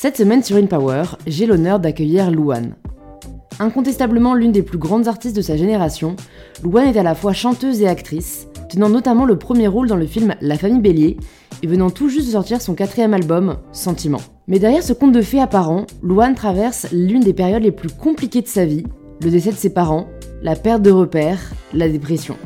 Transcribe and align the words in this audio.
Cette 0.00 0.16
semaine 0.16 0.44
sur 0.44 0.56
InPower, 0.56 1.02
j'ai 1.26 1.44
l'honneur 1.44 1.80
d'accueillir 1.80 2.30
Louane. 2.30 2.76
Incontestablement 3.58 4.34
l'une 4.34 4.52
des 4.52 4.62
plus 4.62 4.78
grandes 4.78 5.08
artistes 5.08 5.34
de 5.34 5.42
sa 5.42 5.56
génération, 5.56 6.14
Louane 6.62 6.86
est 6.86 7.00
à 7.00 7.02
la 7.02 7.16
fois 7.16 7.32
chanteuse 7.32 7.82
et 7.82 7.88
actrice, 7.88 8.46
tenant 8.70 8.90
notamment 8.90 9.24
le 9.24 9.36
premier 9.36 9.66
rôle 9.66 9.88
dans 9.88 9.96
le 9.96 10.06
film 10.06 10.36
La 10.40 10.56
famille 10.56 10.80
Bélier 10.80 11.16
et 11.64 11.66
venant 11.66 11.90
tout 11.90 12.08
juste 12.08 12.28
de 12.28 12.32
sortir 12.34 12.62
son 12.62 12.76
quatrième 12.76 13.12
album, 13.12 13.56
Sentiment. 13.72 14.20
Mais 14.46 14.60
derrière 14.60 14.84
ce 14.84 14.92
conte 14.92 15.10
de 15.10 15.20
fées 15.20 15.40
apparent, 15.40 15.84
Louane 16.00 16.36
traverse 16.36 16.86
l'une 16.92 17.24
des 17.24 17.34
périodes 17.34 17.64
les 17.64 17.72
plus 17.72 17.90
compliquées 17.90 18.42
de 18.42 18.46
sa 18.46 18.66
vie, 18.66 18.84
le 19.20 19.30
décès 19.30 19.50
de 19.50 19.56
ses 19.56 19.74
parents, 19.74 20.06
la 20.42 20.54
perte 20.54 20.82
de 20.82 20.92
repères, 20.92 21.40
la 21.74 21.88
dépression. 21.88 22.36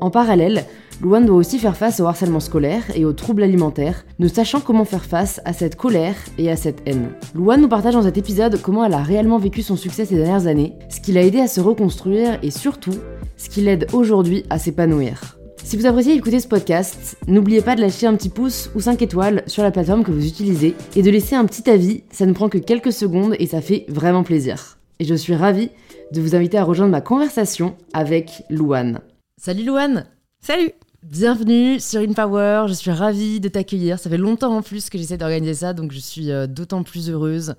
En 0.00 0.10
parallèle, 0.10 0.66
Louane 1.00 1.26
doit 1.26 1.36
aussi 1.36 1.58
faire 1.58 1.76
face 1.76 2.00
au 2.00 2.06
harcèlement 2.06 2.40
scolaire 2.40 2.82
et 2.94 3.04
aux 3.04 3.12
troubles 3.12 3.42
alimentaires, 3.42 4.04
ne 4.18 4.28
sachant 4.28 4.60
comment 4.60 4.84
faire 4.84 5.04
face 5.04 5.40
à 5.44 5.52
cette 5.52 5.76
colère 5.76 6.14
et 6.38 6.50
à 6.50 6.56
cette 6.56 6.82
haine. 6.86 7.10
Louane 7.34 7.60
nous 7.60 7.68
partage 7.68 7.94
dans 7.94 8.02
cet 8.02 8.18
épisode 8.18 8.60
comment 8.60 8.84
elle 8.84 8.94
a 8.94 9.02
réellement 9.02 9.38
vécu 9.38 9.62
son 9.62 9.76
succès 9.76 10.04
ces 10.04 10.16
dernières 10.16 10.46
années, 10.46 10.74
ce 10.88 11.00
qui 11.00 11.12
l'a 11.12 11.22
aidé 11.22 11.40
à 11.40 11.48
se 11.48 11.60
reconstruire 11.60 12.38
et 12.42 12.50
surtout, 12.50 12.94
ce 13.36 13.48
qui 13.48 13.62
l'aide 13.62 13.86
aujourd'hui 13.92 14.44
à 14.50 14.58
s'épanouir. 14.58 15.38
Si 15.64 15.76
vous 15.76 15.86
appréciez 15.86 16.14
écouter 16.14 16.40
ce 16.40 16.48
podcast, 16.48 17.16
n'oubliez 17.28 17.62
pas 17.62 17.76
de 17.76 17.80
lâcher 17.80 18.06
un 18.06 18.16
petit 18.16 18.28
pouce 18.28 18.70
ou 18.74 18.80
5 18.80 19.00
étoiles 19.00 19.42
sur 19.46 19.62
la 19.62 19.70
plateforme 19.70 20.02
que 20.02 20.10
vous 20.10 20.26
utilisez 20.26 20.74
et 20.96 21.02
de 21.02 21.10
laisser 21.10 21.36
un 21.36 21.46
petit 21.46 21.70
avis, 21.70 22.02
ça 22.10 22.26
ne 22.26 22.32
prend 22.32 22.48
que 22.48 22.58
quelques 22.58 22.92
secondes 22.92 23.36
et 23.38 23.46
ça 23.46 23.60
fait 23.60 23.86
vraiment 23.88 24.24
plaisir. 24.24 24.78
Et 24.98 25.04
je 25.04 25.14
suis 25.14 25.34
ravie 25.34 25.70
de 26.12 26.20
vous 26.20 26.34
inviter 26.34 26.58
à 26.58 26.64
rejoindre 26.64 26.92
ma 26.92 27.00
conversation 27.00 27.76
avec 27.92 28.42
Louane. 28.50 29.00
Salut 29.40 29.64
Louane 29.64 30.06
Salut 30.44 30.72
Bienvenue 31.04 31.78
sur 31.78 32.00
InPower, 32.00 32.64
je 32.66 32.72
suis 32.72 32.90
ravie 32.90 33.38
de 33.38 33.48
t'accueillir. 33.48 34.00
Ça 34.00 34.10
fait 34.10 34.18
longtemps 34.18 34.56
en 34.56 34.62
plus 34.62 34.90
que 34.90 34.98
j'essaie 34.98 35.16
d'organiser 35.16 35.54
ça, 35.54 35.72
donc 35.72 35.92
je 35.92 36.00
suis 36.00 36.32
euh, 36.32 36.48
d'autant 36.48 36.82
plus 36.82 37.10
heureuse 37.10 37.54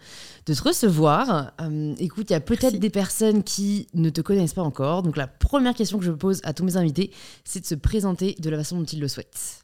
de 0.46 0.54
te 0.54 0.62
recevoir. 0.62 1.54
Euh, 1.62 1.96
écoute, 2.00 2.30
il 2.30 2.34
y 2.34 2.36
a 2.36 2.42
peut-être 2.42 2.80
des 2.80 2.90
personnes 2.90 3.42
qui 3.42 3.88
ne 3.94 4.10
te 4.10 4.20
connaissent 4.20 4.54
pas 4.54 4.64
encore, 4.64 5.02
donc 5.02 5.16
la 5.16 5.28
première 5.28 5.76
question 5.76 5.98
que 5.98 6.04
je 6.04 6.12
pose 6.12 6.42
à 6.44 6.52
tous 6.52 6.66
mes 6.66 6.76
invités, 6.76 7.12
c'est 7.46 7.62
de 7.62 7.66
se 7.66 7.76
présenter 7.76 8.36
de 8.38 8.50
la 8.50 8.58
façon 8.58 8.80
dont 8.80 8.86
ils 8.86 9.00
le 9.00 9.08
souhaitent. 9.08 9.64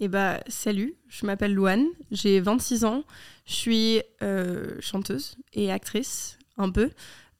Eh 0.00 0.08
bah, 0.08 0.40
salut, 0.48 0.96
je 1.06 1.26
m'appelle 1.26 1.54
Louane, 1.54 1.86
j'ai 2.10 2.40
26 2.40 2.84
ans, 2.84 3.04
je 3.46 3.54
suis 3.54 4.02
euh, 4.22 4.74
chanteuse 4.80 5.36
et 5.52 5.70
actrice, 5.70 6.36
un 6.56 6.70
peu, 6.70 6.90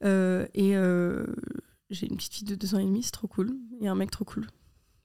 et 0.04 0.74
j'ai 1.90 2.06
une 2.06 2.16
petite 2.16 2.34
fille 2.34 2.46
de 2.46 2.54
2 2.54 2.76
ans 2.76 2.78
et 2.78 2.84
demi, 2.84 3.02
c'est 3.02 3.10
trop 3.10 3.26
cool, 3.26 3.56
et 3.80 3.88
un 3.88 3.96
mec 3.96 4.12
trop 4.12 4.24
cool. 4.24 4.46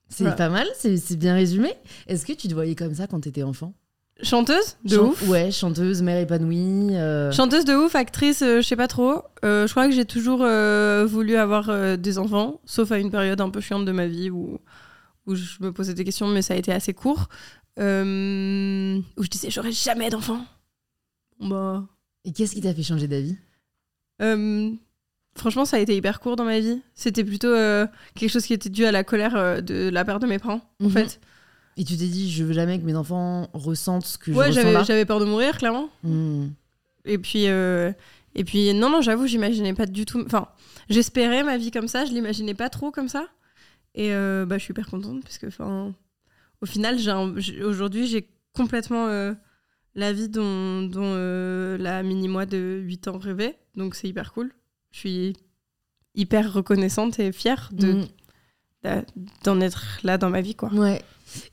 C'est 0.08 0.36
pas 0.36 0.48
mal, 0.48 0.66
c'est 0.74 1.16
bien 1.16 1.34
résumé. 1.34 1.72
Est-ce 2.06 2.24
que 2.24 2.32
tu 2.32 2.48
te 2.48 2.54
voyais 2.54 2.74
comme 2.74 2.94
ça 2.94 3.06
quand 3.06 3.20
t'étais 3.20 3.42
enfant? 3.42 3.74
Chanteuse 4.22 4.78
de 4.84 4.96
ouf 4.96 5.28
Ouais, 5.28 5.50
chanteuse, 5.50 6.00
mère 6.00 6.18
épanouie. 6.18 6.96
Euh. 6.96 7.30
Chanteuse 7.32 7.66
de 7.66 7.74
ouf, 7.74 7.94
actrice, 7.94 8.40
euh, 8.40 8.62
je 8.62 8.66
sais 8.66 8.76
pas 8.76 8.88
trop. 8.88 9.22
Euh, 9.44 9.66
je 9.66 9.72
crois 9.72 9.86
que 9.86 9.92
j'ai 9.92 10.06
toujours 10.06 10.38
voulu 11.06 11.36
avoir 11.36 11.98
des 11.98 12.18
enfants, 12.18 12.60
sauf 12.64 12.92
à 12.92 12.98
une 12.98 13.10
période 13.10 13.40
un 13.40 13.50
peu 13.50 13.60
chiante 13.60 13.84
de 13.84 13.92
ma 13.92 14.06
vie 14.06 14.30
où, 14.30 14.58
où 15.26 15.34
je 15.34 15.58
me 15.60 15.72
posais 15.72 15.92
des 15.92 16.04
questions, 16.04 16.28
mais 16.28 16.40
ça 16.40 16.54
a 16.54 16.56
été 16.56 16.72
assez 16.72 16.94
court. 16.94 17.28
où 17.76 17.82
je 17.82 19.28
disais, 19.28 19.50
j'aurai 19.50 19.72
jamais 19.72 20.08
d'enfants. 20.08 20.44
Bah. 21.40 21.84
Et 22.24 22.32
qu'est-ce 22.32 22.54
qui 22.54 22.62
t'a 22.62 22.72
fait 22.72 22.82
changer 22.82 23.08
d'avis? 23.08 23.36
Franchement, 25.36 25.64
ça 25.64 25.76
a 25.76 25.80
été 25.80 25.94
hyper 25.94 26.20
court 26.20 26.36
dans 26.36 26.44
ma 26.44 26.58
vie. 26.60 26.80
C'était 26.94 27.24
plutôt 27.24 27.48
euh, 27.48 27.86
quelque 28.14 28.30
chose 28.30 28.46
qui 28.46 28.54
était 28.54 28.70
dû 28.70 28.84
à 28.84 28.92
la 28.92 29.04
colère 29.04 29.36
euh, 29.36 29.60
de 29.60 29.90
la 29.90 30.04
perte 30.04 30.22
de 30.22 30.26
mes 30.26 30.38
parents, 30.38 30.62
en 30.80 30.84
mhm. 30.84 30.90
fait. 30.90 31.20
Et 31.76 31.84
tu 31.84 31.96
t'es 31.96 32.06
dit, 32.06 32.30
je 32.30 32.42
veux 32.42 32.54
jamais 32.54 32.78
que 32.78 32.84
mes 32.84 32.96
enfants 32.96 33.50
ressentent 33.52 34.06
ce 34.06 34.16
que 34.16 34.32
je 34.32 34.38
ressens. 34.38 34.62
Ouais, 34.62 34.84
j'avais 34.84 35.04
peur 35.04 35.20
de 35.20 35.26
mourir, 35.26 35.58
clairement. 35.58 35.90
Hmm. 36.02 36.48
Et 37.04 37.18
puis, 37.18 37.48
euh, 37.48 37.92
et 38.34 38.44
puis, 38.44 38.72
non, 38.72 38.88
non, 38.88 39.02
j'avoue, 39.02 39.26
j'imaginais 39.26 39.74
pas 39.74 39.84
du 39.84 40.06
tout. 40.06 40.22
Enfin, 40.24 40.48
j'espérais 40.88 41.42
ma 41.42 41.58
vie 41.58 41.70
comme 41.70 41.86
ça, 41.86 42.06
je 42.06 42.12
l'imaginais 42.12 42.54
pas 42.54 42.70
trop 42.70 42.90
comme 42.90 43.08
ça. 43.08 43.26
Et 43.94 44.10
bah, 44.10 44.58
je 44.58 44.58
suis 44.58 44.72
hyper 44.72 44.88
contente 44.88 45.22
parce 45.22 45.38
que, 45.38 45.46
enfin, 45.46 45.94
au 46.62 46.66
final, 46.66 46.98
aujourd'hui, 47.62 48.06
j'ai 48.06 48.28
complètement 48.54 49.06
la 49.94 50.12
vie 50.12 50.28
dont, 50.28 50.82
dont 50.82 51.14
la 51.78 52.02
mini-moi 52.02 52.46
de 52.46 52.80
8 52.82 53.08
ans 53.08 53.18
rêvait. 53.18 53.58
Donc, 53.74 53.94
c'est 53.94 54.08
hyper 54.08 54.32
cool 54.32 54.50
je 54.92 54.98
suis 54.98 55.36
hyper 56.14 56.52
reconnaissante 56.52 57.18
et 57.18 57.32
fière 57.32 57.70
de 57.72 58.06
mm. 58.84 59.02
d'en 59.44 59.60
être 59.60 59.98
là 60.02 60.18
dans 60.18 60.30
ma 60.30 60.40
vie 60.40 60.54
quoi. 60.54 60.72
Ouais. 60.72 61.02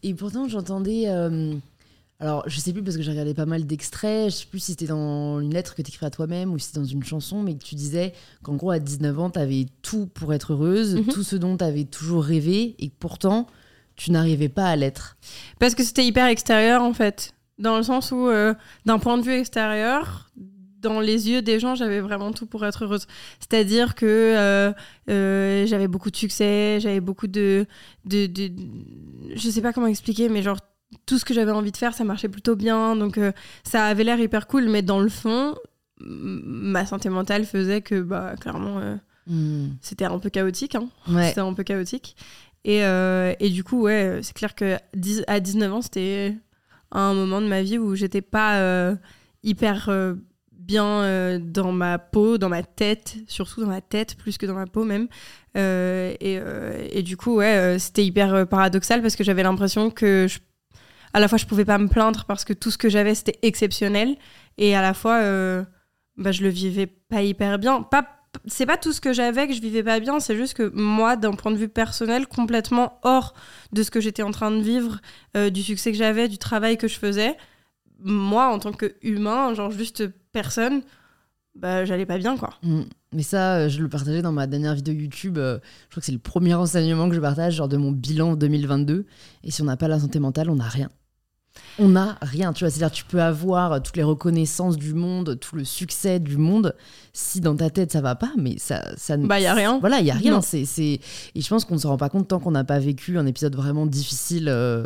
Et 0.04 0.14
pourtant 0.14 0.48
j'entendais 0.48 1.08
euh, 1.08 1.54
alors 2.20 2.44
je 2.48 2.60
sais 2.60 2.72
plus 2.72 2.84
parce 2.84 2.96
que 2.96 3.04
j'ai 3.04 3.12
regardé 3.12 3.34
pas 3.34 3.46
mal 3.46 3.66
d'extraits, 3.66 4.32
je 4.32 4.36
sais 4.38 4.46
plus 4.46 4.60
si 4.60 4.72
c'était 4.72 4.88
dans 4.88 5.40
une 5.40 5.54
lettre 5.54 5.76
que 5.76 5.82
tu 5.82 5.90
écris 5.90 6.06
à 6.06 6.10
toi-même 6.10 6.54
ou 6.54 6.60
si 6.60 6.68
c'était 6.68 6.80
dans 6.80 6.86
une 6.86 7.04
chanson 7.04 7.44
mais 7.44 7.56
que 7.56 7.64
tu 7.64 7.76
disais 7.76 8.14
qu'en 8.44 8.56
gros 8.56 8.72
à 8.72 8.80
19 8.80 9.20
ans 9.20 9.30
tu 9.30 9.40
avais 9.40 9.66
tout 9.82 10.08
pour 10.08 10.34
être 10.34 10.54
heureuse, 10.54 10.96
mm-hmm. 10.96 11.14
tout 11.14 11.24
ce 11.24 11.36
dont 11.36 11.58
tu 11.58 11.64
avais 11.64 11.86
toujours 11.86 12.24
rêvé 12.24 12.76
et 12.80 12.90
que 12.90 12.96
pourtant 12.98 13.48
tu 13.96 14.12
n'arrivais 14.12 14.50
pas 14.50 14.68
à 14.68 14.76
l'être. 14.76 15.18
Parce 15.60 15.76
que 15.76 15.84
c'était 15.84 16.06
hyper 16.06 16.28
extérieur 16.28 16.82
en 16.82 16.94
fait. 16.94 17.34
Dans 17.60 17.78
le 17.78 17.84
sens 17.84 18.12
où, 18.12 18.28
euh, 18.28 18.54
d'un 18.86 18.98
point 18.98 19.18
de 19.18 19.24
vue 19.24 19.34
extérieur, 19.34 20.32
dans 20.84 21.00
les 21.00 21.30
yeux 21.30 21.42
des 21.42 21.60
gens, 21.60 21.74
j'avais 21.74 22.02
vraiment 22.02 22.32
tout 22.32 22.46
pour 22.46 22.64
être 22.66 22.84
heureuse. 22.84 23.08
C'est-à-dire 23.40 23.96
que 23.96 24.06
euh, 24.06 24.72
euh, 25.10 25.66
j'avais 25.66 25.88
beaucoup 25.88 26.12
de 26.12 26.16
succès, 26.16 26.80
j'avais 26.80 27.00
beaucoup 27.00 27.28
de, 27.28 27.66
de, 28.06 28.28
de, 28.28 28.52
Je 29.36 29.50
sais 29.50 29.62
pas 29.62 29.74
comment 29.74 29.88
expliquer, 29.88 30.30
mais 30.30 30.44
genre, 30.44 30.60
tout 31.08 31.18
ce 31.18 31.26
que 31.26 31.34
j'avais 31.34 31.52
envie 31.52 31.72
de 31.72 31.78
faire, 31.78 31.94
ça 31.96 32.04
marchait 32.04 32.30
plutôt 32.30 32.56
bien. 32.56 32.96
Donc, 32.96 33.18
euh, 33.18 33.32
ça 33.64 33.86
avait 33.86 34.04
l'air 34.04 34.20
hyper 34.20 34.46
cool, 34.46 34.70
mais 34.70 34.82
dans 34.82 35.00
le 35.00 35.10
fond, 35.10 35.56
ma 36.00 36.86
santé 36.86 37.10
mentale 37.10 37.46
faisait 37.46 37.82
que, 37.82 38.02
bah, 38.02 38.36
clairement, 38.40 38.80
hmm. 39.28 39.70
c'était 39.82 40.06
un 40.06 40.20
peu 40.20 40.30
chaotique. 40.30 40.76
Hein. 40.76 40.90
C'était 41.08 41.40
un 41.40 41.54
peu 41.54 41.64
chaotique. 41.64 42.16
Et, 42.66 42.80
et 42.80 43.50
du 43.50 43.64
coup, 43.64 43.82
ouais, 43.82 44.20
c'est 44.22 44.34
clair 44.34 44.56
que 44.56 44.78
à 45.28 45.40
19 45.40 45.74
ans, 45.74 45.82
c'était 45.82 46.38
un 46.92 47.14
moment 47.14 47.42
de 47.42 47.48
ma 47.48 47.62
vie 47.62 47.78
où 47.78 47.94
j'étais 47.96 48.22
pas 48.22 48.96
hyper 49.44 49.90
bien 50.66 50.86
euh, 50.86 51.40
dans 51.42 51.72
ma 51.72 52.00
peau, 52.00 52.38
dans 52.38 52.50
ma 52.50 52.64
tête, 52.64 53.16
surtout 53.28 53.62
dans 53.62 53.68
ma 53.68 53.82
tête, 53.82 54.16
plus 54.16 54.38
que 54.38 54.46
dans 54.46 54.54
ma 54.54 54.66
peau 54.66 54.84
même. 54.84 55.08
Euh, 55.58 56.14
et, 56.20 56.40
euh, 56.40 56.88
et, 56.92 57.04
du 57.04 57.18
coup, 57.18 57.36
ouais, 57.36 57.78
c'était 57.80 58.06
hyper 58.06 58.48
paradoxal 58.48 59.02
parce 59.02 59.16
que 59.16 59.24
j'avais 59.24 59.44
l'impression 59.44 59.90
que 59.90 60.28
à 61.14 61.20
la 61.20 61.28
fois 61.28 61.38
je 61.38 61.46
pouvais 61.46 61.66
pas 61.66 61.78
me 61.78 61.88
plaindre 61.88 62.26
parce 62.26 62.44
que 62.44 62.54
tout 62.54 62.72
ce 62.72 62.78
que 62.78 62.90
j'avais 62.90 63.14
c'était 63.14 63.38
exceptionnel 63.44 64.16
et 64.58 64.76
à 64.76 64.82
la 64.82 64.96
fois 64.96 65.20
bah, 66.18 66.32
je 66.32 66.42
le 66.42 66.50
vivais 66.50 66.88
pas 66.88 67.22
hyper 67.22 67.60
bien. 67.60 67.84
Pas, 67.84 68.08
c'est 68.48 68.66
pas 68.66 68.78
tout 68.78 68.92
ce 68.92 69.00
que 69.00 69.14
j'avais 69.14 69.48
que 69.48 69.54
je 69.54 69.62
vivais 69.62 69.84
pas 69.84 70.00
bien, 70.00 70.20
c'est 70.20 70.36
juste 70.36 70.56
que 70.56 70.72
moi, 70.74 71.16
d'un 71.16 71.34
point 71.34 71.52
de 71.52 71.58
vue 71.58 71.70
personnel, 71.70 72.26
complètement 72.26 73.00
hors 73.04 73.36
de 73.74 73.84
ce 73.84 73.92
que 73.92 74.00
j'étais 74.00 74.24
en 74.24 74.32
train 74.32 74.50
de 74.50 74.62
vivre, 74.62 75.02
du 75.52 75.62
succès 75.62 75.92
que 75.92 75.98
j'avais, 75.98 76.28
du 76.28 76.40
travail 76.40 76.78
que 76.78 76.88
je 76.88 76.98
faisais, 76.98 77.38
moi, 78.00 78.48
en 78.48 78.58
tant 78.58 78.72
qu'humain, 78.74 79.54
genre 79.54 79.70
juste 79.70 80.04
personne, 80.34 80.82
bah, 81.56 81.86
j'allais 81.86 82.06
pas 82.06 82.18
bien, 82.18 82.36
quoi. 82.36 82.50
Mm. 82.64 82.82
Mais 83.14 83.24
ça, 83.24 83.56
euh, 83.56 83.70
je 83.70 83.82
le 83.82 83.88
partageais 83.88 84.22
dans 84.22 84.32
ma 84.32 84.48
dernière 84.48 84.74
vidéo 84.74 84.94
YouTube. 84.94 85.38
Euh, 85.38 85.60
je 85.84 85.92
crois 85.92 86.02
que 86.02 86.06
c'est 86.06 86.12
le 86.12 86.18
premier 86.18 86.56
enseignement 86.56 87.08
que 87.08 87.16
je 87.16 87.20
partage, 87.20 87.56
genre 87.56 87.68
de 87.68 87.78
mon 87.78 87.92
bilan 87.92 88.36
2022. 88.36 89.06
Et 89.44 89.52
si 89.52 89.62
on 89.62 89.66
n'a 89.66 89.78
pas 89.78 89.88
la 89.88 90.00
santé 90.00 90.20
mentale, 90.20 90.50
on 90.50 90.56
n'a 90.56 90.68
rien. 90.68 90.90
On 91.78 91.90
n'a 91.90 92.18
rien, 92.24 92.52
tu 92.54 92.64
vois. 92.64 92.72
C'est-à-dire, 92.72 92.92
tu 92.92 93.06
peux 93.06 93.22
avoir 93.22 93.84
toutes 93.84 93.96
les 93.96 94.04
reconnaissances 94.04 94.78
du 94.78 94.96
monde, 94.96 95.40
tout 95.40 95.56
le 95.56 95.64
succès 95.64 96.20
du 96.20 96.38
monde. 96.38 96.76
Si 97.14 97.40
dans 97.40 97.56
ta 97.56 97.70
tête, 97.70 97.92
ça 97.92 98.02
va 98.02 98.16
pas, 98.16 98.32
mais 98.36 98.58
ça. 98.58 98.84
ça 98.98 99.18
bah, 99.18 99.40
il 99.40 99.44
y 99.44 99.48
a 99.48 99.54
rien. 99.54 99.78
Voilà, 99.80 100.00
il 100.00 100.08
y 100.08 100.12
a 100.12 100.16
rien. 100.16 100.42
C'est, 100.42 100.64
Et 100.74 101.00
je 101.36 101.48
pense 101.48 101.66
qu'on 101.66 101.76
ne 101.76 101.80
se 101.80 101.86
rend 101.86 101.98
pas 101.98 102.10
compte 102.10 102.28
tant 102.28 102.40
qu'on 102.40 102.52
n'a 102.52 102.64
pas 102.64 102.80
vécu 102.80 103.20
un 103.20 103.28
épisode 103.28 103.56
vraiment 103.56 103.86
difficile. 103.86 104.50
Euh, 104.50 104.86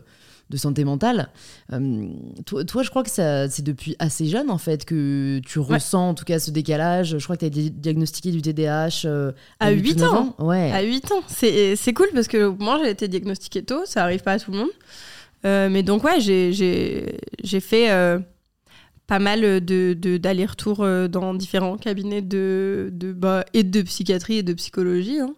de 0.50 0.58
santé 0.58 0.86
mentale. 0.86 1.30
Euh, 1.74 2.08
toi, 2.46 2.84
je 2.84 2.90
crois 2.90 3.04
que 3.04 3.10
c'est 3.10 3.62
depuis 3.62 3.96
assez 4.00 4.28
jeune, 4.28 4.50
en 4.50 4.58
fait, 4.58 4.86
que 4.86 5.40
tu 5.46 5.60
ressens 5.60 6.10
en 6.10 6.14
tout 6.14 6.26
cas 6.26 6.40
ce 6.40 6.52
décalage. 6.52 7.18
Je 7.18 7.24
crois 7.24 7.36
que 7.36 7.42
tu 7.42 7.46
as 7.46 7.50
été 7.50 7.70
diagnostiqué 7.70 8.32
du 8.32 8.42
TDAH 8.42 9.06
euh, 9.06 9.32
à, 9.60 9.72
8 9.72 10.04
ans. 10.04 10.36
Ouais. 10.40 10.72
À 10.72 10.82
8 10.82 11.12
ans. 11.12 11.24
C'est 11.28 11.94
cool 11.94 12.08
parce 12.14 12.28
que 12.28 12.48
moi, 12.48 12.80
j'ai 12.84 12.90
été 12.90 13.08
diagnostiqué 13.08 13.64
tôt, 13.64 13.86
ça 13.86 14.04
arrive 14.04 14.22
pas 14.22 14.34
à 14.34 14.40
tout 14.40 14.52
le 14.52 14.60
monde. 14.60 14.70
Euh, 15.46 15.70
mais 15.70 15.84
donc, 15.84 16.04
ouais, 16.04 16.20
j'ai 16.22 17.60
fait 17.60 18.20
pas 19.06 19.20
mal 19.20 19.62
d'allers-retours 19.62 20.84
de, 20.84 21.08
dans 21.08 21.34
différents 21.34 21.78
cabinets 21.78 22.22
de, 22.22 22.90
de, 22.94 23.12
bah, 23.12 23.44
et 23.54 23.64
de 23.64 23.82
psychiatrie 23.82 24.38
et 24.38 24.44
de 24.44 24.54
psychologie. 24.54 25.20
Hein. 25.20 25.36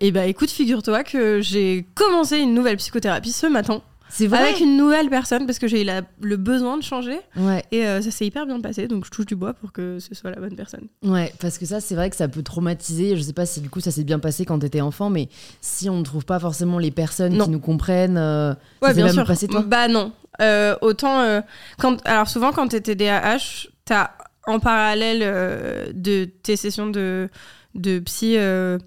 et 0.00 0.12
bah 0.12 0.26
écoute, 0.26 0.50
figure-toi 0.50 1.04
que 1.04 1.40
j'ai 1.42 1.86
commencé 1.94 2.38
une 2.38 2.54
nouvelle 2.54 2.78
psychothérapie 2.78 3.32
ce 3.32 3.46
matin. 3.46 3.82
C'est 4.10 4.26
vrai. 4.26 4.38
Avec 4.38 4.60
une 4.60 4.76
nouvelle 4.76 5.10
personne 5.10 5.46
parce 5.46 5.58
que 5.58 5.66
j'ai 5.68 5.82
eu 5.82 5.90
le 6.22 6.36
besoin 6.36 6.76
de 6.76 6.82
changer. 6.82 7.18
Ouais. 7.36 7.64
Et 7.72 7.86
euh, 7.86 8.00
ça 8.00 8.10
s'est 8.10 8.26
hyper 8.26 8.46
bien 8.46 8.60
passé, 8.60 8.88
donc 8.88 9.04
je 9.04 9.10
touche 9.10 9.26
du 9.26 9.36
bois 9.36 9.54
pour 9.54 9.72
que 9.72 9.98
ce 9.98 10.14
soit 10.14 10.30
la 10.30 10.40
bonne 10.40 10.56
personne. 10.56 10.88
Ouais, 11.02 11.32
parce 11.40 11.58
que 11.58 11.66
ça, 11.66 11.80
c'est 11.80 11.94
vrai 11.94 12.10
que 12.10 12.16
ça 12.16 12.28
peut 12.28 12.42
traumatiser. 12.42 13.16
Je 13.16 13.22
sais 13.22 13.32
pas 13.32 13.46
si 13.46 13.60
du 13.60 13.70
coup 13.70 13.80
ça 13.80 13.90
s'est 13.90 14.04
bien 14.04 14.18
passé 14.18 14.44
quand 14.44 14.58
t'étais 14.58 14.80
enfant, 14.80 15.10
mais 15.10 15.28
si 15.60 15.88
on 15.90 15.98
ne 15.98 16.04
trouve 16.04 16.24
pas 16.24 16.38
forcément 16.38 16.78
les 16.78 16.90
personnes 16.90 17.38
qui 17.38 17.50
nous 17.50 17.60
comprennent, 17.60 18.18
euh, 18.18 18.54
ouais, 18.82 18.94
bien 18.94 19.12
sûr. 19.12 19.24
Passé, 19.26 19.48
toi 19.48 19.62
bah 19.62 19.88
non. 19.88 20.12
Euh, 20.40 20.76
autant 20.82 21.42
quand 21.78 22.06
alors 22.06 22.28
souvent 22.28 22.52
quand 22.52 22.68
t'étais 22.68 22.94
DAH, 22.94 23.68
t'as 23.84 24.10
en 24.46 24.60
parallèle 24.60 25.20
euh, 25.22 25.92
de 25.92 26.24
tes 26.24 26.56
sessions 26.56 26.86
de, 26.88 27.28
de 27.74 27.98
psy 27.98 28.36
euh, 28.36 28.78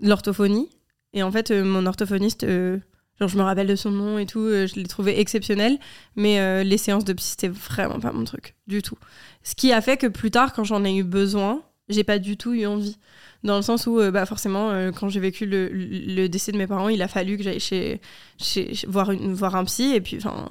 l'orthophonie. 0.00 0.70
Et 1.12 1.22
en 1.22 1.30
fait, 1.30 1.50
euh, 1.50 1.62
mon 1.62 1.86
orthophoniste, 1.86 2.44
euh, 2.44 2.78
genre 3.20 3.28
je 3.28 3.36
me 3.38 3.42
rappelle 3.42 3.66
de 3.66 3.76
son 3.76 3.90
nom 3.90 4.18
et 4.18 4.26
tout, 4.26 4.40
euh, 4.40 4.66
je 4.66 4.74
l'ai 4.76 4.84
trouvé 4.84 5.20
exceptionnel. 5.20 5.78
Mais 6.16 6.40
euh, 6.40 6.62
les 6.64 6.78
séances 6.78 7.04
de 7.04 7.12
psy, 7.12 7.30
c'était 7.30 7.48
vraiment 7.48 8.00
pas 8.00 8.12
mon 8.12 8.24
truc, 8.24 8.54
du 8.66 8.82
tout. 8.82 8.96
Ce 9.42 9.54
qui 9.54 9.72
a 9.72 9.80
fait 9.80 9.96
que 9.96 10.06
plus 10.06 10.30
tard, 10.30 10.52
quand 10.52 10.64
j'en 10.64 10.84
ai 10.84 10.94
eu 10.96 11.04
besoin, 11.04 11.62
j'ai 11.88 12.04
pas 12.04 12.18
du 12.18 12.36
tout 12.36 12.52
eu 12.54 12.66
envie. 12.66 12.98
Dans 13.42 13.56
le 13.56 13.62
sens 13.62 13.86
où, 13.86 14.00
euh, 14.00 14.10
bah, 14.10 14.24
forcément, 14.24 14.70
quand 14.92 15.08
j'ai 15.10 15.20
vécu 15.20 15.44
le, 15.44 15.68
le 15.70 16.28
décès 16.28 16.50
de 16.50 16.56
mes 16.56 16.66
parents, 16.66 16.88
il 16.88 17.02
a 17.02 17.08
fallu 17.08 17.36
que 17.36 17.42
j'aille 17.42 17.60
chez, 17.60 18.00
chez, 18.40 18.74
chez- 18.74 18.86
voir, 18.86 19.10
une, 19.10 19.34
voir 19.34 19.54
un 19.54 19.64
psy. 19.66 19.92
Et 19.94 20.00
puis, 20.00 20.16
enfin, 20.16 20.48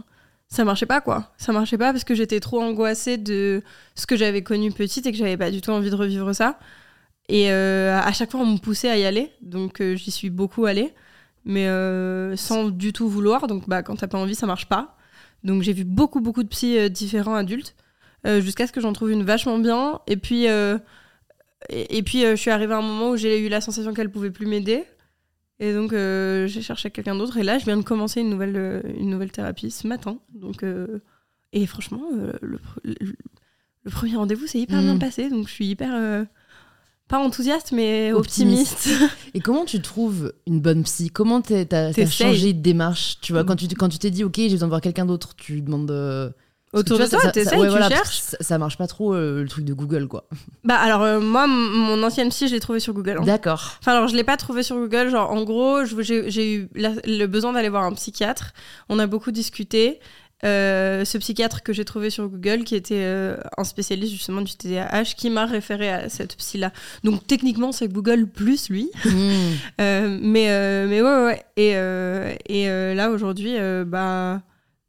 ça 0.48 0.64
marchait 0.64 0.86
pas, 0.86 1.02
quoi. 1.02 1.34
Ça 1.38 1.52
marchait 1.52 1.80
pas 1.80 1.92
parce 1.92 2.04
que 2.04 2.14
j'étais 2.14 2.40
trop 2.40 2.62
angoissée 2.62 3.18
de 3.18 3.64
ce 3.96 4.06
que 4.06 4.16
j'avais 4.16 4.44
connu 4.44 4.72
petite 4.72 5.08
et 5.08 5.12
que 5.12 5.18
j'avais 5.18 5.38
pas 5.38 5.50
du 5.50 5.60
tout 5.60 5.72
envie 5.72 5.90
de 5.90 5.96
revivre 5.96 6.36
ça. 6.36 6.60
Et 7.30 7.50
à 7.50 8.12
chaque 8.14 8.30
fois, 8.30 8.42
on 8.42 8.46
me 8.46 8.58
poussait 8.60 8.90
à 8.92 8.98
y 8.98 9.06
aller. 9.06 9.32
Donc, 9.42 9.82
j'y 9.82 10.12
suis 10.12 10.30
beaucoup 10.30 10.66
allée. 10.66 10.94
Mais 11.46 11.68
euh, 11.68 12.36
sans 12.38 12.70
du 12.70 12.94
tout 12.94 13.10
vouloir. 13.10 13.48
Donc, 13.48 13.68
bah, 13.68 13.84
quand 13.84 13.96
t'as 13.98 14.08
pas 14.08 14.18
envie, 14.18 14.36
ça 14.36 14.48
marche 14.48 14.68
pas. 14.68 14.96
Donc, 15.44 15.62
j'ai 15.62 15.74
vu 15.74 15.84
beaucoup, 15.84 16.22
beaucoup 16.22 16.44
de 16.44 16.48
psys 16.48 16.78
euh, 16.78 16.90
différents 16.90 17.36
adultes. 17.36 17.76
euh, 18.26 18.40
jusqu'à 18.40 18.66
ce 18.68 18.72
que 18.72 18.80
j'en 18.80 18.94
trouve 18.94 19.12
une 19.12 19.24
vachement 19.24 19.60
bien. 19.60 20.00
Et 20.08 20.16
puis, 20.16 20.46
et, 21.70 21.98
et 21.98 22.04
puis 22.04 22.22
je 22.22 22.36
suis 22.36 22.52
arrivée 22.52 22.74
à 22.74 22.78
un 22.78 22.82
moment 22.82 23.10
où 23.12 23.18
j'ai 23.18 23.46
eu 23.46 23.50
la 23.50 23.60
sensation 23.62 23.94
qu'elle 23.94 24.10
pouvait 24.12 24.32
plus 24.32 24.46
m'aider. 24.48 24.84
Et 25.60 25.74
donc, 25.74 25.92
j'ai 25.92 26.62
cherché 26.62 26.90
quelqu'un 26.92 27.16
d'autre. 27.16 27.38
Et 27.38 27.44
là, 27.44 27.58
je 27.58 27.66
viens 27.66 27.78
de 27.78 27.84
commencer 27.84 28.22
une 28.22 28.30
nouvelle, 28.30 28.82
une 28.98 29.10
nouvelle 29.10 29.32
thérapie 29.32 29.72
ce 29.72 29.88
matin. 29.88 30.18
Donc, 30.34 30.64
et 31.54 31.66
franchement, 31.68 32.04
le, 32.42 32.60
le- 32.84 33.14
le 33.86 33.92
premier 33.92 34.16
rendez-vous 34.16 34.48
s'est 34.48 34.60
hyper 34.60 34.80
Mm. 34.82 34.86
bien 34.86 34.98
passé. 34.98 35.30
Donc, 35.30 35.48
je 35.50 35.54
suis 35.54 35.66
hyper. 35.68 36.26
Pas 37.08 37.20
enthousiaste, 37.20 37.72
mais 37.72 38.12
Optimiste. 38.14 38.74
optimiste. 38.88 39.12
Et 39.34 39.40
comment 39.40 39.66
tu 39.66 39.82
trouves 39.82 40.34
une 40.48 40.60
bonne 40.62 40.84
psy? 40.84 41.10
Comment 41.10 41.42
t'as 41.42 41.92
changé 42.08 42.54
de 42.54 42.62
démarche? 42.62 43.18
Tu 43.22 43.34
vois, 43.34 43.44
quand 43.44 43.56
tu 43.56 43.68
quand 43.68 43.90
tu 43.90 44.00
t'es 44.00 44.10
dit, 44.12 44.24
ok, 44.24 44.36
j'ai 44.38 44.50
besoin 44.50 44.68
de 44.68 44.72
voir 44.72 44.82
quelqu'un 44.82 45.06
d'autre, 45.06 45.36
tu 45.36 45.62
demandes. 45.62 45.92
euh, 45.92 46.30
Autour 46.72 46.98
de 46.98 47.06
toi, 47.06 47.20
ça- 47.20 47.26
ça- 47.28 47.32
t'essayes, 47.32 47.60
ouais, 47.60 47.66
tu 47.68 47.70
voilà, 47.70 47.88
cherches. 47.88 48.18
Ça, 48.18 48.38
ça 48.42 48.58
marche 48.58 48.78
pas 48.80 48.88
trop 48.88 49.14
euh, 49.14 49.44
le 49.44 49.48
truc 49.48 49.64
de 49.64 49.76
Google, 49.76 50.08
quoi. 50.08 50.28
Bah, 50.64 50.78
alors, 50.78 51.04
euh, 51.04 51.20
moi, 51.20 51.46
mon 51.46 52.02
ancienne 52.02 52.30
psy, 52.30 52.48
je 52.48 52.54
l'ai 52.56 52.60
trouvée 52.60 52.80
sur 52.80 52.94
Google. 52.96 53.18
hein. 53.22 53.26
D'accord. 53.26 53.74
Enfin, 53.80 53.92
alors, 53.92 54.08
je 54.08 54.16
l'ai 54.16 54.24
pas 54.24 54.38
trouvé 54.38 54.64
sur 54.64 54.78
Google. 54.78 55.10
Genre, 55.12 55.30
en 55.30 55.44
gros, 55.44 55.86
j'ai 55.86 56.32
j'ai 56.32 56.52
eu 56.56 56.70
la- 56.74 56.94
le 57.06 57.26
besoin 57.28 57.54
d'aller 57.54 57.70
voir 57.70 57.84
un 57.84 57.94
psychiatre. 57.94 58.54
On 58.90 58.98
a 58.98 59.06
beaucoup 59.06 59.30
discuté. 59.32 60.00
Euh, 60.44 61.06
ce 61.06 61.18
psychiatre 61.18 61.64
que 61.64 61.72
j'ai 61.74 61.86
trouvé 61.86 62.10
sur 62.10 62.28
Google, 62.28 62.64
qui 62.66 62.76
était 62.76 63.04
euh, 63.04 63.38
un 63.58 63.64
spécialiste 63.64 64.12
justement 64.12 64.42
du 64.42 64.54
TDAH, 64.56 65.16
qui 65.16 65.30
m'a 65.30 65.46
référé 65.46 65.90
à 65.90 66.10
cette 66.10 66.36
psy-là. 66.36 66.72
Donc, 67.04 67.26
techniquement, 67.28 67.72
c'est 67.72 67.88
Google 67.88 68.28
plus 68.28 68.70
lui. 68.70 68.90
Hmm. 69.06 69.10
Euh, 69.82 70.18
mais, 70.22 70.48
mais 70.88 71.02
ouais, 71.02 71.24
ouais. 71.26 71.44
Et, 71.58 71.72
et 72.62 72.66
là, 72.96 73.10
aujourd'hui, 73.10 73.56
bah. 73.86 74.42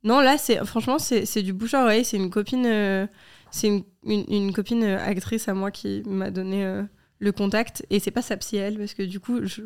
Non, 0.02 0.20
là, 0.20 0.36
c'est 0.36 0.62
franchement, 0.66 0.98
c'est 0.98 1.24
c'est 1.24 1.42
du 1.42 1.52
bouche 1.54 1.72
à 1.74 1.82
oreille. 1.84 2.04
C'est 2.04 2.18
une 2.18 2.28
copine, 2.30 3.08
c'est 3.50 3.68
une, 3.68 3.84
une, 4.04 4.24
une 4.28 4.52
copine 4.52 4.84
actrice 4.84 5.48
à 5.48 5.54
moi 5.54 5.70
qui 5.70 6.02
m'a 6.06 6.30
donné 6.30 6.82
le 7.18 7.32
contact. 7.32 7.86
Et 7.90 8.00
c'est 8.00 8.10
pas 8.10 8.20
sa 8.22 8.36
psy, 8.36 8.56
elle, 8.56 8.76
parce 8.76 8.92
que 8.94 9.02
du 9.02 9.18
coup, 9.20 9.46
je- 9.46 9.62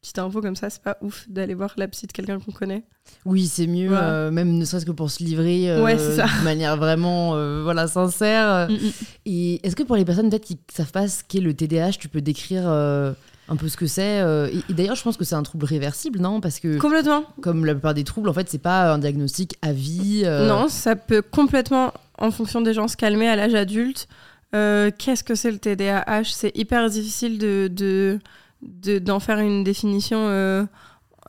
petite 0.00 0.18
info 0.18 0.40
comme 0.40 0.56
ça, 0.56 0.70
c'est 0.70 0.82
pas 0.82 0.96
ouf 1.02 1.26
d'aller 1.28 1.54
voir 1.54 1.74
la 1.76 1.88
psy 1.88 2.06
de 2.06 2.12
quelqu'un 2.12 2.38
qu'on 2.38 2.52
connaît. 2.52 2.84
Oui, 3.24 3.46
c'est 3.46 3.66
mieux, 3.66 3.90
Ouais. 3.90 3.96
euh, 4.00 4.30
même 4.30 4.52
ne 4.56 4.64
serait-ce 4.64 4.86
que 4.86 4.90
pour 4.92 5.10
se 5.10 5.22
livrer 5.24 5.70
euh, 5.70 5.82
Ouais, 5.82 5.96
de 5.96 6.44
manière 6.44 6.76
vraiment 6.76 7.34
euh, 7.34 7.62
voilà, 7.64 7.88
sincère. 7.88 8.68
Mm, 8.70 8.74
mm. 8.74 8.90
Et 9.26 9.66
est-ce 9.66 9.74
que 9.74 9.82
pour 9.82 9.96
les 9.96 10.04
personnes 10.04 10.30
peut-être 10.30 10.44
qui 10.44 10.54
ne 10.54 10.74
savent 10.74 10.92
pas 10.92 11.08
ce 11.08 11.22
qu'est 11.26 11.40
le 11.40 11.54
TDAH, 11.54 11.92
tu 11.98 12.08
peux 12.08 12.20
décrire 12.20 12.68
un 12.68 13.56
peu 13.56 13.68
ce 13.68 13.76
que 13.76 13.86
c'est 13.86 14.18
Et, 14.52 14.58
et 14.70 14.74
d'ailleurs, 14.74 14.94
je 14.94 15.02
pense 15.02 15.16
que 15.16 15.24
c'est 15.24 15.34
un 15.34 15.42
trouble 15.42 15.64
réversible, 15.64 16.20
non? 16.20 16.40
Parce 16.40 16.60
que, 16.60 16.78
Complètement. 16.78 17.24
comme 17.40 17.64
la 17.64 17.72
plupart 17.74 17.94
des 17.94 18.04
troubles, 18.04 18.28
en 18.28 18.34
fait, 18.34 18.48
c'est 18.50 18.58
pas 18.58 18.92
un 18.92 18.98
diagnostic 18.98 19.56
à 19.62 19.72
vie. 19.72 20.22
Non, 20.24 20.68
ça 20.68 20.94
peut 20.96 21.22
complètement, 21.22 21.92
en 22.18 22.30
fonction 22.30 22.60
des 22.60 22.74
gens, 22.74 22.88
se 22.88 22.96
calmer 22.96 23.26
à 23.28 23.36
l'âge 23.36 23.54
adulte. 23.54 24.06
Qu'est-ce 24.52 25.24
que 25.24 25.34
c'est 25.34 25.50
le 25.50 25.58
TDAH 25.58 26.24
C'est 26.24 26.56
hyper 26.56 26.88
difficile 26.90 27.38
de, 27.38 27.68
de, 27.72 28.18
de- 28.62 28.98
d'en 28.98 29.20
faire 29.20 29.38
une 29.40 29.64
définition 29.64 30.18
euh, 30.28 30.64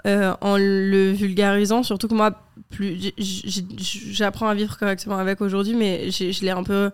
euh, 0.08 0.34
en 0.42 0.58
le 0.58 1.12
vulgarisant. 1.12 1.84
Surtout 1.84 2.08
que 2.08 2.14
moi, 2.16 2.42
plus 2.70 3.12
j'apprends 4.12 4.48
à 4.48 4.56
vivre 4.56 4.78
correctement 4.78 5.18
avec 5.18 5.42
aujourd'hui, 5.42 5.76
mais 5.76 6.12
je 6.12 6.44
l'ai 6.44 6.52
un 6.52 6.64
peu 6.64 6.92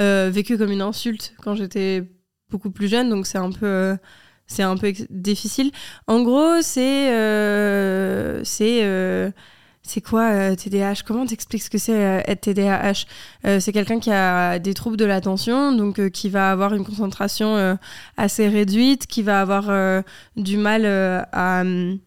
euh, 0.00 0.30
vécu 0.32 0.58
comme 0.58 0.70
une 0.72 0.82
insulte 0.82 1.34
quand 1.42 1.54
j'étais 1.54 2.04
beaucoup 2.50 2.70
plus 2.70 2.88
jeune, 2.88 3.10
donc 3.10 3.26
c'est 3.26 3.38
un 3.38 3.50
peu. 3.52 3.96
c'est 4.46 4.62
un 4.62 4.76
peu 4.76 4.92
difficile. 5.10 5.70
En 6.06 6.22
gros, 6.22 6.62
c'est 6.62 7.08
c'est 8.44 9.32
c'est 9.88 10.00
quoi 10.00 10.30
euh, 10.32 10.54
TDAH 10.54 11.02
Comment 11.06 11.26
t'expliques 11.26 11.62
ce 11.62 11.70
que 11.70 11.78
c'est 11.78 12.04
euh, 12.04 12.20
être 12.26 12.42
TDAH 12.42 13.06
Euh, 13.46 13.60
C'est 13.60 13.72
quelqu'un 13.72 13.98
qui 14.00 14.10
a 14.10 14.58
des 14.58 14.74
troubles 14.74 14.96
de 14.96 15.04
l'attention, 15.04 15.72
donc 15.72 15.98
euh, 15.98 16.08
qui 16.10 16.28
va 16.28 16.50
avoir 16.50 16.74
une 16.74 16.84
concentration 16.84 17.56
euh, 17.56 17.74
assez 18.16 18.48
réduite, 18.48 19.06
qui 19.06 19.22
va 19.22 19.40
avoir 19.40 19.66
euh, 19.70 20.02
du 20.36 20.56
mal 20.56 20.84
à 21.32 21.60
hum, 21.62 21.98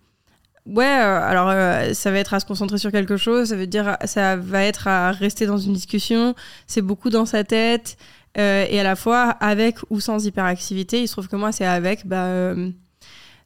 Ouais, 0.68 0.86
alors 0.86 1.51
ça 1.95 2.12
va 2.12 2.19
être 2.19 2.36
à 2.36 2.39
se 2.39 2.45
concentrer 2.45 2.78
sur 2.78 2.92
quelque 2.92 3.18
chose, 3.18 3.50
ça 3.50 3.56
veut 3.56 3.66
dire 3.66 3.98
ça 4.06 4.36
va 4.36 4.63
être 4.63 4.88
à 4.88 5.12
rester 5.12 5.48
dans 5.48 5.57
une 5.57 5.74
discussion, 5.74 6.36
c'est 6.68 6.84
beaucoup 6.84 7.10
dans 7.10 7.25
sa 7.25 7.44
tête 7.44 7.98
et 8.36 8.80
à 8.80 8.84
la 8.84 8.95
fois 8.95 9.31
avec 9.39 9.80
ou 9.89 10.00
sans 10.00 10.24
hyperactivité. 10.24 11.01
Il 11.01 11.07
se 11.07 11.13
trouve 11.13 11.27
que 11.27 11.36
moi 11.36 11.51
c'est 11.51 11.66
avec, 11.66 12.06
bah 12.06 12.25
euh, 12.25 12.69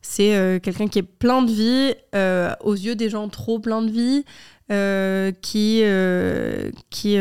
c'est 0.08 0.36
euh, 0.36 0.60
quelqu'un 0.60 0.88
qui 0.88 1.00
est 1.00 1.04
plein 1.04 1.42
de 1.42 1.52
vie, 1.52 1.96
euh, 2.14 2.54
aux 2.62 2.76
yeux 2.76 2.96
des 2.96 3.10
gens 3.10 3.28
trop 3.28 3.58
plein 3.60 3.82
de 3.82 3.90
vie, 3.90 4.24
euh, 4.72 5.32
qui 5.42 5.84
qui 6.92 7.18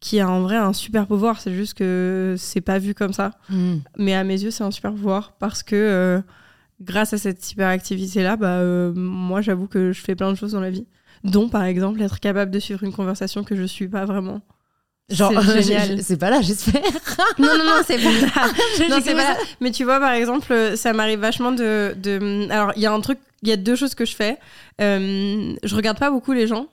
qui 0.00 0.20
a 0.20 0.28
en 0.28 0.40
vrai 0.40 0.56
un 0.56 0.72
super 0.72 1.06
pouvoir. 1.06 1.40
C'est 1.40 1.54
juste 1.54 1.74
que 1.74 2.34
c'est 2.36 2.60
pas 2.60 2.78
vu 2.78 2.92
comme 2.92 3.12
ça. 3.12 3.30
hmm. 3.48 3.76
Mais 3.98 4.14
à 4.14 4.24
mes 4.24 4.42
yeux, 4.42 4.50
c'est 4.50 4.64
un 4.64 4.72
super 4.72 4.92
pouvoir 4.92 5.32
parce 5.38 5.62
que 5.62 6.20
grâce 6.80 7.12
à 7.12 7.18
cette 7.18 7.50
hyperactivité-là, 7.52 8.36
bah, 8.36 8.62
moi, 8.94 9.40
j'avoue 9.40 9.68
que 9.68 9.92
je 9.92 10.00
fais 10.00 10.16
plein 10.16 10.32
de 10.32 10.36
choses 10.36 10.52
dans 10.52 10.60
la 10.60 10.70
vie. 10.70 10.86
Dont, 11.22 11.48
par 11.48 11.62
exemple, 11.62 12.02
être 12.02 12.18
capable 12.18 12.50
de 12.50 12.58
suivre 12.58 12.82
une 12.82 12.92
conversation 12.92 13.44
que 13.44 13.54
je 13.54 13.62
suis 13.62 13.86
pas 13.86 14.04
vraiment. 14.06 14.40
Genre, 15.10 15.32
C'est 16.00 16.16
pas 16.16 16.30
là, 16.30 16.40
j'espère. 16.40 16.80
non, 17.38 17.48
non, 17.58 17.64
non, 17.64 17.82
c'est 17.86 17.98
pas 18.02 18.10
là. 18.10 18.52
non, 18.88 18.98
c'est 19.02 19.14
pas 19.14 19.34
là. 19.34 19.36
Mais 19.60 19.70
tu 19.70 19.84
vois, 19.84 19.98
par 20.00 20.12
exemple, 20.12 20.72
ça 20.76 20.92
m'arrive 20.92 21.18
vachement 21.20 21.52
de. 21.52 21.94
de... 21.96 22.48
Alors, 22.50 22.72
il 22.76 22.82
y 22.82 22.86
a 22.86 22.92
un 22.92 23.00
truc, 23.00 23.18
il 23.42 23.48
y 23.48 23.52
a 23.52 23.56
deux 23.56 23.76
choses 23.76 23.94
que 23.94 24.04
je 24.04 24.14
fais. 24.14 24.38
Euh, 24.80 25.54
je 25.62 25.74
regarde 25.76 25.98
pas 25.98 26.10
beaucoup 26.10 26.32
les 26.32 26.46
gens. 26.46 26.66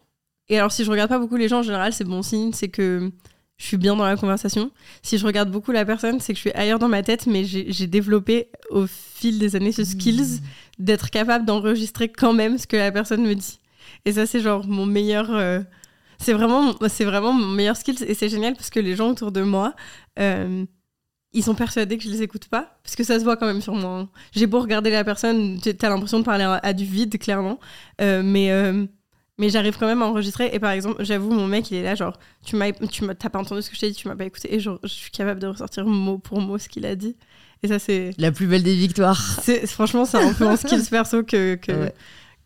Et 0.48 0.58
alors, 0.58 0.72
si 0.72 0.84
je 0.84 0.90
regarde 0.92 1.10
pas 1.10 1.20
beaucoup 1.20 1.36
les 1.36 1.48
gens, 1.48 1.60
en 1.60 1.64
général, 1.64 1.94
c'est 1.94 2.06
bon 2.06 2.22
signe, 2.22 2.54
c'est 2.54 2.70
que 2.70 3.12
je 3.58 3.66
suis 3.66 3.78
bien 3.78 3.96
dans 3.96 4.06
la 4.06 4.16
conversation. 4.16 4.72
Si 5.04 5.18
je 5.18 5.26
regarde 5.26 5.52
beaucoup 5.52 5.72
la 5.72 5.84
personne, 5.86 6.20
c'est 6.22 6.34
que 6.34 6.38
je 6.38 6.42
suis 6.42 6.52
ailleurs 6.54 6.80
dans 6.80 6.88
ma 6.88 7.04
tête, 7.04 7.28
mais 7.28 7.44
j'ai 7.44 7.88
développé 7.88 8.48
au 8.70 8.86
fil 8.88 9.38
des 9.38 9.56
années 9.56 9.74
ce 9.74 9.84
skills 9.84 10.40
d'être 10.80 11.10
capable 11.10 11.46
d'enregistrer 11.46 12.08
quand 12.10 12.32
même 12.34 12.58
ce 12.58 12.66
que 12.68 12.78
la 12.78 12.92
personne 12.92 13.22
me 13.24 13.36
dit. 13.36 13.60
Et 14.06 14.14
ça, 14.14 14.26
c'est 14.26 14.40
genre 14.40 14.66
mon 14.66 14.86
meilleur. 14.86 15.30
euh, 15.36 15.60
c'est 16.22 16.34
vraiment, 16.34 16.76
c'est 16.90 17.06
vraiment 17.06 17.34
mon 17.34 17.48
meilleur 17.48 17.78
skill 17.78 17.96
et 18.08 18.14
c'est 18.14 18.30
génial 18.30 18.54
parce 18.56 18.70
que 18.70 18.80
les 18.80 18.96
gens 18.96 19.10
autour 19.10 19.32
de 19.32 19.42
moi, 19.42 19.74
euh, 20.20 20.66
ils 21.34 21.44
sont 21.44 21.56
persuadés 21.56 21.98
que 21.98 22.04
je 22.04 22.10
les 22.10 22.22
écoute 22.24 22.48
pas 22.48 22.80
parce 22.84 22.96
que 22.96 23.04
ça 23.04 23.20
se 23.20 23.24
voit 23.24 23.38
quand 23.38 23.46
même 23.46 23.62
sur 23.62 23.74
moi. 23.76 24.00
hein. 24.00 24.10
J'ai 24.36 24.48
beau 24.48 24.60
regarder 24.60 24.90
la 24.90 25.04
personne, 25.04 25.60
t'as 25.62 25.90
l'impression 25.90 26.20
de 26.20 26.26
parler 26.26 26.44
à, 26.44 26.60
à 26.64 26.74
du 26.74 26.86
vide 26.86 27.18
clairement, 27.20 27.60
Euh, 28.02 28.22
mais 28.24 28.52
euh, 28.52 28.86
mais 29.38 29.50
j'arrive 29.50 29.78
quand 29.80 29.88
même 29.88 30.02
à 30.02 30.06
enregistrer. 30.08 30.50
Et 30.52 30.60
par 30.60 30.72
exemple, 30.72 31.02
j'avoue, 31.06 31.32
mon 31.32 31.48
mec, 31.48 31.72
il 31.72 31.78
est 31.78 31.84
là, 31.84 31.96
genre, 31.96 32.18
tu 32.46 32.58
m'as, 32.58 32.74
tu 32.74 33.06
m'as, 33.06 33.16
t'as 33.16 33.30
pas 33.30 33.40
entendu 33.40 33.62
ce 33.62 33.70
que 33.70 33.76
je 33.76 33.80
t'ai 33.80 33.90
dit, 33.90 33.96
tu 33.96 34.10
m'as 34.10 34.16
pas 34.18 34.26
écouté, 34.26 34.54
et 34.54 34.60
genre, 34.60 34.80
je 34.84 34.90
suis 34.90 35.12
capable 35.12 35.40
de 35.40 35.48
ressortir 35.48 35.86
mot 35.86 36.18
pour 36.18 36.42
mot 36.42 36.58
ce 36.58 36.68
qu'il 36.68 36.86
a 36.86 36.96
dit. 36.96 37.16
Et 37.64 37.70
ça, 37.70 37.80
c'est, 37.80 38.12
La 38.18 38.32
plus 38.34 38.48
belle 38.48 38.64
des 38.64 38.76
victoires. 38.76 39.22
c'est 39.42 39.66
franchement, 39.68 40.04
c'est 40.04 40.18
un 40.18 40.34
peu 40.34 40.46
un 40.46 40.58
skills 40.58 40.90
perso 40.90 41.24
que 41.24 41.56
que, 41.56 41.72
Ouais. 41.72 41.94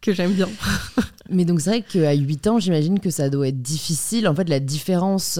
Que 0.03 0.13
j'aime 0.13 0.33
bien. 0.33 0.49
Mais 1.29 1.45
donc, 1.45 1.61
c'est 1.61 1.69
vrai 1.69 1.81
qu'à 1.81 2.13
8 2.13 2.47
ans, 2.47 2.59
j'imagine 2.59 2.99
que 2.99 3.09
ça 3.09 3.29
doit 3.29 3.47
être 3.47 3.61
difficile. 3.61 4.27
En 4.27 4.35
fait, 4.35 4.49
la 4.49 4.59
différence 4.59 5.39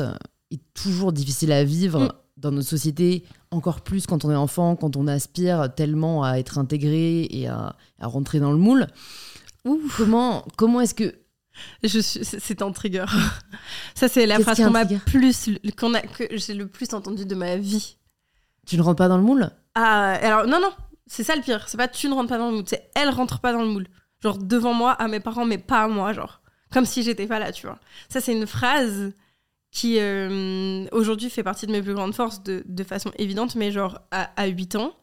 est 0.52 0.62
toujours 0.74 1.12
difficile 1.14 1.52
à 1.52 1.64
vivre 1.64 2.00
Mm. 2.06 2.10
dans 2.38 2.52
notre 2.52 2.68
société, 2.70 3.24
encore 3.52 3.82
plus 3.82 4.08
quand 4.08 4.26
on 4.26 4.32
est 4.32 4.36
enfant, 4.36 4.76
quand 4.76 4.96
on 4.96 5.08
aspire 5.08 5.74
tellement 5.76 6.24
à 6.24 6.38
être 6.38 6.58
intégré 6.58 7.28
et 7.30 7.48
à, 7.48 7.76
à 8.00 8.08
rentrer 8.08 8.40
dans 8.40 8.52
le 8.52 8.58
moule. 8.58 8.88
Comment, 9.98 10.46
comment 10.58 10.82
est-ce 10.82 10.94
que. 10.94 11.16
Je 11.84 12.00
suis, 12.00 12.26
c'est 12.26 12.62
un 12.62 12.72
trigger. 12.72 13.06
Ça, 13.96 14.08
c'est 14.08 14.26
la 14.26 14.40
phrase 14.40 14.58
qu'on 14.58 14.72
m'a 14.72 14.86
plus, 14.86 15.50
qu'on 15.78 15.94
a, 15.94 16.02
que 16.02 16.26
j'ai 16.32 16.54
le 16.56 16.68
plus 16.68 16.92
entendu 16.94 17.26
de 17.26 17.36
ma 17.36 17.58
vie. 17.58 17.98
Tu 18.66 18.76
ne 18.78 18.82
rentres 18.82 18.98
pas 18.98 19.08
dans 19.08 19.18
le 19.18 19.24
moule? 19.24 19.52
Ah, 19.76 20.14
alors 20.22 20.48
non, 20.48 20.60
non, 20.60 20.72
c'est 21.06 21.24
ça 21.24 21.36
le 21.36 21.42
pire. 21.42 21.64
C'est 21.68 21.78
pas 21.78 21.88
tu 21.88 22.08
ne 22.10 22.14
rentres 22.14 22.30
pas 22.30 22.38
dans 22.40 22.50
le 22.50 22.56
moule, 22.56 22.66
c'est 22.68 22.90
elle 22.96 23.10
rentre 23.10 23.40
pas 23.40 23.54
dans 23.54 23.62
le 23.62 23.70
moule. 23.70 23.88
Genre 24.24 24.38
devant 24.38 24.74
moi, 24.74 24.94
à 24.94 25.08
mes 25.08 25.20
parents, 25.20 25.46
mais 25.46 25.58
pas 25.58 25.84
à 25.84 25.88
moi, 25.88 26.14
genre. 26.14 26.42
Comme 26.72 26.86
si 26.86 27.04
j'étais 27.04 27.28
pas 27.28 27.40
là, 27.40 27.52
tu 27.52 27.68
vois. 27.68 27.78
Ça, 28.10 28.22
c'est 28.22 28.32
une 28.34 28.48
phrase 28.48 29.14
qui 29.70 29.98
euh, 30.00 30.86
aujourd'hui 30.92 31.30
fait 31.30 31.44
partie 31.44 31.68
de 31.68 31.72
mes 31.72 31.82
plus 31.82 31.94
grandes 31.94 32.16
forces 32.16 32.42
de, 32.44 32.64
de 32.66 32.84
façon 32.84 33.12
évidente, 33.18 33.56
mais 33.56 33.72
genre 33.72 34.00
à, 34.12 34.30
à 34.42 34.46
8 34.46 34.76
ans, 34.76 34.96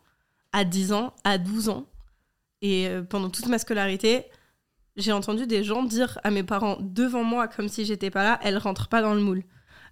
à 0.53 0.65
10 0.65 0.93
ans, 0.93 1.13
à 1.25 1.39
12 1.39 1.69
ans, 1.69 1.87
et 2.63 2.87
euh, 2.89 3.03
pendant 3.03 3.31
toute 3.31 3.47
ma 3.47 3.59
scolarité, 3.59 4.25
j'ai 4.97 5.13
entendu 5.13 5.47
des 5.47 5.65
gens 5.65 5.83
dire 5.83 6.19
à 6.25 6.31
mes 6.31 6.43
parents 6.43 6.77
devant 6.81 7.25
moi, 7.25 7.49
comme 7.49 7.69
si 7.69 7.85
j'étais 7.85 8.11
pas 8.11 8.23
là, 8.23 8.41
elle 8.43 8.59
rentre 8.59 8.89
pas 8.89 9.03
dans 9.03 9.15
le 9.15 9.21
moule. 9.21 9.43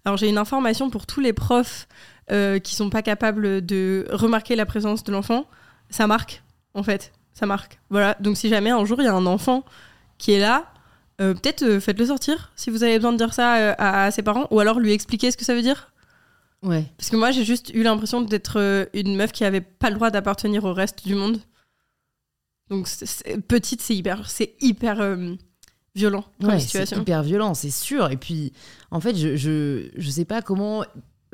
Alors 0.05 0.17
j'ai 0.17 0.29
une 0.29 0.39
information 0.39 0.91
pour 0.91 1.07
tous 1.07 1.21
les 1.21 1.33
profs 1.33 1.89
euh, 2.31 2.59
qui 2.59 2.75
sont 2.75 2.91
pas 2.91 3.03
capables 3.03 3.65
de 3.65 4.07
remarquer 4.11 4.55
la 4.55 4.67
présence 4.67 5.03
de 5.03 5.13
l'enfant. 5.13 5.47
Ça 5.91 6.07
marque, 6.07 6.43
en 6.75 6.83
fait. 6.83 7.13
Ça 7.35 7.47
marque. 7.47 7.79
Voilà. 7.91 8.17
Donc 8.21 8.37
si 8.37 8.49
jamais 8.49 8.71
un 8.71 8.85
jour 8.85 9.01
il 9.01 9.05
y 9.05 9.09
a 9.09 9.15
un 9.15 9.27
enfant 9.27 9.65
qui 10.19 10.33
est 10.33 10.41
là, 10.41 10.73
euh, 11.21 11.35
peut-être 11.35 11.63
euh, 11.63 11.81
faites-le 11.81 12.07
sortir 12.07 12.53
si 12.57 12.71
vous 12.71 12.83
avez 12.83 12.97
besoin 12.97 13.13
de 13.13 13.17
dire 13.19 13.33
ça 13.35 13.57
euh, 13.57 13.75
à, 13.79 14.05
à 14.05 14.11
ses 14.11 14.23
parents, 14.23 14.47
ou 14.51 14.61
alors 14.61 14.81
lui 14.81 14.93
expliquer 14.93 15.31
ce 15.31 15.37
que 15.37 15.45
ça 15.45 15.55
veut 15.55 15.63
dire. 15.63 15.93
Ouais. 16.63 16.85
Parce 16.97 17.11
que 17.11 17.17
moi 17.17 17.31
j'ai 17.31 17.45
juste 17.45 17.71
eu 17.75 17.83
l'impression 17.83 18.21
d'être 18.21 18.89
une 18.93 19.17
meuf 19.17 19.31
qui 19.33 19.45
avait 19.45 19.61
pas 19.61 19.91
le 19.91 19.97
droit 19.97 20.11
d'appartenir 20.11 20.65
au 20.65 20.73
reste 20.73 21.07
du 21.07 21.15
monde. 21.15 21.41
Donc 22.69 22.89
petite, 23.47 23.81
c'est 23.81 23.95
hyper, 23.95 24.29
c'est 24.29 24.55
hyper 24.61 24.97
violent 25.95 26.25
comme 26.41 26.51
Ouais, 26.51 26.59
c'est 26.59 26.67
situation. 26.67 27.01
hyper 27.01 27.23
violent, 27.23 27.55
c'est 27.55 27.71
sûr. 27.71 28.11
Et 28.11 28.17
puis, 28.17 28.53
en 28.91 29.01
fait, 29.01 29.17
je, 29.17 29.37
je, 29.37 29.89
je 29.97 30.11
sais 30.11 30.25
pas 30.25 30.43
comment 30.43 30.85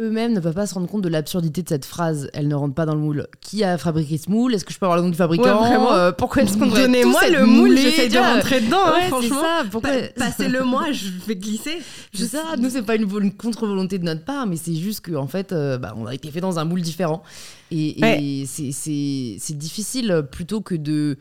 eux-mêmes 0.01 0.33
ne 0.33 0.41
peuvent 0.41 0.55
pas 0.55 0.67
se 0.67 0.75
rendre 0.75 0.89
compte 0.89 1.03
de 1.03 1.09
l'absurdité 1.09 1.63
de 1.63 1.69
cette 1.69 1.85
phrase. 1.85 2.29
Elle 2.33 2.49
ne 2.49 2.55
rentre 2.55 2.75
pas 2.75 2.85
dans 2.87 2.95
le 2.95 3.01
moule. 3.01 3.27
Qui 3.41 3.63
a 3.63 3.79
fabriqué 3.79 4.19
ce 4.19 4.29
moule? 4.31 4.55
Est-ce 4.55 4.65
que 4.65 4.73
je 4.73 4.79
peux 4.79 4.87
avoir 4.87 4.97
le 4.99 5.05
nom 5.05 5.11
du 5.11 5.17
fabricant? 5.17 5.45
Ouais, 5.63 5.69
vraiment. 5.69 5.93
Euh, 5.93 6.11
Pourquoi 6.13 6.43
est-ce 6.43 6.57
qu'on 6.59 6.67
Donnez-moi 6.67 7.29
le 7.31 7.47
moule, 7.47 7.77
j'essaie 7.79 8.09
de 8.09 8.19
rentrer 8.19 8.61
dedans, 8.61 8.79
hein, 8.87 8.93
Ouais, 8.95 9.09
franchement. 9.09 9.43
Pourquoi 9.71 9.91
Pa- 9.91 10.09
Passez-le 10.17 10.65
moi, 10.65 10.91
je 10.93 11.11
vais 11.27 11.37
glisser. 11.37 11.79
C'est 12.13 12.27
ça, 12.27 12.57
nous 12.59 12.71
c'est 12.71 12.83
pas 12.83 12.97
une, 12.97 13.05
vo- 13.05 13.21
une 13.21 13.33
contre-volonté 13.33 13.99
de 13.99 14.05
notre 14.05 14.25
part, 14.25 14.47
mais 14.47 14.57
c'est 14.57 14.75
juste 14.75 15.07
qu'en 15.07 15.23
en 15.23 15.27
fait, 15.29 15.53
euh, 15.53 15.79
bah, 15.79 15.95
on 15.97 16.07
a 16.07 16.15
été 16.15 16.31
fait 16.31 16.41
dans 16.41 16.59
un 16.59 16.65
moule 16.65 16.83
différent. 16.83 17.23
Et, 17.71 17.97
Ouais. 18.03 18.45
c'est- 18.47 19.55
difficile 19.55 20.11
euh, 20.11 20.23
plutôt 20.23 20.61
que 20.61 20.75
de. 20.75 21.19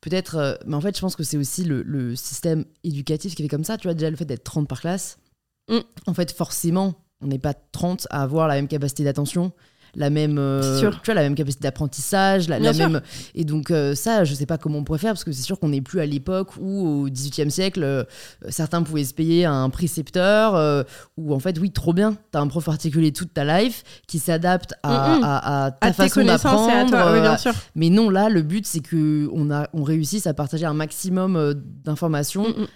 Peut-être. 0.00 0.36
euh, 0.36 0.54
mais 0.66 0.74
en 0.76 0.80
fait, 0.80 0.94
je 0.96 1.00
pense 1.00 1.16
que 1.16 1.22
c'est 1.24 1.36
aussi 1.36 1.64
le, 1.64 1.82
le 1.82 2.14
système 2.16 2.64
éducatif 2.84 3.34
qui 3.34 3.42
fait 3.42 3.48
comme 3.48 3.64
ça. 3.64 3.76
Tu 3.76 3.88
vois, 3.88 3.94
déjà 3.94 4.08
le 4.10 4.16
fait 4.16 4.24
d'être 4.24 4.44
30 4.44 4.68
par 4.68 4.80
classe. 4.80 5.18
Mm. 5.68 5.78
En 6.06 6.14
fait, 6.14 6.30
forcément, 6.32 6.94
on 7.22 7.26
n'est 7.28 7.38
pas 7.38 7.54
30 7.72 8.06
à 8.10 8.22
avoir 8.22 8.48
la 8.48 8.54
même 8.54 8.68
capacité 8.68 9.04
d'attention. 9.04 9.52
La 9.98 10.10
même, 10.10 10.36
euh, 10.36 10.78
tu 10.78 10.86
vois, 11.06 11.14
la 11.14 11.22
même 11.22 11.34
capacité 11.34 11.62
d'apprentissage, 11.62 12.48
la, 12.50 12.58
même. 12.60 13.00
Et 13.34 13.44
donc 13.46 13.70
euh, 13.70 13.94
ça, 13.94 14.24
je 14.24 14.34
sais 14.34 14.44
pas 14.44 14.58
comment 14.58 14.78
on 14.80 14.84
pourrait 14.84 14.98
faire 14.98 15.12
parce 15.14 15.24
que 15.24 15.32
c'est 15.32 15.42
sûr 15.42 15.58
qu'on 15.58 15.70
n'est 15.70 15.80
plus 15.80 16.00
à 16.00 16.04
l'époque 16.06 16.50
où 16.60 17.04
au 17.04 17.08
XVIIIe 17.08 17.50
siècle, 17.50 17.82
euh, 17.82 18.04
certains 18.50 18.82
pouvaient 18.82 19.04
se 19.04 19.14
payer 19.14 19.46
un 19.46 19.70
précepteur 19.70 20.54
euh, 20.54 20.82
ou 21.16 21.32
en 21.32 21.38
fait, 21.38 21.58
oui, 21.58 21.70
trop 21.70 21.94
bien. 21.94 22.14
T'as 22.30 22.40
un 22.42 22.46
prof 22.46 22.66
particulier 22.66 23.10
toute 23.12 23.32
ta 23.32 23.44
life 23.60 23.84
qui 24.06 24.18
s'adapte 24.18 24.74
à, 24.82 25.16
Mm-mm. 25.16 25.24
à- 25.24 25.64
à 25.66 25.70
ta 25.70 25.86
À 25.86 25.92
façon 25.94 26.24
d'apprendre. 26.26 26.92
oui, 27.46 27.52
mais 27.74 27.88
non, 27.88 28.10
là, 28.10 28.28
le 28.28 28.42
but, 28.42 28.66
c'est 28.66 28.80
que 28.80 29.30
on, 29.32 29.50
a, 29.50 29.66
on 29.72 29.82
réussisse 29.82 30.26
à 30.26 30.34
partager 30.34 30.66
un 30.66 30.74
maximum 30.74 31.54
d'informations 31.86 32.48
Mm, 32.50 32.62
mm. 32.62 32.66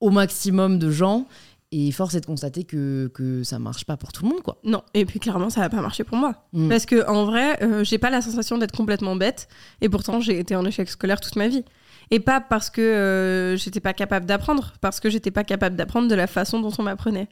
au 0.00 0.10
maximum 0.10 0.78
de 0.78 0.90
gens. 0.90 1.26
Et 1.72 1.92
force 1.92 2.14
est 2.14 2.20
de 2.20 2.26
constater 2.26 2.64
que, 2.64 3.08
que 3.14 3.44
ça 3.44 3.60
marche 3.60 3.84
pas 3.84 3.96
pour 3.96 4.10
tout 4.12 4.24
le 4.24 4.30
monde, 4.30 4.42
quoi. 4.42 4.58
Non, 4.64 4.82
et 4.92 5.04
puis 5.04 5.20
clairement, 5.20 5.50
ça 5.50 5.60
va 5.60 5.68
pas 5.68 5.80
marcher 5.80 6.02
pour 6.02 6.16
moi. 6.16 6.34
Mm. 6.52 6.68
Parce 6.68 6.84
que 6.84 7.08
en 7.08 7.24
vrai, 7.24 7.62
euh, 7.62 7.84
j'ai 7.84 7.98
pas 7.98 8.10
la 8.10 8.22
sensation 8.22 8.58
d'être 8.58 8.76
complètement 8.76 9.14
bête, 9.14 9.48
et 9.80 9.88
pourtant 9.88 10.20
j'ai 10.20 10.38
été 10.38 10.56
en 10.56 10.64
échec 10.64 10.88
scolaire 10.88 11.20
toute 11.20 11.36
ma 11.36 11.46
vie. 11.46 11.64
Et 12.10 12.18
pas 12.18 12.40
parce 12.40 12.70
que 12.70 12.80
euh, 12.80 13.56
j'étais 13.56 13.78
pas 13.78 13.92
capable 13.92 14.26
d'apprendre, 14.26 14.72
parce 14.80 14.98
que 14.98 15.08
j'étais 15.10 15.30
pas 15.30 15.44
capable 15.44 15.76
d'apprendre 15.76 16.08
de 16.08 16.14
la 16.16 16.26
façon 16.26 16.60
dont 16.60 16.72
on 16.76 16.82
m'apprenait. 16.82 17.28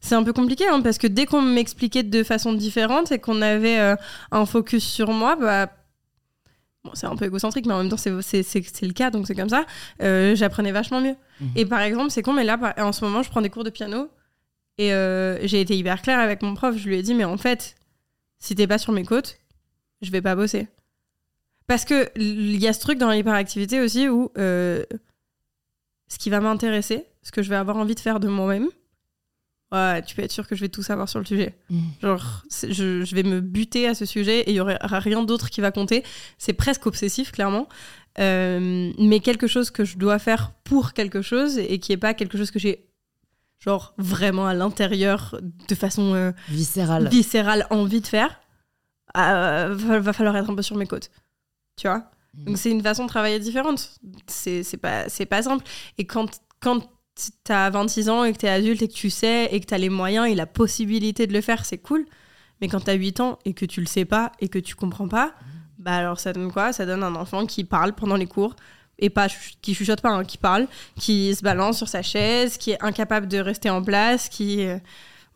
C'est 0.00 0.14
un 0.14 0.22
peu 0.22 0.34
compliqué, 0.34 0.68
hein, 0.68 0.82
parce 0.82 0.98
que 0.98 1.06
dès 1.06 1.24
qu'on 1.24 1.40
m'expliquait 1.40 2.02
de 2.02 2.22
façon 2.22 2.52
différente 2.52 3.10
et 3.10 3.18
qu'on 3.18 3.40
avait 3.40 3.78
euh, 3.78 3.96
un 4.30 4.44
focus 4.44 4.84
sur 4.84 5.12
moi, 5.12 5.36
bah. 5.36 5.72
Bon, 6.88 6.94
c'est 6.94 7.06
un 7.06 7.16
peu 7.16 7.26
égocentrique, 7.26 7.66
mais 7.66 7.74
en 7.74 7.78
même 7.78 7.88
temps, 7.90 7.96
c'est- 7.98 8.22
c'est 8.22 8.42
c'est- 8.42 8.62
c'est 8.74 8.86
le 8.86 8.92
cas, 8.94 9.10
donc 9.10 9.26
c'est 9.26 9.34
comme 9.34 9.48
ça. 9.50 9.66
euh, 10.02 10.34
J'apprenais 10.34 10.72
vachement 10.72 11.00
mieux. 11.00 11.16
Mhm. 11.40 11.48
Et 11.56 11.66
par 11.66 11.80
exemple, 11.80 12.10
c'est 12.10 12.22
con, 12.22 12.32
mais 12.32 12.44
là, 12.44 12.58
en 12.78 12.92
ce 12.92 13.04
moment, 13.04 13.22
je 13.22 13.30
prends 13.30 13.42
des 13.42 13.50
cours 13.50 13.64
de 13.64 13.70
piano. 13.70 14.08
Et 14.78 14.92
euh, 14.94 15.38
j'ai 15.46 15.60
été 15.60 15.76
hyper 15.76 16.00
claire 16.02 16.18
avec 16.20 16.40
mon 16.42 16.54
prof. 16.54 16.76
Je 16.76 16.88
lui 16.88 16.96
ai 16.96 17.02
dit, 17.02 17.12
mais 17.14 17.24
en 17.24 17.36
fait, 17.36 17.74
si 18.38 18.54
t'es 18.54 18.66
pas 18.68 18.78
sur 18.78 18.92
mes 18.92 19.04
côtes, 19.04 19.38
je 20.02 20.10
vais 20.12 20.22
pas 20.22 20.36
bosser. 20.36 20.68
Parce 21.66 21.84
que 21.84 22.08
il 22.16 22.56
y 22.58 22.66
a 22.68 22.72
ce 22.72 22.80
truc 22.80 22.96
dans 22.98 23.10
l'hyperactivité 23.10 23.80
aussi 23.80 24.08
où 24.08 24.30
euh, 24.38 24.84
ce 26.08 26.18
qui 26.18 26.30
va 26.30 26.40
m'intéresser, 26.40 27.04
ce 27.22 27.32
que 27.32 27.42
je 27.42 27.50
vais 27.50 27.56
avoir 27.56 27.76
envie 27.76 27.94
de 27.96 28.00
faire 28.00 28.20
de 28.20 28.28
moi-même, 28.28 28.68
ouais, 29.72 30.02
tu 30.02 30.14
peux 30.14 30.22
être 30.22 30.32
sûr 30.32 30.46
que 30.46 30.54
je 30.56 30.60
vais 30.60 30.68
tout 30.68 30.82
savoir 30.82 31.08
sur 31.08 31.18
le 31.18 31.24
sujet. 31.24 31.54
Mm. 31.70 31.80
Genre, 32.02 32.44
je, 32.68 33.04
je 33.04 33.14
vais 33.14 33.22
me 33.22 33.40
buter 33.40 33.86
à 33.86 33.94
ce 33.94 34.04
sujet 34.04 34.40
et 34.40 34.50
il 34.50 34.56
y 34.56 34.60
aura 34.60 34.98
rien 34.98 35.22
d'autre 35.22 35.50
qui 35.50 35.60
va 35.60 35.70
compter. 35.70 36.04
C'est 36.38 36.52
presque 36.52 36.86
obsessif, 36.86 37.32
clairement. 37.32 37.68
Euh, 38.18 38.92
mais 38.98 39.20
quelque 39.20 39.46
chose 39.46 39.70
que 39.70 39.84
je 39.84 39.96
dois 39.96 40.18
faire 40.18 40.52
pour 40.64 40.92
quelque 40.92 41.22
chose 41.22 41.58
et 41.58 41.78
qui 41.78 41.92
est 41.92 41.96
pas 41.98 42.14
quelque 42.14 42.36
chose 42.36 42.50
que 42.50 42.58
j'ai 42.58 42.88
genre 43.60 43.94
vraiment 43.98 44.46
à 44.46 44.54
l'intérieur 44.54 45.38
de 45.68 45.74
façon 45.74 46.14
euh, 46.14 46.32
Viscéral. 46.48 47.08
viscérale 47.08 47.66
envie 47.70 48.00
de 48.00 48.06
faire, 48.06 48.40
euh, 49.16 49.74
va, 49.74 49.98
va 50.00 50.12
falloir 50.12 50.36
être 50.36 50.50
un 50.50 50.54
peu 50.54 50.62
sur 50.62 50.76
mes 50.76 50.86
côtes. 50.86 51.10
Tu 51.76 51.86
vois? 51.86 52.10
Mm. 52.34 52.44
Donc 52.44 52.58
c'est 52.58 52.70
une 52.70 52.82
façon 52.82 53.04
de 53.04 53.08
travailler 53.08 53.38
différente. 53.38 53.98
C'est 54.26 54.64
pas, 54.80 55.04
pas 55.28 55.42
simple. 55.42 55.64
Et 55.98 56.04
quand, 56.04 56.40
quand 56.60 56.88
t'as 57.44 57.70
26 57.70 58.08
ans 58.08 58.24
et 58.24 58.32
que 58.32 58.38
t'es 58.38 58.48
adulte 58.48 58.82
et 58.82 58.88
que 58.88 58.92
tu 58.92 59.10
sais 59.10 59.48
et 59.50 59.60
que 59.60 59.66
t'as 59.66 59.78
les 59.78 59.88
moyens 59.88 60.28
et 60.28 60.34
la 60.34 60.46
possibilité 60.46 61.26
de 61.26 61.32
le 61.32 61.40
faire, 61.40 61.64
c'est 61.64 61.78
cool. 61.78 62.06
Mais 62.60 62.68
quand 62.68 62.80
t'as 62.80 62.94
8 62.94 63.20
ans 63.20 63.38
et 63.44 63.54
que 63.54 63.64
tu 63.64 63.80
le 63.80 63.86
sais 63.86 64.04
pas 64.04 64.32
et 64.40 64.48
que 64.48 64.58
tu 64.58 64.74
comprends 64.74 65.08
pas, 65.08 65.34
bah 65.78 65.94
alors 65.94 66.18
ça 66.20 66.32
donne 66.32 66.50
quoi? 66.52 66.72
Ça 66.72 66.86
donne 66.86 67.02
un 67.02 67.14
enfant 67.14 67.46
qui 67.46 67.64
parle 67.64 67.92
pendant 67.94 68.16
les 68.16 68.26
cours 68.26 68.56
et 68.98 69.10
pas 69.10 69.28
qui 69.62 69.74
chuchote 69.74 70.00
pas, 70.00 70.10
hein, 70.10 70.24
qui 70.24 70.38
parle, 70.38 70.66
qui 70.98 71.34
se 71.34 71.42
balance 71.42 71.78
sur 71.78 71.88
sa 71.88 72.02
chaise, 72.02 72.56
qui 72.58 72.72
est 72.72 72.82
incapable 72.82 73.28
de 73.28 73.38
rester 73.38 73.70
en 73.70 73.82
place, 73.82 74.28
qui 74.28 74.64
euh, 74.64 74.78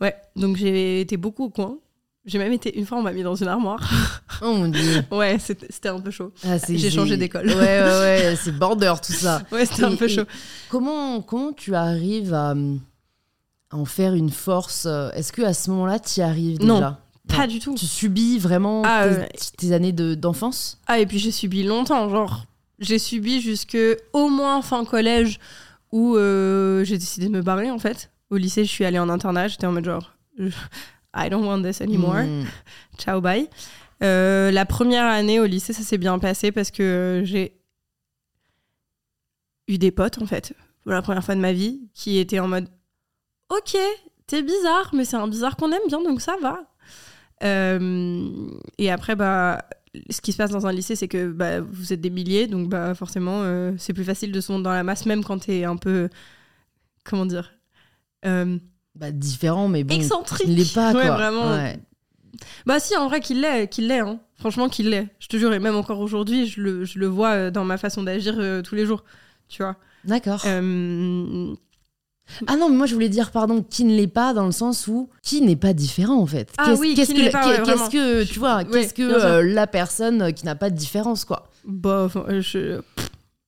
ouais. 0.01 0.15
Donc 0.37 0.57
j'ai 0.57 1.01
été 1.01 1.17
beaucoup 1.17 1.45
au 1.45 1.51
coin. 1.51 1.79
J'ai 2.25 2.39
même 2.39 2.53
été 2.53 2.79
une 2.79 2.87
fois 2.87 2.99
on 2.99 3.03
m'a 3.03 3.13
mis 3.13 3.23
dans 3.23 3.35
une 3.35 3.49
armoire. 3.49 3.81
Oh 4.45 4.55
mon 4.55 4.67
dieu. 4.69 5.05
ouais, 5.13 5.39
c'était 5.39 5.89
un 5.89 6.01
peu 6.01 6.11
chaud. 6.11 6.33
Ah, 6.45 6.57
J'ai 6.69 6.91
changé 6.91 7.17
d'école. 7.17 7.47
Ouais, 7.47 7.55
ouais, 7.55 7.83
ouais, 8.01 8.37
c'est 8.37 8.51
border 8.51 8.95
tout 9.05 9.13
ça. 9.13 9.43
Ouais, 9.53 9.65
c'était 9.67 9.85
un 9.85 9.95
peu 9.95 10.09
chaud. 10.09 10.25
Comment, 10.69 11.21
comment 11.21 11.53
tu 11.53 11.75
arrives 11.77 12.35
à, 12.35 12.51
à 13.71 13.77
en 13.77 13.85
faire 13.85 14.15
une 14.15 14.31
force? 14.31 14.87
Euh, 14.87 15.11
Est-ce 15.13 15.33
que 15.33 15.43
à 15.43 15.55
ce 15.55 15.71
moment-là, 15.71 16.01
tu 16.01 16.19
y 16.21 16.23
arrives 16.25 16.61
Non. 16.61 16.75
déjà? 16.77 16.99
Pas 17.29 17.47
du 17.47 17.61
tout. 17.61 17.75
Tu 17.77 17.87
subis 17.87 18.39
vraiment 18.41 18.83
Ah, 18.85 19.07
tes, 19.09 19.15
ouais. 19.17 19.29
tes 19.59 19.73
années 19.73 19.93
de- 19.93 20.17
d'enfance? 20.17 20.79
Ah, 20.89 20.99
et 20.99 21.07
puis 21.07 21.21
j'ai 21.21 21.31
subi 21.31 21.63
longtemps, 21.63 22.09
genre, 22.09 22.45
j'ai 22.81 22.99
subi 22.99 23.41
jusque 23.41 23.79
au 24.13 24.29
moins 24.29 24.61
fin 24.61 24.85
collège 24.85 25.39
où 25.93 26.17
euh, 26.17 26.83
j'ai 26.85 26.99
décidé 26.99 27.27
de 27.27 27.33
me 27.33 27.43
barrer 27.43 27.71
en 27.71 27.79
fait. 27.79 28.11
Au 28.31 28.37
lycée, 28.39 28.65
je 28.65 28.71
suis 28.71 28.85
allée 28.85 28.99
en 28.99 29.09
internat, 29.09 29.47
j'étais 29.47 29.67
en 29.69 29.73
mode 29.73 29.85
genre, 29.85 30.15
je- 30.37 30.49
I 31.15 31.29
don't 31.29 31.45
want 31.47 31.63
this 31.63 31.81
anymore, 31.81 32.23
Mm. 32.23 32.45
ciao 32.99 33.21
bye. 33.21 33.49
Euh, 34.03 34.51
la 34.51 34.65
première 34.67 35.05
année 35.05 35.39
au 35.41 35.45
lycée, 35.47 35.73
ça 35.73 35.83
s'est 35.83 35.99
bien 35.99 36.19
passé 36.19 36.51
parce 36.53 36.71
que 36.71 37.23
j'ai 37.25 37.61
eu 39.69 39.79
des 39.79 39.91
potes 39.91 40.21
en 40.21 40.27
fait, 40.27 40.55
pour 40.83 40.93
la 40.93 41.03
première 41.03 41.25
fois 41.25 41.35
de 41.35 41.41
ma 41.41 41.53
vie, 41.53 41.81
qui 41.95 42.19
étaient 42.19 42.41
en 42.41 42.49
mode, 42.49 42.69
ok, 43.49 43.77
t'es 44.27 44.43
bizarre, 44.43 44.91
mais 44.95 45.05
c'est 45.05 45.17
un 45.17 45.29
bizarre 45.29 45.57
qu'on 45.57 45.71
aime 45.71 45.87
bien, 45.89 46.03
donc 46.03 46.21
ça 46.21 46.37
va. 46.43 46.61
Euh, 47.45 48.31
et 48.79 48.91
après, 48.91 49.15
bah, 49.15 49.65
ce 50.11 50.21
qui 50.21 50.33
se 50.33 50.37
passe 50.39 50.51
dans 50.51 50.67
un 50.67 50.73
lycée, 50.73 50.97
c'est 50.97 51.09
que 51.09 51.31
bah, 51.31 51.61
vous 51.61 51.93
êtes 51.93 52.01
des 52.01 52.11
milliers, 52.11 52.47
donc 52.47 52.69
bah, 52.69 52.95
forcément, 52.95 53.43
euh, 53.43 53.73
c'est 53.79 53.93
plus 53.93 54.05
facile 54.05 54.33
de 54.33 54.41
se 54.41 54.51
monter 54.51 54.65
dans 54.65 54.73
la 54.73 54.83
masse, 54.85 55.07
même 55.07 55.23
quand 55.23 55.39
t'es 55.39 55.65
un 55.65 55.77
peu. 55.77 56.09
Comment 57.05 57.27
dire 57.27 57.53
Bah, 58.95 59.11
différent, 59.11 59.69
mais 59.69 59.85
bon. 59.85 59.95
Excentrique. 59.95 60.47
Il 60.49 60.57
l'est 60.57 60.75
pas, 60.75 60.93
Ouais, 60.93 61.07
quoi. 61.07 61.13
vraiment. 61.17 61.51
Ouais. 61.55 61.79
Bah, 62.67 62.79
si, 62.81 62.97
en 62.97 63.09
vrai, 63.09 63.21
qu'il 63.21 63.41
l'est, 63.41 63.69
qu'il 63.69 63.89
l'est, 63.89 64.01
hein. 64.01 64.21
Franchement, 64.39 64.69
qu'il 64.69 64.91
l'est. 64.91 65.09
Je 65.21 65.29
te 65.29 65.37
jure, 65.37 65.53
et 65.55 65.59
même 65.61 65.77
encore 65.77 66.01
aujourd'hui, 66.01 66.47
je 66.47 66.61
le, 66.61 66.85
je 66.85 66.99
le 66.99 67.07
vois 67.07 67.31
euh, 67.31 67.51
dans 67.51 67.65
ma 67.65 67.79
façon 67.79 68.03
d'agir 68.03 68.35
euh, 68.39 68.61
tous 68.63 68.75
les 68.75 68.85
jours. 68.87 69.05
Tu 69.49 69.63
vois 69.63 69.77
D'accord. 70.05 70.43
Euh, 70.47 71.55
Ah 72.49 72.57
non, 72.57 72.69
mais 72.71 72.77
moi 72.77 72.87
je 72.87 72.95
voulais 72.95 73.09
dire, 73.09 73.31
pardon, 73.31 73.63
qui 73.63 73.85
ne 73.85 73.95
l'est 73.95 74.07
pas 74.09 74.33
dans 74.35 74.47
le 74.47 74.53
sens 74.53 74.89
où 74.89 75.09
qui 75.23 75.43
n'est 75.43 75.55
pas 75.57 75.73
différent 75.75 76.17
en 76.21 76.27
fait? 76.27 76.51
Ah 76.59 76.65
Qu'est-ce- 76.67 76.81
oui, 76.81 76.95
qu'est-ce 76.97 77.13
qui 77.15 77.25
que, 77.27 77.31
pas, 77.31 77.47
ouais, 77.49 77.57
qu'est-ce 77.59 77.71
vraiment. 77.71 77.89
que, 77.89 78.25
tu 78.25 78.39
vois, 78.39 78.65
qu'est-ce 78.65 78.95
que 78.95 79.03
euh, 79.03 79.43
la 79.43 79.67
personne 79.67 80.33
qui 80.33 80.45
n'a 80.45 80.55
pas 80.57 80.71
de 80.71 80.77
différence 80.77 81.25
quoi? 81.25 81.51
bah, 81.65 82.03
enfin, 82.07 82.25
je, 82.29 82.41
c'est, 82.41 82.79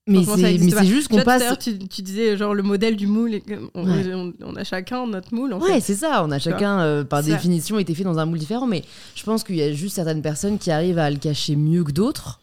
mais 0.06 0.24
c'est 0.24 0.84
juste 0.86 1.08
qu'on 1.08 1.22
passe. 1.22 1.58
tu, 1.58 1.78
tu 1.78 2.02
disais 2.02 2.36
genre 2.36 2.54
le 2.54 2.62
modèle 2.62 2.96
du 2.96 3.06
moule. 3.06 3.40
on, 3.74 3.86
Ouais. 3.86 4.14
on- 4.14 4.32
on 4.42 4.54
a 4.56 4.64
chacun 4.64 5.06
notre 5.06 5.34
moule 5.34 5.52
en 5.54 5.60
Ouais, 5.60 5.80
c'est 5.80 5.94
ça. 5.94 6.22
On 6.24 6.30
a 6.30 6.38
chacun, 6.38 6.80
euh, 6.80 7.04
par 7.04 7.22
définition, 7.22 7.78
été 7.78 7.94
fait 7.94 8.04
dans 8.04 8.18
un 8.18 8.26
moule 8.26 8.38
différent. 8.38 8.66
Mais 8.66 8.82
je 9.14 9.22
pense 9.22 9.44
qu'il 9.44 9.56
y 9.56 9.62
a 9.62 9.72
juste 9.72 9.94
certaines 9.96 10.22
personnes 10.22 10.58
qui 10.58 10.70
arrivent 10.70 10.98
à 10.98 11.10
le 11.10 11.16
cacher 11.16 11.56
mieux 11.56 11.84
que 11.84 11.92
d'autres. 11.92 12.40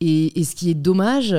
Et, 0.00 0.38
et 0.38 0.44
ce 0.44 0.54
qui 0.56 0.68
est 0.70 0.74
dommage, 0.74 1.36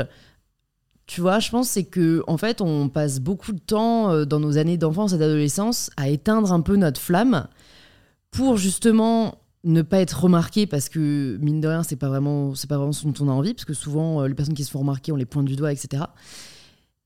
tu 1.06 1.22
vois, 1.22 1.40
je 1.40 1.50
pense 1.50 1.70
c'est 1.70 1.84
que 1.84 2.24
en 2.28 2.38
fait, 2.38 2.60
on 2.62 2.90
passe 2.90 3.20
beaucoup 3.20 3.52
de 3.52 3.60
temps 3.60 4.12
euh, 4.12 4.26
dans 4.26 4.40
nos 4.40 4.58
années 4.58 4.78
d'enfance 4.78 5.14
et 5.14 5.18
d'adolescence 5.18 5.90
à 5.98 6.10
éteindre 6.10 6.52
un 6.52 6.62
peu 6.62 6.76
notre 6.76 7.00
flamme 7.00 7.48
pour 8.32 8.58
justement 8.58 9.36
ne 9.68 9.82
pas 9.82 10.00
être 10.00 10.24
remarqué 10.24 10.66
parce 10.66 10.90
que 10.90 11.38
mine 11.42 11.62
de 11.62 11.68
rien, 11.68 11.84
c'est 11.84 11.96
pas 11.96 12.08
vraiment 12.10 12.56
c'est 12.56 12.68
pas 12.70 12.78
vraiment 12.78 12.92
ce 12.94 13.06
dont 13.08 13.14
on 13.26 13.30
a 13.30 13.32
envie 13.34 13.54
parce 13.54 13.66
que 13.66 13.74
souvent 13.74 14.22
euh, 14.22 14.28
les 14.28 14.34
personnes 14.34 14.54
qui 14.56 14.64
se 14.64 14.72
font 14.72 14.80
remarquer, 14.80 15.12
on 15.12 15.16
les 15.16 15.26
pointe 15.26 15.46
du 15.46 15.56
doigt, 15.56 15.72
etc. 15.72 16.04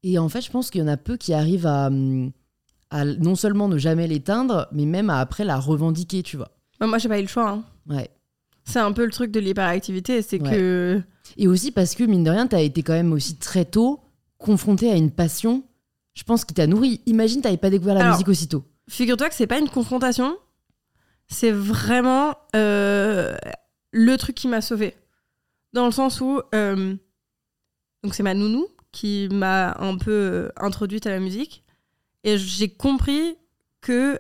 Et 0.04 0.18
en 0.18 0.30
fait, 0.30 0.42
je 0.42 0.50
pense 0.52 0.70
qu'il 0.70 0.82
y 0.82 0.84
en 0.84 0.88
a 0.88 0.98
peu 0.98 1.18
qui 1.18 1.34
arrivent 1.34 1.68
à, 1.68 1.90
à 2.90 3.06
non 3.06 3.36
seulement 3.36 3.68
ne 3.68 3.78
jamais 3.78 4.08
l'éteindre, 4.08 4.68
mais 4.72 4.86
même 4.86 5.10
à 5.10 5.20
après 5.20 5.44
la 5.46 5.58
revendiquer, 5.60 6.24
tu 6.24 6.38
vois. 6.38 6.50
Bah, 6.80 6.88
moi, 6.88 6.98
j'ai 6.98 7.08
pas 7.10 7.20
eu 7.20 7.24
le 7.24 7.28
choix. 7.28 7.50
hein. 7.50 7.64
Ouais. 7.90 8.10
C'est 8.64 8.80
un 8.80 8.92
peu 8.92 9.06
le 9.06 9.12
truc 9.12 9.32
de 9.32 9.40
l'hyperactivité, 9.40 10.22
c'est 10.22 10.42
Ouais. 10.42 10.50
que. 10.50 11.02
Et 11.38 11.48
aussi 11.48 11.72
parce 11.72 11.96
que, 11.96 12.04
mine 12.04 12.24
de 12.24 12.30
rien, 12.32 12.48
t'as 12.48 12.62
été 12.62 12.84
quand 12.84 12.94
même 12.94 13.14
aussi 13.14 13.36
très 13.36 13.66
tôt 13.66 14.00
confronté 14.38 14.92
à 14.92 14.96
une 14.96 15.12
passion, 15.12 15.64
je 16.16 16.24
pense, 16.24 16.46
qui 16.46 16.54
t'a 16.54 16.68
nourri. 16.68 17.02
Imagine, 17.06 17.42
t'avais 17.42 17.58
pas 17.58 17.70
découvert 17.70 17.94
la 17.96 18.02
Alors, 18.02 18.14
musique 18.14 18.28
aussitôt. 18.28 18.64
Figure-toi 18.90 19.30
que 19.30 19.36
c'est 19.36 19.48
pas 19.48 19.60
une 19.60 19.70
confrontation, 19.70 20.36
c'est 21.32 21.52
vraiment 21.52 22.38
euh, 22.56 23.36
le 23.92 24.18
truc 24.18 24.36
qui 24.36 24.48
m'a 24.48 24.62
sauvée. 24.62 24.96
Dans 25.74 25.86
le 25.86 25.92
sens 25.92 26.22
où. 26.22 26.42
euh, 26.54 26.96
donc, 28.04 28.14
c'est 28.16 28.24
ma 28.24 28.34
nounou 28.34 28.68
qui 28.92 29.30
m'a 29.32 29.78
un 29.80 29.98
peu 29.98 30.12
euh, 30.12 30.50
introduite 30.58 31.08
à 31.08 31.12
la 31.12 31.20
musique. 31.20 31.64
Et 32.24 32.38
j'ai 32.38 32.70
compris 32.70 33.38
que 33.80 34.20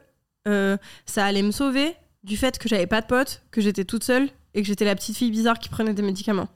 ça 1.05 1.23
allait 1.23 1.43
me 1.43 1.51
sauver 1.51 1.95
du 2.23 2.35
fait 2.35 2.57
que 2.57 2.67
j'avais 2.67 2.87
pas 2.87 3.01
de 3.01 3.05
potes, 3.05 3.43
que 3.51 3.61
j'étais 3.61 3.85
toute 3.85 4.03
seule 4.03 4.27
et 4.55 4.63
que 4.63 4.67
j'étais 4.67 4.85
la 4.85 4.95
petite 4.95 5.15
fille 5.15 5.29
bizarre 5.29 5.59
qui 5.59 5.69
prenait 5.69 5.93
des 5.93 6.01
médicaments. 6.01 6.49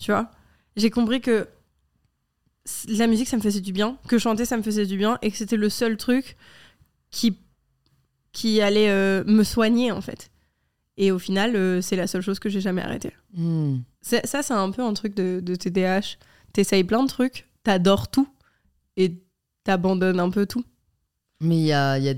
Tu 0.00 0.10
vois? 0.10 0.32
J'ai 0.76 0.90
compris 0.90 1.20
que 1.20 1.46
la 2.88 3.06
musique, 3.06 3.28
ça 3.28 3.36
me 3.36 3.42
faisait 3.42 3.60
du 3.60 3.72
bien, 3.72 3.98
que 4.08 4.18
chanter, 4.18 4.44
ça 4.46 4.56
me 4.56 4.62
faisait 4.64 4.84
du 4.86 4.96
bien 4.96 5.18
et 5.22 5.30
que 5.30 5.36
c'était 5.36 5.56
le 5.56 5.68
seul 5.68 5.96
truc 5.96 6.36
qui, 7.12 7.38
qui 8.32 8.60
allait 8.60 8.90
euh, 8.90 9.24
me 9.26 9.42
soigner, 9.44 9.92
en 9.92 10.00
fait. 10.00 10.30
Et 10.96 11.12
au 11.12 11.18
final, 11.18 11.56
euh, 11.56 11.80
c'est 11.80 11.96
la 11.96 12.06
seule 12.06 12.22
chose 12.22 12.38
que 12.38 12.48
j'ai 12.48 12.60
jamais 12.60 12.82
arrêtée. 12.82 13.12
Hmm. 13.34 13.78
Ça, 14.02 14.42
c'est 14.42 14.52
un 14.54 14.70
peu 14.70 14.82
un 14.82 14.92
truc 14.94 15.14
de, 15.14 15.40
de 15.42 15.54
TDAH. 15.54 16.16
T'essayes 16.52 16.84
plein 16.84 17.02
de 17.02 17.08
trucs, 17.08 17.46
t'adores 17.62 18.08
tout 18.10 18.28
et 18.96 19.14
t'abandonnes 19.64 20.20
un 20.20 20.30
peu 20.30 20.46
tout. 20.46 20.64
Mais 21.40 21.56
il 21.56 21.62
y 21.66 21.72
a, 21.72 21.96
y, 21.98 22.08
a 22.08 22.12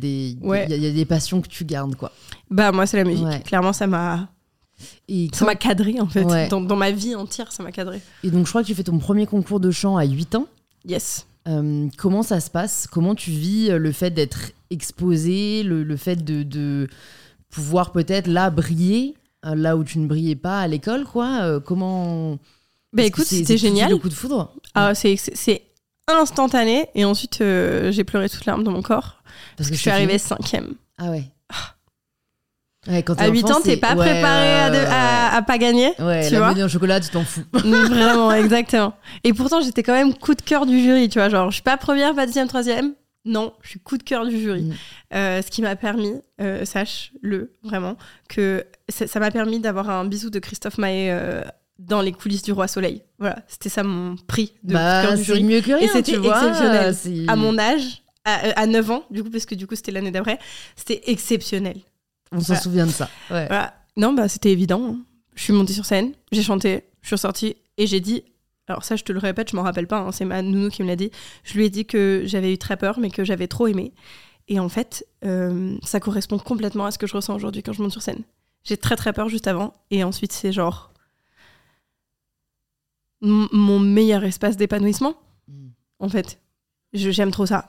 Ouais. 0.45 0.67
y 0.69 0.73
a- 0.73 0.77
il 0.77 0.83
y 0.83 0.87
a 0.87 0.93
des 0.93 1.05
passions 1.05 1.41
que 1.41 1.49
tu 1.49 1.65
gardes, 1.65 1.95
quoi. 1.95 2.11
Bah, 2.51 2.73
moi, 2.73 2.87
c'est 2.87 2.97
la 2.97 3.05
musique. 3.05 3.25
Ouais. 3.27 3.41
Clairement, 3.43 3.73
ça 3.73 3.87
m'a 3.87 4.31
Et, 5.09 5.29
ça 5.33 5.45
m'a 5.45 5.55
cadré, 5.55 6.01
en 6.01 6.09
fait. 6.09 6.25
Ouais. 6.25 6.49
Dans, 6.49 6.61
dans 6.61 6.75
ma 6.77 6.91
vie 6.91 7.15
entière, 7.15 7.53
ça 7.53 7.63
m'a 7.63 7.71
cadré. 7.71 8.01
et 8.25 8.31
donc, 8.31 8.47
je 8.47 8.51
crois 8.51 8.63
que 8.63 8.67
tu 8.67 8.75
fais 8.75 8.83
ton 8.83 8.99
premier 8.99 9.27
concours 9.27 9.61
de 9.61 9.71
chant 9.71 9.97
à 9.97 10.05
8 10.05 10.35
ans. 10.35 10.49
Yes. 10.85 11.27
Euh, 11.49 11.89
comment 11.99 12.23
ça 12.23 12.41
se 12.41 12.51
passe? 12.51 12.87
Comment 12.91 13.15
tu 13.15 13.31
vis 13.31 13.71
euh, 13.71 13.79
le 13.79 13.93
fait 13.93 14.11
d'être 14.11 14.53
exposé, 14.71 15.63
le, 15.63 15.83
le 15.83 15.97
fait 15.97 16.17
de, 16.25 16.43
de 16.43 16.89
pouvoir 17.51 17.93
peut-être 17.93 18.27
là 18.27 18.51
briller, 18.51 19.15
euh, 19.45 19.55
là 19.55 19.77
où 19.77 19.85
tu 19.85 19.99
ne 19.99 20.07
brillais 20.07 20.37
pas 20.37 20.61
à 20.61 20.69
l'école, 20.69 21.05
quoi? 21.05 21.41
Euh, 21.43 21.61
Comment 21.61 22.39
Bah, 22.93 23.03
que 23.03 23.09
écoute, 23.09 23.25
c'était 23.25 23.57
génial. 23.59 23.91
Le 23.91 23.99
coup 23.99 24.09
de 24.09 24.15
foudre 24.15 24.55
Ah, 24.75 24.95
c'est 24.95 25.17
c'est- 25.17 25.63
instantané. 26.09 26.87
Et 26.95 27.05
ensuite, 27.05 27.41
euh, 27.41 27.91
j'ai 27.93 28.05
pleuré 28.05 28.29
toute 28.29 28.45
larme 28.45 28.65
dans 28.65 28.73
mon 28.73 28.83
corps. 28.83 29.23
Parce 29.57 29.69
Je 29.69 29.73
que 29.73 29.77
suis 29.79 29.85
c'est 29.85 29.91
arrivée 29.91 30.19
cinquième. 30.19 30.75
Ah 30.99 31.11
ouais. 31.11 31.25
Ouais, 32.89 33.03
quand 33.05 33.15
t'es 33.15 33.23
À 33.25 33.29
8 33.29 33.45
enfant, 33.45 33.55
ans, 33.59 33.61
t'es 33.63 33.77
pas 33.77 33.95
ouais, 33.95 34.11
préparé 34.11 34.55
à, 34.61 34.71
de- 34.71 34.77
ouais, 34.77 34.87
à- 34.89 35.37
à 35.37 35.43
pas 35.43 35.57
gagner. 35.59 35.93
Ouais, 36.01 36.27
tu 36.27 36.33
la 36.35 36.51
vois 36.53 36.65
en 36.65 36.69
chocolat, 36.69 36.99
tu 37.01 37.11
t'en 37.11 37.25
fous. 37.25 37.43
Vraiment, 37.53 38.33
exactement. 38.33 38.95
Et 39.23 39.33
pourtant, 39.33 39.61
j'étais 39.61 39.83
quand 39.85 39.93
même 39.93 40.15
coup 40.15 40.35
de 40.35 40.43
cœur 40.43 40.67
du 40.67 40.81
jury, 40.83 41.09
tu 41.09 41.19
vois. 41.21 41.29
Genre, 41.29 41.51
je 41.51 41.55
suis 41.55 41.63
pas 41.63 41.77
première, 41.77 42.15
pas 42.15 42.27
deuxième, 42.27 42.49
troisième. 42.49 42.95
Non, 43.25 43.53
je 43.63 43.69
suis 43.71 43.79
coup 43.79 43.99
de 43.99 44.03
cœur 44.03 44.27
du 44.27 44.37
jury. 44.41 44.63
Mm. 44.65 44.75
Euh, 45.15 45.43
ce 45.43 45.49
qui 45.51 45.63
m'a 45.63 45.77
permis, 45.77 46.15
euh, 46.41 46.65
sache-le 46.65 47.53
vraiment, 47.63 47.97
que 48.29 48.65
ça 48.89 49.21
m'a 49.21 49.31
permis 49.31 49.61
d'avoir 49.61 49.89
un 49.89 50.05
bisou 50.05 50.29
de 50.31 50.41
Christophe 50.41 50.79
Maé 50.79 51.13
euh, 51.13 51.43
dans 51.79 52.01
les 52.03 52.11
coulisses 52.11 52.43
du 52.43 52.51
Roi 52.51 52.67
Soleil. 52.67 53.03
Voilà, 53.21 53.39
c'était 53.47 53.69
ça 53.69 53.85
mon 53.85 54.17
prix 54.27 54.55
de 54.65 54.73
coup 54.73 54.73
de 54.73 54.73
Bah, 54.75 55.03
cœur 55.05 55.13
du 55.13 55.19
c'est 55.19 55.25
jury. 55.25 55.45
mieux 55.45 55.61
que 55.61 55.71
rien, 55.73 55.87
c'était 55.93 56.13
tu 56.15 56.19
vois. 56.19 56.37
exceptionnel. 56.49 57.27
À 57.31 57.37
mon 57.37 57.57
âge, 57.61 58.03
à, 58.25 58.61
à 58.61 58.67
9 58.67 58.91
ans, 58.91 59.05
du 59.13 59.23
coup, 59.23 59.31
parce 59.31 59.47
que 59.47 59.55
du 59.55 59.69
coup, 59.69 59.77
c'était 59.77 59.93
l'année 59.93 60.11
d'après, 60.11 60.41
c'était 60.75 61.03
exceptionnel. 61.07 61.77
On 62.33 62.41
s'en 62.41 62.47
Voilà. 62.47 62.61
souvient 62.61 62.87
de 62.87 62.91
ça. 62.93 63.09
Ouais. 63.31 63.47
Voilà. 63.47 63.75
Non, 63.97 64.13
bah, 64.15 64.29
c'était 64.29 64.51
évident. 64.53 64.83
hein. 64.95 64.99
Je 65.35 65.43
suis 65.45 65.53
montée 65.53 65.73
sur 65.73 65.85
scène, 65.87 66.13
j'ai 66.31 66.43
chanté, 66.43 66.85
je 67.01 67.07
suis 67.09 67.15
ressortie 67.15 67.57
et 67.79 67.87
j'ai 67.87 68.01
dit. 68.01 68.25
Alors, 68.69 68.85
ça, 68.85 68.97
je 68.97 69.03
te 69.05 69.13
le 69.13 69.19
répète, 69.19 69.51
je 69.51 69.57
m'en 69.57 69.63
rappelle 69.63 69.87
pas, 69.87 69.99
hein, 69.99 70.13
c'est 70.13 70.25
ma 70.25 70.41
nounou 70.43 70.69
qui 70.71 70.83
me 70.83 70.89
l'a 70.89 70.97
dit. 70.97 71.11
Je 71.45 71.55
lui 71.55 71.65
ai 71.65 71.71
dit 71.71 71.85
que 71.87 72.23
j'avais 72.27 72.53
eu 72.53 72.59
très 72.59 72.77
peur, 72.77 72.99
mais 73.01 73.11
que 73.11 73.25
j'avais 73.25 73.49
trop 73.49 73.67
aimé. 73.67 73.93
Et 74.49 74.61
en 74.61 74.69
fait, 74.69 75.07
euh, 75.25 75.77
ça 75.83 76.01
correspond 76.01 76.39
complètement 76.39 76.85
à 76.87 76.91
ce 76.91 76.99
que 76.99 77.07
je 77.07 77.15
ressens 77.15 77.35
aujourd'hui 77.35 77.63
quand 77.63 77.73
je 77.73 77.83
monte 77.83 77.93
sur 77.93 78.03
scène. 78.03 78.23
J'ai 78.65 78.77
très 78.77 78.95
très 78.97 79.13
peur 79.13 79.29
juste 79.29 79.47
avant, 79.47 79.75
et 79.91 80.05
ensuite, 80.05 80.33
c'est 80.33 80.53
genre. 80.53 80.91
mon 83.21 83.79
meilleur 83.79 84.25
espace 84.25 84.57
d'épanouissement, 84.57 85.15
Mm. 85.49 85.69
en 86.01 86.09
fait. 86.09 86.39
J'aime 86.93 87.31
trop 87.31 87.47
ça. 87.47 87.67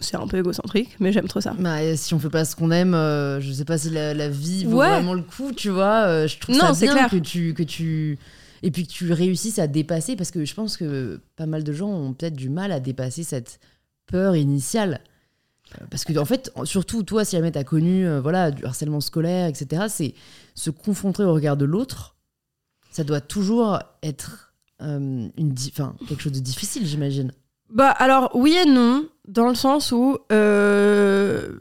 C'est 0.00 0.16
un 0.16 0.26
peu 0.26 0.38
égocentrique, 0.38 0.96
mais 1.00 1.12
j'aime 1.12 1.28
trop 1.28 1.40
ça. 1.40 1.54
Bah, 1.58 1.96
si 1.96 2.12
on 2.12 2.18
fait 2.18 2.28
pas 2.28 2.44
ce 2.44 2.54
qu'on 2.54 2.70
aime, 2.70 2.92
euh, 2.94 3.40
je 3.40 3.50
sais 3.52 3.64
pas 3.64 3.78
si 3.78 3.88
la, 3.88 4.12
la 4.12 4.28
vie 4.28 4.64
vaut 4.66 4.78
Ouais. 4.80 4.90
vraiment 4.90 5.14
le 5.14 5.22
coup, 5.22 5.52
tu 5.52 5.70
vois. 5.70 6.04
euh, 6.06 6.26
je 6.28 6.38
trouve 6.38 6.56
Non, 6.56 6.74
ça 6.74 6.80
bien 6.84 6.92
clair. 6.92 7.10
que 7.10 7.16
tu 7.16 7.54
que 7.54 7.62
tu 7.62 8.18
et 8.62 8.70
puis 8.70 8.86
que 8.86 8.92
tu 8.92 9.12
réussisses 9.12 9.58
à 9.58 9.66
dépasser 9.66 10.14
parce 10.14 10.30
que 10.30 10.44
je 10.44 10.54
pense 10.54 10.76
que 10.76 11.20
pas 11.36 11.46
mal 11.46 11.64
de 11.64 11.72
gens 11.72 11.88
ont 11.88 12.12
peut-être 12.12 12.36
du 12.36 12.50
mal 12.50 12.70
à 12.70 12.80
dépasser 12.80 13.22
cette 13.24 13.60
peur 14.06 14.36
initiale. 14.36 15.00
Euh, 15.80 15.84
Parce 15.90 16.04
que 16.04 16.16
en 16.18 16.24
fait, 16.24 16.50
surtout 16.64 17.02
toi, 17.02 17.24
si 17.24 17.36
jamais 17.36 17.52
t'as 17.52 17.64
connu 17.64 18.06
euh, 18.06 18.20
voilà 18.20 18.50
du 18.50 18.64
harcèlement 18.66 19.00
scolaire, 19.00 19.46
etc., 19.46 19.84
c'est 19.88 20.14
se 20.54 20.68
confronter 20.70 21.22
au 21.22 21.32
regard 21.32 21.56
de 21.56 21.64
l'autre. 21.64 22.16
Ça 22.90 23.04
doit 23.04 23.20
toujours 23.20 23.78
être 24.02 24.52
une, 24.80 25.30
enfin, 25.70 25.94
quelque 26.08 26.22
chose 26.22 26.32
de 26.32 26.40
difficile, 26.40 26.86
j'imagine. 26.86 27.32
Bah 27.70 27.90
alors 27.90 28.30
oui 28.34 28.54
et 28.56 28.64
non, 28.68 29.06
dans 29.28 29.48
le 29.48 29.54
sens 29.54 29.92
où 29.92 30.18
euh, 30.32 31.52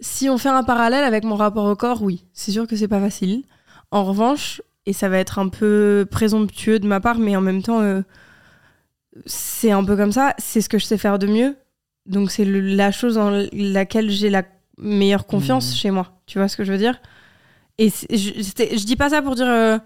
si 0.00 0.28
on 0.28 0.38
fait 0.38 0.48
un 0.48 0.64
parallèle 0.64 1.04
avec 1.04 1.24
mon 1.24 1.36
rapport 1.36 1.64
au 1.66 1.76
corps, 1.76 2.02
oui, 2.02 2.24
c'est 2.32 2.50
sûr 2.52 2.66
que 2.66 2.74
c'est 2.76 2.88
pas 2.88 3.00
facile. 3.00 3.44
En 3.90 4.04
revanche, 4.04 4.60
et 4.86 4.92
ça 4.92 5.08
va 5.08 5.18
être 5.18 5.38
un 5.38 5.48
peu 5.48 6.06
présomptueux 6.10 6.78
de 6.78 6.86
ma 6.86 7.00
part, 7.00 7.18
mais 7.18 7.36
en 7.36 7.40
même 7.40 7.62
temps, 7.62 7.80
euh, 7.80 8.02
c'est 9.24 9.70
un 9.70 9.84
peu 9.84 9.96
comme 9.96 10.12
ça, 10.12 10.34
c'est 10.38 10.60
ce 10.60 10.68
que 10.68 10.78
je 10.78 10.84
sais 10.84 10.98
faire 10.98 11.18
de 11.18 11.26
mieux. 11.26 11.56
Donc 12.06 12.30
c'est 12.30 12.44
la 12.44 12.90
chose 12.92 13.18
en 13.18 13.30
laquelle 13.52 14.10
j'ai 14.10 14.30
la 14.30 14.42
meilleure 14.78 15.26
confiance 15.26 15.70
Mhm. 15.70 15.76
chez 15.76 15.90
moi. 15.90 16.12
Tu 16.26 16.38
vois 16.38 16.48
ce 16.48 16.56
que 16.56 16.64
je 16.64 16.72
veux 16.72 16.78
dire? 16.78 17.00
Et 17.78 17.88
je, 17.88 18.06
je 18.10 18.84
dis 18.86 18.96
pas 18.96 19.10
ça 19.10 19.22
pour 19.22 19.34
dire 19.34 19.48
euh, 19.48 19.78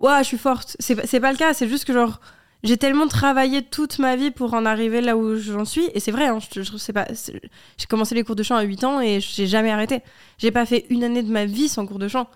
ouais, 0.00 0.18
je 0.20 0.24
suis 0.24 0.38
forte. 0.38 0.76
C'est 0.80 0.96
pas- 0.96 1.06
c'est 1.06 1.20
pas 1.20 1.32
le 1.32 1.38
cas. 1.38 1.54
C'est 1.54 1.68
juste 1.68 1.84
que 1.84 1.92
genre 1.92 2.20
j'ai 2.62 2.76
tellement 2.76 3.06
travaillé 3.08 3.62
toute 3.62 3.98
ma 3.98 4.16
vie 4.16 4.30
pour 4.30 4.54
en 4.54 4.66
arriver 4.66 5.00
là 5.00 5.16
où 5.16 5.36
j'en 5.36 5.64
suis. 5.64 5.88
Et 5.94 6.00
c'est 6.00 6.10
vrai, 6.12 6.26
hein, 6.26 6.38
je, 6.54 6.62
je 6.62 6.76
sais 6.76 6.92
pas. 6.92 7.06
J'ai 7.10 7.86
commencé 7.88 8.14
les 8.14 8.22
cours 8.24 8.36
de 8.36 8.42
chant 8.42 8.56
à 8.56 8.62
8 8.62 8.84
ans 8.84 9.00
et 9.00 9.20
j'ai 9.20 9.46
jamais 9.46 9.70
arrêté. 9.70 10.00
J'ai 10.38 10.50
pas 10.50 10.66
fait 10.66 10.86
une 10.90 11.02
année 11.04 11.22
de 11.22 11.30
ma 11.30 11.46
vie 11.46 11.68
sans 11.68 11.86
cours 11.86 11.98
de 11.98 12.08
chant. 12.08 12.28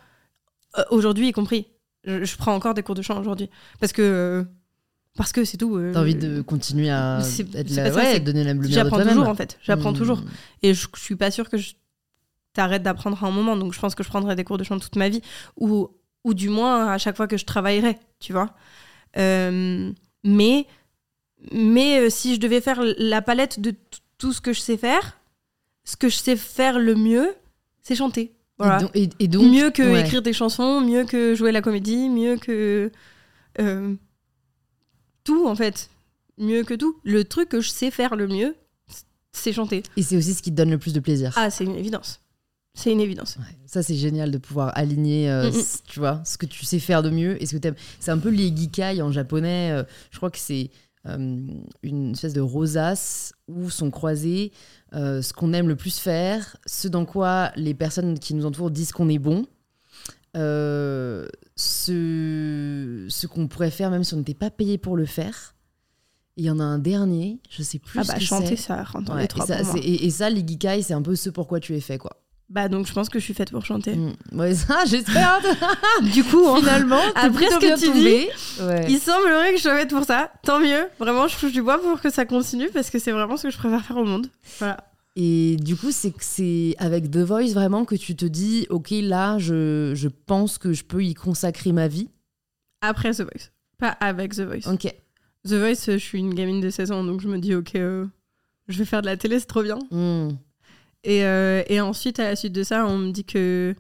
Euh, 0.78 0.82
aujourd'hui 0.90 1.28
y 1.28 1.32
compris. 1.32 1.66
Je, 2.04 2.24
je 2.24 2.36
prends 2.36 2.54
encore 2.54 2.74
des 2.74 2.82
cours 2.82 2.94
de 2.94 3.02
chant 3.02 3.18
aujourd'hui 3.20 3.48
parce 3.80 3.92
que 3.92 4.02
euh, 4.02 4.44
parce 5.16 5.32
que 5.32 5.44
c'est 5.44 5.56
tout. 5.56 5.76
euh, 5.76 5.92
T'as 5.92 6.00
envie 6.00 6.14
de 6.16 6.40
continuer 6.42 6.90
à 6.90 7.20
être 7.54 7.70
la- 7.70 7.90
ça, 7.92 7.94
ouais, 7.96 8.18
donner 8.20 8.44
la 8.44 8.52
lumière 8.54 8.70
J'apprends 8.70 9.00
toujours 9.02 9.28
en 9.28 9.34
fait. 9.34 9.58
J'apprends 9.62 9.92
Hmm. 9.92 9.96
toujours. 9.96 10.22
Et 10.62 10.74
je, 10.74 10.86
je 10.94 11.00
suis 11.00 11.16
pas 11.16 11.30
sûre 11.30 11.48
que 11.48 11.56
je 11.56 11.74
t'arrête 12.52 12.82
d'apprendre 12.82 13.22
à 13.22 13.26
un 13.26 13.30
moment. 13.30 13.56
Donc 13.56 13.72
je 13.74 13.78
pense 13.80 13.94
que 13.94 14.02
je 14.02 14.08
prendrai 14.08 14.34
des 14.36 14.44
cours 14.44 14.58
de 14.58 14.64
chant 14.64 14.78
toute 14.78 14.96
ma 14.96 15.08
vie. 15.08 15.20
Ou, 15.58 15.88
ou 16.24 16.34
du 16.34 16.48
moins 16.48 16.88
à 16.92 16.98
chaque 16.98 17.16
fois 17.16 17.26
que 17.28 17.36
je 17.36 17.44
travaillerai, 17.44 17.96
tu 18.20 18.32
vois. 18.32 18.50
Euh, 19.16 19.92
mais 20.24 20.66
mais 21.52 22.00
euh, 22.00 22.10
si 22.10 22.34
je 22.34 22.40
devais 22.40 22.60
faire 22.60 22.80
la 22.98 23.20
palette 23.22 23.60
de 23.60 23.74
tout 24.18 24.32
ce 24.32 24.40
que 24.40 24.52
je 24.52 24.60
sais 24.60 24.76
faire, 24.78 25.20
ce 25.84 25.96
que 25.96 26.08
je 26.08 26.16
sais 26.16 26.36
faire 26.36 26.78
le 26.78 26.94
mieux, 26.94 27.34
c'est 27.82 27.94
chanter. 27.94 28.32
Voilà. 28.58 28.78
Et, 28.78 28.80
donc, 28.82 28.90
et- 28.94 29.24
et 29.24 29.28
donc- 29.28 29.52
mieux 29.52 29.70
que 29.70 29.82
ouais. 29.82 30.00
écrire 30.00 30.22
des 30.22 30.32
chansons, 30.32 30.80
mieux 30.80 31.04
que 31.04 31.34
jouer 31.34 31.52
la 31.52 31.60
comédie, 31.60 32.08
mieux 32.08 32.36
que 32.38 32.90
euh, 33.60 33.94
tout 35.24 35.46
en 35.46 35.54
fait, 35.54 35.90
mieux 36.38 36.62
que 36.64 36.74
tout. 36.74 36.96
Le 37.04 37.24
truc 37.24 37.48
que 37.50 37.60
je 37.60 37.68
sais 37.68 37.90
faire 37.90 38.16
le 38.16 38.26
mieux, 38.26 38.54
c'est 39.32 39.52
chanter. 39.52 39.82
Et 39.96 40.02
c'est 40.02 40.16
aussi 40.16 40.32
ce 40.34 40.42
qui 40.42 40.50
te 40.50 40.56
donne 40.56 40.70
le 40.70 40.78
plus 40.78 40.92
de 40.94 41.00
plaisir. 41.00 41.32
Ah, 41.36 41.50
c'est 41.50 41.64
une 41.64 41.74
évidence. 41.76 42.20
C'est 42.76 42.90
une 42.90 43.00
évidence. 43.00 43.36
Ouais, 43.38 43.56
ça, 43.66 43.82
c'est 43.84 43.94
génial 43.94 44.30
de 44.32 44.38
pouvoir 44.38 44.72
aligner, 44.76 45.30
euh, 45.30 45.50
Mm, 45.50 45.56
mm. 45.56 45.62
tu 45.86 45.98
vois, 46.00 46.20
ce 46.24 46.36
que 46.36 46.46
tu 46.46 46.64
sais 46.64 46.80
faire 46.80 47.02
de 47.04 47.10
mieux 47.10 47.40
et 47.40 47.46
ce 47.46 47.52
que 47.54 47.60
tu 47.60 47.68
aimes. 47.68 47.76
C'est 48.00 48.10
un 48.10 48.18
peu 48.18 48.30
l'ikigai 48.30 49.00
en 49.00 49.12
japonais. 49.12 49.70
euh, 49.72 49.84
je 50.10 50.16
crois 50.16 50.30
que 50.30 50.38
c'est 50.38 50.70
euh, 51.06 51.38
une 51.82 52.12
espèce 52.12 52.32
de 52.32 52.40
rosace 52.40 53.32
où 53.48 53.70
sont 53.70 53.90
croisés 53.90 54.52
ce 54.92 55.32
qu'on 55.32 55.52
aime 55.52 55.68
le 55.68 55.76
plus 55.76 55.98
faire, 55.98 56.56
ce 56.66 56.86
dans 56.88 57.04
quoi 57.04 57.50
les 57.56 57.74
personnes 57.74 58.18
qui 58.18 58.32
nous 58.34 58.46
entourent 58.46 58.70
disent 58.70 58.92
qu'on 58.92 59.08
est 59.08 59.18
bon, 59.18 59.44
ce, 61.56 63.06
ce 63.08 63.26
qu'on 63.26 63.48
pourrait 63.48 63.70
faire 63.70 63.90
même 63.90 64.04
si 64.04 64.14
on 64.14 64.18
n'était 64.18 64.34
pas 64.34 64.50
payé 64.50 64.78
pour 64.78 64.96
le 64.96 65.06
faire. 65.06 65.54
il 66.36 66.44
y 66.44 66.50
en 66.50 66.58
a 66.60 66.64
un 66.64 66.78
dernier, 66.78 67.40
je 67.50 67.62
sais 67.62 67.78
plus. 67.78 67.98
Ah 68.00 68.04
ce 68.04 68.08
bah 68.08 68.14
que 68.14 68.20
chanter 68.24 68.56
ça 68.56 68.84
Ouais, 68.94 69.18
les 69.18 69.24
et, 69.24 69.28
trois 69.28 69.46
ça, 69.46 69.60
et, 69.76 70.06
et 70.06 70.10
ça, 70.10 70.30
l'Igikai, 70.30 70.82
c'est 70.82 70.94
un 70.94 71.02
peu 71.02 71.14
ce 71.16 71.30
pourquoi 71.30 71.60
tu 71.60 71.74
es 71.76 71.80
fait, 71.80 71.98
quoi. 71.98 72.20
Bah 72.50 72.68
donc 72.68 72.86
je 72.86 72.92
pense 72.92 73.08
que 73.08 73.18
je 73.18 73.24
suis 73.24 73.34
faite 73.34 73.50
pour 73.50 73.64
chanter. 73.64 73.96
Mm. 73.96 74.12
Ouais, 74.32 74.54
ça, 74.54 74.84
j'espère. 74.86 75.40
Du 76.12 76.22
coup, 76.24 76.46
hein, 76.46 76.58
Finalement, 76.58 77.00
après 77.14 77.50
ce 77.50 77.58
que 77.58 77.78
tu 77.78 77.86
tombé. 77.86 78.28
Ouais. 78.60 78.86
il 78.88 78.98
semblerait 78.98 79.52
que 79.52 79.56
je 79.58 79.62
sois 79.62 79.76
faite 79.76 79.90
pour 79.90 80.04
ça. 80.04 80.30
Tant 80.42 80.60
mieux. 80.60 80.86
Vraiment, 80.98 81.26
je 81.26 81.36
touche 81.38 81.52
du 81.52 81.62
bois 81.62 81.80
pour 81.80 82.00
que 82.00 82.10
ça 82.10 82.24
continue 82.26 82.68
parce 82.70 82.90
que 82.90 82.98
c'est 82.98 83.12
vraiment 83.12 83.36
ce 83.36 83.44
que 83.44 83.50
je 83.50 83.58
préfère 83.58 83.84
faire 83.84 83.96
au 83.96 84.04
monde. 84.04 84.28
Voilà. 84.58 84.76
Et 85.16 85.56
du 85.60 85.76
coup, 85.76 85.92
c'est 85.92 86.10
que 86.10 86.24
c'est 86.24 86.74
avec 86.78 87.10
The 87.10 87.18
Voice 87.18 87.52
vraiment 87.54 87.84
que 87.84 87.94
tu 87.94 88.16
te 88.16 88.24
dis, 88.24 88.66
ok, 88.68 88.88
là, 88.90 89.38
je, 89.38 89.92
je 89.94 90.08
pense 90.08 90.58
que 90.58 90.72
je 90.72 90.82
peux 90.82 91.04
y 91.04 91.14
consacrer 91.14 91.72
ma 91.72 91.86
vie. 91.86 92.08
Après 92.80 93.12
The 93.12 93.20
Voice. 93.20 93.50
Pas 93.78 93.90
avec 94.00 94.34
The 94.34 94.40
Voice. 94.40 94.72
Ok. 94.72 94.92
The 95.46 95.52
Voice, 95.52 95.84
je 95.86 95.98
suis 95.98 96.18
une 96.18 96.34
gamine 96.34 96.60
de 96.60 96.68
16 96.70 96.90
ans, 96.90 97.04
donc 97.04 97.20
je 97.20 97.28
me 97.28 97.38
dis, 97.38 97.54
ok, 97.54 97.76
euh, 97.76 98.06
je 98.68 98.78
vais 98.78 98.84
faire 98.84 99.02
de 99.02 99.06
la 99.06 99.16
télé, 99.16 99.38
c'est 99.38 99.46
trop 99.46 99.62
bien. 99.62 99.78
Mm. 99.90 100.30
Et, 101.04 101.24
euh, 101.24 101.62
et 101.68 101.80
ensuite, 101.80 102.18
à 102.18 102.24
la 102.24 102.36
suite 102.36 102.52
de 102.52 102.62
ça, 102.62 102.86
on 102.86 102.98
me 102.98 103.10
dit 103.12 103.24
que, 103.24 103.74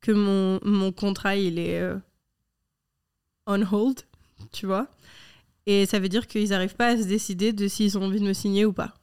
que 0.00 0.12
mon, 0.12 0.58
mon 0.64 0.92
contrat, 0.92 1.36
il 1.36 1.58
est 1.58 1.80
euh, 1.80 1.96
on 3.46 3.62
hold, 3.62 4.00
tu 4.52 4.66
vois. 4.66 4.88
Et 5.66 5.86
ça 5.86 5.98
veut 6.00 6.08
dire 6.08 6.26
qu'ils 6.26 6.48
n'arrivent 6.50 6.74
pas 6.76 6.88
à 6.88 6.96
se 6.96 7.04
décider 7.04 7.52
de 7.52 7.68
s'ils 7.68 7.96
ont 7.98 8.02
envie 8.04 8.20
de 8.20 8.24
me 8.26 8.32
signer 8.32 8.64
ou 8.64 8.72
pas. 8.72 8.94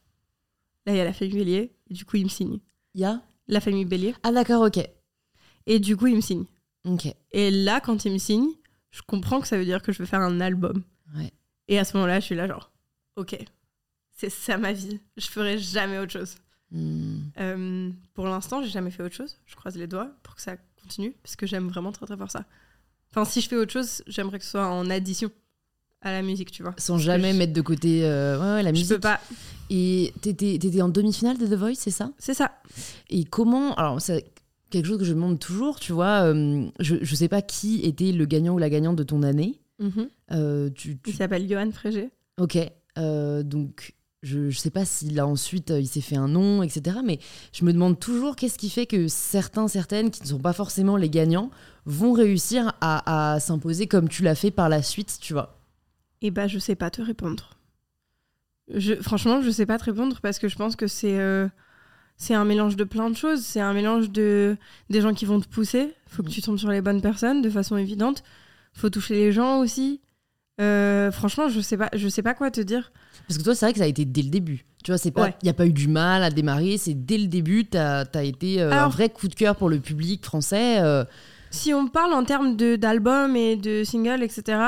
Là, 0.86 0.94
il 0.94 0.98
y 0.98 1.02
a 1.02 1.06
la 1.06 1.14
famille 1.14 1.36
Bélier, 1.36 1.72
et 1.90 1.94
du 1.94 2.06
coup, 2.06 2.18
ils 2.18 2.24
me 2.24 2.30
signent. 2.30 2.60
Il 2.94 3.02
y 3.02 3.06
a? 3.06 3.22
La 3.48 3.62
famille 3.62 3.86
Bélier, 3.86 4.14
Ah, 4.24 4.32
d'accord, 4.32 4.64
ok. 4.64 4.80
et 5.68 5.80
du 5.80 5.96
coup, 5.96 6.08
ils 6.08 6.16
me 6.16 6.22
signent. 6.22 6.46
Ok. 6.86 7.08
Et 7.32 7.52
là, 7.52 7.80
quand 7.80 8.04
ils 8.06 8.12
me 8.12 8.18
signent, 8.18 8.52
je 8.92 9.02
comprends 9.06 9.40
que 9.40 9.48
ça 9.48 9.58
veut 9.58 9.66
dire 9.66 9.82
que 9.82 9.92
je 9.94 10.00
vais 10.00 10.06
faire 10.06 10.22
un 10.22 10.42
album. 10.42 10.84
Ouais. 11.16 11.32
Et 11.70 11.78
à 11.80 11.86
ce 11.86 11.96
moment-là, 11.96 12.20
je 12.20 12.26
suis 12.26 12.36
là, 12.36 12.48
genre, 12.48 12.72
ok, 13.16 13.38
c'est 14.12 14.30
ça 14.30 14.58
ma 14.58 14.74
vie. 14.74 15.00
Je 15.18 15.28
ferai 15.28 15.58
jamais 15.58 16.00
autre 16.00 16.12
chose. 16.14 16.36
Mm. 16.72 17.18
Euh, 17.40 17.90
pour 18.14 18.26
l'instant, 18.28 18.62
j'ai 18.62 18.70
jamais 18.70 18.92
fait 18.92 19.04
autre 19.04 19.16
chose. 19.16 19.38
Je 19.46 19.56
croise 19.56 19.78
les 19.78 19.88
doigts 19.88 20.12
pour 20.24 20.36
que 20.36 20.42
ça 20.42 20.56
continue, 20.82 21.14
parce 21.24 21.36
que 21.36 21.46
j'aime 21.46 21.68
vraiment 21.70 21.92
très 21.92 22.06
très 22.06 22.18
fort 22.18 22.32
ça. 22.32 22.46
Enfin, 23.12 23.24
si 23.26 23.42
je 23.42 23.48
fais 23.48 23.56
autre 23.56 23.72
chose, 23.72 24.04
j'aimerais 24.08 24.40
que 24.40 24.46
ce 24.46 24.52
soit 24.52 24.68
en 24.68 24.90
addition 24.90 25.32
à 26.02 26.12
la 26.12 26.22
musique, 26.22 26.52
tu 26.52 26.62
vois. 26.64 26.76
Sans 26.78 26.98
jamais 26.98 27.34
je- 27.34 27.38
mettre 27.38 27.54
de 27.54 27.62
côté 27.62 28.06
euh, 28.06 28.38
ouais, 28.38 28.54
ouais, 28.58 28.64
la 28.64 28.70
Je 28.74 28.80
musique. 28.80 28.90
peux 28.96 29.00
pas. 29.00 29.20
Et 29.70 30.14
t'étais 30.22 30.58
t'étais 30.60 30.82
en 30.82 30.90
demi-finale 30.90 31.38
de 31.38 31.46
The 31.48 31.54
Voice, 31.58 31.76
c'est 31.76 31.92
ça? 31.92 32.12
C'est 32.20 32.34
ça. 32.34 32.52
Et 33.10 33.24
comment 33.24 33.74
Alors, 33.76 34.00
c'est 34.02 34.26
quelque 34.70 34.86
chose 34.86 35.00
que 35.00 35.06
je 35.06 35.12
me 35.14 35.16
demande 35.22 35.40
toujours, 35.40 35.80
tu 35.80 35.94
vois. 35.94 36.24
euh, 36.34 36.68
je, 36.80 36.98
je 37.02 37.16
sais 37.16 37.28
pas 37.30 37.42
qui 37.42 37.82
était 37.86 38.12
le 38.12 38.26
gagnant 38.26 38.54
ou 38.54 38.58
la 38.58 38.70
gagnante 38.70 38.96
de 38.98 39.04
ton 39.04 39.24
année. 39.24 39.60
Euh, 40.32 40.70
tu, 40.76 40.98
tu- 41.00 41.12
Il 41.12 41.16
s'appelle 41.16 41.50
Johan 41.50 41.72
Frégé. 41.72 42.10
Ok. 42.40 42.58
donc, 43.44 43.94
je, 44.28 44.50
je 44.50 44.58
sais 44.60 44.70
pas 44.70 44.86
s'il 44.86 45.20
a 45.20 45.26
ensuite, 45.26 45.72
euh, 45.72 45.80
il 45.80 45.88
s'est 45.88 46.02
fait 46.02 46.18
un 46.18 46.28
nom, 46.28 46.62
etc. 46.64 46.98
Mais 47.04 47.20
je 47.54 47.64
me 47.66 47.72
demande 47.74 48.00
toujours 48.00 48.36
qu'est-ce 48.36 48.58
qui 48.58 48.70
fait 48.70 48.86
que 48.86 49.08
certains, 49.08 49.68
certaines, 49.68 50.12
qui 50.12 50.22
ne 50.24 50.28
sont 50.28 50.40
pas 50.40 50.54
forcément 50.54 50.98
les 50.98 51.10
gagnants, 51.10 51.50
vont 51.86 52.14
réussir 52.14 52.74
à, 52.82 53.34
à 53.34 53.40
s'imposer 53.40 53.88
comme 53.88 54.10
tu 54.10 54.24
l'as 54.24 54.36
fait 54.36 54.52
par 54.52 54.70
la 54.70 54.82
suite, 54.82 55.18
tu 55.22 55.34
vois. 55.34 55.60
Et 56.22 56.32
bah, 56.32 56.48
je 56.48 56.60
sais 56.60 56.76
pas 56.76 56.90
te 56.90 57.02
répondre. 57.02 57.52
Je, 58.74 58.96
franchement, 58.96 59.42
je 59.42 59.50
sais 59.50 59.66
pas 59.66 59.78
te 59.78 59.86
répondre 59.86 60.20
parce 60.22 60.40
que 60.40 60.50
je 60.50 60.56
pense 60.58 60.76
que 60.76 60.88
c'est 60.88 61.18
euh, 61.20 61.48
c'est 62.18 62.34
un 62.34 62.44
mélange 62.44 62.76
de 62.76 62.84
plein 62.84 63.10
de 63.10 63.16
choses. 63.16 63.42
C'est 63.44 63.62
un 63.62 63.74
mélange 63.74 64.10
de 64.10 64.58
des 64.90 65.00
gens 65.02 65.14
qui 65.14 65.26
vont 65.26 65.40
te 65.40 65.48
pousser. 65.48 65.94
Faut 66.08 66.24
que 66.24 66.28
Mhm. 66.28 66.34
tu 66.34 66.42
tombes 66.42 66.58
sur 66.58 66.70
les 66.72 66.82
bonnes 66.82 67.02
personnes 67.02 67.42
de 67.42 67.50
façon 67.50 67.78
évidente. 67.78 68.24
Faut 68.74 68.90
toucher 68.90 69.16
les 69.16 69.32
gens 69.32 69.60
aussi. 69.60 70.02
Euh, 70.60 71.12
franchement, 71.12 71.50
je 71.50 71.60
sais 71.62 71.78
pas, 71.78 71.90
je 71.94 72.08
sais 72.08 72.24
pas 72.24 72.34
quoi 72.34 72.50
te 72.52 72.62
dire. 72.62 72.92
Parce 73.28 73.38
que 73.38 73.44
toi, 73.44 73.54
c'est 73.56 73.66
vrai 73.66 73.74
que 73.74 73.80
ça 73.80 73.86
a 73.86 73.88
été 73.88 74.06
dès 74.06 74.22
le 74.24 74.30
début. 74.30 74.66
Tu 74.84 74.92
vois, 74.92 74.98
c'est 74.98 75.12
pas, 75.12 75.22
il 75.22 75.32
Ouais. 75.32 75.36
n'y 75.44 75.50
a 75.50 75.54
pas 75.54 75.66
eu 75.68 75.74
du 75.74 75.88
mal 75.88 76.24
à 76.24 76.30
démarrer. 76.32 76.78
C'est 76.78 76.94
dès 76.94 77.18
le 77.18 77.28
début, 77.28 77.66
t'as 77.66 78.06
as 78.14 78.24
été 78.24 78.62
euh, 78.62 78.72
un 78.72 78.88
vrai 78.88 79.10
coup 79.10 79.28
de 79.28 79.36
cœur 79.36 79.56
pour 79.56 79.70
le 79.70 79.80
public 79.80 80.24
français. 80.26 80.80
euh, 80.82 81.04
Si 81.52 81.74
on 81.74 81.88
parle 81.88 82.14
en 82.14 82.24
termes 82.24 82.56
de- 82.56 82.76
d'albums 82.76 83.36
et 83.36 83.56
de 83.56 83.84
singles, 83.84 84.24
etc., 84.24 84.60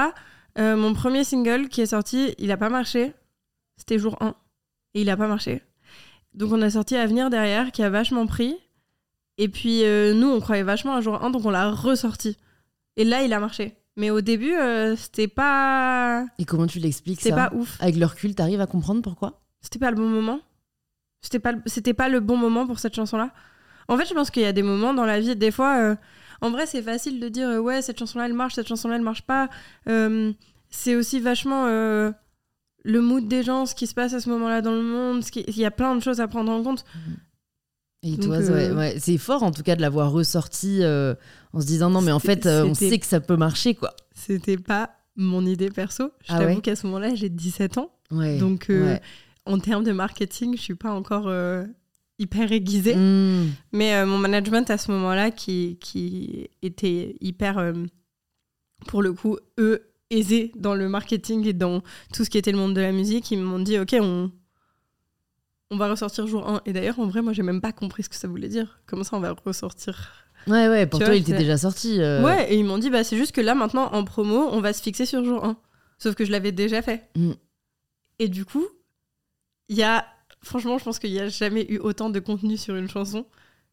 mon 0.58 0.94
premier 0.94 1.24
single 1.24 1.70
qui 1.70 1.80
est 1.80 1.86
sorti, 1.86 2.36
il 2.38 2.52
a 2.52 2.58
pas 2.58 2.68
marché. 2.70 3.14
C'était 3.78 3.98
jour 3.98 4.18
1. 4.22 4.36
Et 4.94 5.02
il 5.02 5.10
a 5.10 5.16
pas 5.16 5.28
marché. 5.28 5.62
Donc 6.34 6.52
on 6.52 6.62
a 6.62 6.70
sorti 6.70 6.98
Avenir 6.98 7.30
derrière, 7.30 7.72
qui 7.72 7.82
a 7.82 7.90
vachement 7.90 8.28
pris. 8.28 8.56
Et 9.38 9.48
puis 9.48 9.84
nous, 10.16 10.28
on 10.28 10.42
croyait 10.42 10.64
vachement 10.64 10.96
à 10.96 11.02
jour 11.02 11.24
1, 11.24 11.30
donc 11.30 11.46
on 11.46 11.50
l'a 11.50 11.72
ressorti. 11.72 12.36
Et 12.98 13.06
là, 13.06 13.24
il 13.24 13.32
a 13.32 13.40
marché. 13.40 13.76
Mais 14.00 14.10
au 14.12 14.22
début, 14.22 14.54
euh, 14.56 14.96
c'était 14.96 15.28
pas... 15.28 16.26
Et 16.40 16.46
comment 16.46 16.68
tu 16.68 16.80
l'expliques 16.80 17.20
C'était 17.22 17.36
ça 17.36 17.50
pas 17.50 17.56
ouf. 17.56 17.78
Avec 17.82 17.98
le 17.98 18.06
recul, 18.06 18.34
t'arrives 18.34 18.62
à 18.62 18.66
comprendre 18.68 19.02
pourquoi 19.02 19.42
C'était 19.62 19.78
pas 19.80 19.92
le 19.92 19.98
bon 19.98 20.08
moment. 20.08 20.40
C'était 21.22 21.40
pas, 21.40 21.52
le- 21.52 21.62
c'était 21.66 21.94
pas 21.94 22.08
le 22.08 22.22
bon 22.22 22.38
moment 22.38 22.66
pour 22.66 22.80
cette 22.80 22.96
chanson-là. 22.96 23.32
En 23.90 23.98
fait, 23.98 24.06
je 24.08 24.14
pense 24.14 24.32
qu'il 24.32 24.44
y 24.44 24.46
a 24.46 24.54
des 24.54 24.64
moments 24.64 24.94
dans 24.94 25.06
la 25.06 25.20
vie, 25.20 25.36
des 25.36 25.52
fois, 25.52 25.78
euh, 25.80 25.96
en 26.42 26.50
vrai, 26.50 26.66
c'est 26.66 26.82
facile 26.82 27.20
de 27.20 27.28
dire 27.28 27.50
euh, 27.50 27.60
ouais, 27.60 27.82
cette 27.82 28.00
chanson-là, 28.00 28.26
elle 28.28 28.34
marche, 28.34 28.54
cette 28.56 28.68
chanson-là, 28.70 28.96
elle 28.96 29.02
marche 29.02 29.24
pas. 29.24 29.50
Euh, 29.90 30.32
c'est 30.70 30.96
aussi 30.96 31.20
vachement 31.20 31.66
le 31.66 33.02
mood 33.02 33.28
des 33.28 33.44
gens, 33.44 33.66
ce 33.66 33.76
qui 33.76 33.86
se 33.88 33.94
passe 33.94 34.14
à 34.14 34.22
ce 34.22 34.30
moment-là 34.30 34.62
dans 34.62 34.72
le 34.72 34.82
monde. 34.84 35.24
ce 35.24 35.32
qui- 35.32 35.44
Il 35.48 35.58
y 35.58 35.66
a 35.66 35.72
plein 35.72 35.94
de 35.96 36.00
choses 36.02 36.22
à 36.22 36.28
prendre 36.30 36.52
en 36.52 36.64
compte. 36.64 36.86
Et 38.02 38.12
Donc, 38.12 38.26
toi, 38.26 38.36
euh, 38.38 38.70
ouais, 38.70 38.78
ouais, 38.78 38.96
c'est 39.00 39.18
fort 39.18 39.44
en 39.44 39.52
tout 39.52 39.64
cas 39.64 39.76
de 39.76 39.82
l'avoir 39.82 40.12
ressorti 40.12 40.84
euh, 40.84 41.16
en 41.52 41.60
se 41.60 41.66
disant 41.66 41.90
non, 41.90 42.02
mais 42.02 42.12
en 42.12 42.20
fait, 42.20 42.46
euh, 42.46 42.66
on 42.66 42.74
sait 42.74 42.98
que 42.98 43.06
ça 43.06 43.20
peut 43.20 43.36
marcher, 43.36 43.76
quoi. 43.76 43.94
C'était 44.14 44.58
pas 44.58 44.92
mon 45.16 45.46
idée 45.46 45.70
perso. 45.70 46.12
Je 46.22 46.34
Ah 46.34 46.40
t'avoue 46.40 46.56
ouais 46.56 46.62
qu'à 46.62 46.76
ce 46.76 46.88
moment-là, 46.88 47.14
j'ai 47.16 47.30
17 47.30 47.78
ans. 47.78 47.92
Donc, 48.12 48.72
en 49.46 49.60
termes 49.60 49.84
de 49.84 49.92
marketing, 49.92 50.56
je 50.56 50.62
suis 50.62 50.76
pas 50.76 50.92
encore 50.92 51.32
hyper 52.20 52.52
aiguisée. 52.52 52.96
Mm. 52.96 53.52
Mais 53.74 54.06
mon 54.06 54.18
management 54.18 54.70
à 54.70 54.78
ce 54.78 54.92
moment-là, 54.92 55.32
qui, 55.32 55.78
qui 55.82 56.50
était 56.62 57.16
hyper, 57.20 57.74
pour 58.88 59.02
le 59.02 59.12
coup, 59.12 59.38
eux, 59.60 59.90
aisés 60.10 60.52
dans 60.56 60.74
le 60.74 60.90
marketing 60.90 61.46
et 61.48 61.54
dans 61.54 61.82
tout 62.14 62.24
ce 62.24 62.30
qui 62.30 62.38
était 62.38 62.52
le 62.52 62.58
monde 62.58 62.74
de 62.74 62.82
la 62.82 62.92
musique, 62.92 63.30
ils 63.32 63.40
m'ont 63.40 63.60
dit, 63.60 63.78
OK, 63.78 63.96
on, 64.00 64.32
on 65.72 65.78
va 65.78 65.90
ressortir 65.90 66.26
jour 66.28 66.48
1. 66.50 66.62
Et 66.66 66.74
d'ailleurs, 66.74 67.00
en 67.00 67.08
vrai, 67.08 67.22
moi, 67.22 67.34
j'ai 67.34 67.44
même 67.44 67.62
pas 67.62 67.72
compris 67.72 68.04
ce 68.04 68.10
que 68.10 68.16
ça 68.16 68.28
voulait 68.28 68.48
dire. 68.50 68.80
Comment 68.88 69.04
ça, 69.04 69.16
on 69.18 69.20
va 69.20 69.36
ressortir 69.46 70.26
Ouais, 70.48 70.68
ouais, 70.70 70.86
pour 70.88 71.00
Tu 71.00 71.06
toi, 71.06 71.14
vois, 71.14 71.16
il 71.18 71.22
était 71.22 71.38
déjà 71.38 71.58
sorti. 71.58 72.02
euh, 72.02 72.24
Ouais, 72.24 72.52
et 72.54 72.58
ils 72.58 72.64
m'ont 72.66 72.78
dit, 72.78 72.90
bah, 72.90 73.04
c'est 73.04 73.18
juste 73.18 73.34
que 73.34 73.42
là, 73.42 73.54
maintenant, 73.56 73.92
en 73.94 74.04
promo, 74.04 74.48
on 74.52 74.62
va 74.62 74.74
se 74.74 74.82
fixer 74.82 75.06
sur 75.06 75.24
jour 75.24 75.44
1. 75.46 75.58
Sauf 75.98 76.16
que 76.16 76.24
je 76.26 76.32
l'avais 76.32 76.52
déjà 76.54 76.82
fait. 76.82 77.10
Mm. 77.16 77.32
Et 78.20 78.28
du 78.30 78.46
coup, 78.46 78.66
il 79.68 79.76
y 79.78 79.84
a. 79.84 80.06
Franchement, 80.42 80.78
je 80.78 80.86
pense 80.86 81.00
qu'il 81.00 81.12
n'y 81.12 81.20
a 81.20 81.28
jamais 81.28 81.66
eu 81.70 81.80
autant 81.80 82.10
de 82.10 82.20
contenu 82.20 82.56
sur 82.58 82.76
une 82.76 82.88
chanson 82.90 83.26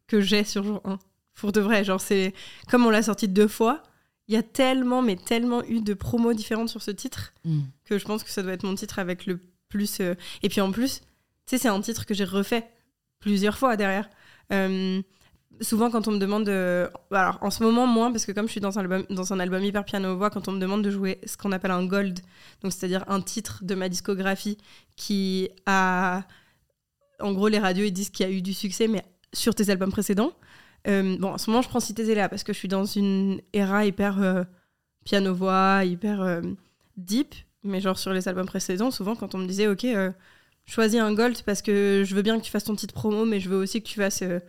que 0.09 0.21
j'ai 0.21 0.43
sur 0.43 0.65
jour 0.65 0.81
1. 0.85 0.99
Pour 1.35 1.53
de 1.53 1.61
vrai, 1.61 1.85
genre, 1.85 2.01
c'est. 2.01 2.35
Comme 2.69 2.85
on 2.87 2.91
l'a 2.91 3.03
sorti 3.03 3.29
deux 3.29 3.47
fois, 3.49 3.83
il 4.29 4.35
y 4.35 4.37
a 4.37 4.43
tellement, 4.43 5.03
mais 5.03 5.15
tellement 5.17 5.63
eu 5.65 5.81
de 5.81 5.95
promos 5.95 6.35
différentes 6.35 6.69
sur 6.69 6.83
ce 6.83 6.91
titre 6.91 7.33
Mm. 7.45 7.61
que 7.85 7.97
je 7.99 8.05
pense 8.05 8.25
que 8.25 8.31
ça 8.31 8.43
doit 8.43 8.53
être 8.53 8.65
mon 8.65 8.75
titre 8.75 8.99
avec 8.99 9.27
le 9.27 9.39
plus. 9.69 10.01
euh, 10.01 10.15
Et 10.43 10.49
puis 10.49 10.61
en 10.61 10.73
plus, 10.73 11.01
sais, 11.51 11.59
c'est 11.59 11.69
un 11.69 11.81
titre 11.81 12.07
que 12.07 12.15
j'ai 12.15 12.25
refait 12.25 12.69
plusieurs 13.21 13.57
fois 13.59 13.77
derrière. 13.77 14.09
Euh, 14.53 15.01
souvent, 15.61 15.91
quand 15.91 16.09
on 16.09 16.13
me 16.13 16.19
demande. 16.19 16.45
de- 16.45 16.89
Alors, 17.11 17.39
en 17.43 17.51
ce 17.51 17.63
moment, 17.63 17.87
moins, 17.87 18.13
parce 18.13 18.27
que 18.27 18.33
comme 18.33 18.47
je 18.47 18.53
suis 18.53 18.61
dans 18.61 18.79
un 18.79 18.83
album, 18.83 19.05
dans 19.11 19.33
un 19.33 19.41
album 19.41 19.63
hyper 19.65 19.85
piano-voix, 19.85 20.31
quand 20.31 20.49
on 20.49 20.53
me 20.53 20.61
demande 20.61 20.83
de 20.83 20.91
jouer 20.91 21.19
ce 21.27 21.37
qu'on 21.37 21.53
appelle 21.53 21.71
un 21.71 21.85
gold, 21.87 22.21
donc 22.63 22.73
c'est-à-dire 22.73 23.05
un 23.09 23.21
titre 23.21 23.61
de 23.63 23.75
ma 23.75 23.89
discographie 23.89 24.59
qui 24.97 25.49
a. 25.67 26.25
En 27.21 27.33
gros, 27.33 27.49
les 27.49 27.59
radios, 27.59 27.85
ils 27.87 27.93
disent 27.93 28.11
qu'il 28.11 28.27
y 28.27 28.29
a 28.29 28.33
eu 28.33 28.43
du 28.43 28.53
succès, 28.53 28.89
mais 28.89 29.03
sur 29.33 29.55
tes 29.55 29.71
albums 29.71 29.91
précédents. 29.91 30.33
Euh, 30.87 31.17
bon, 31.19 31.31
en 31.33 31.39
ce 31.39 31.51
moment, 31.51 31.63
je 31.63 31.69
prends 31.69 31.81
Cité 31.81 32.05
Zéléa 32.05 32.29
parce 32.29 32.45
que 32.45 32.53
je 32.53 32.59
suis 32.59 32.69
dans 32.69 32.85
une 32.85 33.41
era 33.55 33.87
hyper 33.87 34.21
euh, 34.23 34.45
piano-voix, 35.05 35.85
hyper 35.85 36.43
deep. 36.97 37.35
Mais 37.65 37.81
genre, 37.81 37.99
sur 37.99 38.13
les 38.13 38.29
albums 38.29 38.47
précédents, 38.47 38.91
souvent, 38.91 39.17
quand 39.17 39.35
on 39.35 39.39
me 39.39 39.47
disait, 39.47 39.67
OK, 39.67 39.85
choisis 40.66 41.00
un 41.00 41.14
gold 41.14 41.42
parce 41.42 41.62
que 41.62 42.05
je 42.05 42.14
veux 42.14 42.22
bien 42.22 42.38
que 42.38 42.44
tu 42.44 42.50
fasses 42.50 42.64
ton 42.64 42.76
titre 42.76 42.94
promo, 42.94 43.24
mais 43.24 43.40
je 43.40 43.48
veux 43.48 43.57
aussi 43.57 43.83
que 43.83 43.88
tu 43.88 44.00
fasses 44.00 44.22
euh, 44.22 44.40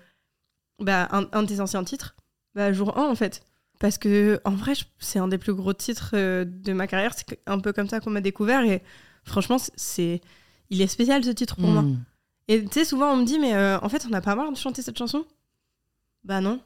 bah, 0.80 1.08
un, 1.12 1.27
un 1.32 1.43
de 1.43 1.47
tes 1.47 1.60
anciens 1.60 1.84
titres, 1.84 2.15
bah, 2.56 2.73
jour 2.73 2.97
1, 2.97 3.08
en 3.08 3.15
fait. 3.15 3.43
Parce 3.80 3.97
que, 3.97 4.39
en 4.43 4.56
vrai, 4.56 4.73
c'est 4.97 5.19
un 5.19 5.27
des 5.27 5.38
plus 5.38 5.53
gros 5.53 5.73
titres 5.73 6.12
euh, 6.13 6.45
de 6.45 6.73
ma 6.73 6.88
carrière. 6.88 7.13
C'est 7.15 7.39
un 7.45 7.60
peu 7.60 7.73
comme 7.73 7.88
ça 7.88 7.99
qu'on 7.99 8.10
m'a 8.10 8.21
découvert. 8.21 8.63
Et 8.63 8.82
franchement, 9.23 9.58
c'est-. 9.75 10.21
Il 10.69 10.82
est 10.82 10.88
spécial 10.88 11.23
ce 11.23 11.30
titre 11.30 11.56
pour 11.56 11.69
moi. 11.69 11.84
Mm. 11.84 12.03
Et 12.49 12.63
tu 12.63 12.71
sais, 12.71 12.86
souvent 12.86 13.12
on 13.12 13.17
me 13.17 13.25
dit, 13.25 13.39
mais 13.39 13.53
euh, 13.53 13.77
en 13.82 13.89
fait, 13.89 14.06
on 14.06 14.10
n'a 14.10 14.21
pas 14.21 14.36
marre 14.36 14.51
de 14.51 14.58
chanter 14.58 14.82
cette 14.82 14.97
chanson? 14.97 15.25
Bah 16.23 16.41
non. 16.41 16.60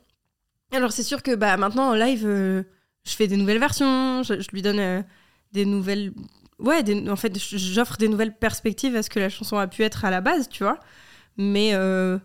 Alors 0.72 0.92
c'est 0.92 1.04
sûr 1.04 1.22
que 1.22 1.36
bah, 1.36 1.58
maintenant 1.58 1.90
en 1.90 1.94
live, 1.94 2.24
je 2.24 2.64
fais 3.04 3.28
des 3.28 3.36
nouvelles 3.36 3.60
versions, 3.60 4.24
je, 4.24 4.40
je 4.40 4.50
lui 4.52 4.62
donne 4.62 5.04
des 5.52 5.66
nouvelles. 5.66 6.14
Ouais, 6.62 6.84
des- 6.84 7.10
en 7.10 7.16
fait, 7.16 7.38
j'offre 7.40 7.98
des 7.98 8.08
nouvelles 8.08 8.36
perspectives 8.38 8.96
à 8.96 9.04
ce 9.04 9.10
que 9.10 9.20
la 9.20 9.30
chanson 9.30 9.58
a 9.58 9.68
pu 9.68 9.84
être 9.84 10.06
à 10.06 10.12
la 10.12 10.22
base, 10.22 10.48
tu 10.50 10.64
vois. 10.64 10.80
Mais 11.38 11.74
euh, 11.74 12.18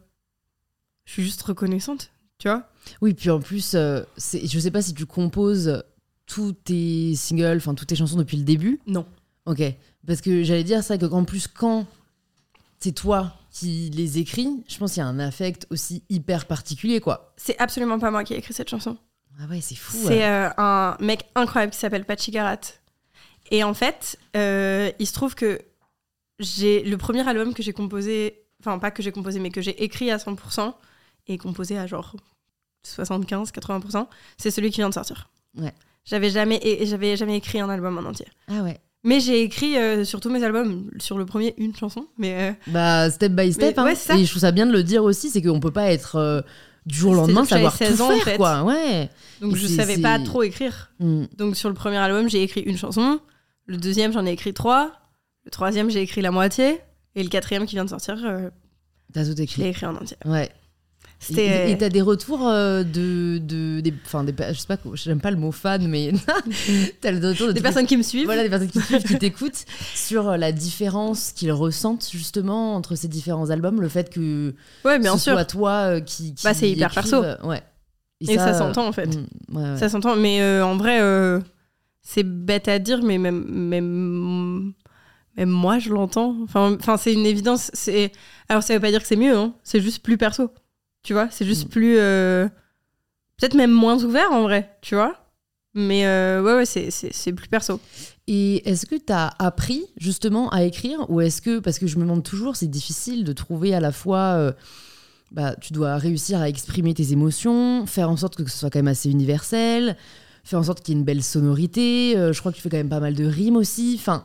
je 1.04 1.12
suis 1.12 1.22
juste 1.22 1.42
reconnaissante, 1.42 2.10
tu 2.38 2.48
vois. 2.48 2.68
Oui, 3.00 3.14
puis 3.14 3.30
en 3.30 3.40
plus, 3.40 3.74
euh, 3.74 4.02
je 4.16 4.58
sais 4.58 4.70
pas 4.70 4.82
si 4.82 4.94
tu 4.94 5.06
composes 5.06 5.82
tous 6.26 6.52
tes 6.52 7.14
singles, 7.14 7.56
enfin 7.56 7.74
toutes 7.74 7.88
tes 7.88 7.96
chansons 7.96 8.16
depuis 8.16 8.36
le 8.36 8.44
début. 8.44 8.80
Non. 8.86 9.06
Ok. 9.46 9.62
Parce 10.06 10.20
que 10.20 10.42
j'allais 10.42 10.64
dire 10.64 10.82
ça, 10.84 10.98
que 10.98 11.06
en 11.06 11.24
plus, 11.24 11.48
quand 11.48 11.86
c'est 12.78 12.92
toi 12.92 13.32
qui 13.50 13.90
les 13.90 14.18
écris, 14.18 14.48
je 14.68 14.76
pense 14.76 14.92
qu'il 14.92 15.00
y 15.00 15.04
a 15.04 15.08
un 15.08 15.18
affect 15.18 15.66
aussi 15.70 16.02
hyper 16.10 16.44
particulier, 16.46 17.00
quoi. 17.00 17.32
C'est 17.36 17.58
absolument 17.58 17.98
pas 17.98 18.10
moi 18.10 18.22
qui 18.22 18.34
ai 18.34 18.38
écrit 18.38 18.52
cette 18.52 18.68
chanson. 18.68 18.96
Ah 19.40 19.46
ouais, 19.48 19.60
c'est 19.60 19.74
fou. 19.76 19.96
C'est 20.06 20.24
euh, 20.26 20.48
un 20.58 20.96
mec 21.00 21.24
incroyable 21.34 21.72
qui 21.72 21.78
s'appelle 21.78 22.04
Pachi 22.04 22.30
Garat. 22.30 22.58
Et 23.50 23.62
en 23.64 23.74
fait, 23.74 24.18
euh, 24.36 24.90
il 24.98 25.06
se 25.06 25.12
trouve 25.12 25.34
que 25.34 25.60
j'ai 26.38 26.82
le 26.82 26.96
premier 26.96 27.26
album 27.26 27.54
que 27.54 27.62
j'ai 27.62 27.72
composé, 27.72 28.42
enfin 28.60 28.78
pas 28.78 28.90
que 28.90 29.02
j'ai 29.02 29.12
composé, 29.12 29.38
mais 29.40 29.50
que 29.50 29.60
j'ai 29.62 29.82
écrit 29.82 30.10
à 30.10 30.16
100% 30.18 30.74
et 31.28 31.38
composé 31.38 31.78
à 31.78 31.86
genre 31.86 32.14
75-80%, 32.86 34.06
c'est 34.36 34.50
celui 34.50 34.70
qui 34.70 34.80
vient 34.80 34.88
de 34.88 34.94
sortir. 34.94 35.30
Ouais. 35.58 35.72
J'avais 36.04 36.30
jamais, 36.30 36.60
j'avais 36.82 37.16
jamais 37.16 37.36
écrit 37.36 37.60
un 37.60 37.68
album 37.68 37.98
en 37.98 38.08
entier. 38.08 38.26
Ah 38.48 38.62
ouais. 38.62 38.78
Mais 39.02 39.20
j'ai 39.20 39.42
écrit 39.42 39.76
euh, 39.76 40.04
sur 40.04 40.20
tous 40.20 40.30
mes 40.30 40.42
albums, 40.42 40.90
sur 40.98 41.16
le 41.18 41.26
premier, 41.26 41.54
une 41.58 41.74
chanson. 41.74 42.06
Mais 42.18 42.50
euh, 42.50 42.70
Bah, 42.72 43.10
step 43.10 43.32
by 43.32 43.52
step. 43.52 43.76
Mais- 43.76 43.80
hein. 43.82 43.84
ouais, 43.84 43.94
ça. 43.94 44.16
Et 44.16 44.24
je 44.24 44.30
trouve 44.30 44.40
ça 44.40 44.52
bien 44.52 44.66
de 44.66 44.72
le 44.72 44.82
dire 44.82 45.04
aussi, 45.04 45.30
c'est 45.30 45.42
qu'on 45.42 45.60
peut 45.60 45.70
pas 45.70 45.90
être 45.92 46.16
euh, 46.16 46.40
du 46.86 46.96
jour 46.96 47.12
au 47.12 47.14
lendemain 47.14 47.44
savoir 47.44 47.74
16 47.76 47.96
tout 47.96 48.02
ans, 48.02 48.06
en 48.08 48.14
faire, 48.16 48.24
fait. 48.24 48.36
quoi. 48.36 48.62
Ouais. 48.64 49.08
donc 49.40 49.54
Et 49.54 49.58
je 49.58 49.66
savais 49.68 49.98
pas 49.98 50.18
trop 50.20 50.42
écrire. 50.42 50.90
Mm. 50.98 51.24
Donc 51.36 51.56
sur 51.56 51.68
le 51.68 51.74
premier 51.74 51.96
album, 51.98 52.28
j'ai 52.28 52.42
écrit 52.42 52.62
une 52.62 52.76
chanson. 52.78 53.20
Le 53.66 53.76
deuxième, 53.76 54.12
j'en 54.12 54.24
ai 54.26 54.30
écrit 54.32 54.54
trois. 54.54 54.92
Le 55.44 55.50
troisième, 55.50 55.90
j'ai 55.90 56.00
écrit 56.02 56.20
la 56.22 56.30
moitié. 56.30 56.80
Et 57.14 57.22
le 57.22 57.28
quatrième 57.28 57.66
qui 57.66 57.74
vient 57.76 57.84
de 57.84 57.90
sortir, 57.90 58.16
euh, 58.24 58.50
T'as 59.12 59.24
tout 59.24 59.30
je 59.36 59.60
l'ai 59.60 59.68
écrit. 59.70 59.86
en 59.86 59.94
entier. 59.96 60.16
Ouais. 60.24 60.46
Et- 60.46 60.50
C'était. 61.18 61.68
Et 61.68 61.72
et 61.72 61.78
t'as 61.78 61.88
des 61.88 62.02
retours 62.02 62.46
euh, 62.46 62.82
de, 62.84 63.38
de 63.38 63.80
des, 63.80 63.94
enfin 64.04 64.22
des, 64.22 64.34
je 64.52 64.58
sais 64.58 64.66
pas, 64.66 64.76
j'aime 64.94 65.20
pas 65.20 65.30
le 65.30 65.38
mot 65.38 65.50
fan, 65.50 65.88
mais 65.88 66.12
t'as 67.00 67.10
le 67.10 67.26
retour 67.26 67.46
de 67.48 67.52
Des 67.52 67.62
personnes 67.62 67.86
qui 67.86 67.96
me 67.96 68.02
suivent. 68.02 68.26
voilà, 68.26 68.42
des 68.42 68.50
personnes 68.50 68.68
qui 68.68 68.78
te 68.78 68.84
suivent, 68.84 69.02
qui 69.02 69.18
t'écoutent 69.18 69.64
sur 69.94 70.28
euh, 70.28 70.36
la 70.36 70.52
différence 70.52 71.32
qu'ils 71.32 71.52
ressentent 71.52 72.08
justement 72.12 72.74
entre 72.74 72.96
ces 72.96 73.08
différents 73.08 73.48
albums, 73.48 73.80
le 73.80 73.88
fait 73.88 74.10
que 74.10 74.54
Ouais, 74.84 74.98
bien 74.98 75.16
ce 75.16 75.22
sûr. 75.24 75.32
soit 75.32 75.44
toi 75.46 75.70
euh, 75.94 76.00
qui, 76.00 76.34
qui 76.34 76.44
Bah, 76.44 76.52
c'est 76.52 76.70
hyper 76.70 76.92
perso. 76.92 77.22
euh, 77.24 77.36
ouais. 77.44 77.62
Et 78.20 78.36
ça 78.36 78.52
s'entend, 78.52 78.86
en 78.86 78.92
fait. 78.92 79.06
mm, 79.06 79.56
ouais, 79.56 79.62
ouais. 79.70 79.78
Ça 79.78 79.88
s'entend. 79.88 80.16
Mais 80.16 80.42
euh, 80.42 80.64
en 80.66 80.76
vrai, 80.76 81.00
euh, 81.00 81.40
c'est 82.08 82.22
bête 82.22 82.68
à 82.68 82.78
dire, 82.78 83.02
mais 83.02 83.18
même, 83.18 83.44
même, 83.48 84.72
même 85.36 85.50
moi, 85.50 85.80
je 85.80 85.90
l'entends. 85.92 86.36
Enfin, 86.44 86.76
enfin 86.78 86.96
c'est 86.96 87.12
une 87.12 87.26
évidence. 87.26 87.70
C'est... 87.74 88.12
Alors, 88.48 88.62
ça 88.62 88.74
veut 88.74 88.80
pas 88.80 88.90
dire 88.92 89.00
que 89.02 89.08
c'est 89.08 89.16
mieux, 89.16 89.36
hein. 89.36 89.54
c'est 89.64 89.80
juste 89.80 90.02
plus 90.04 90.16
perso. 90.16 90.50
Tu 91.02 91.12
vois 91.14 91.28
C'est 91.30 91.44
juste 91.44 91.66
Mm. 91.66 91.70
plus. 91.70 91.96
euh, 91.98 92.48
Peut-être 93.38 93.54
même 93.54 93.72
moins 93.72 94.02
ouvert 94.02 94.30
en 94.32 94.42
vrai, 94.42 94.78
tu 94.82 94.94
vois 94.94 95.14
Mais 95.74 96.06
euh, 96.06 96.42
ouais, 96.42 96.54
ouais, 96.54 96.64
c'est, 96.64 96.90
c'est, 96.90 97.12
c'est 97.12 97.32
plus 97.34 97.48
perso. 97.48 97.80
Et 98.28 98.66
est-ce 98.68 98.86
que 98.86 98.94
tu 98.94 99.12
as 99.12 99.30
appris 99.38 99.84
justement 99.98 100.48
à 100.50 100.62
écrire? 100.62 101.04
Ou 101.10 101.20
est-ce 101.20 101.42
que, 101.42 101.58
parce 101.58 101.78
que 101.78 101.86
je 101.86 101.96
me 101.96 102.02
demande 102.02 102.22
toujours, 102.22 102.56
c'est 102.56 102.66
difficile 102.70 103.24
de 103.24 103.32
trouver 103.32 103.74
à 103.74 103.80
la 103.80 103.92
fois, 103.92 104.36
euh, 104.38 104.52
bah, 105.32 105.54
tu 105.60 105.72
dois 105.74 105.96
réussir 105.98 106.40
à 106.40 106.48
exprimer 106.48 106.94
tes 106.94 107.12
émotions, 107.12 107.84
faire 107.86 108.08
en 108.10 108.16
sorte 108.16 108.36
que 108.36 108.48
ce 108.50 108.56
soit 108.56 108.70
quand 108.70 108.78
même 108.78 108.88
assez 108.88 109.10
universel, 109.10 109.96
faire 110.46 110.58
en 110.58 110.62
sorte 110.62 110.80
qu'il 110.82 110.94
y 110.94 110.96
ait 110.96 111.00
une 111.00 111.04
belle 111.04 111.22
sonorité, 111.22 112.16
euh, 112.16 112.32
je 112.32 112.40
crois 112.40 112.52
que 112.52 112.56
tu 112.56 112.62
fais 112.62 112.70
quand 112.70 112.76
même 112.76 112.88
pas 112.88 113.00
mal 113.00 113.14
de 113.14 113.24
rimes 113.24 113.56
aussi, 113.56 113.96
enfin, 113.98 114.24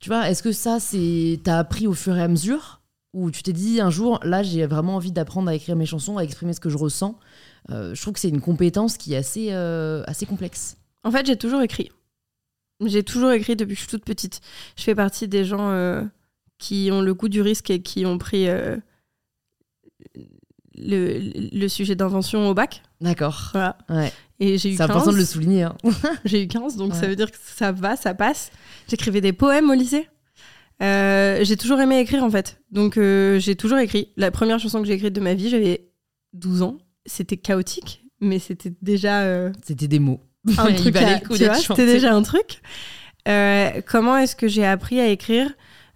tu 0.00 0.08
vois, 0.08 0.28
est-ce 0.30 0.42
que 0.42 0.52
ça, 0.52 0.78
c'est, 0.80 1.40
t'as 1.42 1.58
appris 1.58 1.86
au 1.86 1.94
fur 1.94 2.16
et 2.16 2.22
à 2.22 2.28
mesure? 2.28 2.80
Ou 3.14 3.30
tu 3.30 3.42
t'es 3.42 3.52
dit 3.52 3.80
un 3.80 3.90
jour, 3.90 4.18
là, 4.22 4.42
j'ai 4.42 4.66
vraiment 4.66 4.96
envie 4.96 5.12
d'apprendre 5.12 5.48
à 5.48 5.54
écrire 5.54 5.76
mes 5.76 5.84
chansons, 5.86 6.16
à 6.16 6.24
exprimer 6.24 6.52
ce 6.54 6.60
que 6.60 6.70
je 6.70 6.78
ressens 6.78 7.18
Euh, 7.70 7.94
Je 7.94 8.00
trouve 8.00 8.14
que 8.14 8.20
c'est 8.20 8.28
une 8.30 8.40
compétence 8.40 8.96
qui 8.96 9.12
est 9.14 9.18
assez, 9.18 9.48
euh, 9.52 10.02
assez 10.06 10.26
complexe. 10.26 10.76
En 11.04 11.10
fait, 11.10 11.26
j'ai 11.26 11.36
toujours 11.36 11.60
écrit. 11.62 11.90
J'ai 12.84 13.02
toujours 13.02 13.30
écrit 13.32 13.54
depuis 13.54 13.74
que 13.74 13.80
je 13.80 13.86
suis 13.86 13.90
toute 13.90 14.04
petite. 14.04 14.40
Je 14.76 14.82
fais 14.82 14.94
partie 14.94 15.28
des 15.28 15.44
gens 15.44 15.70
euh, 15.70 16.02
qui 16.58 16.88
ont 16.90 17.02
le 17.02 17.14
goût 17.14 17.28
du 17.28 17.40
risque 17.42 17.70
et 17.70 17.80
qui 17.82 18.04
ont 18.06 18.18
pris 18.18 18.46
le, 20.74 21.20
le 21.52 21.68
sujet 21.68 21.94
d'invention 21.94 22.48
au 22.48 22.54
bac. 22.54 22.82
D'accord. 23.00 23.50
Voilà. 23.52 23.76
Ouais. 23.88 24.12
Et 24.44 24.58
j'ai 24.58 24.70
eu 24.70 24.72
C'est 24.72 24.78
15. 24.78 24.90
important 24.90 25.12
de 25.12 25.16
le 25.18 25.24
souligner. 25.24 25.62
hein. 25.62 25.76
J'ai 26.24 26.42
eu 26.42 26.48
15, 26.48 26.76
donc 26.76 26.92
Ouais. 26.94 26.98
ça 26.98 27.06
veut 27.06 27.14
dire 27.14 27.30
que 27.30 27.36
ça 27.40 27.70
va, 27.70 27.94
ça 27.96 28.12
passe. 28.14 28.50
J'écrivais 28.88 29.20
des 29.20 29.32
poèmes 29.32 29.70
au 29.70 29.74
lycée. 29.74 30.08
Euh, 30.82 31.38
j'ai 31.42 31.56
toujours 31.56 31.80
aimé 31.80 32.00
écrire 32.00 32.24
en 32.24 32.30
fait. 32.30 32.60
Donc 32.72 32.96
euh, 32.96 33.38
j'ai 33.38 33.54
toujours 33.54 33.78
écrit. 33.78 34.08
La 34.16 34.32
première 34.32 34.58
chanson 34.58 34.80
que 34.80 34.86
j'ai 34.88 34.94
écrite 34.94 35.12
de 35.14 35.20
ma 35.20 35.34
vie, 35.34 35.48
j'avais 35.48 35.90
12 36.32 36.62
ans. 36.62 36.78
C'était 37.06 37.36
chaotique, 37.36 38.04
mais 38.20 38.40
c'était 38.40 38.72
déjà 38.82 39.20
euh, 39.22 39.52
C'était 39.64 39.86
des 39.86 40.00
mots. 40.00 40.20
un 40.58 40.72
truc. 40.74 40.96
à- 40.96 41.20
tu 41.20 41.44
vois. 41.44 41.54
C'était 41.54 41.86
déjà 41.86 42.12
un 42.12 42.22
truc. 42.22 42.60
Comment 43.86 44.16
est-ce 44.16 44.34
que 44.34 44.48
j'ai 44.48 44.66
appris 44.66 44.98
à 44.98 45.06
écrire? 45.06 45.48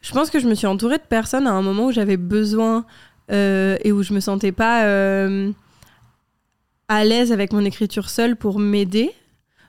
Je 0.03 0.13
pense 0.13 0.31
que 0.31 0.39
je 0.39 0.47
me 0.47 0.55
suis 0.55 0.69
entourée 0.69 0.99
de 0.99 1.03
personnes 1.09 1.49
à 1.49 1.53
un 1.53 1.63
moment 1.63 1.87
où 1.87 1.91
j'avais 1.93 2.17
besoin 2.17 2.87
et 3.29 3.91
où 3.93 4.05
je 4.05 4.13
me 4.13 4.21
sentais 4.21 4.53
pas 4.53 4.85
à 6.89 7.05
l'aise 7.05 7.33
avec 7.33 7.53
mon 7.53 7.65
écriture 7.65 8.11
seule 8.11 8.37
pour 8.37 8.59
m'aider, 8.59 9.13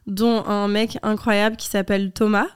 dont 0.06 0.46
un 0.46 0.68
mec 0.68 0.98
incroyable 1.04 1.58
qui 1.58 1.68
s'appelle 1.68 2.12
Thomas, 2.12 2.48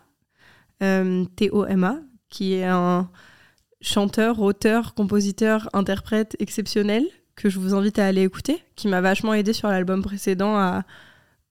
euh, 0.84 1.26
T-O-M-A, 1.36 2.00
qui 2.30 2.54
est 2.54 2.66
un 2.66 3.10
chanteur, 3.82 4.40
auteur, 4.40 4.94
compositeur, 4.94 5.70
interprète 5.74 6.36
exceptionnel 6.40 7.06
que 7.36 7.50
je 7.50 7.60
vous 7.60 7.74
invite 7.74 8.00
à 8.00 8.06
aller 8.06 8.24
écouter, 8.24 8.64
qui 8.76 8.88
m'a 8.88 9.02
vachement 9.02 9.34
aidé 9.34 9.54
sur 9.54 9.68
l'album 9.68 10.04
précédent 10.04 10.56
à 10.58 10.84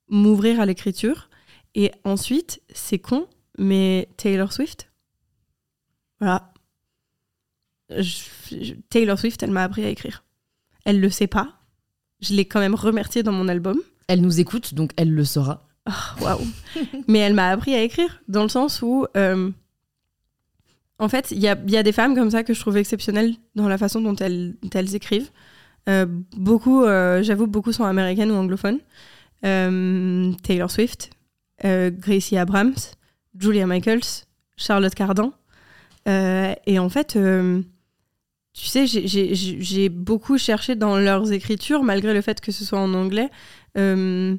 m'ouvrir 0.08 0.60
à 0.60 0.66
l'écriture. 0.66 1.28
Et 1.74 1.90
ensuite, 2.04 2.62
c'est 2.72 2.98
con, 2.98 3.26
mais 3.58 4.08
Taylor 4.16 4.52
Swift. 4.52 4.90
Voilà. 6.20 6.52
Taylor 8.90 9.18
Swift, 9.18 9.42
elle 9.42 9.50
m'a 9.50 9.64
appris 9.64 9.84
à 9.84 9.88
écrire. 9.88 10.24
Elle 10.84 11.00
le 11.00 11.10
sait 11.10 11.26
pas. 11.26 11.59
Je 12.20 12.34
l'ai 12.34 12.44
quand 12.44 12.60
même 12.60 12.74
remerciée 12.74 13.22
dans 13.22 13.32
mon 13.32 13.48
album. 13.48 13.78
Elle 14.08 14.20
nous 14.20 14.40
écoute, 14.40 14.74
donc 14.74 14.92
elle 14.96 15.12
le 15.12 15.24
saura. 15.24 15.66
Waouh. 16.20 16.40
Mais 17.08 17.20
elle 17.20 17.34
m'a 17.34 17.50
appris 17.50 17.74
à 17.74 17.82
écrire, 17.82 18.22
dans 18.28 18.42
le 18.42 18.48
sens 18.48 18.82
où, 18.82 19.06
euh, 19.16 19.50
en 20.98 21.08
fait, 21.08 21.30
il 21.30 21.38
y 21.38 21.48
a, 21.48 21.56
il 21.64 21.70
y 21.70 21.76
a 21.76 21.82
des 21.82 21.92
femmes 21.92 22.14
comme 22.14 22.30
ça 22.30 22.42
que 22.42 22.52
je 22.54 22.60
trouve 22.60 22.76
exceptionnelles 22.76 23.34
dans 23.54 23.68
la 23.68 23.78
façon 23.78 24.00
dont 24.00 24.16
elles, 24.16 24.56
dont 24.62 24.70
elles 24.74 24.94
écrivent. 24.94 25.30
Euh, 25.88 26.06
beaucoup, 26.36 26.84
euh, 26.84 27.22
j'avoue, 27.22 27.46
beaucoup 27.46 27.72
sont 27.72 27.84
américaines 27.84 28.30
ou 28.30 28.34
anglophones. 28.34 28.80
Taylor 29.42 30.70
Swift, 30.70 31.10
Gracie 31.64 32.36
Abrams, 32.36 32.74
Julia 33.38 33.66
Michaels, 33.66 34.26
Charlotte 34.56 34.94
Cardin. 34.94 35.32
Et 36.06 36.78
en 36.78 36.88
fait, 36.90 37.18
tu 38.52 38.66
sais, 38.66 38.86
j'ai- 38.86 39.88
beaucoup 39.88 40.38
cherché 40.38 40.74
dans 40.74 40.96
leurs 40.98 41.32
écritures, 41.32 41.82
malgré 41.82 42.12
le 42.12 42.20
fait 42.20 42.40
que 42.40 42.50
ce 42.52 42.64
soit 42.64 42.80
en 42.80 42.92
anglais, 42.94 43.30
euh, 43.78 44.36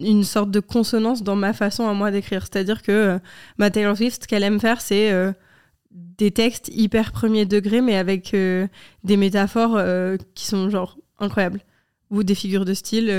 une 0.00 0.24
sorte 0.24 0.50
de 0.50 0.60
consonance 0.60 1.22
dans 1.22 1.36
ma 1.36 1.52
façon 1.52 1.86
à 1.86 1.92
moi 1.94 2.10
d'écrire. 2.10 2.42
C'est-à-dire 2.42 2.82
que 2.82 2.90
euh, 2.92 3.18
ma 3.58 3.70
Taylor 3.70 3.96
Swift, 3.96 4.22
ce 4.22 4.28
qu'elle 4.28 4.42
aime 4.42 4.60
faire, 4.60 4.80
c'est 4.80 5.12
euh, 5.12 5.32
des 5.90 6.30
textes 6.30 6.70
hyper 6.72 7.12
premier 7.12 7.44
degré, 7.44 7.80
mais 7.82 7.96
avec 7.96 8.30
des 8.32 9.16
métaphores 9.16 9.78
qui 10.34 10.46
sont 10.46 10.70
genre 10.70 10.98
incroyables. 11.18 11.60
Ou 12.10 12.22
des 12.22 12.34
figures 12.34 12.64
de 12.64 12.72
style 12.72 13.14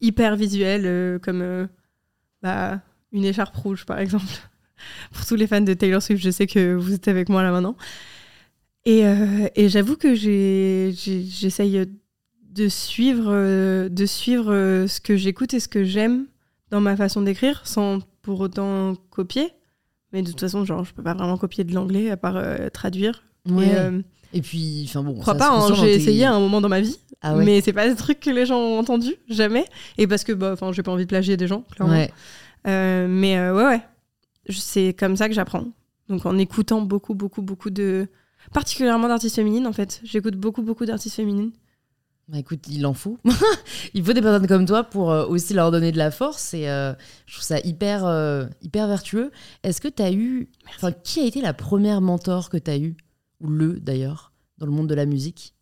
hyper 0.00 0.36
visuelles, 0.36 1.18
comme 1.20 1.68
bah, 2.40 2.80
une 3.12 3.24
écharpe 3.24 3.56
rouge, 3.56 3.84
par 3.84 3.98
exemple. 3.98 4.26
Pour 5.12 5.26
tous 5.26 5.34
les 5.34 5.48
fans 5.48 5.60
de 5.60 5.74
Taylor 5.74 6.00
Swift, 6.00 6.22
je 6.22 6.30
sais 6.30 6.46
que 6.46 6.74
vous 6.74 6.94
êtes 6.94 7.08
avec 7.08 7.28
moi 7.28 7.42
là 7.42 7.50
maintenant. 7.50 7.76
Et, 8.88 9.04
euh, 9.06 9.48
et 9.54 9.68
j'avoue 9.68 9.96
que 9.96 10.14
j'essaye 10.14 11.86
de 12.54 12.68
suivre, 12.68 13.26
euh, 13.28 13.88
de 13.90 14.06
suivre 14.06 14.50
euh, 14.50 14.86
ce 14.86 14.98
que 15.00 15.14
j'écoute 15.14 15.52
et 15.52 15.60
ce 15.60 15.68
que 15.68 15.84
j'aime 15.84 16.24
dans 16.70 16.80
ma 16.80 16.96
façon 16.96 17.20
d'écrire, 17.20 17.60
sans 17.66 17.98
pour 18.22 18.40
autant 18.40 18.94
copier. 19.10 19.50
Mais 20.14 20.22
de 20.22 20.30
toute 20.30 20.40
façon, 20.40 20.64
genre, 20.64 20.84
je 20.84 20.94
peux 20.94 21.02
pas 21.02 21.12
vraiment 21.12 21.36
copier 21.36 21.64
de 21.64 21.74
l'anglais 21.74 22.10
à 22.10 22.16
part 22.16 22.36
euh, 22.38 22.70
traduire. 22.70 23.24
Ouais. 23.46 23.66
Et, 23.68 23.74
euh, 23.76 24.00
Et 24.32 24.40
puis, 24.40 24.86
enfin 24.88 25.02
bon. 25.02 25.16
je 25.16 25.20
crois 25.20 25.34
pas, 25.34 25.50
hein, 25.50 25.74
j'ai 25.74 25.94
essayé 25.94 26.24
à 26.24 26.32
un 26.32 26.40
moment 26.40 26.62
dans 26.62 26.70
ma 26.70 26.80
vie, 26.80 26.98
Ah 27.20 27.36
ouais. 27.36 27.44
mais 27.44 27.60
c'est 27.60 27.74
pas 27.74 27.86
des 27.88 27.94
trucs 27.94 28.20
que 28.20 28.30
les 28.30 28.46
gens 28.46 28.58
ont 28.58 28.78
entendu, 28.78 29.16
jamais. 29.28 29.66
Et 29.98 30.06
parce 30.06 30.24
que, 30.24 30.32
bah, 30.32 30.52
enfin, 30.54 30.72
j'ai 30.72 30.82
pas 30.82 30.92
envie 30.92 31.04
de 31.04 31.08
plagier 31.10 31.36
des 31.36 31.46
gens, 31.46 31.60
clairement. 31.76 31.92
Ouais. 31.94 32.10
Euh, 32.66 33.06
mais 33.06 33.38
ouais, 33.50 33.64
ouais. 33.66 33.80
C'est 34.48 34.94
comme 34.98 35.14
ça 35.16 35.28
que 35.28 35.34
j'apprends. 35.34 35.64
Donc 36.08 36.24
en 36.24 36.38
écoutant 36.38 36.80
beaucoup, 36.80 37.14
beaucoup, 37.14 37.42
beaucoup 37.42 37.68
de. 37.68 38.08
Particulièrement 38.52 39.08
d'artistes 39.08 39.36
féminines, 39.36 39.66
en 39.66 39.72
fait. 39.72 40.00
J'écoute 40.04 40.36
beaucoup, 40.36 40.62
beaucoup 40.62 40.86
d'artistes 40.86 41.16
féminines. 41.16 41.52
Bah 42.28 42.38
écoute, 42.38 42.66
il 42.68 42.84
en 42.84 42.92
faut. 42.92 43.18
il 43.94 44.04
faut 44.04 44.12
des 44.12 44.20
personnes 44.20 44.46
comme 44.46 44.66
toi 44.66 44.84
pour 44.84 45.10
euh, 45.10 45.26
aussi 45.26 45.54
leur 45.54 45.70
donner 45.70 45.92
de 45.92 45.98
la 45.98 46.10
force 46.10 46.52
et 46.52 46.68
euh, 46.68 46.92
je 47.24 47.34
trouve 47.34 47.44
ça 47.44 47.58
hyper, 47.60 48.04
euh, 48.04 48.44
hyper 48.60 48.86
vertueux. 48.86 49.32
Est-ce 49.62 49.80
que 49.80 49.88
tu 49.88 50.02
as 50.02 50.12
eu. 50.12 50.48
Enfin, 50.76 50.92
qui 50.92 51.20
a 51.20 51.24
été 51.24 51.40
la 51.40 51.54
première 51.54 52.02
mentor 52.02 52.50
que 52.50 52.58
tu 52.58 52.70
as 52.70 52.76
eu? 52.76 52.96
Ou 53.40 53.48
le 53.48 53.80
d'ailleurs, 53.80 54.32
dans 54.58 54.66
le 54.66 54.72
monde 54.72 54.88
de 54.88 54.94
la 54.94 55.06
musique? 55.06 55.54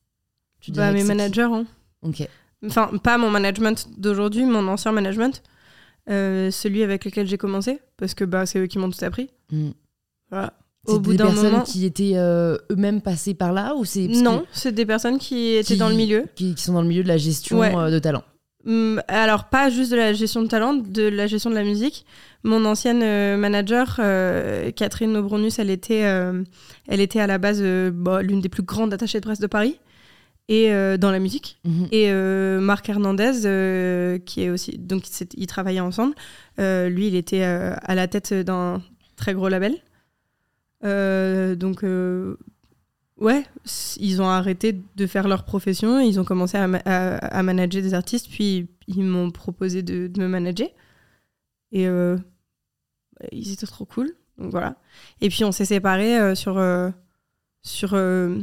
Tu 0.60 0.72
Bah, 0.72 0.90
mes 0.90 1.04
managers, 1.04 1.42
hein. 1.42 1.66
Ok. 2.02 2.26
Enfin, 2.64 2.90
pas 3.02 3.16
mon 3.16 3.30
management 3.30 3.88
d'aujourd'hui, 3.96 4.44
mon 4.44 4.66
ancien 4.66 4.90
management. 4.90 5.42
Celui 6.08 6.82
avec 6.82 7.04
lequel 7.04 7.28
j'ai 7.28 7.38
commencé, 7.38 7.80
parce 7.96 8.14
que 8.14 8.24
bah, 8.24 8.44
c'est 8.44 8.58
eux 8.58 8.66
qui 8.66 8.78
m'ont 8.78 8.90
tout 8.90 9.04
appris. 9.04 9.30
Mm. 9.52 9.70
Voilà. 10.30 10.54
C'est 10.86 10.92
Au 10.94 11.00
bout 11.00 11.12
des 11.12 11.16
d'un 11.18 11.26
personnes 11.26 11.50
moment. 11.52 11.62
qui 11.64 11.84
étaient 11.84 12.12
euh, 12.14 12.56
eux-mêmes 12.70 13.00
passées 13.00 13.34
par 13.34 13.52
là 13.52 13.74
ou 13.76 13.84
c'est 13.84 14.06
Non, 14.08 14.40
que- 14.40 14.44
c'est 14.52 14.72
des 14.72 14.86
personnes 14.86 15.18
qui 15.18 15.54
étaient 15.54 15.74
qui- 15.74 15.76
dans 15.76 15.88
le 15.88 15.94
milieu. 15.96 16.24
qui, 16.36 16.54
qui 16.54 16.62
sont 16.62 16.72
dans 16.74 16.82
le 16.82 16.88
milieu 16.88 17.02
de 17.02 17.08
la 17.08 17.16
gestion 17.16 17.58
Ouais. 17.58 17.74
euh, 17.76 17.90
de 17.90 17.98
talent. 17.98 18.22
Hum, 18.66 19.00
Alors, 19.08 19.44
pas 19.44 19.70
juste 19.70 19.90
de 19.92 19.96
la 19.96 20.12
gestion 20.12 20.42
de 20.42 20.48
talent, 20.48 20.74
de 20.74 21.02
la 21.02 21.26
gestion 21.28 21.50
de 21.50 21.54
la 21.54 21.62
musique. 21.64 22.04
Mon 22.42 22.64
ancienne 22.64 23.00
euh, 23.02 23.36
manager, 23.36 23.96
Catherine 24.76 25.16
Aubronus, 25.16 25.58
elle 25.58 25.70
était, 25.70 26.00
elle 26.88 27.00
était 27.00 27.20
à 27.20 27.26
la 27.26 27.38
base 27.38 27.62
bah, 27.92 28.22
l'une 28.22 28.40
des 28.40 28.48
plus 28.48 28.62
grandes 28.64 28.92
attachées 28.94 29.20
de 29.20 29.24
presse 29.24 29.38
de 29.40 29.46
Paris 29.46 29.78
et 30.48 30.68
dans 30.98 31.10
la 31.10 31.18
musique. 31.18 31.58
Mhm. 31.64 31.88
Et 31.92 32.12
Marc 32.60 32.88
Hernandez, 32.88 34.18
qui 34.26 34.42
est 34.42 34.50
aussi. 34.50 34.78
Donc, 34.78 35.04
ils 35.36 35.46
travaillaient 35.46 35.80
ensemble. 35.80 36.14
Lui, 36.58 37.08
il 37.08 37.14
était 37.16 37.42
à 37.42 37.94
la 37.94 38.06
tête 38.08 38.32
d'un 38.34 38.82
très 39.16 39.32
gros 39.34 39.48
label. 39.48 39.74
Euh, 40.84 41.54
donc, 41.54 41.82
euh, 41.84 42.36
ouais, 43.18 43.44
ils 43.98 44.20
ont 44.22 44.28
arrêté 44.28 44.78
de 44.96 45.06
faire 45.06 45.28
leur 45.28 45.44
profession. 45.44 46.00
Ils 46.00 46.20
ont 46.20 46.24
commencé 46.24 46.56
à, 46.58 46.66
ma- 46.68 46.82
à- 46.84 47.16
à 47.16 47.42
manager 47.42 47.82
des 47.82 47.94
artistes. 47.94 48.28
Puis, 48.30 48.68
ils 48.88 49.02
m'ont 49.04 49.30
proposé 49.30 49.82
de, 49.82 50.06
de 50.06 50.20
me 50.20 50.28
manager. 50.28 50.68
Et 51.72 51.86
euh, 51.88 52.16
ils 53.32 53.52
étaient 53.52 53.66
trop 53.66 53.84
cool. 53.84 54.12
Donc, 54.38 54.50
voilà. 54.50 54.76
Et 55.20 55.28
puis, 55.28 55.44
on 55.44 55.52
s'est 55.52 55.64
séparés 55.64 56.18
euh, 56.18 56.34
sur. 56.34 56.58
euh, 56.58 56.90
sur 57.62 57.94
euh, 57.94 58.38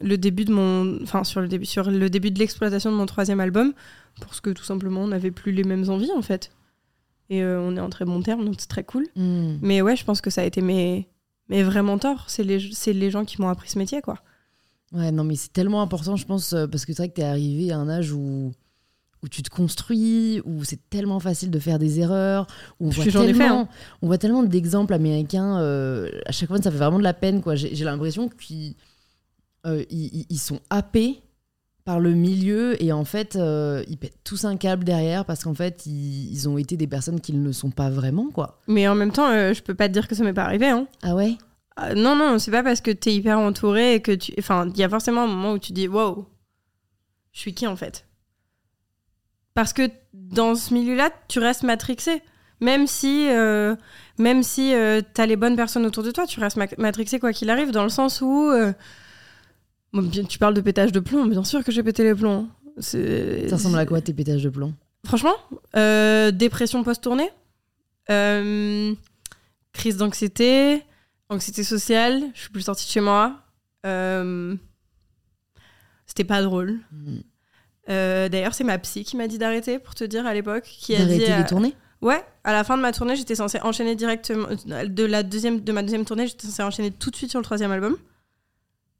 le 0.00 0.18
début 0.18 0.44
de 0.44 0.52
mon 0.52 1.00
enfin 1.04 1.22
sur 1.22 1.40
le 1.40 1.46
début 1.46 1.64
sur 1.66 1.88
le 1.88 2.10
début 2.10 2.32
de 2.32 2.38
l'exploitation 2.40 2.90
de 2.90 2.96
mon 2.96 3.06
troisième 3.06 3.38
album 3.38 3.72
parce 4.20 4.40
que 4.40 4.50
tout 4.50 4.64
simplement 4.64 5.02
on 5.02 5.06
n'avait 5.06 5.30
plus 5.30 5.52
les 5.52 5.62
mêmes 5.62 5.88
envies 5.88 6.10
en 6.16 6.20
fait 6.20 6.50
et 7.30 7.44
on 7.44 7.76
est 7.76 7.80
en 7.80 7.88
très 7.90 8.04
bon 8.04 8.20
terme 8.20 8.44
donc 8.44 8.56
c'est 8.58 8.66
très 8.66 8.82
cool 8.82 9.06
Mhm. 9.14 9.60
mais 9.62 9.80
ouais 9.82 9.94
je 9.94 10.04
pense 10.04 10.20
que 10.20 10.30
ça 10.30 10.40
a 10.40 10.44
été 10.44 10.60
mes 10.62 11.06
mes 11.48 11.62
vrais 11.62 11.82
mentors 11.82 12.24
c'est 12.28 12.44
les 12.44 12.58
les 12.58 13.10
gens 13.10 13.24
qui 13.24 13.40
m'ont 13.40 13.48
appris 13.48 13.68
ce 13.70 13.78
métier 13.78 14.00
quoi 14.02 14.18
Ouais, 14.92 15.10
non, 15.10 15.24
mais 15.24 15.34
c'est 15.34 15.52
tellement 15.52 15.82
important, 15.82 16.14
je 16.14 16.24
pense, 16.24 16.52
euh, 16.52 16.68
parce 16.68 16.84
que 16.84 16.92
c'est 16.92 17.02
vrai 17.02 17.08
que 17.08 17.14
t'es 17.14 17.24
arrivé 17.24 17.72
à 17.72 17.78
un 17.78 17.88
âge 17.88 18.12
où, 18.12 18.52
où 19.24 19.28
tu 19.28 19.42
te 19.42 19.50
construis, 19.50 20.40
où 20.44 20.62
c'est 20.62 20.88
tellement 20.88 21.18
facile 21.18 21.50
de 21.50 21.58
faire 21.58 21.80
des 21.80 21.98
erreurs, 21.98 22.46
où 22.78 22.86
on 22.86 22.90
voit 22.90 23.04
ai 23.26 23.32
fait, 23.32 23.38
tellement, 23.40 23.60
hein. 23.62 23.68
on 24.02 24.06
voit 24.06 24.18
tellement 24.18 24.44
d'exemples 24.44 24.94
américains. 24.94 25.58
euh, 25.58 26.10
à 26.26 26.30
chaque 26.32 26.48
fois, 26.48 26.58
ça 26.62 26.70
fait 26.70 26.76
vraiment 26.76 26.98
de 26.98 27.02
la 27.02 27.14
peine, 27.14 27.42
quoi. 27.42 27.56
J'ai 27.56 27.84
l'impression 27.84 28.28
qu'ils 28.28 28.76
euh, 29.66 29.82
ils- 29.90 30.26
ils 30.30 30.38
sont 30.38 30.60
happés 30.70 31.20
par 31.84 32.00
le 32.00 32.12
milieu 32.12 32.82
et 32.82 32.92
en 32.92 33.04
fait, 33.04 33.36
euh, 33.36 33.84
ils 33.88 33.98
pètent 33.98 34.18
tous 34.24 34.44
un 34.46 34.56
câble 34.56 34.84
derrière 34.84 35.24
parce 35.24 35.44
qu'en 35.44 35.52
fait, 35.54 35.84
ils, 35.86 36.32
ils 36.32 36.48
ont 36.48 36.56
été 36.56 36.76
des 36.76 36.86
personnes 36.86 37.20
qu'ils 37.20 37.42
ne 37.42 37.52
sont 37.52 37.70
pas 37.70 37.90
vraiment, 37.90 38.30
quoi. 38.30 38.60
mais 38.68 38.88
en 38.88 38.94
même 38.94 39.12
temps 39.12 39.28
euh, 39.30 39.52
je 39.52 39.62
peux 39.62 39.74
pas 39.74 39.88
te 39.88 39.92
dire 39.92 40.08
que 40.08 40.14
ça 40.14 40.24
m'est 40.24 40.32
pas 40.32 40.44
arrivé 40.44 40.68
hein 40.68 40.86
Ah 41.02 41.14
ouais? 41.14 41.36
Euh, 41.80 41.94
non 41.94 42.14
non 42.16 42.38
c'est 42.38 42.50
pas 42.52 42.62
parce 42.62 42.80
que 42.80 42.90
t'es 42.90 43.12
hyper 43.12 43.38
entouré 43.38 43.94
et 43.94 44.00
que 44.00 44.12
tu 44.12 44.32
enfin 44.38 44.68
il 44.72 44.78
y 44.78 44.84
a 44.84 44.88
forcément 44.88 45.22
un 45.22 45.26
moment 45.26 45.52
où 45.52 45.58
tu 45.58 45.72
dis 45.72 45.88
wow 45.88 46.26
je 47.32 47.40
suis 47.40 47.52
qui 47.52 47.66
en 47.66 47.74
fait? 47.76 48.06
Parce 49.54 49.72
que 49.72 49.88
dans 50.12 50.54
ce 50.54 50.72
milieu-là, 50.74 51.10
tu 51.28 51.38
restes 51.38 51.62
matrixé. 51.64 52.22
Même 52.60 52.86
si, 52.86 53.28
euh, 53.28 53.74
même 54.18 54.42
si 54.42 54.72
t'as 55.14 55.26
les 55.26 55.36
bonnes 55.36 55.56
personnes 55.56 55.84
autour 55.86 56.02
de 56.04 56.10
toi, 56.12 56.26
tu 56.26 56.40
restes 56.40 56.56
ma- 56.56 56.66
matrixé 56.78 57.18
quoi 57.20 57.32
qu'il 57.32 57.50
arrive, 57.50 57.70
dans 57.72 57.82
le 57.84 57.88
sens 57.88 58.20
où. 58.20 58.50
Bon, 59.94 60.10
tu 60.28 60.38
parles 60.38 60.54
de 60.54 60.60
pétage 60.60 60.92
de 60.92 61.00
plomb, 61.00 61.24
bien 61.26 61.44
sûr 61.44 61.64
que 61.64 61.72
j'ai 61.72 61.82
pété 61.82 62.02
les 62.04 62.14
plombs. 62.14 62.48
Ça 62.78 62.98
ressemble 63.56 63.78
à 63.78 63.86
quoi 63.86 64.00
tes 64.00 64.12
pétages 64.12 64.42
de 64.42 64.50
plomb? 64.50 64.74
Franchement, 65.06 65.34
euh, 65.76 66.30
dépression 66.30 66.82
post-tournée, 66.82 67.30
euh, 68.10 68.94
crise 69.72 69.96
d'anxiété, 69.96 70.82
anxiété 71.28 71.62
sociale, 71.64 72.22
je 72.34 72.40
suis 72.40 72.50
plus 72.50 72.62
sortie 72.62 72.86
de 72.86 72.90
chez 72.90 73.00
moi. 73.00 73.36
euh, 73.86 74.54
C'était 76.06 76.24
pas 76.24 76.42
drôle. 76.42 76.80
Mhm. 76.92 77.22
Euh, 77.90 78.28
D'ailleurs, 78.30 78.54
c'est 78.54 78.64
ma 78.64 78.78
psy 78.78 79.04
qui 79.04 79.16
m'a 79.16 79.28
dit 79.28 79.36
d'arrêter, 79.38 79.78
pour 79.78 79.94
te 79.94 80.04
dire, 80.04 80.26
à 80.26 80.32
l'époque. 80.32 80.64
Qui 80.64 80.94
a 80.94 81.00
dit. 81.00 81.04
D'arrêter 81.04 81.32
euh, 81.32 81.38
les 81.38 81.44
tournées? 81.46 81.74
Ouais, 82.00 82.22
à 82.44 82.52
la 82.52 82.64
fin 82.64 82.76
de 82.76 82.82
ma 82.82 82.92
tournée, 82.92 83.14
j'étais 83.16 83.34
censée 83.34 83.60
enchaîner 83.62 83.94
directement. 83.94 84.48
De, 84.66 85.04
la 85.04 85.22
deuxième, 85.22 85.60
de 85.60 85.72
ma 85.72 85.82
deuxième 85.82 86.04
tournée, 86.04 86.26
j'étais 86.26 86.46
censée 86.46 86.62
enchaîner 86.62 86.90
tout 86.90 87.10
de 87.10 87.16
suite 87.16 87.30
sur 87.30 87.38
le 87.40 87.44
troisième 87.44 87.72
album. 87.72 87.96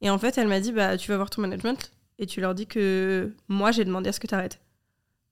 Et 0.05 0.11
en 0.11 0.19
fait, 0.19 0.38
elle 0.38 0.47
m'a 0.47 0.61
dit 0.61 0.71
bah, 0.71 0.97
Tu 0.97 1.11
vas 1.11 1.17
voir 1.17 1.31
ton 1.31 1.43
management 1.43 1.90
et 2.19 2.27
tu 2.27 2.40
leur 2.40 2.55
dis 2.55 2.67
que 2.67 3.35
moi, 3.49 3.73
j'ai 3.73 3.85
demandé 3.85 4.11
à 4.11 4.12
ce 4.12 4.21
que 4.21 4.29
tu 4.29 4.35
arrêtes. 4.35 4.61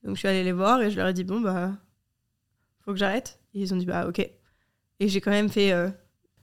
Donc, 0.02 0.16
je 0.16 0.20
suis 0.20 0.28
allée 0.28 0.42
les 0.42 0.52
voir 0.52 0.82
et 0.82 0.90
je 0.90 0.96
leur 0.96 1.06
ai 1.06 1.12
dit 1.12 1.22
Bon, 1.22 1.40
bah, 1.40 1.72
faut 2.84 2.92
que 2.92 2.98
j'arrête. 2.98 3.38
Et 3.54 3.60
ils 3.60 3.72
ont 3.72 3.76
dit 3.76 3.86
Bah, 3.86 4.08
ok. 4.08 4.18
Et 4.18 5.08
j'ai 5.08 5.20
quand 5.20 5.30
même 5.30 5.50
fait 5.50 5.72
euh, 5.72 5.90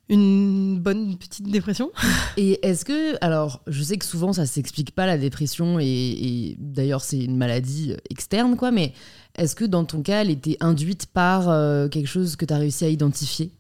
une 0.10 0.80
bonne 0.80 1.18
petite 1.18 1.50
dépression. 1.50 1.92
Et 2.38 2.66
est-ce 2.66 2.86
que, 2.86 3.18
alors, 3.24 3.64
je 3.66 3.82
sais 3.82 3.98
que 3.98 4.06
souvent 4.06 4.32
ça 4.32 4.46
s'explique 4.46 4.92
pas 4.92 5.06
la 5.06 5.18
dépression 5.18 5.80
et, 5.80 5.86
et 5.86 6.56
d'ailleurs 6.60 7.02
c'est 7.02 7.20
une 7.20 7.38
maladie 7.38 7.96
externe, 8.10 8.56
quoi, 8.56 8.72
mais 8.72 8.94
est-ce 9.38 9.56
que 9.56 9.66
dans 9.66 9.86
ton 9.86 10.02
cas 10.02 10.22
elle 10.22 10.30
était 10.30 10.58
induite 10.60 11.08
par 11.08 11.50
euh, 11.50 11.88
quelque 11.88 12.08
chose 12.08 12.36
que 12.36 12.46
tu 12.46 12.54
as 12.54 12.58
réussi 12.58 12.86
à 12.86 12.90
identifier? 12.90 13.52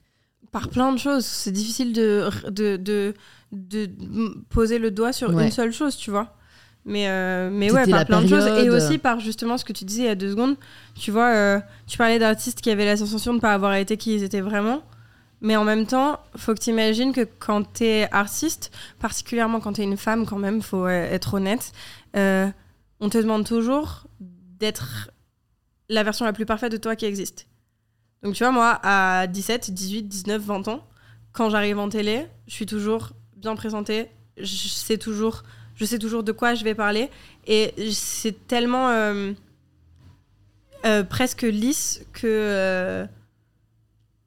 Par 0.51 0.69
plein 0.69 0.91
de 0.91 0.97
choses. 0.97 1.25
C'est 1.25 1.51
difficile 1.51 1.93
de, 1.93 2.29
de, 2.49 2.77
de, 2.77 3.13
de 3.51 3.89
poser 4.49 4.79
le 4.79 4.91
doigt 4.91 5.11
sur 5.13 5.33
Ouais. 5.33 5.45
une 5.45 5.51
seule 5.51 5.71
chose, 5.71 5.95
tu 5.97 6.11
vois. 6.11 6.35
Mais, 6.85 7.07
euh, 7.09 7.49
mais 7.51 7.71
ouais, 7.71 7.85
par 7.87 8.05
plein 8.05 8.21
de 8.21 8.27
choses. 8.27 8.47
Et 8.47 8.69
aussi 8.69 8.97
par 8.97 9.19
justement 9.19 9.57
ce 9.57 9.65
que 9.65 9.73
tu 9.73 9.85
disais 9.85 10.03
il 10.03 10.05
y 10.05 10.09
a 10.09 10.15
deux 10.15 10.31
secondes. 10.31 10.55
Tu 10.95 11.11
vois, 11.11 11.27
euh, 11.33 11.59
tu 11.87 11.97
parlais 11.97 12.19
d'artistes 12.19 12.61
qui 12.61 12.71
avaient 12.71 12.85
la 12.85 12.97
sensation 12.97 13.31
de 13.33 13.37
ne 13.37 13.41
pas 13.41 13.53
avoir 13.53 13.73
été 13.75 13.97
qui 13.97 14.15
ils 14.15 14.23
étaient 14.23 14.41
vraiment. 14.41 14.81
Mais 15.41 15.55
en 15.55 15.63
même 15.63 15.85
temps, 15.85 16.19
faut 16.35 16.53
que 16.53 16.59
tu 16.59 16.69
imagines 16.69 17.13
que 17.13 17.21
quand 17.39 17.73
tu 17.73 17.85
es 17.85 18.11
artiste, 18.11 18.71
particulièrement 18.99 19.59
quand 19.61 19.73
tu 19.73 19.81
es 19.81 19.83
une 19.85 19.97
femme, 19.97 20.25
quand 20.25 20.37
même, 20.37 20.61
faut 20.61 20.85
euh, 20.85 20.89
être 21.11 21.35
honnête, 21.35 21.71
euh, 22.15 22.47
on 22.99 23.09
te 23.09 23.17
demande 23.17 23.45
toujours 23.45 24.07
d'être 24.19 25.11
la 25.89 26.03
version 26.03 26.25
la 26.25 26.33
plus 26.33 26.45
parfaite 26.45 26.71
de 26.71 26.77
toi 26.77 26.95
qui 26.95 27.05
existe. 27.05 27.47
Donc 28.23 28.35
tu 28.35 28.43
vois, 28.43 28.51
moi, 28.51 28.79
à 28.83 29.27
17, 29.27 29.71
18, 29.71 30.03
19, 30.03 30.41
20 30.41 30.67
ans, 30.67 30.85
quand 31.31 31.49
j'arrive 31.49 31.79
en 31.79 31.87
télé, 31.87 32.25
je 32.47 32.53
suis 32.53 32.65
toujours 32.65 33.11
bien 33.39 33.55
présentée, 33.55 34.07
je 34.37 34.67
sais 34.67 34.97
toujours, 34.97 35.43
je 35.75 35.85
sais 35.85 35.99
toujours 35.99 36.23
de 36.23 36.31
quoi 36.31 36.53
je 36.55 36.63
vais 36.63 36.75
parler, 36.75 37.09
et 37.47 37.73
c'est 37.91 38.47
tellement 38.47 38.89
euh, 38.89 39.31
euh, 40.85 41.03
presque 41.03 41.41
lisse 41.43 42.05
que, 42.13 42.27
euh, 42.27 43.05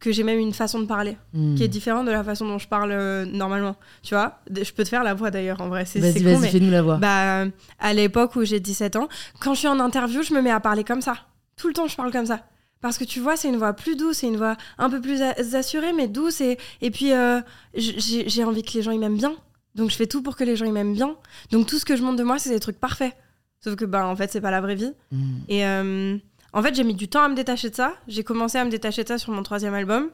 que 0.00 0.12
j'ai 0.12 0.22
même 0.24 0.38
une 0.38 0.52
façon 0.52 0.80
de 0.80 0.86
parler 0.86 1.16
Hmm. 1.32 1.54
qui 1.54 1.62
est 1.64 1.68
différente 1.68 2.06
de 2.06 2.10
la 2.10 2.24
façon 2.24 2.46
dont 2.46 2.58
je 2.58 2.68
parle 2.68 2.92
normalement. 3.32 3.76
Tu 4.02 4.14
vois, 4.14 4.40
je 4.50 4.70
peux 4.72 4.84
te 4.84 4.88
faire 4.88 5.04
la 5.04 5.14
voix 5.14 5.30
d'ailleurs 5.30 5.60
en 5.60 5.68
vrai, 5.68 5.84
c'est 5.86 6.00
Vas-y, 6.00 6.12
c'est 6.14 6.18
con, 6.24 6.30
vas-y, 6.32 6.40
mais 6.40 6.50
fais-nous 6.50 6.70
la 6.70 6.82
voix. 6.82 6.96
bah, 6.96 7.44
à 7.78 7.92
l'époque 7.94 8.36
où 8.36 8.44
j'ai 8.44 8.60
17 8.60 8.96
ans, 8.96 9.08
quand 9.40 9.54
je 9.54 9.60
suis 9.60 9.68
en 9.68 9.78
interview, 9.80 10.22
je 10.22 10.34
me 10.34 10.42
mets 10.42 10.50
à 10.50 10.60
parler 10.60 10.84
comme 10.84 11.00
ça. 11.02 11.14
Tout 11.56 11.68
le 11.68 11.74
temps, 11.74 11.86
je 11.86 11.96
parle 11.96 12.10
comme 12.12 12.26
ça. 12.26 12.40
Parce 12.82 12.98
que 12.98 13.04
tu 13.04 13.20
vois, 13.20 13.36
c'est 13.36 13.48
une 13.48 13.56
voix 13.56 13.72
plus 13.72 13.96
douce, 13.96 14.18
c'est 14.18 14.26
une 14.26 14.36
voix 14.36 14.56
un 14.76 14.90
peu 14.90 15.00
plus 15.00 15.22
assurée, 15.22 15.92
mais 15.92 16.08
douce. 16.08 16.40
Et, 16.40 16.58
et 16.82 16.90
puis, 16.90 17.12
euh, 17.12 17.40
j'ai 17.74 18.44
envie 18.44 18.62
que 18.62 18.72
les 18.74 18.82
gens 18.82 18.90
ils 18.90 18.98
m'aiment 18.98 19.16
bien. 19.16 19.34
Donc, 19.76 19.90
je 19.90 19.96
fais 19.96 20.06
tout 20.06 20.20
pour 20.20 20.36
que 20.36 20.44
les 20.44 20.56
gens 20.56 20.66
ils 20.66 20.72
m'aiment 20.72 20.92
bien. 20.92 21.16
Donc, 21.52 21.66
tout 21.66 21.78
ce 21.78 21.84
que 21.84 21.96
je 21.96 22.02
montre 22.02 22.16
de 22.16 22.24
moi, 22.24 22.38
c'est 22.38 22.50
des 22.50 22.60
trucs 22.60 22.78
parfaits. 22.78 23.14
Sauf 23.60 23.76
que, 23.76 23.84
bah, 23.84 24.06
en 24.06 24.16
fait, 24.16 24.30
c'est 24.30 24.40
pas 24.40 24.50
la 24.50 24.60
vraie 24.60 24.74
vie. 24.74 24.92
Hmm. 25.12 25.38
Et 25.48 25.64
euh, 25.64 26.18
en 26.52 26.62
fait, 26.62 26.74
j'ai 26.74 26.82
mis 26.82 26.94
du 26.94 27.08
temps 27.08 27.22
à 27.22 27.28
me 27.28 27.36
détacher 27.36 27.70
de 27.70 27.74
ça. 27.76 27.94
J'ai 28.08 28.24
commencé 28.24 28.58
à 28.58 28.64
me 28.64 28.70
détacher 28.70 29.04
de 29.04 29.08
ça 29.08 29.16
sur 29.16 29.32
mon 29.32 29.44
troisième 29.44 29.74
album. 29.74 30.10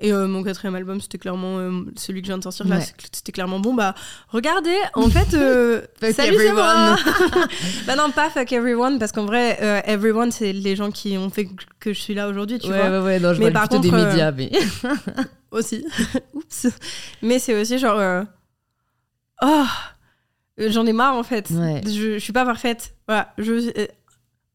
Et 0.00 0.12
euh, 0.12 0.26
mon 0.26 0.42
quatrième 0.42 0.74
album, 0.74 1.00
c'était 1.00 1.18
clairement 1.18 1.58
euh, 1.58 1.84
celui 1.96 2.22
que 2.22 2.26
je 2.26 2.32
viens 2.32 2.38
de 2.38 2.42
sortir 2.42 2.66
là. 2.66 2.78
Ouais. 2.78 2.86
C'était 3.12 3.30
clairement 3.30 3.60
bon. 3.60 3.72
Bah, 3.74 3.94
regardez, 4.28 4.76
en 4.94 5.08
fait, 5.08 5.34
euh, 5.34 5.82
Fuck 6.00 6.12
salut, 6.12 6.36
moi. 6.52 6.96
everyone. 6.96 7.46
bah 7.86 7.94
non, 7.96 8.10
pas 8.10 8.28
fuck 8.28 8.50
everyone, 8.52 8.98
parce 8.98 9.12
qu'en 9.12 9.26
vrai, 9.26 9.58
euh, 9.62 9.80
everyone, 9.84 10.32
c'est 10.32 10.52
les 10.52 10.74
gens 10.74 10.90
qui 10.90 11.16
ont 11.18 11.30
fait 11.30 11.48
que 11.78 11.92
je 11.92 12.00
suis 12.00 12.14
là 12.14 12.28
aujourd'hui, 12.28 12.58
tu 12.58 12.68
ouais, 12.68 12.78
vois. 12.88 12.98
ouais, 12.98 13.04
ouais, 13.04 13.20
non, 13.20 13.32
je 13.32 13.40
Mais 13.40 13.52
par 13.52 13.68
des 13.68 13.76
contre, 13.76 13.94
euh, 13.94 14.06
médias, 14.08 14.32
mais. 14.32 14.50
Aussi. 15.52 15.84
Oups. 16.34 16.66
Mais 17.20 17.38
c'est 17.38 17.60
aussi 17.60 17.78
genre. 17.78 18.24
Oh, 19.42 19.64
j'en 20.56 20.86
ai 20.86 20.94
marre 20.94 21.14
en 21.14 21.22
fait. 21.22 21.50
Ouais. 21.50 21.82
Je, 21.84 22.14
je 22.14 22.18
suis 22.18 22.32
pas 22.32 22.46
parfaite. 22.46 22.94
Voilà. 23.06 23.34
Je, 23.36 23.70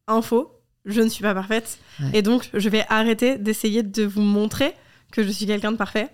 info, 0.08 0.50
je 0.84 1.00
ne 1.00 1.08
suis 1.08 1.22
pas 1.22 1.34
parfaite. 1.34 1.78
Et 2.12 2.22
donc, 2.22 2.50
je 2.52 2.68
vais 2.68 2.84
arrêter 2.88 3.38
d'essayer 3.38 3.84
de 3.84 4.04
vous 4.04 4.22
montrer 4.22 4.74
que 5.12 5.22
je 5.22 5.30
suis 5.30 5.46
quelqu'un 5.46 5.72
de 5.72 5.76
parfait 5.76 6.10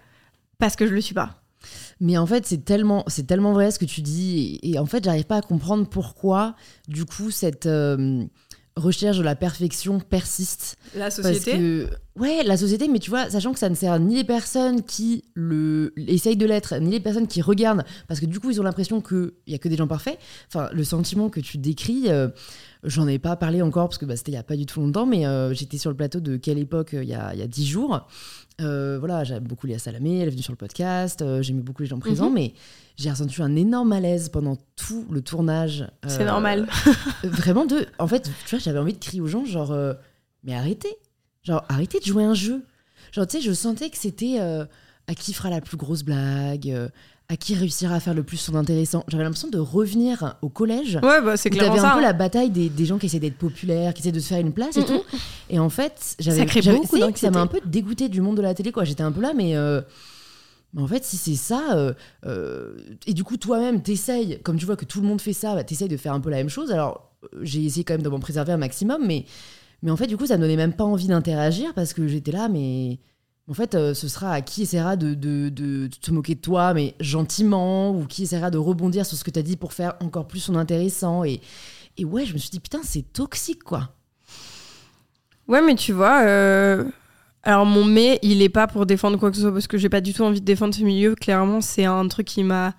parce 0.58 0.76
que 0.76 0.86
je 0.86 0.94
le 0.94 1.00
suis 1.00 1.14
pas. 1.14 1.40
Mais 2.00 2.18
en 2.18 2.26
fait, 2.26 2.46
c'est 2.46 2.64
tellement, 2.64 3.04
c'est 3.06 3.26
tellement 3.26 3.52
vrai 3.52 3.70
ce 3.70 3.78
que 3.78 3.84
tu 3.84 4.02
dis. 4.02 4.58
Et, 4.62 4.72
et 4.72 4.78
en 4.78 4.86
fait, 4.86 5.04
j'arrive 5.04 5.24
pas 5.24 5.38
à 5.38 5.42
comprendre 5.42 5.88
pourquoi, 5.88 6.54
du 6.88 7.04
coup, 7.04 7.30
cette 7.30 7.66
euh, 7.66 8.24
recherche 8.76 9.18
de 9.18 9.22
la 9.22 9.36
perfection 9.36 10.00
persiste. 10.00 10.76
La 10.94 11.10
Parce 11.10 11.20
que, 11.20 11.88
ouais, 12.16 12.42
la 12.42 12.56
société, 12.56 12.88
mais 12.88 12.98
tu 12.98 13.10
vois, 13.10 13.30
sachant 13.30 13.52
que 13.52 13.58
ça 13.58 13.68
ne 13.68 13.74
sert 13.74 13.98
ni 14.00 14.16
les 14.16 14.24
personnes 14.24 14.82
qui 14.82 15.24
le, 15.34 15.92
essayent 15.96 16.36
de 16.36 16.46
l'être, 16.46 16.76
ni 16.78 16.90
les 16.90 17.00
personnes 17.00 17.28
qui 17.28 17.40
regardent, 17.40 17.84
parce 18.08 18.18
que 18.18 18.26
du 18.26 18.40
coup, 18.40 18.50
ils 18.50 18.60
ont 18.60 18.64
l'impression 18.64 19.00
qu'il 19.00 19.30
n'y 19.46 19.54
a 19.54 19.58
que 19.58 19.68
des 19.68 19.76
gens 19.76 19.86
parfaits. 19.86 20.18
Enfin, 20.48 20.68
le 20.72 20.82
sentiment 20.82 21.28
que 21.30 21.38
tu 21.38 21.56
décris, 21.58 22.04
euh, 22.08 22.28
j'en 22.82 23.06
ai 23.06 23.20
pas 23.20 23.36
parlé 23.36 23.62
encore, 23.62 23.88
parce 23.88 23.98
que 23.98 24.06
bah, 24.06 24.16
c'était 24.16 24.32
il 24.32 24.34
n'y 24.34 24.40
a 24.40 24.44
pas 24.44 24.56
du 24.56 24.66
tout 24.66 24.80
longtemps, 24.80 25.06
mais 25.06 25.24
euh, 25.24 25.54
j'étais 25.54 25.78
sur 25.78 25.90
le 25.90 25.96
plateau 25.96 26.18
de 26.18 26.36
Quelle 26.36 26.58
époque, 26.58 26.90
il 26.94 27.08
y 27.08 27.14
a, 27.14 27.32
il 27.32 27.38
y 27.38 27.42
a 27.42 27.46
10 27.46 27.66
jours. 27.66 28.08
Euh, 28.60 28.98
voilà, 28.98 29.24
j'aime 29.24 29.42
beaucoup 29.44 29.66
Léa 29.66 29.78
Salamé, 29.78 30.18
elle 30.20 30.28
est 30.28 30.30
venue 30.30 30.42
sur 30.42 30.52
le 30.52 30.56
podcast, 30.56 31.22
euh, 31.22 31.42
j'aimais 31.42 31.62
beaucoup 31.62 31.82
les 31.82 31.88
gens 31.88 31.98
présents, 31.98 32.28
Mhm. 32.28 32.34
mais 32.34 32.54
j'ai 32.96 33.10
ressenti 33.10 33.42
un 33.42 33.56
énorme 33.56 33.88
malaise 33.88 34.28
pendant 34.28 34.56
tout 34.76 35.06
le 35.10 35.22
tournage. 35.22 35.84
C'est 36.06 36.22
Euh, 36.22 36.26
normal. 36.26 36.68
Vraiment 37.24 37.64
de. 37.66 37.86
En 37.98 38.06
fait, 38.06 38.30
tu 38.46 38.50
vois, 38.54 38.58
j'avais 38.60 38.78
envie 38.78 38.92
de 38.92 38.98
crier 38.98 39.20
aux 39.20 39.26
gens, 39.26 39.44
genre, 39.44 39.74
mais 40.44 40.54
arrêtez. 40.54 40.94
Genre, 41.42 41.64
arrêtez 41.68 41.98
de 41.98 42.04
jouer 42.04 42.22
un 42.24 42.34
jeu. 42.34 42.62
Genre, 43.12 43.26
tu 43.26 43.38
sais, 43.38 43.42
je 43.42 43.52
sentais 43.52 43.90
que 43.90 43.96
c'était 43.98 44.38
à 44.38 45.14
qui 45.16 45.32
fera 45.34 45.50
la 45.50 45.60
plus 45.60 45.76
grosse 45.76 46.04
blague, 46.04 46.90
à 47.28 47.36
qui 47.36 47.54
réussira 47.54 47.94
à 47.94 48.00
faire 48.00 48.12
le 48.14 48.22
plus 48.22 48.36
son 48.36 48.54
intéressant. 48.54 49.04
J'avais 49.08 49.24
l'impression 49.24 49.48
de 49.48 49.58
revenir 49.58 50.36
au 50.42 50.48
collège. 50.50 50.96
Ouais, 51.02 51.22
bah, 51.22 51.36
c'est 51.38 51.48
clairement 51.50 51.74
t'avais 51.74 51.80
un 51.86 51.88
ça. 51.90 51.94
peu 51.94 51.98
hein. 52.00 52.02
la 52.02 52.12
bataille 52.12 52.50
des, 52.50 52.68
des 52.68 52.84
gens 52.84 52.98
qui 52.98 53.06
essaient 53.06 53.18
d'être 53.20 53.38
populaires, 53.38 53.94
qui 53.94 54.02
essaient 54.02 54.12
de 54.12 54.20
se 54.20 54.28
faire 54.28 54.40
une 54.40 54.52
place 54.52 54.76
et 54.76 54.82
Mm, 54.82 54.84
tout. 54.84 55.02
Et 55.48 55.58
en 55.58 55.70
fait, 55.70 56.16
j'avais. 56.18 56.46
Ça 56.46 56.72
beaucoup 56.74 56.98
Ça 57.16 57.30
m'a 57.30 57.40
un 57.40 57.46
peu 57.46 57.60
dégoûté 57.64 58.08
du 58.08 58.20
monde 58.20 58.36
de 58.36 58.42
la 58.42 58.52
télé, 58.54 58.72
quoi. 58.72 58.84
J'étais 58.84 59.02
un 59.02 59.12
peu 59.12 59.20
là, 59.22 59.32
mais. 59.34 59.56
euh, 59.56 59.80
mais 60.74 60.82
en 60.82 60.88
fait, 60.88 61.04
si 61.04 61.16
c'est 61.16 61.36
ça, 61.36 61.76
euh, 61.76 61.94
euh, 62.26 62.74
et 63.06 63.14
du 63.14 63.22
coup, 63.22 63.36
toi-même, 63.36 63.80
t'essayes, 63.80 64.40
comme 64.42 64.58
tu 64.58 64.66
vois 64.66 64.76
que 64.76 64.84
tout 64.84 65.00
le 65.00 65.06
monde 65.06 65.20
fait 65.20 65.32
ça, 65.32 65.54
bah, 65.54 65.62
t'essayes 65.62 65.88
de 65.88 65.96
faire 65.96 66.12
un 66.12 66.20
peu 66.20 66.30
la 66.30 66.38
même 66.38 66.48
chose. 66.48 66.72
Alors, 66.72 67.12
j'ai 67.42 67.62
essayé 67.64 67.84
quand 67.84 67.94
même 67.94 68.02
de 68.02 68.08
m'en 68.08 68.18
préserver 68.18 68.52
un 68.52 68.56
maximum, 68.56 69.06
mais, 69.06 69.24
mais 69.82 69.92
en 69.92 69.96
fait, 69.96 70.08
du 70.08 70.16
coup, 70.16 70.26
ça 70.26 70.36
me 70.36 70.42
donnait 70.42 70.56
même 70.56 70.72
pas 70.72 70.82
envie 70.84 71.06
d'interagir 71.06 71.72
parce 71.74 71.92
que 71.94 72.08
j'étais 72.08 72.32
là, 72.32 72.48
mais 72.48 72.98
en 73.48 73.54
fait, 73.54 73.74
euh, 73.74 73.92
ce 73.92 74.08
sera 74.08 74.32
à 74.32 74.40
qui 74.40 74.62
essaiera 74.62 74.96
de, 74.96 75.90
se 76.00 76.10
moquer 76.10 76.34
de 76.34 76.40
toi, 76.40 76.72
mais 76.72 76.94
gentiment, 77.00 77.90
ou 77.90 78.06
qui 78.06 78.22
essaiera 78.22 78.50
de 78.50 78.58
rebondir 78.58 79.04
sur 79.04 79.18
ce 79.18 79.24
que 79.24 79.30
t'as 79.30 79.42
dit 79.42 79.56
pour 79.56 79.72
faire 79.72 79.94
encore 80.00 80.26
plus 80.26 80.40
son 80.40 80.56
intéressant. 80.56 81.24
Et, 81.24 81.40
et 81.98 82.04
ouais, 82.04 82.24
je 82.24 82.32
me 82.32 82.38
suis 82.38 82.50
dit, 82.50 82.60
putain, 82.60 82.80
c'est 82.82 83.12
toxique, 83.12 83.62
quoi. 83.62 83.90
Ouais, 85.46 85.60
mais 85.60 85.74
tu 85.74 85.92
vois, 85.92 86.22
euh, 86.22 86.84
alors 87.42 87.66
mon 87.66 87.84
mais, 87.84 88.18
il 88.22 88.40
est 88.40 88.48
pas 88.48 88.66
pour 88.66 88.86
défendre 88.86 89.18
quoi 89.18 89.30
que 89.30 89.36
ce 89.36 89.42
soit 89.42 89.52
parce 89.52 89.66
que 89.66 89.76
j'ai 89.76 89.90
pas 89.90 90.00
du 90.00 90.14
tout 90.14 90.22
envie 90.22 90.40
de 90.40 90.46
défendre 90.46 90.74
ce 90.74 90.82
milieu. 90.82 91.14
Clairement, 91.14 91.60
c'est 91.60 91.84
un 91.84 92.08
truc 92.08 92.26
qui 92.26 92.42
m'a 92.42 92.74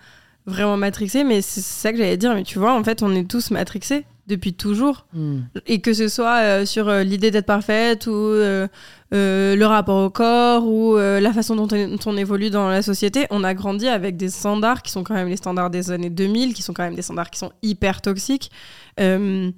vraiment 0.48 0.78
matrixé, 0.78 1.24
mais 1.24 1.42
c'est 1.42 1.62
ça 1.62 1.92
que 1.92 2.00
j'allais 2.00 2.18
dire. 2.18 2.34
Mais 2.34 2.44
tu 2.44 2.58
vois, 2.58 2.74
en 2.74 2.84
fait, 2.84 3.04
on 3.04 3.14
est 3.14 3.30
tous 3.30 3.52
matrixés 3.52 4.04
depuis 4.28 4.54
toujours. 4.54 5.06
Hmm. 5.14 5.42
Et 5.68 5.82
que 5.82 5.94
ce 5.94 6.08
soit 6.08 6.40
euh, 6.42 6.66
sur 6.66 6.90
euh, 6.90 7.04
l'idée 7.04 7.32
d'être 7.32 7.46
parfaite 7.46 8.08
ou 8.08 8.12
euh, 8.14 8.68
le 9.12 9.64
rapport 9.66 10.04
au 10.04 10.10
corps 10.10 10.66
ou 10.68 10.98
la 10.98 11.32
façon 11.32 11.56
dont 11.56 11.68
on, 11.72 11.88
dont 11.90 12.00
on 12.06 12.18
évolue 12.18 12.50
dans 12.50 12.68
la 12.68 12.82
société, 12.82 13.28
on 13.30 13.44
a 13.44 13.54
grandi 13.54 13.88
avec 13.88 14.18
des 14.18 14.30
standards 14.30 14.82
qui 14.82 14.92
sont 14.92 15.04
quand 15.04 15.14
même 15.14 15.30
les 15.30 15.38
standards 15.38 15.70
des 15.70 15.92
années 15.92 16.10
2000, 16.10 16.54
qui 16.54 16.62
sont 16.62 16.74
quand 16.74 16.84
même 16.84 16.96
des 16.96 17.02
standards 17.02 17.30
qui 17.30 17.40
sont 17.40 17.54
hyper 17.62 18.02
toxiques. 18.02 18.52
Je 18.98 19.52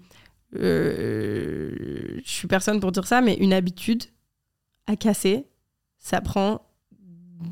suis 2.23 2.47
personne 2.47 2.79
pour 2.79 2.91
dire 2.91 3.07
ça, 3.07 3.21
mais 3.21 3.33
une 3.35 3.53
habitude 3.53 4.03
à 4.85 4.95
casser, 4.95 5.47
ça 5.97 6.21
prend 6.21 6.61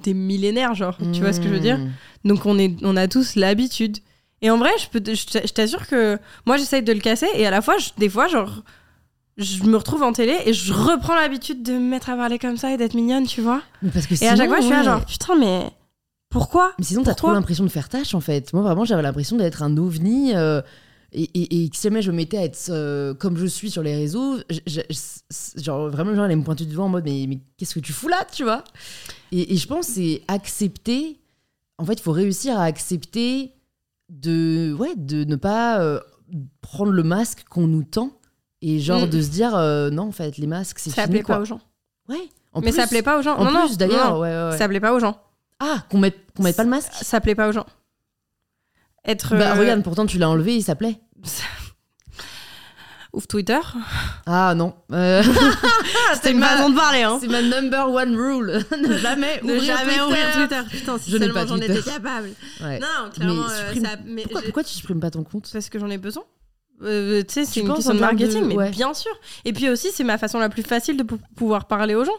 des 0.03 0.13
millénaires, 0.13 0.75
genre. 0.75 0.97
Tu 1.11 1.21
vois 1.21 1.33
ce 1.33 1.39
que 1.39 1.47
je 1.47 1.53
veux 1.53 1.59
dire? 1.59 1.79
Hmm. 1.79 1.89
donc 2.23 2.45
on, 2.45 2.59
est, 2.59 2.75
on 2.83 2.95
a 2.95 3.07
tous 3.07 3.35
l'habitude. 3.35 3.97
Et 4.41 4.49
en 4.49 4.57
vrai, 4.57 4.69
je, 4.79 4.87
peux 4.89 5.01
je 5.13 5.25
t'a- 5.25 5.45
je 5.45 5.53
t'assure 5.53 5.87
que 5.87 6.19
moi 6.45 6.57
j'essaye 6.57 6.83
de 6.83 6.93
le 6.93 6.99
casser 6.99 7.27
et 7.35 7.45
à 7.47 7.51
la 7.51 7.61
fois, 7.61 7.77
je- 7.77 7.89
des 7.97 8.09
fois, 8.09 8.27
genre, 8.27 8.63
je 9.37 9.63
me 9.63 9.75
retrouve 9.77 10.03
en 10.03 10.13
télé 10.13 10.37
et 10.45 10.53
je 10.53 10.71
reprends 10.73 11.15
l'habitude 11.15 11.63
de 11.63 11.73
me 11.73 11.79
mettre 11.89 12.09
à 12.09 12.15
parler 12.15 12.37
comme 12.39 12.57
ça 12.57 12.71
et 12.73 12.77
d'être 12.77 12.93
mignonne, 12.93 13.25
tu 13.25 13.41
vois. 13.41 13.61
Mais 13.81 13.89
parce 13.91 14.07
que 14.07 14.13
Et 14.13 14.27
à 14.27 14.35
chaque 14.35 14.47
fois, 14.49 14.57
je 14.59 14.65
suis 14.65 14.71
là 14.71 14.83
genre, 14.83 15.05
putain, 15.05 15.35
mais 15.35 15.71
pourquoi? 16.29 16.73
Mais 16.79 16.85
sinon, 16.85 17.03
t'as 17.03 17.13
trop 17.15 17.27
l'impression 17.33 17.63
de 17.63 17.69
faire 17.69 17.87
tâche, 17.89 18.13
en 18.13 18.19
fait. 18.21 18.51
Moi, 18.53 18.61
vraiment, 18.61 18.83
j'avais 18.85 19.01
l'impression 19.01 19.37
d'être 19.37 19.63
un 19.63 19.75
ovni. 19.77 20.35
euh, 20.35 20.61
et, 21.13 21.23
et, 21.33 21.63
et 21.63 21.69
que 21.69 21.75
si 21.77 21.83
jamais 21.83 22.01
je 22.01 22.11
me 22.11 22.17
mettais 22.17 22.37
à 22.37 22.43
être 22.43 22.67
euh, 22.69 23.13
comme 23.13 23.37
je 23.37 23.45
suis 23.45 23.71
sur 23.71 23.81
les 23.83 23.95
réseaux, 23.95 24.37
je- 24.49 24.59
je- 24.67 24.81
je- 24.89 25.61
genre, 25.63 25.89
vraiment, 25.89 26.11
les 26.11 26.17
gens 26.17 26.23
allaient 26.23 26.35
me 26.35 26.43
pointer 26.43 26.65
du 26.65 26.73
doigt 26.73 26.83
en 26.85 26.89
mode 26.89 27.05
Mais, 27.05 27.25
mais 27.29 27.39
qu'est-ce 27.57 27.73
que 27.75 27.79
tu 27.79 27.93
fous 27.93 28.09
là, 28.09 28.25
tu 28.33 28.43
vois? 28.43 28.63
Et, 29.31 29.53
et 29.53 29.57
je 29.57 29.65
pense 29.67 29.85
c'est 29.87 30.23
accepter. 30.27 31.19
En 31.77 31.85
fait, 31.85 31.93
il 31.93 32.01
faut 32.01 32.11
réussir 32.11 32.57
à 32.59 32.63
accepter 32.63 33.51
de, 34.09 34.73
ouais, 34.79 34.93
de 34.95 35.23
ne 35.23 35.35
pas 35.35 35.79
euh, 35.81 35.99
prendre 36.61 36.91
le 36.91 37.03
masque 37.03 37.45
qu'on 37.49 37.67
nous 37.67 37.83
tend. 37.83 38.11
Et 38.61 38.79
genre 38.79 39.05
Mm. 39.05 39.09
de 39.09 39.21
se 39.21 39.29
dire 39.29 39.55
euh, 39.55 39.89
Non, 39.89 40.03
en 40.07 40.11
fait, 40.11 40.37
les 40.37 40.47
masques, 40.47 40.79
c'est 40.79 40.89
Ça 40.89 41.03
fini. 41.03 41.15
plaît 41.15 41.23
quoi. 41.23 41.35
pas 41.35 41.41
aux 41.41 41.45
gens. 41.45 41.61
Ouais. 42.09 42.29
En 42.53 42.61
mais 42.61 42.71
ça 42.71 42.87
plaît 42.87 43.01
pas 43.03 43.19
aux 43.19 43.21
gens. 43.21 43.35
En 43.37 43.51
non, 43.51 43.65
plus, 43.67 43.77
d'ailleurs, 43.77 44.13
non, 44.15 44.19
ouais, 44.21 44.29
ouais, 44.29 44.49
ouais. 44.51 44.57
ça 44.57 44.67
plaît 44.67 44.79
pas 44.79 44.93
aux 44.93 44.99
gens. 44.99 45.19
Ah, 45.59 45.83
qu'on 45.89 45.97
mette, 45.99 46.17
qu'on 46.35 46.43
mette 46.43 46.55
pas 46.55 46.63
le 46.63 46.69
masque 46.69 46.91
Ça 46.93 47.19
plaît 47.21 47.35
pas 47.35 47.47
aux 47.49 47.51
gens. 47.51 47.65
Être. 49.05 49.35
Bah 49.37 49.55
euh, 49.55 49.59
regarde, 49.59 49.83
pourtant 49.83 50.05
tu 50.05 50.17
l'as 50.17 50.29
enlevé, 50.29 50.55
il 50.55 50.63
s'appelait. 50.63 50.99
Ouf 53.15 53.27
Twitter. 53.27 53.59
Ah 54.25 54.53
non. 54.55 54.73
Euh, 54.91 55.23
C'était 56.13 56.31
une 56.31 56.41
façon 56.43 56.69
de 56.69 56.75
parler, 56.75 57.03
hein. 57.03 57.17
c'est 57.21 57.27
ma 57.29 57.41
number 57.41 57.89
one 57.89 58.15
rule. 58.15 58.63
ne 58.81 58.97
jamais 58.97 59.39
Ne 59.41 59.53
ouvrir 59.55 59.63
jamais 59.77 59.83
Twitter. 59.93 60.01
ouvrir 60.03 60.31
Twitter. 60.33 60.61
Putain, 60.69 60.97
si 60.97 61.11
Je 61.11 61.17
seulement 61.17 61.47
j'en 61.47 61.57
étais 61.57 61.81
capable. 61.81 62.29
Ouais. 62.61 62.79
Non, 62.79 63.09
clairement, 63.13 63.33
Mais 63.47 63.53
euh, 63.53 63.71
supprime- 63.73 63.85
ça- 63.85 63.95
mais 64.05 64.21
Pourquoi, 64.23 64.41
j'ai- 64.41 64.45
pourquoi 64.47 64.63
tu 64.65 64.73
supprimes 64.73 64.99
pas 64.99 65.11
ton 65.11 65.23
compte? 65.23 65.49
Parce 65.51 65.69
que 65.69 65.79
j'en 65.79 65.89
ai 65.89 65.97
besoin. 65.97 66.23
Euh, 66.83 67.21
tu 67.25 67.33
sais, 67.33 67.45
c'est 67.45 67.61
une 67.61 67.73
question 67.73 67.93
de 67.93 67.99
marketing, 67.99 68.43
mais 68.47 68.55
ouais. 68.57 68.69
bien 68.71 68.93
sûr. 68.93 69.11
Et 69.45 69.53
puis 69.53 69.69
aussi, 69.69 69.91
c'est 69.93 70.03
ma 70.03 70.17
façon 70.17 70.37
la 70.39 70.49
plus 70.49 70.63
facile 70.63 70.97
de 70.97 71.03
pou- 71.03 71.19
pouvoir 71.37 71.67
parler 71.67 71.95
aux 71.95 72.03
gens. 72.03 72.11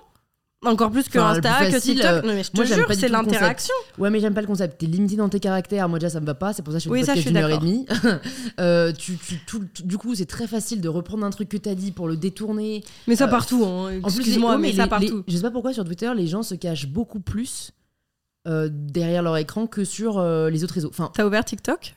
Encore 0.64 0.90
plus 0.90 1.08
que 1.08 1.18
Enfin, 1.18 1.32
le 1.34 1.38
Insta, 1.38 1.54
plus 1.58 1.66
que 1.66 1.72
facile, 1.72 1.94
TikTok. 1.96 2.10
euh, 2.10 2.22
Non, 2.22 2.32
mais 2.34 2.42
je 2.42 2.50
te 2.50 2.56
moi, 2.56 2.64
j'aime 2.64 2.78
jure, 2.78 2.86
pas 2.86 2.94
du 2.94 3.00
c'est 3.00 3.06
tout 3.08 3.12
le 3.12 3.18
concept. 3.18 3.32
l'interaction. 3.34 3.74
Ouais, 3.98 4.10
mais 4.10 4.20
j'aime 4.20 4.34
pas 4.34 4.40
le 4.40 4.46
concept. 4.46 4.78
T'es 4.78 4.86
limité 4.86 5.14
dans 5.16 5.28
tes 5.28 5.38
caractères. 5.38 5.88
Moi 5.88 5.98
déjà, 5.98 6.10
ça 6.10 6.18
me 6.20 6.26
va 6.26 6.34
pas. 6.34 6.52
C'est 6.54 6.62
pour 6.62 6.72
ça 6.72 6.78
que 6.78 6.84
je 6.84 6.88
fais 6.88 6.92
Oui, 6.92 7.04
ça, 7.04 7.14
je 7.14 7.20
suis 7.20 7.28
d'une 7.30 7.36
heure 7.36 7.50
et 7.50 7.58
demie. 7.58 7.86
Euh, 8.58 8.90
tu, 8.92 9.16
tu- 9.18 9.38
tout- 9.46 9.64
tout- 9.74 9.82
du 9.82 9.98
coup, 9.98 10.14
c'est 10.14 10.24
très 10.26 10.46
facile 10.46 10.80
de 10.80 10.88
reprendre 10.88 11.24
un 11.26 11.30
truc 11.30 11.48
que 11.50 11.58
t'as 11.58 11.74
dit 11.74 11.92
pour 11.92 12.08
le 12.08 12.16
détourner. 12.16 12.82
Mais 13.06 13.16
ça 13.16 13.24
Euh, 13.26 13.28
partout, 13.28 13.64
hein. 13.64 13.98
En 14.02 14.08
plus, 14.08 14.16
excuse-moi, 14.16 14.56
les- 14.56 14.62
mais, 14.62 14.68
ouais, 14.70 14.74
ça 14.76 14.84
les- 14.84 14.88
partout. 14.88 15.24
je 15.28 15.36
sais 15.36 15.42
pas 15.42 15.50
pourquoi 15.50 15.72
sur 15.74 15.84
Twitter, 15.84 16.10
les 16.16 16.26
gens 16.26 16.42
se 16.42 16.54
cachent 16.54 16.86
beaucoup 16.86 17.20
plus 17.20 17.72
euh, 18.48 18.68
derrière 18.72 19.22
leur 19.22 19.36
écran 19.36 19.66
que 19.66 19.84
sur 19.84 20.18
euh, 20.18 20.48
les 20.50 20.64
autres 20.64 20.74
réseaux. 20.74 20.88
Enfin, 20.88 21.10
T'as 21.14 21.26
ouvert 21.26 21.44
TikTok? 21.44 21.94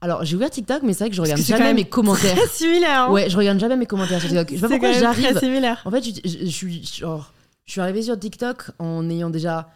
alors 0.00 0.24
j'ai 0.24 0.36
ouvert 0.36 0.50
TikTok, 0.50 0.82
mais 0.82 0.92
c'est 0.92 1.04
vrai 1.04 1.10
que 1.10 1.16
je 1.16 1.22
regarde 1.22 1.38
que 1.40 1.44
c'est 1.46 1.52
quand 1.52 1.58
jamais 1.58 1.70
même 1.70 1.76
mes 1.76 1.88
commentaires. 1.88 2.34
Très 2.36 2.48
similaire. 2.48 3.02
hein. 3.04 3.12
Ouais, 3.12 3.30
je 3.30 3.36
regarde 3.36 3.58
jamais 3.60 3.76
mes 3.76 3.86
commentaires 3.86 4.20
sur 4.20 4.28
TikTok. 4.30 4.48
Je 4.50 4.54
sais 4.56 4.60
pas 4.60 4.68
C'est 4.68 4.74
pourquoi 4.74 4.88
quand 4.88 4.94
même 4.94 5.02
j'arrive. 5.02 5.30
très 5.36 5.40
similaire. 5.46 5.82
En 5.84 5.90
fait, 5.90 6.02
je, 6.02 6.10
je- 6.28 6.38
je 6.46 6.50
suis 6.50 6.82
genre, 6.84 7.32
je 7.66 7.72
suis 7.72 7.80
arrivée 7.80 8.02
sur 8.02 8.18
TikTok 8.18 8.70
en 8.78 9.08
ayant 9.10 9.30
déjà, 9.30 9.68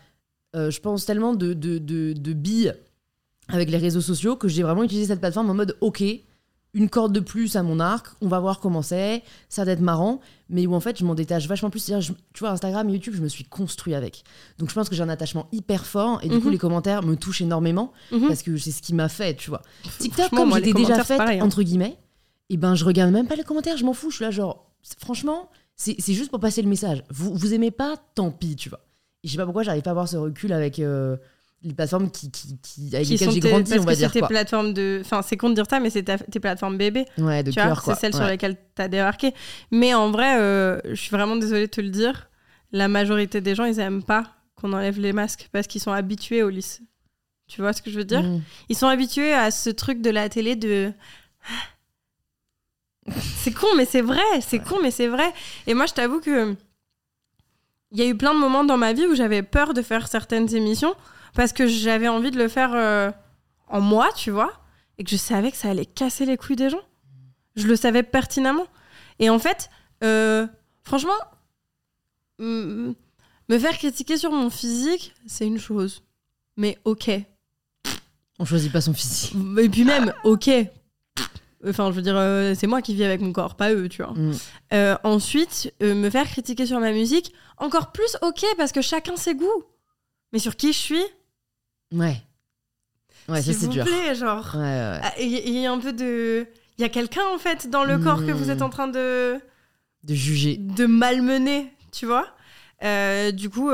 euh, 0.56 0.70
je 0.70 0.80
pense 0.80 1.04
tellement 1.04 1.34
de, 1.34 1.52
de, 1.54 1.78
de, 1.78 2.12
de 2.12 2.32
billes 2.32 2.74
avec 3.48 3.68
les 3.70 3.78
réseaux 3.78 4.00
sociaux 4.00 4.36
que 4.36 4.48
j'ai 4.48 4.62
vraiment 4.62 4.84
utilisé 4.84 5.08
cette 5.08 5.20
plateforme 5.20 5.50
en 5.50 5.54
mode 5.54 5.76
ok, 5.80 6.02
une 6.72 6.88
corde 6.88 7.12
de 7.12 7.18
plus 7.18 7.56
à 7.56 7.64
mon 7.64 7.80
arc, 7.80 8.06
on 8.20 8.28
va 8.28 8.38
voir 8.38 8.60
comment 8.60 8.80
c'est, 8.80 9.24
ça 9.48 9.64
va 9.64 9.72
être 9.72 9.80
marrant, 9.80 10.20
mais 10.48 10.68
où 10.68 10.74
en 10.74 10.78
fait 10.78 10.96
je 10.96 11.04
m'en 11.04 11.16
détache 11.16 11.48
vachement 11.48 11.68
plus. 11.68 11.84
Je- 11.98 12.12
tu 12.32 12.38
vois, 12.38 12.50
Instagram 12.50 12.88
et 12.88 12.92
YouTube, 12.92 13.14
je 13.16 13.22
me 13.22 13.26
suis 13.28 13.42
construit 13.42 13.92
avec. 13.96 14.22
Donc 14.58 14.68
je 14.70 14.74
pense 14.76 14.88
que 14.88 14.94
j'ai 14.94 15.02
un 15.02 15.08
attachement 15.08 15.48
hyper 15.50 15.84
fort 15.84 16.20
et 16.22 16.28
du 16.28 16.38
coup 16.38 16.46
Mhm. 16.46 16.52
les 16.52 16.58
commentaires 16.58 17.02
me 17.02 17.16
touchent 17.16 17.40
énormément 17.40 17.92
Mhm. 18.12 18.28
parce 18.28 18.44
que 18.44 18.56
c'est 18.56 18.70
ce 18.70 18.82
qui 18.82 18.94
m'a 18.94 19.08
fait, 19.08 19.34
tu 19.34 19.50
vois. 19.50 19.62
TikTok, 19.98 20.30
comme 20.30 20.54
j'étais 20.54 20.72
déjà 20.72 21.02
faite, 21.02 21.20
hein. 21.20 21.40
entre 21.42 21.64
guillemets, 21.64 21.96
et 22.50 22.56
ben 22.56 22.76
je 22.76 22.84
regarde 22.84 23.10
même 23.10 23.26
pas 23.26 23.34
les 23.34 23.42
commentaires, 23.42 23.76
je 23.76 23.84
m'en 23.84 23.92
fous, 23.92 24.10
je 24.10 24.16
suis 24.16 24.24
là 24.24 24.30
genre, 24.30 24.70
franchement, 25.00 25.50
c'est 25.82 26.12
juste 26.14 26.30
pour 26.30 26.40
passer 26.40 26.60
le 26.62 26.68
message. 26.68 27.02
Vous, 27.10 27.34
vous 27.34 27.54
aimez 27.54 27.70
pas, 27.70 27.96
tant 28.14 28.30
pis, 28.30 28.54
tu 28.56 28.68
vois. 28.68 28.80
Et 29.24 29.28
je 29.28 29.32
sais 29.32 29.38
pas 29.38 29.44
pourquoi 29.44 29.62
j'arrive 29.62 29.82
pas 29.82 29.90
à 29.90 29.92
avoir 29.92 30.08
ce 30.08 30.16
recul 30.16 30.52
avec 30.52 30.78
euh, 30.78 31.16
les 31.62 31.72
plateformes 31.74 32.10
qui, 32.10 32.30
qui, 32.30 32.58
qui- 32.62 32.94
avec 32.94 33.06
Qui 33.06 33.12
lesquelles 33.14 33.30
j'ai 33.32 33.40
grandi, 33.40 33.78
on 33.78 33.82
va 33.84 33.94
dire. 33.94 34.10
tes 34.12 34.18
Quoi. 34.20 34.28
plateformes 34.28 34.72
de. 34.74 35.00
Enfin, 35.04 35.22
c'est 35.22 35.36
con 35.36 35.48
de 35.50 35.54
dire 35.54 35.66
ça, 35.68 35.80
mais 35.80 35.90
c'est 35.90 36.02
tes 36.02 36.40
plateformes 36.40 36.76
bébés. 36.78 37.04
Ouais, 37.18 37.42
de 37.42 37.50
cœur, 37.50 37.82
c'est 37.82 37.94
celle 37.94 38.12
sur 38.12 38.22
Ouais. 38.22 38.28
laquelle 38.30 38.56
t'as 38.74 38.88
débarqué. 38.88 39.32
Mais 39.70 39.94
en 39.94 40.10
vrai, 40.10 40.38
euh, 40.40 40.80
je 40.84 40.94
suis 40.94 41.10
vraiment 41.10 41.36
désolée 41.36 41.66
de 41.66 41.70
te 41.70 41.80
le 41.80 41.90
dire. 41.90 42.28
La 42.72 42.88
majorité 42.88 43.40
des 43.40 43.54
gens, 43.54 43.64
ils 43.64 43.78
aiment 43.80 44.02
pas 44.02 44.24
qu'on 44.56 44.72
enlève 44.72 44.98
les 45.00 45.12
masques 45.12 45.48
parce 45.52 45.66
qu'ils 45.66 45.80
sont 45.80 45.92
habitués 45.92 46.42
au 46.42 46.50
lycée. 46.50 46.82
Tu 47.48 47.60
vois 47.62 47.72
ce 47.72 47.82
que 47.82 47.90
je 47.90 47.96
veux 47.96 48.04
dire? 48.04 48.22
Mm. 48.22 48.42
Ils 48.68 48.76
sont 48.76 48.86
habitués 48.86 49.32
à 49.32 49.50
ce 49.50 49.70
truc 49.70 50.00
de 50.02 50.10
la 50.10 50.28
télé 50.28 50.56
de. 50.56 50.92
C'est 53.36 53.52
con, 53.52 53.66
mais 53.76 53.84
c'est 53.84 54.02
vrai. 54.02 54.40
C'est 54.40 54.58
con, 54.58 54.76
mais 54.82 54.90
c'est 54.90 55.08
vrai. 55.08 55.32
Et 55.66 55.74
moi, 55.74 55.86
je 55.86 55.94
t'avoue 55.94 56.20
que. 56.20 56.56
Il 57.92 57.98
y 57.98 58.02
a 58.02 58.06
eu 58.06 58.16
plein 58.16 58.34
de 58.34 58.38
moments 58.38 58.62
dans 58.62 58.76
ma 58.76 58.92
vie 58.92 59.06
où 59.06 59.14
j'avais 59.16 59.42
peur 59.42 59.74
de 59.74 59.82
faire 59.82 60.06
certaines 60.06 60.54
émissions 60.54 60.94
parce 61.34 61.52
que 61.52 61.66
j'avais 61.66 62.06
envie 62.06 62.30
de 62.30 62.38
le 62.38 62.46
faire 62.46 62.70
euh, 62.74 63.10
en 63.66 63.80
moi, 63.80 64.10
tu 64.16 64.30
vois, 64.30 64.52
et 64.98 65.04
que 65.04 65.10
je 65.10 65.16
savais 65.16 65.50
que 65.50 65.56
ça 65.56 65.70
allait 65.70 65.86
casser 65.86 66.24
les 66.24 66.36
couilles 66.36 66.56
des 66.56 66.70
gens. 66.70 66.82
Je 67.56 67.66
le 67.66 67.74
savais 67.74 68.04
pertinemment. 68.04 68.66
Et 69.18 69.28
en 69.28 69.40
fait, 69.40 69.70
euh, 70.04 70.46
franchement, 70.84 71.18
me 72.38 72.94
faire 73.58 73.76
critiquer 73.76 74.16
sur 74.16 74.30
mon 74.30 74.50
physique, 74.50 75.14
c'est 75.26 75.46
une 75.46 75.58
chose. 75.58 76.02
Mais 76.56 76.78
ok. 76.84 77.10
On 78.38 78.44
choisit 78.44 78.72
pas 78.72 78.80
son 78.80 78.94
physique. 78.94 79.34
Et 79.58 79.68
puis 79.68 79.84
même, 79.84 80.12
ok. 80.24 80.48
Enfin, 81.68 81.90
je 81.90 81.96
veux 81.96 82.02
dire, 82.02 82.16
euh, 82.16 82.54
c'est 82.54 82.66
moi 82.66 82.80
qui 82.80 82.94
vis 82.94 83.04
avec 83.04 83.20
mon 83.20 83.32
corps, 83.32 83.54
pas 83.54 83.72
eux, 83.72 83.88
tu 83.88 84.02
vois. 84.02 84.12
Mm. 84.14 84.32
Euh, 84.72 84.96
ensuite, 85.04 85.72
euh, 85.82 85.94
me 85.94 86.08
faire 86.08 86.26
critiquer 86.26 86.64
sur 86.64 86.80
ma 86.80 86.90
musique, 86.92 87.34
encore 87.58 87.92
plus 87.92 88.16
ok, 88.22 88.44
parce 88.56 88.72
que 88.72 88.80
chacun 88.80 89.16
ses 89.16 89.34
goûts. 89.34 89.64
Mais 90.32 90.38
sur 90.38 90.56
qui 90.56 90.72
je 90.72 90.78
suis? 90.78 91.04
Ouais. 91.92 92.16
Ouais, 93.28 93.42
ça 93.42 93.42
S'il 93.42 93.54
c'est 93.54 93.66
vous 93.66 93.72
dur. 93.72 93.84
plaît, 93.84 94.14
genre. 94.14 94.52
Ouais, 94.54 94.60
ouais. 94.60 95.00
Ah, 95.02 95.12
Il 95.20 95.28
y, 95.28 95.36
il 95.48 95.58
y 95.60 95.66
a 95.66 95.72
un 95.72 95.78
peu 95.78 95.92
de. 95.92 96.46
Il 96.78 96.82
y 96.82 96.84
a 96.84 96.88
quelqu'un, 96.88 97.26
en 97.34 97.38
fait, 97.38 97.68
dans 97.68 97.84
le 97.84 97.98
corps 97.98 98.24
que 98.24 98.30
vous 98.32 98.46
Hmm. 98.46 98.50
êtes 98.50 98.62
en 98.62 98.70
train 98.70 98.88
de, 98.88 99.38
De 100.04 100.14
juger. 100.14 100.56
de 100.56 100.86
malmener, 100.86 101.70
tu 101.92 102.06
vois? 102.06 102.26
Du 103.32 103.50
coup, 103.50 103.70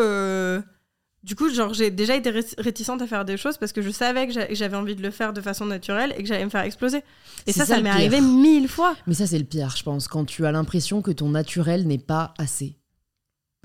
du 1.27 1.35
coup, 1.37 1.51
genre, 1.53 1.75
j'ai 1.75 1.91
déjà 1.91 2.15
été 2.17 2.31
ré- 2.31 2.45
réticente 2.57 3.03
à 3.03 3.07
faire 3.07 3.25
des 3.25 3.37
choses 3.37 3.59
parce 3.59 3.73
que 3.73 3.83
je 3.83 3.91
savais 3.91 4.27
que 4.29 4.33
j'a- 4.33 4.47
que 4.47 4.55
j'avais 4.55 4.77
envie 4.77 4.95
de 4.95 5.03
le 5.03 5.11
faire 5.11 5.33
de 5.33 5.41
façon 5.41 5.67
naturelle 5.67 6.15
et 6.17 6.23
que 6.23 6.29
j'allais 6.29 6.45
me 6.45 6.51
faire 6.51 6.63
exploser. 6.63 7.03
Et 7.49 7.53
ça, 7.53 7.67
ça, 7.67 7.81
m'est 7.81 7.91
arrivé 7.91 8.21
mille 8.21 8.69
fois. 8.69 8.95
Mais 9.09 9.15
ça, 9.15 9.27
c'est 9.27 9.39
le 9.39 9.45
pire, 9.45 9.75
je 9.77 9.83
pense, 9.83 10.07
quand 10.09 10.25
tu 10.25 10.47
as 10.47 10.53
l'impression 10.53 11.03
que 11.03 11.11
ton 11.11 11.29
naturel 11.29 11.87
n'est 11.87 11.99
pas 11.99 12.33
assez. 12.39 12.77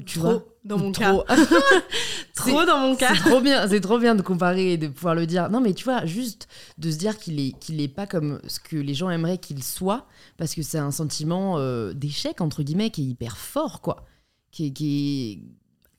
Tu 0.06 0.18
trop 0.18 0.30
vois 0.32 0.46
dans 0.64 0.80
mon 0.80 0.92
Trop. 0.92 1.22
cas. 1.24 1.36
Trop 2.36 2.66
dans 2.66 2.80
mon 2.80 2.96
cas. 2.96 3.14
C'est 3.14 3.30
trop 3.30 3.42
bien, 3.42 3.68
c'est 3.68 3.82
trop 3.82 4.00
bien 4.00 4.16
de 4.16 4.22
comparer 4.24 4.74
et 4.74 4.78
de 4.78 4.88
pouvoir 4.88 5.14
le 5.14 5.28
dire. 5.28 5.50
Non, 5.52 5.62
mais 5.62 5.74
tu 5.76 5.84
vois, 5.84 6.06
juste 6.08 6.48
de 6.80 6.90
se 6.90 6.98
dire 6.98 7.20
qu'il 7.20 7.40
est, 7.40 7.52
qu'il 7.60 7.80
est 7.82 7.88
pas 7.88 8.08
comme 8.08 8.40
ce 8.48 8.60
que 8.60 8.78
les 8.78 8.96
gens 8.96 9.12
aimeraient 9.12 9.38
qu'il 9.38 9.64
soit, 9.64 10.08
parce 10.38 10.56
que 10.56 10.64
c'est 10.64 10.80
un 10.80 10.90
sentiment 10.92 11.60
euh, 11.60 11.94
d'échec 11.94 12.42
entre 12.42 12.64
guillemets 12.64 12.90
qui 12.90 13.02
est 13.04 13.06
hyper 13.12 13.38
fort, 13.38 13.82
quoi. 13.82 14.06
Qui 14.52 14.68
est, 14.68 14.72
qui 14.72 15.44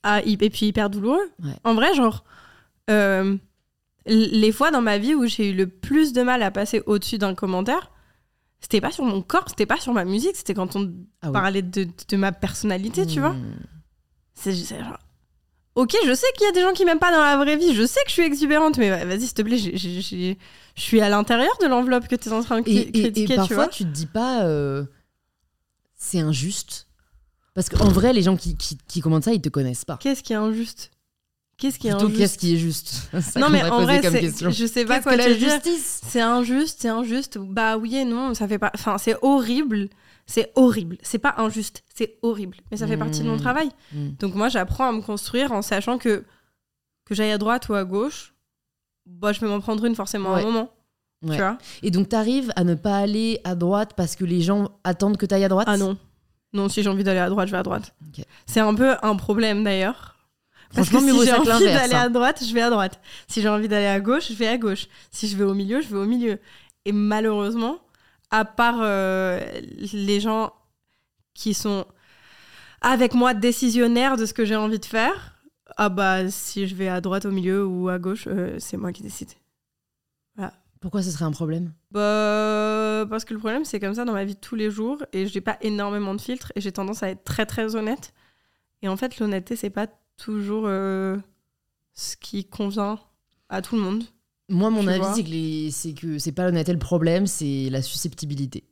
Ah, 0.03 0.21
et 0.25 0.37
puis 0.37 0.67
hyper 0.67 0.91
douloureux. 0.91 1.31
Ouais. 1.43 1.55
En 1.65 1.75
vrai, 1.75 1.95
genre, 1.95 2.25
euh, 2.91 3.37
les 4.07 4.51
fois 4.53 4.71
dans 4.71 4.83
ma 4.83 4.99
vie 4.99 5.15
où 5.15 5.27
j'ai 5.27 5.51
eu 5.51 5.55
le 5.55 5.69
plus 5.69 6.13
de 6.13 6.23
mal 6.23 6.43
à 6.43 6.51
passer 6.51 6.83
au-dessus 6.87 7.19
d'un 7.19 7.35
commentaire, 7.35 7.91
c'était 8.61 8.81
pas 8.81 8.91
sur 8.91 9.05
mon 9.05 9.23
corps, 9.23 9.45
c'était 9.49 9.67
pas 9.67 9.79
sur 9.79 9.93
ma 9.93 10.05
musique, 10.05 10.37
c'était 10.37 10.55
quand 10.55 10.75
on 10.77 10.93
Ah 11.21 11.31
parlait 11.31 11.63
de, 11.63 11.87
de 12.09 12.17
ma 12.17 12.33
personnalité, 12.33 13.07
tu 13.07 13.21
vois. 13.21 13.31
Hmm. 13.35 13.57
C'est 14.35 14.55
c'est 14.55 14.79
genre. 14.81 14.99
Ok, 15.75 15.97
je 16.07 16.13
sais 16.15 16.27
qu'il 16.37 16.45
y 16.47 16.51
a 16.51 16.53
des 16.53 16.61
gens 16.61 16.73
qui 16.73 16.85
m'aiment 16.85 16.99
pas 16.99 17.13
dans 17.13 17.23
la 17.23 17.37
vraie 17.39 17.57
vie, 17.57 17.75
je 17.75 17.87
sais 17.87 18.01
que 18.03 18.09
je 18.09 18.13
suis 18.15 18.23
exubérante, 18.25 18.77
mais 18.77 18.91
vas-y, 19.07 19.23
s'il 19.23 19.33
te 19.35 19.41
plaît, 19.43 19.57
je 19.57 20.35
suis 20.77 21.01
à 21.01 21.09
l'intérieur 21.09 21.53
de 21.63 21.67
l'enveloppe 21.67 22.09
que 22.09 22.17
tu 22.17 22.29
es 22.29 22.33
en 22.33 22.43
train 22.43 22.61
de 22.61 22.69
Et, 22.69 22.73
cri- 22.73 22.79
et- 22.79 22.89
et 22.89 23.03
critiquer, 23.05 23.27
tu 23.27 23.37
parfois, 23.37 23.57
vois. 23.57 23.69
tu 23.69 23.85
te 23.85 23.89
dis 23.89 24.07
pas, 24.07 24.43
euh, 24.45 24.85
c'est 25.95 26.19
injuste. 26.21 26.89
Parce 27.55 27.69
qu'en 27.69 27.89
vrai, 27.89 28.13
les 28.13 28.23
gens 28.23 28.37
qui, 28.37 28.57
qui, 28.57 28.79
qui 28.89 29.01
commentent 29.01 29.25
ça, 29.25 29.33
ils 29.33 29.41
te 29.43 29.49
connaissent 29.49 29.85
pas. 29.85 29.99
Qu'est-ce 29.99 30.23
qui 30.23 30.33
est 30.33 30.37
injuste? 30.37 30.91
Qu'est-ce 31.59 31.79
qui 31.79 31.89
est 31.89 31.91
Plutôt, 31.91 32.07
injuste? 32.07 32.19
qu'est-ce 32.21 32.39
qui 32.39 32.55
est 32.55 32.59
juste? 32.59 33.09
Ça 33.21 33.39
Non, 33.39 33.49
mais 33.51 33.63
en 33.63 33.83
vrai, 33.83 34.01
comme 34.01 34.15
je 34.17 34.67
sais 34.67 34.85
pas 34.85 34.95
Qu'est-ce 34.95 35.03
quoi 35.05 35.13
que 35.13 35.19
la 35.19 35.33
justice? 35.35 36.01
C'est 36.07 36.21
injuste, 36.21 36.79
c'est 36.81 36.89
injuste. 36.89 37.39
Bah 37.39 37.77
oui 37.77 37.97
et 37.97 38.05
non, 38.05 38.35
ça 38.35 38.49
fait 38.49 38.59
pas. 38.59 38.71
Enfin, 38.75 38.97
c'est 38.99 39.17
horrible. 39.23 39.89
C'est 40.27 40.51
horrible. 40.57 40.97
C'est 41.03 41.19
pas 41.19 41.35
injuste, 41.39 41.85
c'est 41.95 42.19
horrible. 42.23 42.57
Mais 42.71 42.79
ça 42.79 42.87
fait 42.87 42.97
partie 42.97 43.21
de 43.21 43.27
mon 43.27 43.37
Mm. 43.37 43.41
travail. 43.41 43.69
Mm. 43.93 44.09
Donc 44.19 44.35
moi, 44.35 44.49
j'apprends 44.49 44.89
à 44.89 44.93
me 44.93 45.03
construire 45.03 45.53
en 45.53 45.63
sachant 45.63 45.99
que 45.99 46.25
que 47.05 47.15
j'aille 47.15 47.33
à 47.33 47.39
droite 47.39 47.69
ou 47.69 47.75
à 47.75 47.85
gauche, 47.85 48.33
bah 49.05 49.33
je 49.33 49.41
vais 49.41 49.47
m'en 49.49 49.61
prendre 49.61 49.85
une 49.85 49.95
forcément 49.95 50.35
à 50.35 50.39
un 50.39 50.43
moment. 50.45 50.71
Ouais. 51.25 51.37
Tu 51.37 51.43
vois? 51.43 51.59
Et 51.83 51.91
donc, 51.91 52.09
t'arrives 52.09 52.51
à 52.57 52.65
ne 52.65 52.75
pas 52.75 52.97
aller 52.97 53.41
à 53.45 53.55
droite 53.55 53.93
parce 53.97 54.17
que 54.17 54.25
les 54.25 54.41
gens 54.41 54.71
attendent 54.85 55.17
que 55.17 55.27
t'ailles 55.27 55.45
à 55.45 55.49
droite? 55.49 55.67
Ah 55.71 55.77
non. 55.77 55.97
Non, 56.53 56.69
si 56.69 56.83
j'ai 56.83 56.91
envie 56.91 57.05
d'aller 57.05 57.21
à 57.21 57.31
droite, 57.31 57.49
je 57.49 57.53
vais 57.53 57.59
à 57.59 57.63
droite. 57.63 57.95
C'est 58.47 58.61
un 58.61 58.75
peu 58.75 58.95
un 59.03 59.17
problème 59.17 59.65
d'ailleurs. 59.65 60.17
Parce 60.75 60.89
que 60.89 60.99
si 60.99 61.25
j'ai 61.25 61.33
envie 61.33 61.65
d'aller 61.65 61.95
hein. 61.95 62.03
à 62.03 62.09
droite, 62.09 62.43
je 62.47 62.53
vais 62.53 62.63
à 62.63 62.71
droite. 62.71 63.01
Si 63.29 63.43
j'ai 63.43 63.49
envie 63.49 63.69
d'aller 63.69 63.87
à 63.87 64.01
gauche, 64.01 64.29
je 64.31 64.35
vais 64.35 64.49
à 64.49 64.59
gauche. 64.59 64.89
Si 65.11 65.29
je 65.29 65.37
vais 65.37 65.45
au 65.45 65.55
milieu, 65.55 65.81
je 65.81 65.89
vais 65.89 65.99
au 65.99 66.07
milieu. 66.07 66.39
Et 66.85 66.93
malheureusement, 66.93 67.79
à 68.31 68.45
part 68.45 68.79
euh, 68.81 69.41
les 69.93 70.21
gens 70.21 70.53
qui 71.35 71.55
sont 71.55 71.85
avec 72.81 73.15
moi 73.15 73.35
décisionnaires 73.35 74.17
de 74.17 74.27
ce 74.27 74.33
que 74.33 74.45
j'ai 74.45 74.57
envie 74.57 74.79
de 74.79 74.85
faire, 74.85 75.37
ah 75.77 75.89
bah 75.89 76.29
si 76.31 76.67
je 76.67 76.75
vais 76.75 76.89
à 76.89 77.01
droite, 77.01 77.27
au 77.27 77.31
milieu 77.31 77.65
ou 77.67 77.89
à 77.89 77.99
gauche, 77.99 78.25
euh, 78.27 78.57
c'est 78.59 78.77
moi 78.77 78.93
qui 78.93 79.03
décide. 79.03 79.31
Pourquoi 80.83 81.03
ce 81.03 81.11
serait 81.11 81.25
un 81.25 81.31
problème? 81.31 81.73
Bah, 81.93 83.07
parce 83.09 83.25
que 83.25 83.33
le 83.33 83.39
problème, 83.41 83.65
c'est 83.65 83.81
comme 83.81 83.95
ça 83.95 84.05
dans 84.05 84.13
ma 84.13 84.25
vie 84.25 84.35
de 84.35 84.41
tous 84.41 84.57
les 84.57 84.71
jours 84.71 84.99
et 85.13 85.27
j'ai 85.27 85.41
pas 85.41 85.57
énormément 85.63 86.15
de 86.15 86.21
filtres 86.21 86.53
et 86.57 86.61
j'ai 86.61 86.73
tendance 86.73 87.03
à 87.03 87.09
être 87.09 87.25
très 87.25 87.47
très 87.47 87.75
honnête. 87.77 88.13
Et 88.83 88.89
en 88.89 88.97
fait, 88.97 89.19
l'honnêteté, 89.19 89.55
c'est 89.57 89.71
pas 89.71 89.87
toujours 90.17 90.65
euh, 90.67 91.17
ce 91.95 92.17
qui 92.17 92.45
convient 92.45 92.99
à 93.49 93.63
tout 93.63 93.77
le 93.77 93.83
monde. 93.83 94.05
Moi, 94.49 94.71
mon 94.71 94.87
avis, 94.89 95.71
c'est 95.73 95.95
que 95.95 96.19
c'est 96.19 96.33
pas 96.33 96.45
l'honnêteté 96.45 96.73
le 96.73 96.79
problème, 96.79 97.27
c'est 97.27 97.69
la 97.71 97.81
susceptibilité. 97.81 98.65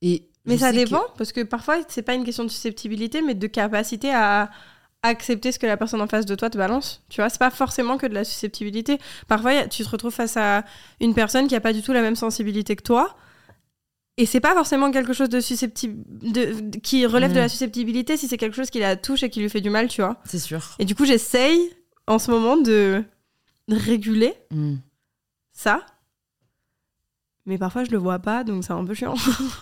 Et 0.00 0.26
Mais 0.46 0.56
ça 0.58 0.72
que- 0.72 0.76
dépend 0.76 1.02
parce 1.18 1.32
que 1.32 1.42
parfois, 1.42 1.76
c'est 1.88 2.02
pas 2.02 2.14
une 2.14 2.24
question 2.24 2.44
de 2.44 2.48
susceptibilité, 2.48 3.20
mais 3.20 3.34
de 3.34 3.46
capacité 3.46 4.10
à 4.12 4.50
accepter 5.02 5.52
ce 5.52 5.58
que 5.58 5.66
la 5.66 5.76
personne 5.76 6.00
en 6.00 6.06
face 6.08 6.26
de 6.26 6.34
toi 6.34 6.50
te 6.50 6.58
balance. 6.58 7.02
Tu 7.08 7.20
vois, 7.20 7.28
c'est 7.30 7.38
pas 7.38 7.50
forcément 7.50 7.98
que 7.98 8.06
de 8.06 8.14
la 8.14 8.24
susceptibilité. 8.24 8.98
Parfois, 9.28 9.50
a- 9.52 9.68
tu 9.68 9.84
te 9.84 9.88
retrouves 9.88 10.12
face 10.14 10.36
à 10.36 10.64
une 11.00 11.14
personne 11.14 11.46
qui 11.46 11.54
a 11.54 11.60
pas 11.60 11.72
du 11.72 11.82
tout 11.82 11.92
la 11.92 12.02
même 12.02 12.16
sensibilité 12.16 12.74
que 12.76 12.82
toi. 12.82 13.16
Et 14.16 14.26
c'est 14.26 14.40
pas 14.40 14.54
forcément 14.54 14.90
quelque 14.90 15.12
chose 15.12 15.28
de 15.28 15.38
susceptible, 15.40 16.02
de, 16.08 16.60
de- 16.60 16.78
qui 16.78 17.06
relève 17.06 17.30
de 17.32 17.36
Mm. 17.38 17.42
la 17.42 17.48
susceptibilité 17.48 18.16
si 18.16 18.26
c'est 18.26 18.36
quelque 18.36 18.56
chose 18.56 18.70
qui 18.70 18.80
la 18.80 18.96
touche 18.96 19.22
et 19.22 19.30
qui 19.30 19.38
lui 19.40 19.48
fait 19.48 19.60
du 19.60 19.70
mal, 19.70 19.86
tu 19.86 20.00
vois. 20.02 20.20
C'est 20.24 20.40
sûr. 20.40 20.74
Et 20.80 20.84
du 20.84 20.96
coup, 20.96 21.04
j'essaye 21.04 21.70
en 22.08 22.18
ce 22.18 22.30
moment 22.32 22.56
de 22.56 23.04
réguler 23.68 24.34
Mm. 24.50 24.76
ça. 25.52 25.86
Mais 27.46 27.56
parfois, 27.58 27.84
je 27.84 27.90
le 27.92 27.98
vois 27.98 28.18
pas, 28.18 28.44
donc 28.44 28.64
c'est 28.64 28.72
un 28.72 28.84
peu 28.84 28.94
chiant. 28.94 29.14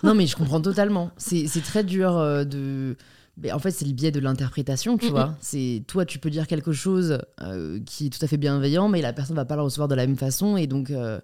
Non, 0.03 0.13
mais 0.15 0.25
je 0.27 0.35
comprends 0.35 0.59
totalement. 0.61 1.11
C'est 1.17 1.47
c'est 1.47 1.61
très 1.61 1.83
dur 1.83 2.17
euh, 2.17 2.43
de. 2.43 2.97
Mais 3.39 3.51
en 3.51 3.59
fait, 3.59 3.69
c'est 3.71 3.85
le 3.85 3.93
biais 3.93 4.11
de 4.11 4.19
l'interprétation, 4.19 4.97
tu 4.97 5.09
vois. 5.09 5.35
C'est 5.41 5.83
toi, 5.87 6.05
tu 6.05 6.17
peux 6.17 6.29
dire 6.31 6.47
quelque 6.47 6.71
chose 6.71 7.19
euh, 7.41 7.79
qui 7.85 8.07
est 8.07 8.09
tout 8.09 8.23
à 8.23 8.27
fait 8.27 8.37
bienveillant, 8.37 8.89
mais 8.89 9.01
la 9.01 9.13
personne 9.13 9.35
va 9.35 9.45
pas 9.45 9.55
le 9.55 9.61
recevoir 9.61 9.87
de 9.87 9.93
la 9.95 10.07
même 10.07 10.15
façon, 10.17 10.57
et 10.57 10.65
donc, 10.65 10.89
euh, 10.89 11.19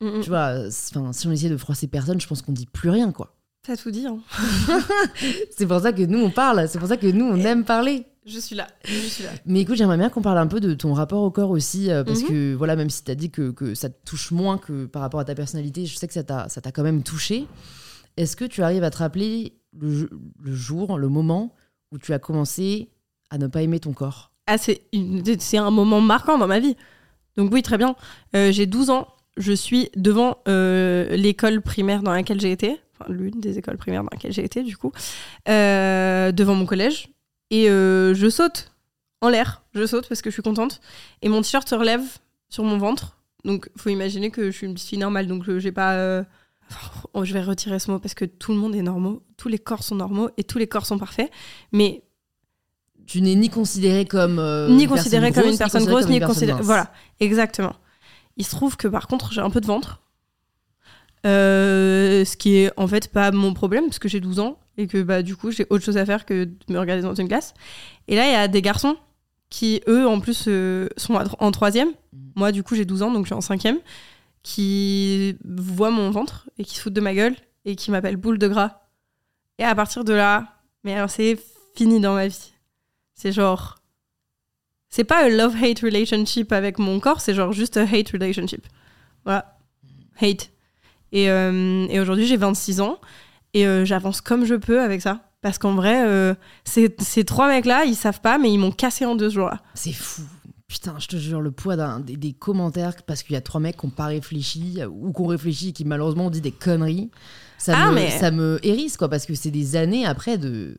tu 0.00 0.28
vois, 0.28 0.70
si 0.70 0.96
on 0.96 1.10
essayait 1.32 1.50
de 1.50 1.56
froisser 1.58 1.86
personne, 1.86 2.18
je 2.20 2.26
pense 2.26 2.40
qu'on 2.42 2.52
dit 2.52 2.66
plus 2.66 2.88
rien, 2.90 3.12
quoi. 3.12 3.36
T'as 3.62 3.76
tout 3.76 3.90
dit, 3.90 4.06
hein. 4.06 4.18
C'est 5.56 5.66
pour 5.66 5.80
ça 5.80 5.92
que 5.92 6.02
nous 6.02 6.18
on 6.18 6.30
parle, 6.30 6.66
c'est 6.68 6.78
pour 6.78 6.88
ça 6.88 6.96
que 6.96 7.06
nous 7.06 7.26
on 7.26 7.36
aime 7.40 7.64
parler. 7.64 8.06
Je 8.26 8.38
suis 8.38 8.56
là, 8.56 8.66
je 8.84 8.92
suis 8.94 9.24
là. 9.24 9.30
Mais 9.44 9.60
écoute, 9.60 9.76
j'aimerais 9.76 9.96
bien 9.98 10.08
qu'on 10.08 10.22
parle 10.22 10.38
un 10.38 10.46
peu 10.46 10.60
de 10.60 10.72
ton 10.74 10.94
rapport 10.94 11.22
au 11.22 11.30
corps 11.30 11.50
aussi, 11.50 11.90
euh, 11.90 12.02
parce 12.04 12.22
Mhm. 12.22 12.28
que 12.28 12.54
voilà, 12.54 12.76
même 12.76 12.88
si 12.90 13.04
tu 13.04 13.10
as 13.10 13.14
dit 13.14 13.30
que, 13.30 13.50
que 13.50 13.74
ça 13.74 13.88
te 13.90 13.96
touche 14.06 14.30
moins 14.30 14.56
que 14.56 14.86
par 14.86 15.02
rapport 15.02 15.20
à 15.20 15.24
ta 15.24 15.34
personnalité, 15.34 15.84
je 15.86 15.96
sais 15.96 16.06
que 16.08 16.14
ça 16.14 16.22
t'a 16.24 16.72
quand 16.72 16.82
même 16.82 17.02
touché. 17.02 17.46
Est-ce 18.16 18.36
que 18.36 18.44
tu 18.44 18.62
arrives 18.62 18.84
à 18.84 18.90
te 18.90 18.98
rappeler 18.98 19.59
le, 19.78 20.10
le 20.40 20.54
jour, 20.54 20.98
le 20.98 21.08
moment 21.08 21.54
où 21.92 21.98
tu 21.98 22.12
as 22.12 22.18
commencé 22.18 22.90
à 23.30 23.38
ne 23.38 23.46
pas 23.46 23.62
aimer 23.62 23.80
ton 23.80 23.92
corps 23.92 24.32
Ah, 24.46 24.58
c'est 24.58 24.82
c'est 25.38 25.58
un 25.58 25.70
moment 25.70 26.00
marquant 26.00 26.38
dans 26.38 26.46
ma 26.46 26.60
vie. 26.60 26.76
Donc 27.36 27.52
oui, 27.52 27.62
très 27.62 27.78
bien. 27.78 27.94
Euh, 28.34 28.52
j'ai 28.52 28.66
12 28.66 28.90
ans. 28.90 29.08
Je 29.36 29.52
suis 29.52 29.90
devant 29.96 30.38
euh, 30.48 31.16
l'école 31.16 31.62
primaire 31.62 32.02
dans 32.02 32.12
laquelle 32.12 32.40
j'ai 32.40 32.52
été. 32.52 32.80
Enfin, 32.98 33.10
l'une 33.12 33.40
des 33.40 33.58
écoles 33.58 33.78
primaires 33.78 34.02
dans 34.02 34.10
laquelle 34.12 34.32
j'ai 34.32 34.44
été, 34.44 34.62
du 34.62 34.76
coup. 34.76 34.92
Euh, 35.48 36.32
devant 36.32 36.54
mon 36.54 36.66
collège. 36.66 37.08
Et 37.50 37.66
je 37.66 38.28
saute 38.30 38.72
en 39.20 39.28
l'air. 39.28 39.62
Je 39.74 39.86
saute 39.86 40.08
parce 40.08 40.22
que 40.22 40.30
je 40.30 40.34
suis 40.34 40.42
contente. 40.42 40.80
Et 41.22 41.28
mon 41.28 41.42
t-shirt 41.42 41.68
se 41.68 41.74
relève 41.74 42.02
sur 42.48 42.64
mon 42.64 42.78
ventre. 42.78 43.16
Donc, 43.44 43.70
faut 43.76 43.88
imaginer 43.88 44.30
que 44.30 44.50
je 44.50 44.56
suis 44.56 44.66
une 44.66 44.76
fille 44.76 44.98
normale. 44.98 45.26
Donc, 45.26 45.58
j'ai 45.58 45.72
pas... 45.72 46.24
oh, 47.14 47.24
je 47.24 47.32
vais 47.32 47.42
retirer 47.42 47.78
ce 47.78 47.90
mot 47.90 47.98
parce 47.98 48.14
que 48.14 48.24
tout 48.24 48.52
le 48.52 48.58
monde 48.58 48.74
est 48.74 48.82
normaux. 48.82 49.22
Tous 49.36 49.48
les 49.48 49.58
corps 49.58 49.82
sont 49.82 49.96
normaux 49.96 50.30
et 50.36 50.44
tous 50.44 50.58
les 50.58 50.66
corps 50.66 50.86
sont 50.86 50.98
parfaits. 50.98 51.30
Mais 51.72 52.02
Tu 53.06 53.20
n'es 53.22 53.34
ni 53.34 53.50
considérée 53.50 54.04
comme 54.04 54.38
euh, 54.38 54.68
ni 54.68 54.86
personne 54.86 55.32
comme 55.32 55.46
une 55.46 55.58
personne 55.58 55.84
grosse, 55.84 56.06
ni 56.06 56.20
mince. 56.20 56.42
Voilà, 56.62 56.92
exactement. 57.18 57.74
Il 58.36 58.44
se 58.44 58.50
trouve 58.50 58.76
que 58.76 58.88
par 58.88 59.06
contre, 59.06 59.32
j'ai 59.32 59.40
un 59.40 59.50
peu 59.50 59.60
de 59.60 59.66
ventre. 59.66 60.00
Euh, 61.26 62.24
ce 62.24 62.36
qui 62.36 62.56
est 62.56 62.72
en 62.78 62.86
fait 62.86 63.08
pas 63.08 63.30
mon 63.30 63.52
problème, 63.52 63.84
parce 63.84 63.98
que 63.98 64.08
j'ai 64.08 64.20
12 64.20 64.38
ans 64.40 64.58
et 64.78 64.86
que 64.86 65.02
bah, 65.02 65.22
du 65.22 65.36
coup, 65.36 65.50
j'ai 65.50 65.66
autre 65.68 65.84
chose 65.84 65.98
à 65.98 66.06
faire 66.06 66.24
que 66.24 66.44
de 66.44 66.54
me 66.70 66.78
regarder 66.78 67.02
dans 67.02 67.14
une 67.14 67.28
glace. 67.28 67.52
Et 68.08 68.16
là, 68.16 68.26
il 68.26 68.32
y 68.32 68.36
a 68.36 68.48
des 68.48 68.62
garçons 68.62 68.96
qui, 69.50 69.82
eux, 69.88 70.06
en 70.06 70.20
plus, 70.20 70.44
euh, 70.48 70.88
sont 70.96 71.14
en 71.14 71.50
troisième. 71.50 71.88
Mhm. 71.88 72.32
Moi, 72.36 72.52
du 72.52 72.62
coup, 72.62 72.74
j'ai 72.74 72.84
12 72.84 73.02
ans, 73.02 73.10
donc 73.10 73.24
je 73.24 73.28
suis 73.28 73.34
en 73.34 73.40
cinquième. 73.40 73.78
Qui 74.42 75.36
voient 75.44 75.90
mon 75.90 76.10
ventre 76.10 76.48
et 76.58 76.64
qui 76.64 76.76
se 76.76 76.82
foutent 76.82 76.94
de 76.94 77.00
ma 77.00 77.14
gueule 77.14 77.36
et 77.64 77.76
qui 77.76 77.90
m'appellent 77.90 78.16
boule 78.16 78.38
de 78.38 78.48
gras. 78.48 78.80
Et 79.58 79.64
à 79.64 79.74
partir 79.74 80.04
de 80.04 80.14
là, 80.14 80.60
mais 80.84 80.94
alors 80.94 81.10
c'est 81.10 81.38
fini 81.76 82.00
dans 82.00 82.14
ma 82.14 82.28
vie. 82.28 82.52
C'est 83.14 83.32
genre. 83.32 83.76
C'est 84.88 85.04
pas 85.04 85.24
un 85.24 85.28
love-hate 85.28 85.80
relationship 85.80 86.52
avec 86.52 86.78
mon 86.78 86.98
corps, 86.98 87.20
c'est 87.20 87.34
genre 87.34 87.52
juste 87.52 87.76
un 87.76 87.84
hate 87.84 88.10
relationship. 88.10 88.66
Voilà. 89.24 89.58
Hate. 90.20 90.50
Et, 91.12 91.30
euh, 91.30 91.86
et 91.88 92.00
aujourd'hui, 92.00 92.26
j'ai 92.26 92.36
26 92.36 92.80
ans 92.80 92.98
et 93.54 93.66
euh, 93.66 93.84
j'avance 93.84 94.20
comme 94.20 94.44
je 94.44 94.54
peux 94.54 94.80
avec 94.80 95.02
ça. 95.02 95.20
Parce 95.42 95.58
qu'en 95.58 95.74
vrai, 95.74 96.06
euh, 96.06 96.34
ces, 96.64 96.90
trois 97.24 97.48
mecs-là, 97.48 97.84
ils 97.84 97.94
savent 97.94 98.20
pas, 98.20 98.36
mais 98.36 98.52
ils 98.52 98.58
m'ont 98.58 98.72
cassé 98.72 99.06
en 99.06 99.16
deux 99.16 99.30
ce 99.30 99.36
jour-là. 99.36 99.60
C'est 99.74 99.92
fou. 99.92 100.22
Putain, 100.70 100.94
je 101.00 101.08
te 101.08 101.16
jure, 101.16 101.40
le 101.40 101.50
poids 101.50 101.74
d'un- 101.74 101.98
des, 101.98 102.16
des 102.16 102.32
commentaires, 102.32 102.94
parce 103.04 103.24
qu'il 103.24 103.34
y 103.34 103.36
a 103.36 103.40
trois 103.40 103.60
mecs 103.60 103.76
qui 103.76 103.86
n'ont 103.86 103.90
pas 103.90 104.06
réfléchi, 104.06 104.76
euh, 104.78 104.86
ou 104.86 105.12
qui 105.12 105.20
ont 105.20 105.26
réfléchi 105.26 105.70
et 105.70 105.72
qui 105.72 105.84
malheureusement 105.84 106.26
ont 106.26 106.30
dit 106.30 106.40
des 106.40 106.52
conneries, 106.52 107.10
ça, 107.58 107.74
Ah, 107.76 107.90
me, 107.90 107.96
mais- 107.96 108.10
ça 108.10 108.30
me 108.30 108.60
hérisse, 108.62 108.96
quoi, 108.96 109.08
parce 109.08 109.26
que 109.26 109.34
c'est 109.34 109.50
des 109.50 109.74
années 109.74 110.06
après 110.06 110.38
de, 110.38 110.76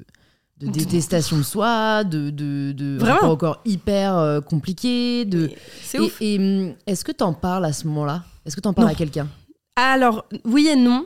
de 0.62 0.68
détestation 0.68 1.38
de 1.38 1.44
soi, 1.44 2.06
de, 2.06 2.30
de, 2.30 2.72
de 2.72 2.98
Vraiment. 3.00 3.36
corps 3.36 3.60
hyper 3.66 4.16
euh, 4.18 4.40
compliqué. 4.40 5.26
De... 5.26 5.50
C'est 5.82 5.98
Et- 5.98 6.02
ouf. 6.02 6.22
Et, 6.22 6.38
hum, 6.40 6.74
est-ce 6.88 7.04
que 7.04 7.12
t'en 7.12 7.34
parles 7.34 7.66
à 7.66 7.74
ce 7.74 7.86
moment-là? 7.88 8.24
Est-ce 8.46 8.56
que 8.56 8.62
t'en 8.62 8.72
parles 8.74 8.88
Non. 8.88 8.94
à 8.94 8.96
quelqu'un? 8.96 9.28
Alors, 9.76 10.26
oui 10.46 10.68
et 10.68 10.76
non. 10.78 11.06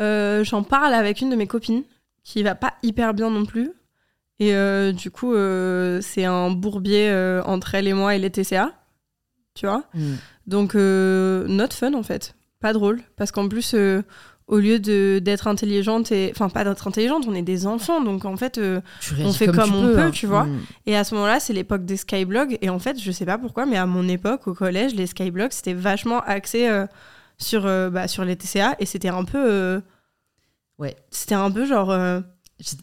Euh, 0.00 0.42
J'en 0.44 0.62
parle 0.62 0.94
avec 0.94 1.20
une 1.20 1.28
de 1.30 1.36
mes 1.36 1.46
copines 1.46 1.82
qui 2.24 2.42
va 2.42 2.54
pas 2.54 2.72
hyper 2.82 3.12
bien 3.12 3.28
non 3.30 3.44
plus. 3.44 3.70
Et 4.42 4.54
euh, 4.54 4.90
du 4.90 5.12
coup, 5.12 5.34
euh, 5.34 6.00
c'est 6.02 6.24
un 6.24 6.50
bourbier 6.50 7.08
euh, 7.08 7.44
entre 7.44 7.76
elle 7.76 7.86
et 7.86 7.92
moi 7.92 8.16
et 8.16 8.18
les 8.18 8.28
TCA. 8.28 8.72
Tu 9.54 9.66
vois 9.66 9.84
Mm. 9.94 10.14
Donc, 10.48 10.74
not 10.74 11.70
fun 11.70 11.94
en 11.94 12.02
fait. 12.02 12.34
Pas 12.58 12.72
drôle. 12.72 13.00
Parce 13.16 13.30
qu'en 13.30 13.48
plus, 13.48 13.76
au 14.48 14.58
lieu 14.58 14.80
d'être 15.20 15.46
intelligente, 15.46 16.10
et 16.10 16.32
enfin, 16.34 16.48
pas 16.48 16.64
d'être 16.64 16.88
intelligente, 16.88 17.24
on 17.28 17.34
est 17.34 17.42
des 17.42 17.68
enfants. 17.68 18.00
Donc, 18.00 18.24
en 18.24 18.36
fait, 18.36 18.56
réagis 18.56 19.38
fait 19.38 19.46
comme 19.46 19.76
on 19.76 19.82
peux, 19.82 19.94
peut, 19.94 20.00
hein. 20.00 20.10
tu 20.10 20.26
vois. 20.26 20.46
Mm. 20.46 20.60
et 20.86 20.96
à 20.96 21.04
ce 21.04 21.14
moment-là, 21.14 21.38
c'est 21.38 21.52
l'époque 21.52 21.84
des 21.84 21.96
skyblogs. 21.96 22.58
Et 22.60 22.68
en 22.68 22.80
fait, 22.80 22.98
je 22.98 23.12
sais 23.12 23.26
pas 23.26 23.38
pourquoi, 23.38 23.64
mais 23.64 23.76
à 23.76 23.86
mon 23.86 24.08
époque, 24.08 24.48
au 24.48 24.54
collège, 24.54 24.96
les 24.96 25.06
skyblogs, 25.06 25.52
c'était 25.52 25.74
vachement 25.74 26.20
axé 26.22 26.68
sur, 27.38 27.62
bah, 27.62 28.08
sur 28.08 28.24
les 28.24 28.34
TCA. 28.34 28.74
Et 28.80 28.86
c'était 28.86 29.10
un 29.10 29.24
peu. 29.24 29.80
Ouais. 30.78 30.96
C'était 31.12 31.36
un 31.36 31.50
peu 31.52 31.64
genre. 31.64 31.94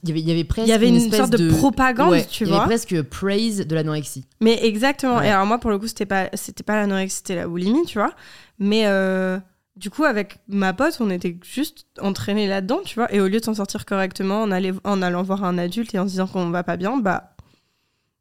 Il 0.03 0.09
y 0.09 0.11
avait, 0.11 0.19
il 0.21 0.27
y 0.27 0.31
avait 0.31 0.43
presque 0.43 0.67
Il 0.67 0.71
y 0.71 0.73
avait 0.73 0.89
une, 0.89 0.95
espèce 0.97 1.19
sorte 1.19 1.31
de, 1.31 1.49
propagande, 1.49 2.09
Ouais, 2.11 2.25
tu 2.25 2.43
il 2.43 2.47
y 2.47 2.49
vois. 2.49 2.59
avait 2.59 2.67
presque 2.67 3.01
praise 3.03 3.65
de 3.65 3.75
l'anorexie. 3.75 4.25
Mais 4.41 4.59
exactement. 4.65 5.17
Ouais. 5.17 5.27
Et 5.27 5.29
alors 5.31 5.45
moi, 5.45 5.57
pour 5.57 5.69
le 5.71 5.79
coup, 5.79 5.87
c'était 5.87 6.05
pas, 6.05 6.29
c'était 6.33 6.63
pas 6.63 6.75
l'anorexie, 6.75 7.17
c'était 7.17 7.35
la 7.35 7.47
boulimie, 7.47 7.85
tu 7.85 7.97
vois. 7.97 8.13
Mais 8.59 8.87
euh, 8.87 9.39
du 9.77 9.89
coup, 9.89 10.03
avec 10.03 10.39
ma 10.49 10.73
pote, 10.73 10.97
on 10.99 11.09
était 11.09 11.37
juste 11.43 11.85
entraînés 12.01 12.47
là-dedans, 12.47 12.79
tu 12.85 12.95
vois. 12.95 13.13
Et 13.13 13.21
au 13.21 13.27
lieu 13.29 13.39
de 13.39 13.45
s'en 13.45 13.53
sortir 13.53 13.85
correctement 13.85 14.41
en, 14.41 14.51
allait- 14.51 14.73
en 14.83 15.01
allant 15.01 15.23
voir 15.23 15.43
un 15.45 15.57
adulte 15.57 15.93
et 15.95 15.99
en 15.99 16.03
se 16.05 16.09
disant 16.11 16.27
qu'on 16.27 16.49
va 16.49 16.63
pas 16.63 16.75
bien, 16.75 16.97
bah 16.97 17.35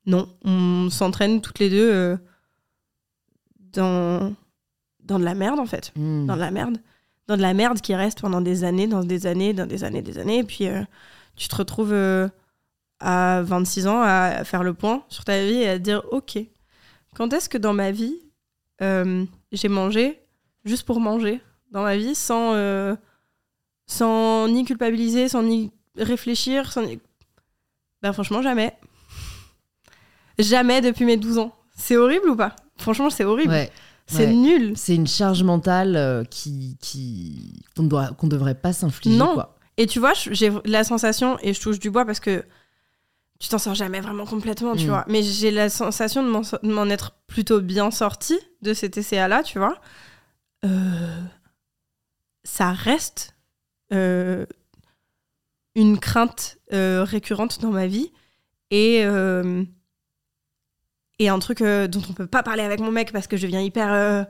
non, 0.07 0.29
on 0.45 0.89
s'entraîne 0.91 1.41
toutes 1.41 1.59
les 1.59 1.71
deux 1.71 1.91
euh, 1.93 2.17
dans 3.73 4.33
dans 5.05 5.19
de 5.19 5.25
la 5.25 5.35
merde 5.35 5.59
en 5.59 5.67
fait, 5.67 5.93
Mm. 5.97 6.27
dans 6.27 6.35
de 6.37 6.41
la 6.41 6.51
merde, 6.51 6.79
dans 7.27 7.37
de 7.37 7.43
la 7.43 7.55
merde 7.55 7.81
qui 7.81 7.95
reste 7.95 8.21
pendant 8.21 8.41
des 8.41 8.65
années, 8.65 8.87
dans 8.87 9.03
des 9.05 9.27
années, 9.27 9.53
dans 9.55 9.67
des 9.67 9.85
années, 9.85 10.03
des 10.03 10.19
années. 10.19 10.39
Et 10.39 10.45
puis 10.45 10.69
euh, 10.69 10.83
tu 11.39 11.49
te 11.49 11.57
retrouves 11.57 11.93
euh, 11.93 12.29
à 13.01 13.43
26 13.43 13.87
ans 13.87 14.03
à 14.03 14.45
faire 14.45 14.63
le 14.63 14.75
point 14.75 15.05
sur 15.09 15.25
ta 15.25 15.45
vie 15.45 15.63
et 15.63 15.69
à 15.69 15.79
te 15.79 15.83
dire 15.85 16.03
ok, 16.11 16.39
quand 17.15 17.33
est-ce 17.33 17.49
que 17.49 17.59
dans 17.59 17.73
ma 17.75 17.91
vie 17.91 18.19
euh, 18.83 19.25
j'ai 19.53 19.69
mangé 19.69 20.21
juste 20.65 20.85
pour 20.85 21.01
manger 21.01 21.41
dans 21.71 21.83
ma 21.83 21.97
vie 21.97 22.15
sans 22.15 22.55
euh, 22.55 22.95
sans 23.87 24.49
ni 24.49 24.65
culpabiliser, 24.65 25.29
sans 25.29 25.43
ni 25.43 25.73
réfléchir, 25.97 26.71
sans 26.71 26.83
ni... 26.83 27.01
Ben 28.03 28.13
franchement 28.13 28.43
jamais. 28.43 28.77
Jamais 30.39 30.81
depuis 30.81 31.05
mes 31.05 31.17
12 31.17 31.39
ans. 31.39 31.55
C'est 31.77 31.97
horrible 31.97 32.29
ou 32.31 32.37
pas? 32.37 32.55
Franchement, 32.77 33.11
c'est 33.11 33.25
horrible. 33.25 33.51
Ouais. 33.51 33.71
c'est 34.07 34.27
ouais. 34.27 34.33
nul. 34.35 34.73
C'est 34.77 34.95
une 34.95 35.07
charge 35.07 35.43
mentale 35.43 35.97
euh, 35.97 36.25
qui, 36.25 36.77
qui 36.81 37.65
qu'on 37.77 37.85
doit 37.85 38.09
qu'on 38.09 38.29
devrait 38.29 38.55
pas 38.55 38.73
s'infliger 38.73 39.17
Non. 39.17 39.35
quoi. 39.35 39.58
Et 39.79 39.87
tu 39.87 39.99
vois, 40.01 40.13
j'ai 40.15 40.51
la 40.67 40.85
sensation, 40.85 41.39
et 41.41 41.55
je 41.55 41.61
touche 41.61 41.79
du 41.79 41.89
bois 41.91 42.05
parce 42.05 42.21
que 42.21 42.45
tu 43.39 43.49
t'en 43.49 43.59
sors 43.59 43.75
jamais 43.77 44.01
vraiment 44.01 44.27
complètement, 44.27 44.75
tu 44.77 44.87
Mm. 44.87 44.89
vois. 44.89 45.05
Mais 45.09 45.23
j'ai 45.23 45.51
la 45.53 45.71
sensation 45.71 46.23
de 46.25 46.69
m'en 46.73 46.87
être 46.91 47.13
plutôt 47.29 47.61
bien 47.61 47.91
sortie 47.93 48.39
de 48.63 48.75
ces 48.75 48.91
TCA-là, 48.91 49.43
tu 49.45 49.59
vois. 49.59 49.81
Euh, 50.65 51.21
ça 52.43 52.73
reste 52.73 53.35
euh, 53.93 54.45
une 55.77 56.01
crainte 56.01 56.59
euh, 56.73 57.05
récurrente 57.05 57.61
dans 57.61 57.71
ma 57.71 57.87
vie 57.87 58.11
et, 58.73 59.05
et 61.21 61.29
un 61.29 61.39
truc 61.39 61.61
dont 61.63 62.03
on 62.09 62.13
peut 62.13 62.27
pas 62.27 62.43
parler 62.43 62.63
avec 62.63 62.81
mon 62.81 62.91
mec 62.91 63.13
parce 63.13 63.27
que 63.27 63.37
je 63.37 63.43
deviens 63.47 63.61
hyper 63.61 64.27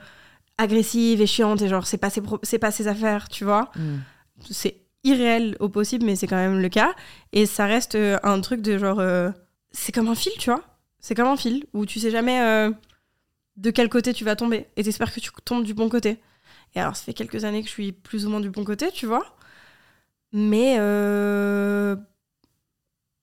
agressive 0.59 1.21
et 1.23 1.27
chiante 1.27 1.63
et 1.63 1.69
genre 1.69 1.87
c'est 1.87 1.99
pas 1.99 2.11
ses, 2.11 2.21
pro- 2.21 2.39
pas 2.61 2.71
ses 2.71 2.89
affaires, 2.89 3.29
tu 3.29 3.45
vois 3.45 3.71
Mm. 3.77 3.99
c'est 4.51 4.77
irréel 5.05 5.57
au 5.61 5.69
possible, 5.69 6.05
mais 6.05 6.17
c'est 6.17 6.27
quand 6.27 6.37
même 6.37 6.61
le 6.61 6.69
cas. 6.69 6.95
Et 7.33 7.47
ça 7.47 7.67
reste 7.67 7.95
euh, 7.95 8.19
un 8.23 8.41
truc 8.41 8.61
de 8.63 8.79
genre. 8.79 9.01
euh, 9.01 9.31
c'est 9.71 9.93
comme 9.93 10.09
un 10.09 10.15
fil, 10.15 10.33
tu 10.39 10.51
vois. 10.51 10.63
C'est 11.01 11.15
comme 11.15 11.29
un 11.29 11.37
fil 11.37 11.67
où 11.73 11.87
tu 11.87 12.01
sais 12.01 12.11
jamais 12.11 12.41
euh, 12.43 12.71
de 13.57 13.71
quel 13.71 13.89
côté 13.89 14.13
tu 14.13 14.25
vas 14.25 14.37
tomber. 14.37 14.67
Et 14.77 14.83
t'espères 14.83 15.13
que 15.15 15.21
tu 15.21 15.31
tombes 15.45 15.65
du 15.65 15.75
bon 15.75 15.89
côté. 15.89 16.21
Et 16.75 16.81
alors, 16.81 16.97
ça 16.97 17.05
fait 17.05 17.15
quelques 17.15 17.45
années 17.45 17.63
que 17.63 17.69
je 17.69 17.73
suis 17.73 17.93
plus 17.93 18.27
ou 18.27 18.31
moins 18.31 18.41
du 18.41 18.51
bon 18.51 18.65
côté, 18.65 18.91
tu 18.93 19.07
vois. 19.07 19.37
Mais. 20.33 20.77
euh, 20.79 21.97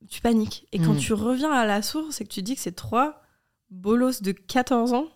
tu 0.09 0.21
paniques. 0.21 0.67
Et 0.71 0.79
quand 0.79 0.93
Mm. 0.93 0.97
tu 0.99 1.13
reviens 1.13 1.51
à 1.51 1.65
la 1.65 1.81
source 1.81 2.21
et 2.21 2.25
que 2.25 2.29
tu 2.29 2.41
dis 2.43 2.55
que 2.55 2.61
c'est 2.61 2.75
trois 2.75 3.21
bolos 3.71 4.21
de 4.21 4.31
14 4.31 4.93
ans 4.93 5.07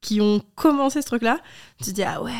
qui 0.00 0.20
ont 0.20 0.40
commencé 0.54 1.02
ce 1.02 1.06
truc-là, 1.06 1.40
tu 1.78 1.86
te 1.86 1.90
dis, 1.90 2.02
ah 2.04 2.22
ouais. 2.22 2.32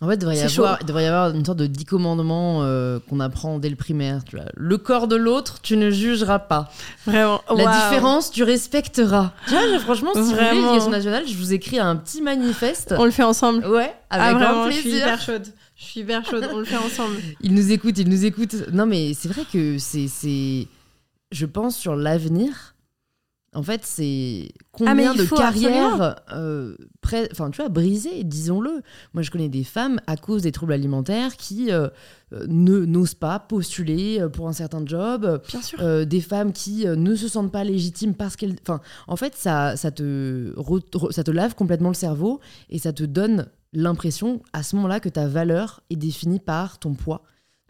En 0.00 0.08
fait, 0.08 0.14
il 0.14 0.18
devrait 0.18 0.36
y, 0.36 0.40
avoir, 0.40 0.78
il 0.80 0.86
devrait 0.86 1.04
y 1.04 1.06
avoir 1.06 1.30
une 1.30 1.44
sorte 1.44 1.58
de 1.58 1.66
dix 1.68 1.84
commandements 1.84 2.62
euh, 2.64 2.98
qu'on 3.08 3.20
apprend 3.20 3.60
dès 3.60 3.68
le 3.70 3.76
primaire. 3.76 4.24
Tu 4.24 4.34
vois. 4.36 4.46
Le 4.56 4.76
corps 4.76 5.06
de 5.06 5.14
l'autre, 5.14 5.60
tu 5.62 5.76
ne 5.76 5.88
jugeras 5.90 6.40
pas. 6.40 6.68
Vraiment. 7.06 7.40
La 7.56 7.64
différence, 7.66 8.32
tu 8.32 8.42
respecteras. 8.42 9.32
Tu 9.46 9.52
vois, 9.54 9.78
franchement, 9.78 10.10
si 10.12 10.18
vous 10.18 10.24
voulez 10.26 10.36
Vraiment. 10.40 10.62
l'éducation 10.62 10.90
nationale, 10.90 11.22
je 11.28 11.36
vous 11.36 11.52
écris 11.52 11.78
un 11.78 11.94
petit 11.94 12.22
manifeste. 12.22 12.92
On 12.98 13.04
le 13.04 13.12
fait 13.12 13.22
ensemble. 13.22 13.64
Ouais, 13.66 13.94
Ah, 14.10 14.24
avec 14.24 14.36
vraiment, 14.38 14.52
grand 14.62 14.66
je 14.70 14.72
suis 14.74 14.82
plaisir. 14.82 15.06
hyper 15.06 15.20
chaude. 15.20 15.46
Je 15.76 15.84
suis 15.84 16.00
hyper 16.00 16.24
chaude, 16.24 16.48
on 16.52 16.58
le 16.58 16.64
fait 16.64 16.76
ensemble. 16.76 17.16
Il 17.40 17.54
nous 17.54 17.70
écoute, 17.72 17.96
il 17.98 18.08
nous 18.08 18.24
écoute. 18.24 18.54
Non, 18.72 18.86
mais 18.86 19.12
c'est 19.14 19.28
vrai 19.28 19.42
que 19.50 19.78
c'est, 19.78 20.08
je 21.30 21.46
pense 21.46 21.76
sur 21.76 21.94
l'avenir. 21.96 22.73
En 23.54 23.62
fait, 23.62 23.82
c'est 23.84 24.48
combien 24.72 24.92
Ah, 24.92 24.94
mais 24.96 25.04
il 25.14 25.18
de 25.18 25.24
carrières, 25.36 26.16
euh, 26.32 26.76
enfin, 27.32 27.50
tu 27.50 27.60
vois, 27.60 27.68
brisées, 27.68 28.24
disons-le. 28.24 28.82
Moi, 29.12 29.22
je 29.22 29.30
connais 29.30 29.48
des 29.48 29.62
femmes 29.64 30.00
à 30.06 30.16
cause 30.16 30.42
des 30.42 30.50
troubles 30.52 30.72
alimentaires 30.72 31.36
qui 31.36 31.70
euh, 31.70 31.88
euh, 32.32 32.46
ne 32.48 32.84
n'osent 32.84 33.14
pas 33.14 33.38
postuler 33.38 34.24
pour 34.32 34.48
un 34.48 34.52
certain 34.52 34.82
job. 34.84 35.40
Bien 35.48 35.62
sûr. 35.62 35.78
Euh, 35.80 36.04
des 36.04 36.20
femmes 36.20 36.52
qui 36.52 36.84
ne 36.86 37.14
se 37.14 37.28
sentent 37.28 37.52
pas 37.52 37.62
légitimes 37.64 38.14
parce 38.14 38.34
qu'elles. 38.36 38.56
Enfin, 38.62 38.80
en 39.06 39.16
fait, 39.16 39.34
ça, 39.36 39.76
ça, 39.76 39.90
te 39.90 40.52
re- 40.56 41.12
ça 41.12 41.22
te 41.22 41.30
lave 41.30 41.54
complètement 41.54 41.88
le 41.90 41.94
cerveau 41.94 42.40
et 42.70 42.78
ça 42.78 42.92
te 42.92 43.04
donne 43.04 43.46
l'impression 43.72 44.42
à 44.52 44.62
ce 44.62 44.76
moment-là 44.76 45.00
que 45.00 45.08
ta 45.08 45.26
valeur 45.28 45.80
est 45.90 45.96
définie 45.96 46.40
par 46.40 46.78
ton 46.78 46.94
poids, 46.94 47.22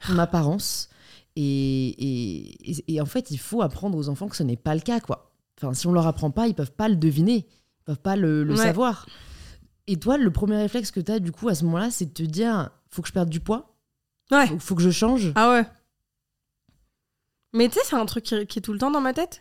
ton 0.06 0.18
apparence. 0.18 0.88
Et, 1.36 1.88
et, 1.88 2.70
et- 2.70 2.84
et 2.94 3.00
en 3.00 3.06
fait, 3.06 3.30
il 3.30 3.38
faut 3.38 3.60
apprendre 3.60 3.98
aux 3.98 4.08
enfants 4.08 4.28
que 4.28 4.36
ce 4.36 4.42
n'est 4.44 4.56
pas 4.56 4.74
le 4.74 4.80
cas, 4.80 5.00
quoi. 5.00 5.30
Enfin, 5.58 5.72
si 5.74 5.86
on 5.86 5.92
leur 5.92 6.06
apprend 6.06 6.30
pas, 6.30 6.46
ils 6.48 6.54
peuvent 6.54 6.72
pas 6.72 6.88
le 6.88 6.96
deviner, 6.96 7.46
ils 7.46 7.84
peuvent 7.84 8.00
pas 8.00 8.16
le, 8.16 8.42
le 8.44 8.52
Ouais. 8.54 8.62
savoir. 8.62 9.06
Et 9.86 9.98
toi, 9.98 10.16
le 10.18 10.30
premier 10.32 10.56
réflexe 10.56 10.90
que 10.90 11.00
tu 11.00 11.12
as, 11.12 11.18
du 11.20 11.30
coup, 11.32 11.48
à 11.48 11.54
ce 11.54 11.64
moment-là, 11.64 11.90
c'est 11.90 12.06
de 12.06 12.12
te 12.12 12.22
dire 12.22 12.70
faut 12.88 13.02
que 13.02 13.08
je 13.08 13.12
perde 13.12 13.28
du 13.28 13.40
poids, 13.40 13.76
Ouais. 14.30 14.46
faut, 14.46 14.58
faut 14.58 14.74
que 14.74 14.82
je 14.82 14.90
change. 14.90 15.32
Ah 15.34 15.50
ouais. 15.50 15.66
Mais 17.52 17.68
tu 17.68 17.74
sais, 17.74 17.80
c'est 17.84 17.96
un 17.96 18.06
truc 18.06 18.24
qui, 18.24 18.46
qui 18.46 18.58
est 18.58 18.62
tout 18.62 18.72
le 18.72 18.78
temps 18.78 18.90
dans 18.90 19.00
ma 19.00 19.12
tête. 19.12 19.40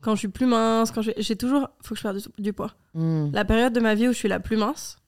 Quand 0.00 0.14
je 0.14 0.20
suis 0.20 0.28
plus 0.28 0.46
mince, 0.46 0.92
quand 0.92 1.02
j'ai 1.02 1.36
toujours. 1.36 1.68
Faut 1.82 1.94
que 1.94 1.98
je 1.98 2.02
perde 2.02 2.18
du, 2.18 2.42
du 2.42 2.52
poids. 2.52 2.72
Hmm. 2.94 3.30
La 3.32 3.44
période 3.44 3.72
de 3.72 3.80
ma 3.80 3.94
vie 3.96 4.06
où 4.06 4.12
je 4.12 4.16
suis 4.18 4.28
la 4.28 4.38
plus 4.38 4.56
mince, 4.56 4.98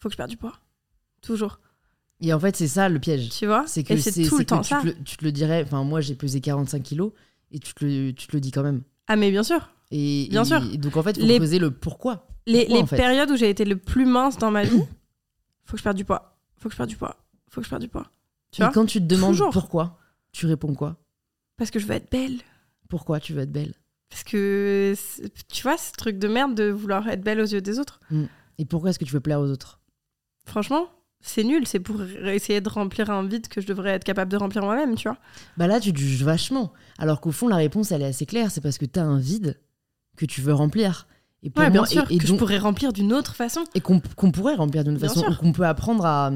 faut 0.00 0.08
que 0.08 0.12
je 0.12 0.18
perde 0.18 0.28
du 0.30 0.36
poids. 0.36 0.52
Toujours. 1.22 1.60
Et 2.20 2.32
en 2.34 2.40
fait, 2.40 2.54
c'est 2.56 2.68
ça 2.68 2.88
le 2.90 2.98
piège. 2.98 3.30
Tu 3.30 3.46
vois? 3.46 3.64
C'est 3.66 3.84
que 3.84 3.96
c'est 3.96 4.24
tout 4.24 4.38
le 4.38 4.44
temps 4.44 4.60
tu, 4.60 4.68
ça. 4.68 4.80
te 4.82 4.86
le, 4.86 5.02
tu 5.02 5.16
te 5.16 5.24
le 5.24 5.32
dirais. 5.32 5.62
Enfin, 5.64 5.82
moi, 5.84 6.00
j'ai 6.02 6.14
pesé 6.14 6.40
45 6.42 6.82
kilos 6.82 7.12
et 7.52 7.58
tu 7.58 7.72
te 7.72 7.84
le, 7.84 8.12
tu 8.12 8.26
te 8.26 8.32
le 8.36 8.40
dis 8.40 8.50
quand 8.50 8.62
même. 8.62 8.82
Ah, 9.06 9.16
mais 9.16 9.30
bien 9.30 9.42
sûr. 9.42 9.70
Et, 9.90 10.28
Bien 10.30 10.42
et- 10.42 10.46
sûr. 10.46 10.62
et 10.72 10.76
donc, 10.76 10.96
en 10.96 11.02
fait, 11.02 11.16
il 11.16 11.20
faut 11.22 11.26
Les- 11.26 11.36
creuser 11.38 11.58
le 11.58 11.70
pourquoi. 11.70 12.26
Les, 12.46 12.60
Pourquoi, 12.60 12.76
les 12.76 12.82
en 12.82 12.86
fait? 12.86 12.96
périodes 12.96 13.30
où 13.30 13.36
j'ai 13.36 13.50
été 13.50 13.64
le 13.64 13.76
plus 13.76 14.06
mince 14.06 14.38
dans 14.38 14.50
ma 14.50 14.64
vie, 14.64 14.80
faut 15.64 15.72
que 15.72 15.78
je 15.78 15.82
perde 15.82 15.96
du 15.96 16.04
poids. 16.04 16.38
Faut 16.58 16.68
que 16.68 16.72
je 16.74 16.76
perde 16.78 16.90
du 16.90 16.96
poids. 16.96 17.16
Faut 17.50 17.60
que 17.60 17.64
je 17.64 17.70
perde 17.70 17.82
du 17.82 17.88
poids. 17.88 18.10
Tu 18.50 18.62
et 18.62 18.64
vois? 18.64 18.72
quand 18.72 18.86
tu 18.86 19.00
te 19.00 19.04
demandes 19.06 19.32
Toujours. 19.32 19.50
pourquoi, 19.52 19.98
tu 20.32 20.46
réponds 20.46 20.74
quoi? 20.74 20.96
Parce 21.56 21.70
que 21.70 21.78
je 21.78 21.86
veux 21.86 21.94
être 21.94 22.10
belle. 22.10 22.38
Pourquoi 22.88 23.20
tu 23.20 23.32
veux 23.34 23.42
être 23.42 23.52
belle? 23.52 23.74
Parce 24.08 24.24
que, 24.24 24.94
tu 25.52 25.62
vois, 25.62 25.76
ce 25.76 25.92
truc 25.92 26.18
de 26.18 26.28
merde 26.28 26.54
de 26.54 26.70
vouloir 26.70 27.06
être 27.08 27.20
belle 27.22 27.40
aux 27.40 27.46
yeux 27.46 27.60
des 27.60 27.78
autres. 27.78 28.00
Et 28.56 28.64
pourquoi 28.64 28.90
est-ce 28.90 28.98
que 28.98 29.04
tu 29.04 29.12
veux 29.12 29.20
plaire 29.20 29.40
aux 29.40 29.50
autres? 29.50 29.80
Franchement, 30.46 30.86
c'est 31.20 31.44
nul. 31.44 31.66
C'est 31.66 31.80
pour 31.80 32.02
essayer 32.02 32.62
de 32.62 32.68
remplir 32.70 33.10
un 33.10 33.26
vide 33.26 33.48
que 33.48 33.60
je 33.60 33.66
devrais 33.66 33.90
être 33.90 34.04
capable 34.04 34.30
de 34.32 34.38
remplir 34.38 34.62
moi-même, 34.62 34.94
tu 34.94 35.08
vois. 35.08 35.18
Bah 35.58 35.66
là, 35.66 35.78
tu 35.80 35.92
te 35.92 35.98
juges 35.98 36.22
vachement. 36.24 36.72
Alors 36.96 37.20
qu'au 37.20 37.32
fond, 37.32 37.48
la 37.48 37.56
réponse, 37.56 37.92
elle 37.92 38.00
est 38.00 38.06
assez 38.06 38.24
claire. 38.24 38.50
C'est 38.50 38.62
parce 38.62 38.78
que 38.78 38.86
tu 38.86 38.98
as 38.98 39.04
un 39.04 39.18
vide 39.18 39.60
que 40.18 40.26
tu 40.26 40.40
veux 40.42 40.52
remplir. 40.54 41.06
Et 41.42 41.50
pour 41.50 41.62
Ouais, 41.62 41.70
moi, 41.70 41.82
bien 41.82 41.86
sûr, 41.86 42.10
et, 42.10 42.14
et 42.16 42.18
que 42.18 42.24
je 42.26 42.32
donc- 42.32 42.40
pourrais 42.40 42.58
remplir 42.58 42.92
d'une 42.92 43.12
autre 43.12 43.34
façon. 43.34 43.64
et 43.74 43.80
qu'on 43.80 44.00
pourrait 44.32 44.56
remplir 44.56 44.84
d'une 44.84 44.96
Bien 44.96 45.08
façon, 45.08 45.20
sûr. 45.20 45.30
ou 45.30 45.34
qu'on 45.36 45.52
peut 45.52 45.64
apprendre 45.66 46.04
à, 46.04 46.32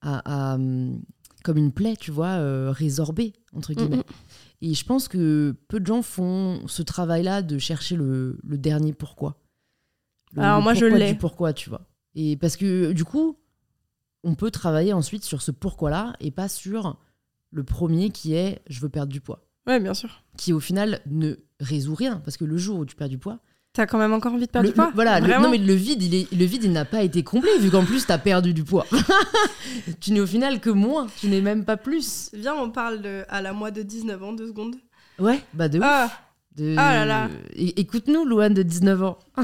à- 0.00 0.52
à, 0.52 0.54
hum, 0.54 1.02
comme 1.42 1.56
une 1.58 1.72
plaie, 1.72 1.96
tu 1.96 2.10
vois, 2.10 2.28
euh, 2.38 2.70
résorber, 2.70 3.34
entre 3.52 3.74
guillemets. 3.74 3.96
Mm, 3.96 4.00
mm. 4.00 4.62
Et 4.62 4.74
je 4.74 4.84
pense 4.84 5.08
que 5.08 5.54
peu 5.68 5.78
de 5.80 5.86
gens 5.86 6.00
font 6.02 6.62
ce 6.66 6.82
travail-là 6.82 7.42
de 7.42 7.58
chercher 7.58 7.96
le, 7.96 8.38
le 8.42 8.56
dernier 8.56 8.92
pourquoi. 8.94 9.36
Le- 10.32 10.42
Alors 10.42 10.58
le 10.58 10.62
moi, 10.62 10.72
je 10.74 10.86
l'ai. 10.86 11.14
pourquoi, 11.14 11.52
tu 11.52 11.68
vois. 11.68 11.82
Et 12.14 12.36
parce 12.36 12.56
que 12.56 12.92
du 12.92 13.04
coup, 13.04 13.36
on 14.22 14.34
peut 14.36 14.50
travailler 14.50 14.92
ensuite 14.92 15.24
sur 15.24 15.42
ce 15.42 15.50
pourquoi-là 15.50 16.14
et 16.20 16.30
pas 16.30 16.48
sur 16.48 16.96
le 17.50 17.62
premier 17.64 18.10
qui 18.10 18.34
est 18.34 18.62
je 18.68 18.80
veux 18.80 18.88
perdre 18.88 19.12
du 19.12 19.20
poids. 19.20 19.44
Ouais, 19.66 19.80
bien 19.80 19.94
sûr. 19.94 20.22
Qui 20.38 20.52
au 20.52 20.60
final 20.60 21.00
ne 21.06 21.34
résout 21.64 21.94
rien. 21.94 22.20
Parce 22.24 22.36
que 22.36 22.44
le 22.44 22.56
jour 22.56 22.78
où 22.78 22.84
tu 22.84 22.94
perds 22.94 23.08
du 23.08 23.18
poids, 23.18 23.38
T'as 23.72 23.86
quand 23.86 23.98
même 23.98 24.12
encore 24.12 24.32
envie 24.34 24.46
de 24.46 24.50
perdre 24.52 24.66
le- 24.68 24.72
du 24.72 24.76
poids 24.76 24.86
le- 24.90 24.94
voilà, 24.94 25.18
le, 25.18 25.26
non 25.42 25.50
mais 25.50 25.58
le 25.58 25.74
vide, 25.74 26.00
il 26.00 26.14
est, 26.14 26.32
le 26.32 26.44
vide, 26.44 26.62
il 26.62 26.70
n'a 26.70 26.84
pas 26.84 27.02
été 27.02 27.24
comblé 27.24 27.50
vu 27.58 27.72
qu'en 27.72 27.84
plus 27.84 28.06
t'as 28.06 28.18
perdu 28.18 28.54
du 28.54 28.62
poids. 28.62 28.86
tu 30.00 30.12
n'es 30.12 30.20
au 30.20 30.26
final 30.28 30.60
que 30.60 30.70
moins, 30.70 31.08
tu 31.18 31.26
n'es 31.26 31.40
même 31.40 31.64
pas 31.64 31.76
plus. 31.76 32.30
Viens, 32.34 32.54
on 32.54 32.70
parle 32.70 33.02
de, 33.02 33.24
à 33.28 33.42
la 33.42 33.52
moi 33.52 33.72
de 33.72 33.82
19 33.82 34.22
ans, 34.22 34.32
deux 34.32 34.46
secondes. 34.46 34.76
Ouais, 35.18 35.42
bah 35.54 35.68
de 35.68 35.78
ouf. 35.80 35.84
Ah, 35.84 36.08
De- 36.56 36.76
Ah 36.78 36.94
là 36.94 37.04
là. 37.04 37.28
Écoute-nous, 37.56 38.24
Louane 38.24 38.54
de 38.54 38.62
19 38.62 39.02
ans. 39.02 39.18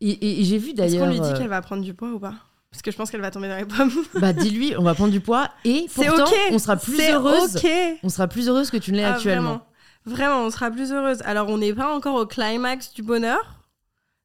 et 0.00 0.10
et- 0.10 0.40
et 0.40 0.44
j'ai 0.44 0.58
vu 0.58 0.68
Est-ce 0.70 0.76
d'ailleurs. 0.76 1.06
qu'on 1.06 1.12
lui 1.12 1.20
dit 1.20 1.26
euh, 1.28 1.36
qu'elle 1.38 1.48
va 1.48 1.60
prendre 1.62 1.82
du 1.82 1.94
poids 1.94 2.10
ou 2.12 2.18
pas? 2.18 2.34
Parce 2.70 2.82
que 2.82 2.90
je 2.90 2.96
pense 2.96 3.10
qu'elle 3.10 3.20
va 3.20 3.30
tomber 3.30 3.48
dans 3.48 3.56
les 3.56 3.64
pommes. 3.64 3.90
Bah 4.20 4.32
dis-lui, 4.32 4.74
on 4.78 4.82
va 4.82 4.94
prendre 4.94 5.12
du 5.12 5.20
poids 5.20 5.48
et 5.64 5.86
pourtant 5.94 6.24
on 6.52 6.58
sera 6.58 6.76
plus 6.76 7.00
heureuse. 7.00 7.56
ok. 7.56 7.70
On 8.02 8.08
sera 8.08 8.28
plus 8.28 8.48
heureuse 8.48 8.70
que 8.70 8.76
tu 8.76 8.92
ne 8.92 8.98
l'es 8.98 9.02
Ah, 9.04 9.14
actuellement. 9.14 9.42
Vraiment. 9.42 9.66
Vraiment, 10.06 10.46
on 10.46 10.50
sera 10.50 10.70
plus 10.70 10.92
heureuse. 10.92 11.22
Alors, 11.22 11.48
on 11.48 11.58
n'est 11.58 11.74
pas 11.74 11.94
encore 11.94 12.16
au 12.16 12.26
climax 12.26 12.92
du 12.92 13.02
bonheur, 13.02 13.60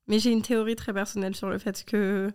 mais 0.08 0.20
j'ai 0.20 0.32
une 0.32 0.42
théorie 0.42 0.76
très 0.76 0.94
personnelle 0.94 1.36
sur 1.36 1.50
le 1.50 1.58
fait 1.58 1.84
que, 1.86 2.32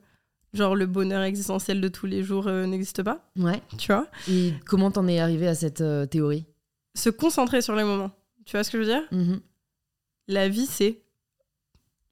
genre, 0.53 0.77
le 0.77 0.87
bonheur 0.87 1.23
existentiel 1.23 1.81
de 1.81 1.89
tous 1.89 2.07
les 2.07 2.23
jours 2.23 2.47
euh, 2.49 2.67
n'existe 2.67 3.03
pas. 3.03 3.31
Ouais. 3.37 3.63
Tu 3.79 3.87
vois? 3.93 4.07
Et 4.29 4.53
comment 4.67 4.91
t'en 4.91 5.07
es 5.09 5.19
arrivé 5.19 5.49
à 5.49 5.55
cette 5.55 5.81
euh, 5.81 6.07
théorie? 6.07 6.47
Se 6.95 7.09
concentrer 7.09 7.63
sur 7.63 7.75
les 7.77 7.85
moments. 7.85 8.11
Tu 8.45 8.57
vois 8.57 8.65
ce 8.65 8.71
que 8.71 8.79
je 8.79 8.83
veux 8.83 8.93
dire? 8.93 9.03
Mhm. 9.11 9.41
La 10.29 10.49
vie, 10.49 10.67
c'est. 10.67 11.03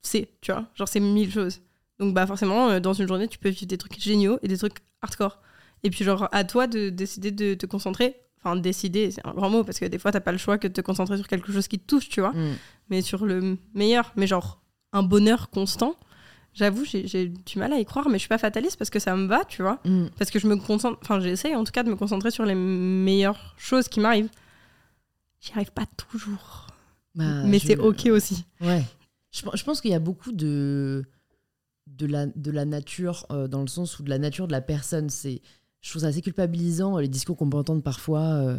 C'est, 0.00 0.28
tu 0.40 0.52
vois? 0.52 0.66
Genre, 0.74 0.88
c'est 0.88 1.00
mille 1.00 1.32
choses. 1.32 1.60
Donc, 1.98 2.14
bah, 2.14 2.26
forcément, 2.26 2.70
euh, 2.70 2.80
dans 2.80 2.92
une 2.94 3.08
journée, 3.08 3.28
tu 3.28 3.38
peux 3.38 3.48
vivre 3.48 3.66
des 3.66 3.78
trucs 3.78 4.00
géniaux 4.00 4.38
et 4.42 4.48
des 4.48 4.56
trucs 4.56 4.78
hardcore. 5.02 5.40
Et 5.82 5.90
puis, 5.90 6.04
genre, 6.04 6.28
à 6.32 6.44
toi 6.44 6.66
de 6.66 6.88
décider 6.88 7.32
de 7.32 7.54
te 7.54 7.66
concentrer. 7.66 8.16
Enfin, 8.48 8.56
décider, 8.60 9.10
c'est 9.10 9.26
un 9.26 9.32
grand 9.32 9.50
mot, 9.50 9.64
parce 9.64 9.78
que 9.78 9.84
des 9.84 9.98
fois, 9.98 10.10
t'as 10.12 10.20
pas 10.20 10.32
le 10.32 10.38
choix 10.38 10.58
que 10.58 10.68
de 10.68 10.72
te 10.72 10.80
concentrer 10.80 11.16
sur 11.16 11.28
quelque 11.28 11.52
chose 11.52 11.68
qui 11.68 11.78
te 11.78 11.86
touche, 11.86 12.08
tu 12.08 12.20
vois 12.20 12.32
Mm. 12.32 12.54
mais 12.90 13.02
sur 13.02 13.24
le 13.26 13.58
meilleur. 13.74 14.12
Mais 14.16 14.26
genre, 14.26 14.60
un 14.92 15.02
bonheur 15.02 15.50
constant, 15.50 15.94
j'avoue, 16.54 16.84
j'ai 16.84 17.28
du 17.28 17.58
mal 17.58 17.72
à 17.72 17.78
y 17.78 17.84
croire, 17.84 18.08
mais 18.08 18.14
je 18.14 18.20
suis 18.20 18.28
pas 18.28 18.38
fataliste 18.38 18.76
parce 18.78 18.90
que 18.90 18.98
ça 18.98 19.14
me 19.16 19.26
va, 19.26 19.44
tu 19.44 19.62
vois. 19.62 19.80
Mm. 19.84 20.06
Parce 20.18 20.30
que 20.30 20.38
je 20.38 20.46
me 20.46 20.56
concentre, 20.56 20.98
enfin, 21.02 21.20
j'essaye 21.20 21.54
en 21.54 21.64
tout 21.64 21.72
cas 21.72 21.82
de 21.82 21.90
me 21.90 21.96
concentrer 21.96 22.30
sur 22.30 22.44
les 22.46 22.54
meilleures 22.54 23.54
choses 23.58 23.88
qui 23.88 24.00
m'arrivent. 24.00 24.30
J'y 25.40 25.52
arrive 25.52 25.72
pas 25.72 25.86
toujours. 25.96 26.66
Bah, 27.14 27.44
mais 27.44 27.58
c'est 27.58 27.78
ok 27.78 28.06
aussi. 28.06 28.44
Ouais. 28.60 28.82
Je 29.30 29.62
pense 29.64 29.80
qu'il 29.80 29.90
y 29.90 29.94
a 29.94 29.98
beaucoup 30.00 30.32
de, 30.32 31.04
de, 31.86 32.06
la, 32.06 32.26
de 32.26 32.50
la 32.50 32.64
nature, 32.64 33.26
euh, 33.30 33.46
dans 33.46 33.60
le 33.60 33.66
sens 33.68 33.98
où 33.98 34.02
de 34.02 34.10
la 34.10 34.18
nature 34.18 34.46
de 34.46 34.52
la 34.52 34.60
personne, 34.62 35.10
c'est. 35.10 35.42
Je 35.80 35.90
trouve 35.90 36.02
ça 36.02 36.08
assez 36.08 36.22
culpabilisant, 36.22 36.96
euh, 36.98 37.00
les 37.02 37.08
discours 37.08 37.36
qu'on 37.36 37.48
peut 37.50 37.56
entendre 37.58 37.82
parfois. 37.82 38.20
euh, 38.20 38.58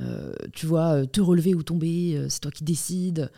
euh, 0.00 0.32
tu 0.52 0.66
vois, 0.66 1.06
te 1.06 1.20
relever 1.20 1.54
ou 1.54 1.62
tomber, 1.62 2.26
c'est 2.28 2.40
toi 2.40 2.50
qui 2.50 2.64
décides. 2.64 3.30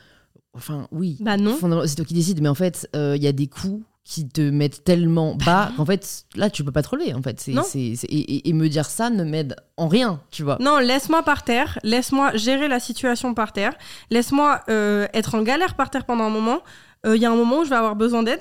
Enfin, 0.54 0.88
oui. 0.90 1.16
Bah 1.20 1.36
non. 1.36 1.56
C'est 1.86 1.94
toi 1.94 2.04
qui 2.04 2.14
décides, 2.14 2.40
mais 2.42 2.48
en 2.48 2.54
fait, 2.54 2.88
euh, 2.96 3.14
il 3.16 3.22
y 3.22 3.28
a 3.28 3.32
des 3.32 3.46
coups 3.46 3.84
qui 4.02 4.26
te 4.26 4.40
mettent 4.40 4.82
tellement 4.84 5.34
bas 5.36 5.70
qu'en 5.76 5.84
fait, 5.84 6.24
là, 6.34 6.48
tu 6.50 6.64
peux 6.64 6.72
pas 6.72 6.82
te 6.82 6.88
relever. 6.88 7.12
En 7.14 7.22
fait, 7.22 7.38
c'est- 7.40 7.52
et, 7.74 7.92
et- 8.08 8.48
et 8.48 8.52
me 8.54 8.68
dire 8.68 8.86
ça 8.86 9.10
ne 9.10 9.22
m'aide 9.22 9.54
en 9.76 9.86
rien, 9.86 10.20
tu 10.30 10.42
vois. 10.42 10.56
Non, 10.60 10.78
laisse-moi 10.78 11.22
par 11.22 11.44
terre, 11.44 11.78
laisse-moi 11.84 12.34
gérer 12.36 12.66
la 12.68 12.80
situation 12.80 13.34
par 13.34 13.52
terre, 13.52 13.74
laisse-moi 14.10 14.62
euh, 14.70 15.06
être 15.12 15.34
en 15.34 15.42
galère 15.42 15.74
par 15.76 15.90
terre 15.90 16.06
pendant 16.06 16.24
un 16.24 16.30
moment. 16.30 16.60
Il 17.06 17.16
y 17.22 17.26
a 17.26 17.30
un 17.30 17.36
moment 17.36 17.60
où 17.60 17.64
je 17.64 17.70
vais 17.70 17.76
avoir 17.76 17.94
besoin 17.96 18.22
d'aide. 18.24 18.40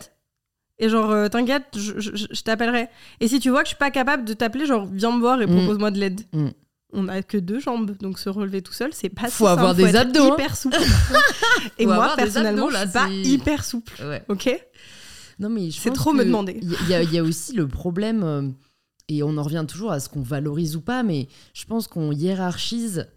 Et 0.79 0.89
genre, 0.89 1.09
euh, 1.11 1.27
t'inquiète, 1.27 1.65
je, 1.75 1.99
je- 1.99 2.15
je- 2.15 2.27
je 2.31 2.41
t'appellerai. 2.43 2.87
Et 3.19 3.27
si 3.27 3.39
tu 3.39 3.49
vois 3.49 3.61
que 3.61 3.65
je 3.65 3.69
suis 3.69 3.77
pas 3.77 3.89
capable 3.91 4.25
de 4.25 4.33
t'appeler, 4.33 4.65
genre, 4.65 4.85
viens 4.85 5.11
me 5.11 5.19
voir 5.19 5.41
et 5.41 5.47
Mm. 5.47 5.55
propose-moi 5.57 5.91
de 5.91 5.99
l'aide. 5.99 6.21
Mm. 6.33 6.47
On 6.93 7.07
a 7.09 7.21
que 7.21 7.37
deux 7.37 7.59
jambes, 7.59 7.97
donc 7.99 8.17
se 8.19 8.29
relever 8.29 8.61
tout 8.61 8.71
seul, 8.73 8.93
c'est 8.93 9.09
pas 9.09 9.25
si 9.27 9.33
Faut 9.37 9.47
avoir 9.47 9.69
simple, 9.75 9.77
des 9.77 9.83
faut 9.83 9.89
être 9.97 10.07
abdos, 10.07 10.23
hein. 10.23 10.33
hyper 10.35 10.55
souple. 10.55 10.77
et 11.79 11.83
Faut 11.83 11.89
moi, 11.89 11.95
avoir 11.95 12.15
des 12.15 12.23
personnellement, 12.23 12.67
abdos, 12.67 12.73
là, 12.73 12.85
je 12.85 12.89
suis 13.09 13.23
pas 13.23 13.29
hyper 13.29 13.65
souple. 13.65 13.93
Ouais. 14.03 14.23
Ok? 14.29 14.49
Non, 15.39 15.49
mais 15.49 15.69
je 15.69 15.79
C'est 15.79 15.91
trop 15.91 16.13
me 16.13 16.23
demander. 16.23 16.59
Il 16.61 16.87
y, 16.89 16.93
a- 16.93 17.03
il 17.03 17.11
y 17.13 17.17
a 17.17 17.23
aussi 17.23 17.53
le 17.53 17.67
problème, 17.67 18.23
euh, 18.23 18.47
et 19.09 19.21
on 19.23 19.35
en 19.37 19.43
revient 19.43 19.65
toujours 19.67 19.91
à 19.91 19.99
ce 19.99 20.09
qu'on 20.09 20.21
valorise 20.21 20.75
ou 20.75 20.81
pas, 20.81 21.03
mais 21.03 21.27
je 21.53 21.65
pense 21.65 21.87
qu'on 21.87 22.11
hiérarchise 22.11 23.07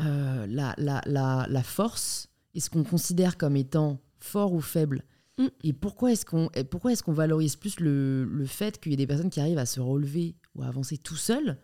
euh, 0.00 0.46
la, 0.48 0.74
la, 0.78 1.00
la, 1.06 1.46
la 1.48 1.62
force 1.62 2.28
et 2.54 2.60
ce 2.60 2.68
qu'on 2.70 2.82
considère 2.84 3.36
comme 3.36 3.56
étant 3.56 4.00
fort 4.18 4.52
ou 4.52 4.60
faible. 4.60 5.02
Mm. 5.38 5.46
Et 5.64 5.72
pourquoi 5.72 6.12
est-ce 6.12 6.24
qu'on 6.24 6.48
pourquoi 6.70 6.92
est-ce 6.92 7.02
qu'on 7.02 7.12
valorise 7.12 7.56
plus 7.56 7.80
le, 7.80 8.24
le 8.24 8.46
fait 8.46 8.80
qu'il 8.80 8.92
y 8.92 8.94
ait 8.94 8.98
des 8.98 9.06
personnes 9.06 9.30
qui 9.30 9.40
arrivent 9.40 9.58
à 9.58 9.66
se 9.66 9.80
relever 9.80 10.36
ou 10.54 10.62
à 10.62 10.66
avancer 10.66 10.96
tout 10.96 11.16
seuls 11.16 11.58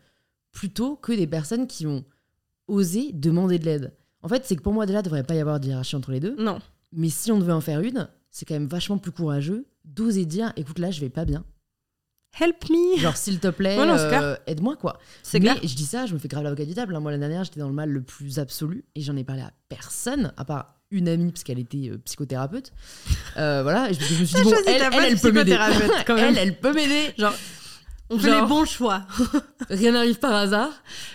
plutôt 0.52 0.96
que 0.96 1.12
des 1.12 1.26
personnes 1.28 1.66
qui 1.68 1.86
ont 1.86 2.04
osé 2.68 3.12
demander 3.12 3.58
de 3.58 3.64
l'aide? 3.66 3.92
En 4.22 4.28
fait, 4.28 4.44
c'est 4.44 4.56
que 4.56 4.62
pour 4.62 4.72
moi, 4.72 4.86
déjà, 4.86 4.98
il 4.98 5.02
ne 5.02 5.04
devrait 5.04 5.22
pas 5.24 5.34
y 5.34 5.40
avoir 5.40 5.60
de 5.60 5.66
hiérarchie 5.68 5.96
entre 5.96 6.10
les 6.10 6.20
deux. 6.20 6.34
Non. 6.36 6.58
Mais 6.92 7.08
si 7.08 7.30
on 7.32 7.38
devait 7.38 7.52
en 7.52 7.60
faire 7.60 7.80
une, 7.80 8.08
c'est 8.30 8.44
quand 8.44 8.54
même 8.54 8.66
vachement 8.66 8.98
plus 8.98 9.12
courageux 9.12 9.66
d'oser 9.84 10.26
dire 10.26 10.52
écoute, 10.56 10.78
là, 10.78 10.90
je 10.90 11.00
vais 11.00 11.08
pas 11.08 11.24
bien. 11.24 11.44
Help 12.38 12.68
me 12.70 12.98
Genre, 12.98 13.16
s'il 13.16 13.40
te 13.40 13.48
plaît, 13.48 13.76
Ouais, 13.78 13.88
euh, 13.88 14.36
aide-moi, 14.46 14.76
quoi. 14.76 14.98
C'est 15.22 15.40
Mais 15.40 15.46
clair. 15.50 15.60
je 15.64 15.74
dis 15.74 15.84
ça, 15.86 16.06
je 16.06 16.14
me 16.14 16.18
fais 16.18 16.28
grave 16.28 16.44
l'avocat 16.44 16.64
du 16.64 16.74
diable. 16.74 16.94
hein. 16.94 17.00
Moi, 17.00 17.10
l'année 17.10 17.26
dernière, 17.26 17.44
j'étais 17.44 17.58
dans 17.60 17.68
le 17.68 17.74
mal 17.74 17.90
le 17.90 18.02
plus 18.02 18.38
absolu 18.38 18.84
et 18.94 19.00
j'en 19.00 19.16
ai 19.16 19.24
parlé 19.24 19.42
à 19.42 19.52
personne, 19.68 20.32
à 20.36 20.44
part 20.44 20.79
une 20.90 21.08
amie, 21.08 21.30
parce 21.30 21.44
qu'elle 21.44 21.58
était 21.58 21.88
euh, 21.90 21.98
psychothérapeute. 22.04 22.72
Euh, 23.36 23.62
voilà, 23.62 23.90
et 23.90 23.94
je, 23.94 24.00
je 24.00 24.20
me 24.20 24.24
suis 24.24 24.36
dit, 24.36 24.42
bon, 24.44 24.52
elle, 24.66 24.82
elle, 24.92 25.18
peut 25.18 25.32
m'aider. 25.32 25.56
elle, 26.08 26.38
elle 26.38 26.58
peut 26.58 26.72
m'aider. 26.72 27.12
Genre, 27.16 27.34
on 28.10 28.18
fait 28.18 28.28
Genre- 28.30 28.42
les 28.42 28.48
bons 28.48 28.64
choix. 28.64 29.06
Rien 29.70 29.92
n'arrive 29.92 30.18
par 30.18 30.34
hasard. 30.34 30.72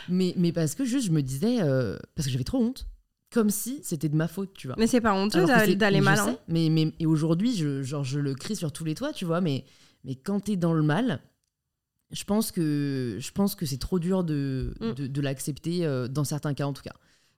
Mais, 0.07 0.33
mais 0.37 0.51
parce 0.53 0.75
que 0.75 0.85
juste, 0.85 1.07
je 1.07 1.11
me 1.11 1.21
disais, 1.21 1.57
euh, 1.61 1.97
parce 2.15 2.25
que 2.27 2.31
j'avais 2.31 2.43
trop 2.45 2.59
honte. 2.63 2.87
Comme 3.33 3.49
si 3.49 3.81
c'était 3.83 4.07
de 4.07 4.15
ma 4.15 4.29
faute, 4.29 4.53
tu 4.53 4.67
vois. 4.67 4.77
Mais 4.79 4.87
c'est 4.87 5.01
pas 5.01 5.13
honteux 5.13 5.45
d'aller 5.75 5.99
mal. 5.99 6.17
sais, 6.17 6.37
mais, 6.47 6.69
mais 6.69 6.93
et 6.99 7.05
aujourd'hui, 7.05 7.53
je, 7.57 7.83
genre, 7.83 8.05
je 8.05 8.19
le 8.19 8.33
crie 8.33 8.55
sur 8.55 8.71
tous 8.71 8.85
les 8.85 8.95
toits, 8.95 9.11
tu 9.11 9.25
vois. 9.25 9.41
Mais, 9.41 9.65
mais 10.05 10.15
quand 10.15 10.39
t'es 10.39 10.55
dans 10.55 10.71
le 10.73 10.83
mal, 10.83 11.19
je 12.11 12.23
pense 12.23 12.51
que, 12.53 13.17
je 13.19 13.31
pense 13.31 13.55
que 13.55 13.65
c'est 13.65 13.79
trop 13.79 13.99
dur 13.99 14.23
de, 14.23 14.73
Mm. 14.79 14.91
de, 14.93 15.07
de 15.07 15.21
l'accepter, 15.21 15.85
euh, 15.85 16.07
dans 16.07 16.23
certains 16.23 16.53
cas 16.53 16.65
en 16.65 16.71
tout 16.71 16.83
cas. 16.83 16.93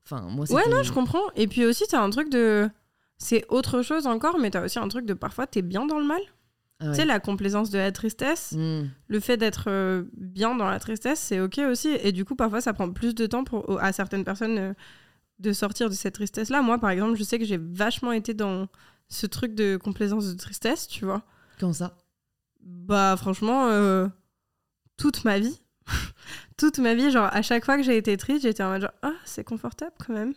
Enfin, 0.10 0.22
moi, 0.22 0.46
Ouais, 0.52 0.64
non, 0.70 0.84
je 0.84 0.94
comprends. 0.94 1.24
Et 1.36 1.48
puis 1.48 1.66
aussi, 1.66 1.84
t'as 1.90 2.02
un 2.02 2.10
truc 2.10 2.30
de. 2.30 2.70
C'est 3.18 3.46
autre 3.50 3.82
chose 3.82 4.08
encore, 4.08 4.38
mais 4.40 4.52
t'as 4.52 4.64
aussi 4.64 4.80
un 4.80 4.88
truc 4.88 5.06
de 5.06 5.14
parfois, 5.14 5.48
t'es 5.48 5.62
bien 5.62 5.86
dans 5.86 6.00
le 6.00 6.06
mal. 6.06 6.22
Ah 6.80 6.86
ouais. 6.86 6.92
Tu 6.92 6.98
sais, 6.98 7.06
la 7.06 7.20
complaisance 7.20 7.72
de 7.72 7.78
la 7.80 7.92
tristesse, 7.92 8.52
Mm. 8.56 8.84
le 9.08 9.20
fait 9.20 9.36
d'être 9.38 9.66
euh, 9.68 10.04
bien 10.16 10.56
dans 10.56 10.70
la 10.70 10.80
tristesse, 10.80 11.20
c'est 11.20 11.40
ok 11.40 11.58
aussi. 11.70 11.90
Et 12.04 12.12
du 12.12 12.24
coup, 12.24 12.36
parfois, 12.36 12.62
ça 12.62 12.74
prend 12.74 12.92
plus 12.92 13.16
de 13.16 13.26
temps 13.26 13.44
pour, 13.44 13.82
à 13.82 13.92
certaines 13.92 14.24
personnes 14.24 14.58
euh, 14.60 14.74
de 15.40 15.52
sortir 15.54 15.90
de 15.90 15.96
cette 15.96 16.14
tristesse-là. 16.14 16.62
Moi, 16.62 16.78
par 16.78 16.92
exemple, 16.92 17.16
je 17.18 17.24
sais 17.24 17.40
que 17.40 17.46
j'ai 17.46 17.58
vachement 17.58 18.12
été 18.12 18.34
dans 18.36 18.68
ce 19.10 19.26
truc 19.26 19.56
de 19.56 19.76
complaisance 19.78 20.28
de 20.28 20.38
tristesse, 20.38 20.88
tu 20.88 21.04
vois. 21.06 21.24
Quand 21.60 21.74
ça? 21.74 21.98
Bah, 22.62 23.16
franchement, 23.18 23.68
euh, 23.70 24.08
toute 24.98 25.24
ma 25.26 25.40
vie. 25.40 25.60
Toute 26.58 26.80
ma 26.80 26.96
vie, 26.96 27.12
genre, 27.12 27.30
à 27.32 27.42
chaque 27.42 27.64
fois 27.66 27.78
que 27.78 27.84
j'ai 27.84 27.98
été 27.98 28.18
triste, 28.18 28.42
j'étais 28.44 28.64
en 28.64 28.70
mode 28.72 28.82
genre, 28.82 28.92
ah, 29.04 29.14
c'est 29.26 29.44
confortable 29.44 29.94
quand 30.06 30.14
même. 30.14 30.34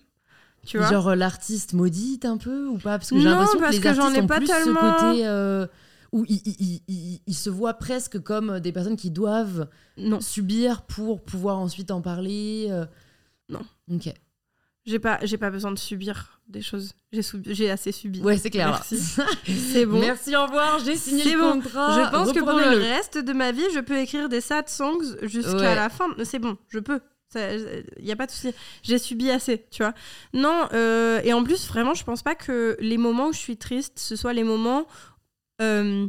Tu 0.67 0.77
vois? 0.79 0.89
Genre 0.91 1.09
euh, 1.09 1.15
l'artiste 1.15 1.73
maudite 1.73 2.25
un 2.27 2.37
peu 2.37 2.67
ou 2.67 2.77
pas? 2.77 2.99
Parce 2.99 3.11
que 3.11 3.19
j'ai 3.19 3.25
l'impression 3.25 3.59
que 3.59 3.71
les 3.73 3.81
que 3.81 3.89
artistes 3.89 4.17
ai 4.17 4.21
ont 4.21 4.27
pas 4.27 4.37
plus 4.37 4.47
tellement. 4.47 4.99
ce 4.99 5.05
côté 5.07 5.27
euh, 5.27 5.67
où 6.13 6.27
ils- 6.29 6.43
ils- 6.45 6.83
ils- 6.87 7.21
ils 7.27 7.35
se 7.35 7.49
voient 7.49 7.75
presque 7.75 8.21
comme 8.23 8.61
des 8.61 8.71
personnes 8.71 8.97
qui 8.97 9.11
doivent 9.11 9.69
Non. 9.97 10.21
subir 10.21 10.83
pour 10.83 11.23
pouvoir 11.23 11.59
ensuite 11.59 11.91
en 11.91 12.03
parler. 12.03 12.67
euh. 12.71 12.85
Non. 13.49 13.63
Ok. 13.91 14.13
J'ai 14.85 14.99
pas, 14.99 15.19
j'ai 15.23 15.39
pas 15.39 15.51
besoin 15.51 15.71
de 15.73 15.79
subir 15.79 16.40
des 16.51 16.63
choses. 16.63 16.93
J'ai, 17.13 17.71
assez 17.71 17.93
subi. 17.93 18.21
Ouais, 18.21 18.37
c'est 18.37 18.51
clair. 18.51 18.69
Merci. 18.71 18.99
C'est 19.73 19.87
bon. 19.87 20.01
Merci, 20.01 20.37
au 20.37 20.43
revoir. 20.45 20.79
J'ai 20.85 20.97
signé 20.97 21.23
C'est 21.25 21.33
le 21.35 21.41
bon. 21.41 21.53
contrat. 21.61 22.05
Je 22.05 22.11
pense 22.11 22.33
que 22.33 22.41
pour 22.41 22.53
le 22.59 22.79
reste 22.79 23.19
de 23.19 23.33
ma 23.33 23.53
vie, 23.53 23.65
je 23.75 23.81
peux 23.81 23.99
écrire 23.99 24.29
des 24.29 24.41
sad 24.41 24.69
songs 24.69 25.17
jusqu'à 25.23 25.57
Ouais. 25.57 25.75
la 25.75 25.89
fin. 25.89 26.07
C'est 26.25 26.39
bon, 26.39 26.57
je 26.69 26.79
peux. 26.79 27.01
Il 27.37 27.85
n'y 28.05 28.11
a 28.11 28.17
pas 28.17 28.27
de 28.27 28.33
souci. 28.33 28.53
J'ai 28.83 28.99
subi 28.99 29.31
assez, 29.31 29.65
tu 29.71 29.83
vois. 29.85 29.95
Non, 30.35 30.69
euh, 30.73 31.21
et 31.23 31.33
en 31.33 31.45
plus, 31.45 31.69
vraiment, 31.69 31.95
je 31.95 32.03
pense 32.05 32.23
pas 32.23 32.35
que 32.35 32.77
les 32.81 32.99
moments 32.99 33.29
où 33.29 33.33
je 33.33 33.39
suis 33.39 33.57
triste, 33.57 33.99
ce 34.01 34.17
soit 34.17 34.33
les 34.33 34.43
moments 34.45 34.87
euh, 35.63 36.07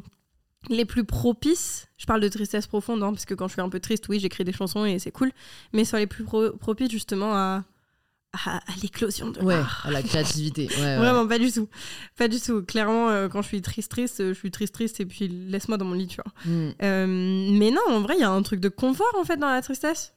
les 0.69 0.85
plus 0.85 1.03
propices. 1.03 1.87
Je 1.97 2.05
parle 2.07 2.21
de 2.21 2.27
tristesse 2.27 2.65
profonde, 2.65 3.03
hein, 3.03 3.11
parce 3.11 3.25
que 3.25 3.33
quand 3.35 3.47
je 3.47 3.53
suis 3.53 3.61
un 3.61 3.69
peu 3.69 3.79
triste, 3.79 4.07
oui, 4.09 4.19
j'écris 4.19 4.43
des 4.43 4.51
chansons 4.53 4.83
et 4.85 4.97
c'est 4.97 5.11
cool. 5.11 5.31
Mais 5.73 5.85
soit 5.85 5.99
les 5.99 6.07
plus 6.07 6.23
pro- 6.23 6.51
propices, 6.53 6.89
justement, 6.91 7.35
à, 7.35 7.63
à, 8.33 8.57
à 8.57 8.75
l'éclosion 8.81 9.29
de 9.29 9.39
Ouais, 9.41 9.55
l'art. 9.55 9.83
à 9.85 9.91
la 9.91 10.01
créativité. 10.03 10.67
Ouais, 10.77 10.81
ouais. 10.83 10.97
Vraiment, 10.97 11.27
pas 11.27 11.37
du 11.39 11.51
tout. 11.51 11.67
Pas 12.17 12.27
du 12.27 12.39
tout. 12.39 12.63
Clairement, 12.63 13.09
euh, 13.09 13.27
quand 13.27 13.41
je 13.41 13.47
suis 13.47 13.61
triste, 13.61 13.91
triste, 13.91 14.21
euh, 14.21 14.33
je 14.33 14.39
suis 14.39 14.51
triste, 14.51 14.73
triste, 14.73 14.99
et 15.01 15.05
puis 15.05 15.27
laisse-moi 15.27 15.77
dans 15.77 15.85
mon 15.85 15.93
lit, 15.95 16.07
tu 16.07 16.21
vois. 16.23 16.31
Mm. 16.45 16.69
Euh, 16.81 17.07
mais 17.57 17.71
non, 17.71 17.81
en 17.89 18.01
vrai, 18.01 18.15
il 18.17 18.21
y 18.21 18.23
a 18.23 18.29
un 18.31 18.41
truc 18.41 18.59
de 18.61 18.69
confort, 18.69 19.13
en 19.19 19.23
fait, 19.25 19.37
dans 19.37 19.49
la 19.49 19.61
tristesse. 19.61 20.13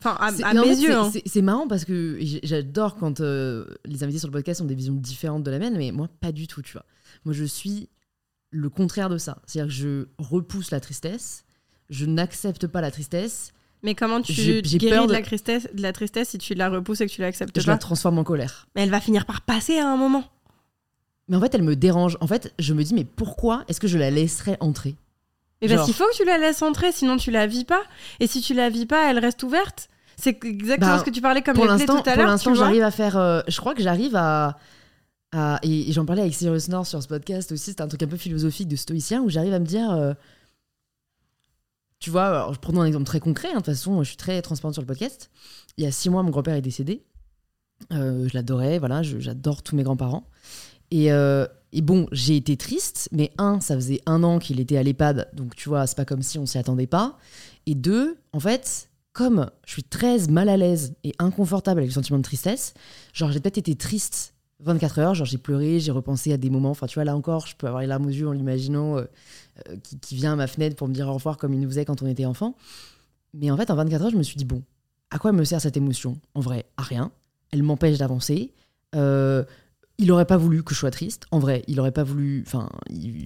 Enfin, 0.00 0.16
à, 0.20 0.28
en 0.30 0.62
mes 0.64 0.76
fait, 0.76 0.80
yeux. 0.82 0.88
c'est- 1.12 1.18
hein. 1.18 1.22
c'est- 1.26 1.42
marrant 1.42 1.66
parce 1.66 1.84
que 1.84 2.18
j'adore 2.44 2.94
quand 2.96 3.20
euh, 3.20 3.66
les 3.84 4.04
invités 4.04 4.20
sur 4.20 4.28
le 4.28 4.32
podcast 4.32 4.60
ont 4.60 4.64
des 4.64 4.76
visions 4.76 4.94
différentes 4.94 5.42
de 5.42 5.50
la 5.50 5.58
mienne, 5.58 5.76
mais 5.76 5.90
moi, 5.90 6.08
pas 6.20 6.30
du 6.32 6.46
tout, 6.46 6.62
tu 6.62 6.72
vois. 6.72 6.84
Moi, 7.24 7.34
je 7.34 7.44
suis 7.44 7.88
le 8.50 8.70
contraire 8.70 9.08
de 9.10 9.18
ça. 9.18 9.42
C'est-à-dire 9.44 9.68
que 9.74 9.74
je 9.76 10.06
repousse 10.18 10.70
la 10.70 10.78
tristesse, 10.80 11.44
je 11.90 12.06
n'accepte 12.06 12.66
pas 12.68 12.80
la 12.80 12.90
tristesse, 12.92 13.52
Mais 13.82 13.94
comment 13.94 14.20
tu 14.20 14.32
j'ai- 14.32 14.60
j'ai 14.64 14.78
guéris 14.78 14.94
peur 14.94 15.02
de... 15.06 15.08
de- 15.08 15.16
la 15.16 15.22
tristesse, 15.22 15.68
de 15.72 15.82
la 15.82 15.92
tristesse 15.92 16.30
si 16.30 16.38
tu 16.38 16.54
la 16.54 16.68
repousses 16.68 17.00
et 17.00 17.06
que 17.06 17.12
tu 17.12 17.20
l'acceptes 17.20 17.58
je 17.60 17.64
pas 17.66 17.72
la 17.72 17.78
transforme 17.78 18.18
en 18.18 18.24
colère. 18.24 18.66
Mais 18.74 18.82
elle 18.82 18.90
va 18.90 19.00
finir 19.00 19.24
par 19.24 19.42
passer 19.42 19.78
à 19.78 19.88
un 19.88 19.96
moment. 19.96 20.24
Mais 21.28 21.36
en 21.36 21.40
fait, 21.40 21.54
elle 21.54 21.62
me 21.62 21.76
dérange. 21.76 22.16
En 22.20 22.26
fait, 22.26 22.52
je 22.58 22.74
me 22.74 22.82
dis, 22.82 22.94
mais 22.94 23.04
pourquoi 23.04 23.64
est-ce 23.68 23.78
que 23.80 23.86
je 23.86 23.98
la 23.98 24.10
laisserais 24.10 24.56
entrer? 24.60 24.96
Mais 25.60 25.68
parce 25.68 25.84
qu'il 25.84 25.94
faut 25.94 26.06
que 26.06 26.16
tu 26.16 26.24
la 26.24 26.38
laisses 26.38 26.62
entrer, 26.62 26.90
sinon 26.92 27.16
tu 27.16 27.30
la 27.30 27.46
vis 27.46 27.64
pas. 27.64 27.82
Et 28.20 28.26
si 28.26 28.40
tu 28.40 28.54
la 28.54 28.68
vis 28.70 28.86
pas, 28.86 29.10
elle 29.10 29.18
reste 29.18 29.42
ouverte. 29.42 29.88
C'est 30.16 30.42
exactement 30.44 30.92
Bah, 30.92 30.98
ce 30.98 31.04
que 31.04 31.10
tu 31.10 31.20
parlais 31.20 31.42
comme 31.42 31.54
pour 31.54 31.66
l'instant, 31.66 32.00
tout 32.02 32.08
à 32.10 32.12
pour 32.14 32.22
l'heure. 32.22 32.26
l'instant, 32.30 32.50
tu 32.52 32.56
vois. 32.56 32.66
j'arrive 32.66 32.82
à 32.82 32.90
faire. 32.90 33.16
euh, 33.16 33.40
je 33.46 33.56
crois 33.60 33.74
que 33.74 33.82
j'arrive 33.82 34.16
à. 34.16 34.56
à- 35.32 35.58
et 35.62 35.88
et 35.90 35.92
j'en 35.92 36.04
parlais 36.06 36.22
avec 36.22 36.34
Cyrus 36.34 36.68
North 36.68 36.86
sur 36.88 37.02
ce 37.02 37.08
podcast 37.08 37.52
aussi. 37.52 37.66
C'était 37.70 37.82
un 37.82 37.88
truc 37.88 38.02
un 38.02 38.06
peu 38.08 38.16
philosophique 38.16 38.66
de 38.68 38.76
stoïcien 38.76 39.20
où 39.20 39.28
j'arrive 39.30 39.52
à 39.54 39.58
me 39.60 39.66
dire. 39.66 39.90
euh, 39.92 40.14
tu 42.00 42.10
vois, 42.10 42.26
alors, 42.26 42.54
je 42.54 42.60
prends 42.60 42.78
un 42.80 42.86
exemple 42.86 43.04
très 43.04 43.20
concret. 43.20 43.48
hein, 43.48 43.52
de 43.52 43.56
toute 43.56 43.66
façon, 43.66 44.02
je 44.02 44.08
suis 44.08 44.16
très 44.16 44.40
transparente 44.42 44.74
sur 44.74 44.82
le 44.82 44.86
podcast. 44.86 45.30
Il 45.76 45.84
y 45.84 45.86
a 45.86 45.90
six 45.92 46.10
mois, 46.10 46.22
mon 46.22 46.30
grand-père 46.30 46.54
est 46.54 46.62
décédé. 46.62 47.04
Euh, 47.92 48.28
je 48.28 48.34
l'adorais, 48.34 48.78
voilà, 48.78 49.02
j'adore 49.02 49.62
tous 49.62 49.76
mes 49.76 49.82
grands-parents. 49.82 50.28
Et, 50.90 51.12
euh, 51.12 51.46
et 51.72 51.82
bon, 51.82 52.06
j'ai 52.12 52.36
été 52.36 52.56
triste, 52.56 53.08
mais 53.12 53.30
un, 53.38 53.60
ça 53.60 53.74
faisait 53.74 54.00
un 54.06 54.22
an 54.22 54.38
qu'il 54.38 54.58
était 54.58 54.76
à 54.76 54.82
l'EHPAD, 54.82 55.30
donc 55.34 55.54
tu 55.54 55.68
vois, 55.68 55.86
c'est 55.86 55.96
pas 55.96 56.04
comme 56.04 56.22
si 56.22 56.38
on 56.38 56.46
s'y 56.46 56.58
attendait 56.58 56.86
pas. 56.86 57.18
Et 57.66 57.74
deux, 57.74 58.16
en 58.32 58.40
fait, 58.40 58.90
comme 59.12 59.50
je 59.66 59.72
suis 59.72 59.84
très 59.84 60.26
mal 60.28 60.48
à 60.48 60.56
l'aise 60.56 60.94
et 61.04 61.12
inconfortable 61.18 61.80
avec 61.80 61.90
le 61.90 61.94
sentiment 61.94 62.18
de 62.18 62.22
tristesse, 62.24 62.74
genre 63.12 63.30
j'ai 63.30 63.40
peut-être 63.40 63.58
été 63.58 63.74
triste 63.74 64.34
24 64.60 64.98
heures, 64.98 65.14
genre 65.14 65.26
j'ai 65.26 65.38
pleuré, 65.38 65.78
j'ai 65.80 65.92
repensé 65.92 66.32
à 66.32 66.36
des 66.36 66.50
moments, 66.50 66.70
enfin 66.70 66.86
tu 66.86 66.94
vois, 66.94 67.04
là 67.04 67.14
encore, 67.16 67.46
je 67.46 67.54
peux 67.56 67.66
avoir 67.68 67.80
les 67.82 67.86
larmes 67.86 68.06
aux 68.06 68.10
yeux 68.10 68.26
en 68.28 68.32
l'imaginant, 68.32 68.96
euh, 68.96 69.04
euh, 69.68 69.76
qui, 70.00 70.16
vient 70.16 70.32
à 70.32 70.36
ma 70.36 70.46
fenêtre 70.48 70.74
pour 70.76 70.88
me 70.88 70.94
dire 70.94 71.08
au 71.08 71.14
revoir 71.14 71.36
comme 71.36 71.54
il 71.54 71.60
nous 71.60 71.68
faisait 71.68 71.84
quand 71.84 72.02
on 72.02 72.06
était 72.06 72.24
enfant. 72.26 72.56
Mais 73.34 73.50
en 73.50 73.56
fait, 73.56 73.70
en 73.70 73.76
24 73.76 74.02
heures, 74.04 74.10
je 74.10 74.16
me 74.16 74.22
suis 74.22 74.36
dit, 74.36 74.44
bon, 74.44 74.62
à 75.10 75.18
quoi 75.18 75.32
me 75.32 75.44
sert 75.44 75.60
cette 75.60 75.76
émotion? 75.76 76.18
En 76.34 76.40
vrai, 76.40 76.66
à 76.76 76.82
rien. 76.82 77.12
Elle 77.52 77.62
m'empêche 77.62 77.98
d'avancer. 77.98 78.52
Euh, 78.94 79.44
il 79.98 80.10
aurait 80.12 80.24
pas 80.26 80.36
voulu 80.36 80.62
que 80.62 80.74
je 80.74 80.78
sois 80.78 80.90
triste. 80.90 81.26
En 81.30 81.38
vrai, 81.38 81.62
il 81.68 81.78
aurait 81.80 81.92
pas 81.92 82.04
voulu. 82.04 82.42
Enfin, 82.46 82.68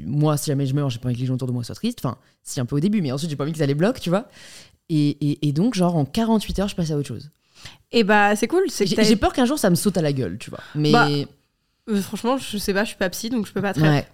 moi, 0.07 0.37
si 0.37 0.47
jamais 0.47 0.67
je 0.67 0.75
meurs, 0.75 0.91
j'ai 0.91 0.99
pas 0.99 1.09
envie 1.09 1.17
que 1.17 1.21
les 1.21 1.27
gens 1.27 1.35
autour 1.35 1.49
de 1.49 1.53
moi 1.53 1.65
soient 1.65 1.75
tristes. 1.75 2.01
Enfin, 2.05 2.19
si 2.43 2.61
un 2.61 2.67
peu 2.67 2.77
au 2.77 2.81
début, 2.81 3.01
mais 3.03 3.13
ensuite, 3.13 3.31
j'ai 3.31 3.37
pas 3.37 3.45
envie 3.45 3.53
que 3.53 3.59
ça 3.59 3.67
les 3.67 3.75
bloque, 3.75 4.01
tu 4.01 4.11
vois. 4.11 4.29
Et, 4.89 5.09
et- 5.31 5.49
et 5.49 5.53
donc, 5.53 5.75
genre, 5.75 5.97
en 5.97 6.05
48 6.05 6.59
heures, 6.61 6.69
je 6.69 6.77
passe 6.77 6.91
à 6.91 6.97
autre 6.97 7.09
chose. 7.09 7.31
Et 7.91 8.05
bah, 8.05 8.35
c'est 8.37 8.49
cool. 8.49 8.65
c'est 8.69 8.87
J'ai 8.87 9.17
peur 9.17 9.33
qu'un 9.33 9.45
jour, 9.45 9.59
ça 9.59 9.69
me 9.71 9.75
saute 9.75 9.97
à 9.99 10.03
la 10.03 10.13
gueule, 10.13 10.39
tu 10.39 10.51
vois. 10.51 10.61
Mais. 10.75 10.93
Bah, 10.93 11.09
Euh, 11.89 12.01
franchement, 12.01 12.37
je 12.39 12.59
sais 12.59 12.73
pas, 12.73 12.85
je 12.85 12.89
suis 12.91 12.97
pas 12.97 13.11
psy, 13.11 13.29
donc 13.29 13.45
je 13.47 13.53
peux 13.53 13.61
pas 13.61 13.73
te 13.75 13.81
répondre. 13.81 13.97
ouais. 13.99 14.07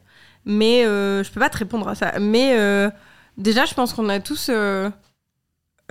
Mais 0.46 0.86
euh, 0.86 1.22
je 1.22 1.30
peux 1.30 1.38
pas 1.40 1.50
te 1.50 1.58
répondre 1.58 1.86
à 1.86 1.94
ça. 1.94 2.18
Mais 2.18 2.56
euh, 2.58 2.88
déjà, 3.36 3.66
je 3.66 3.74
pense 3.74 3.92
qu'on 3.92 4.08
a 4.08 4.20
tous. 4.20 4.46
tu 4.46 4.92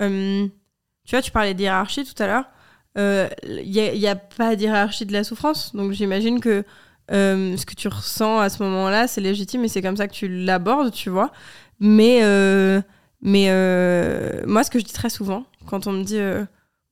vois, 0.00 1.22
tu 1.22 1.30
parlais 1.30 1.54
d'hiérarchie 1.54 2.04
tout 2.04 2.20
à 2.22 2.26
l'heure. 2.26 2.44
Il 2.96 3.70
n'y 3.70 3.80
a, 3.80 3.94
y 3.94 4.08
a 4.08 4.16
pas 4.16 4.56
d'hiérarchie 4.56 5.06
de 5.06 5.12
la 5.12 5.22
souffrance. 5.24 5.74
Donc 5.74 5.92
j'imagine 5.92 6.40
que 6.40 6.64
ce 7.10 7.64
que 7.64 7.74
tu 7.74 7.88
ressens 7.88 8.38
à 8.40 8.48
ce 8.48 8.62
moment-là, 8.64 9.06
c'est 9.06 9.20
légitime 9.20 9.64
et 9.64 9.68
c'est 9.68 9.82
comme 9.82 9.96
ça 9.96 10.08
que 10.08 10.12
tu 10.14 10.28
l'abordes, 10.28 10.92
tu 10.92 11.08
vois. 11.10 11.30
Mais, 11.80 12.20
mais 13.22 13.46
moi, 14.46 14.64
ce 14.64 14.70
que 14.70 14.78
je 14.80 14.84
dis 14.84 14.92
très 14.92 15.10
souvent, 15.10 15.44
quand 15.66 15.86
on 15.86 15.92
me 15.92 16.02
dit 16.02 16.18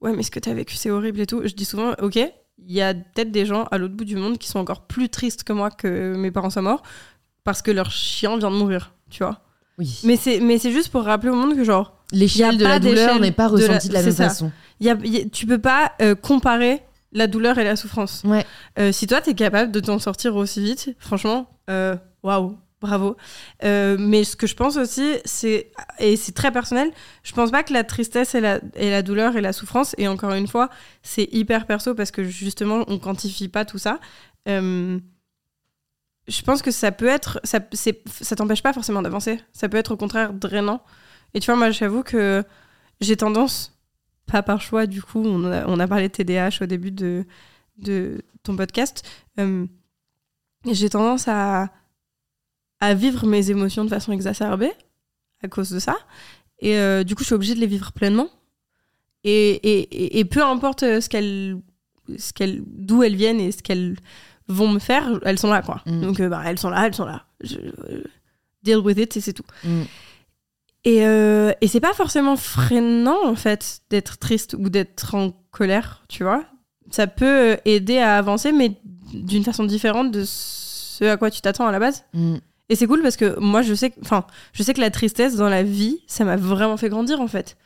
Ouais, 0.00 0.12
mais 0.14 0.22
ce 0.22 0.30
que 0.30 0.38
tu 0.40 0.48
as 0.50 0.54
vécu, 0.54 0.76
c'est 0.76 0.90
horrible 0.90 1.20
et 1.20 1.26
tout, 1.26 1.40
je 1.44 1.54
dis 1.54 1.64
souvent 1.64 1.92
Ok, 2.02 2.16
il 2.16 2.72
y 2.72 2.80
a 2.82 2.94
peut-être 2.94 3.30
des 3.30 3.46
gens 3.46 3.64
à 3.70 3.78
l'autre 3.78 3.94
bout 3.94 4.04
du 4.04 4.16
monde 4.16 4.38
qui 4.38 4.48
sont 4.48 4.58
encore 4.58 4.86
plus 4.86 5.08
tristes 5.08 5.42
que 5.44 5.52
moi 5.52 5.70
que 5.70 6.14
mes 6.16 6.30
parents 6.30 6.50
soient 6.50 6.62
morts 6.62 6.82
parce 7.44 7.62
que 7.62 7.70
leur 7.70 7.90
chien 7.90 8.36
vient 8.38 8.50
de 8.50 8.56
mourir, 8.56 8.92
tu 9.10 9.22
vois. 9.22 9.40
Oui. 9.78 10.00
Mais 10.04 10.16
c'est, 10.16 10.40
mais 10.40 10.58
c'est 10.58 10.72
juste 10.72 10.88
pour 10.88 11.04
rappeler 11.04 11.30
au 11.30 11.34
monde 11.34 11.54
que, 11.54 11.62
genre, 11.64 11.92
L'échelle 12.12 12.56
de 12.56 12.64
la 12.64 12.78
douleur 12.78 13.20
n'est 13.20 13.30
pas 13.32 13.48
de 13.48 13.56
la- 13.58 13.66
ressentie 13.66 13.88
de 13.88 13.92
la, 13.94 14.02
même 14.02 14.12
ça. 14.12 14.28
façon. 14.28 14.50
y 14.80 14.88
a, 14.88 14.96
y 15.04 15.18
a- 15.22 15.28
tu 15.28 15.46
peux 15.46 15.58
pas 15.58 15.92
euh, 16.00 16.14
comparer 16.14 16.82
la 17.12 17.26
douleur 17.26 17.58
et 17.58 17.64
la 17.64 17.76
souffrance. 17.76 18.22
Ouais. 18.24 18.44
Euh, 18.78 18.90
si 18.92 19.06
toi, 19.06 19.20
t'es 19.20 19.34
capable 19.34 19.70
de 19.72 19.80
t'en 19.80 19.98
sortir 19.98 20.34
aussi 20.36 20.62
vite, 20.62 20.94
franchement, 20.98 21.48
euh, 21.70 21.94
waouh, 22.22 22.56
bravo. 22.80 23.16
Euh, 23.64 23.96
mais 23.98 24.24
ce 24.24 24.36
que 24.36 24.46
je 24.46 24.54
pense 24.54 24.76
aussi, 24.76 25.16
c'est, 25.24 25.70
et 25.98 26.16
c'est 26.16 26.32
très 26.32 26.52
personnel, 26.52 26.90
je 27.22 27.32
pense 27.32 27.50
pas 27.50 27.62
que 27.62 27.72
la 27.72 27.84
tristesse 27.84 28.34
et 28.34 28.40
la, 28.40 28.60
et 28.74 28.90
la 28.90 29.02
douleur 29.02 29.36
et 29.36 29.40
la 29.40 29.52
souffrance, 29.52 29.94
et 29.98 30.08
encore 30.08 30.32
une 30.34 30.48
fois, 30.48 30.68
c'est 31.02 31.28
hyper 31.32 31.66
perso 31.66 31.94
parce 31.94 32.10
que 32.10 32.24
justement, 32.24 32.84
on 32.88 32.98
quantifie 32.98 33.48
pas 33.48 33.64
tout 33.64 33.78
ça. 33.78 33.98
Euh, 34.48 34.98
je 36.28 36.42
pense 36.42 36.62
que 36.62 36.70
ça 36.70 36.92
peut 36.92 37.06
être, 37.06 37.40
ça, 37.44 37.60
c'est, 37.72 38.02
ça 38.20 38.36
t'empêche 38.36 38.62
pas 38.62 38.72
forcément 38.72 39.02
d'avancer. 39.02 39.40
Ça 39.52 39.68
peut 39.68 39.76
être 39.76 39.92
au 39.92 39.96
contraire 39.96 40.32
drainant. 40.32 40.82
Et 41.34 41.40
tu 41.40 41.46
vois, 41.46 41.56
moi, 41.56 41.70
j'avoue 41.70 42.02
que 42.02 42.42
j'ai 43.00 43.16
tendance, 43.16 43.78
pas 44.26 44.42
par 44.42 44.60
choix, 44.60 44.86
du 44.86 45.02
coup, 45.02 45.22
on 45.24 45.44
a, 45.44 45.66
on 45.66 45.78
a 45.78 45.86
parlé 45.86 46.08
de 46.08 46.12
TDAH 46.12 46.62
au 46.62 46.66
début 46.66 46.90
de, 46.90 47.24
de 47.78 48.22
ton 48.42 48.56
podcast, 48.56 49.06
euh, 49.38 49.66
j'ai 50.64 50.90
tendance 50.90 51.28
à, 51.28 51.68
à 52.80 52.94
vivre 52.94 53.26
mes 53.26 53.50
émotions 53.50 53.84
de 53.84 53.90
façon 53.90 54.12
exacerbée 54.12 54.72
à 55.42 55.48
cause 55.48 55.70
de 55.70 55.78
ça. 55.78 55.96
Et 56.60 56.76
euh, 56.78 57.04
du 57.04 57.14
coup, 57.14 57.22
je 57.22 57.26
suis 57.26 57.34
obligée 57.34 57.54
de 57.54 57.60
les 57.60 57.66
vivre 57.66 57.92
pleinement. 57.92 58.28
Et, 59.24 59.50
et, 59.50 60.18
et- 60.18 60.24
peu 60.24 60.42
importe 60.42 60.80
ce 60.80 61.08
qu'elles, 61.08 61.58
ce 62.16 62.32
qu'elles, 62.32 62.62
d'où 62.66 63.02
elles 63.02 63.16
viennent 63.16 63.40
et 63.40 63.50
ce 63.52 63.62
qu'elles 63.62 63.96
vont 64.48 64.68
me 64.68 64.78
faire, 64.78 65.18
elles 65.24 65.38
sont 65.38 65.50
là, 65.50 65.62
quoi. 65.62 65.82
Mm. 65.86 66.00
Donc, 66.00 66.20
euh, 66.20 66.28
bah, 66.28 66.42
elles 66.46 66.58
sont 66.58 66.70
là, 66.70 66.86
elles 66.86 66.94
sont 66.94 67.04
là. 67.06 67.24
Je, 67.42 67.56
euh, 67.56 68.04
deal 68.62 68.78
with 68.78 68.98
it 68.98 69.16
et 69.16 69.20
c'est 69.20 69.32
tout. 69.32 69.44
Mm. 69.64 69.82
Et, 70.84 71.04
euh, 71.04 71.52
et 71.60 71.66
c'est 71.66 71.80
pas 71.80 71.94
forcément 71.94 72.36
freinant, 72.36 73.26
en 73.26 73.34
fait, 73.34 73.80
d'être 73.90 74.18
triste 74.18 74.54
ou 74.56 74.68
d'être 74.70 75.14
en 75.16 75.32
colère, 75.50 76.04
tu 76.08 76.22
vois. 76.22 76.44
Ça 76.90 77.08
peut 77.08 77.52
euh, 77.54 77.56
aider 77.64 77.98
à 77.98 78.16
avancer, 78.18 78.52
mais 78.52 78.78
d'une 79.12 79.42
façon 79.42 79.64
différente 79.64 80.12
de 80.12 80.22
ce 80.24 81.04
à 81.04 81.16
quoi 81.16 81.30
tu 81.32 81.40
t'attends 81.40 81.66
à 81.66 81.72
la 81.72 81.80
base. 81.80 82.04
Mm. 82.14 82.36
Et 82.68 82.74
c'est 82.76 82.86
cool 82.86 83.02
parce 83.02 83.16
que 83.16 83.38
moi, 83.38 83.62
je 83.62 83.74
sais, 83.74 83.90
que- 83.90 84.00
enfin, 84.02 84.26
je 84.52 84.62
sais 84.62 84.74
que 84.74 84.80
la 84.80 84.90
tristesse 84.90 85.36
dans 85.36 85.48
la 85.48 85.62
vie, 85.62 86.00
ça 86.06 86.24
m'a 86.24 86.36
vraiment 86.36 86.76
fait 86.76 86.88
grandir, 86.88 87.20
en 87.20 87.28
fait. 87.28 87.56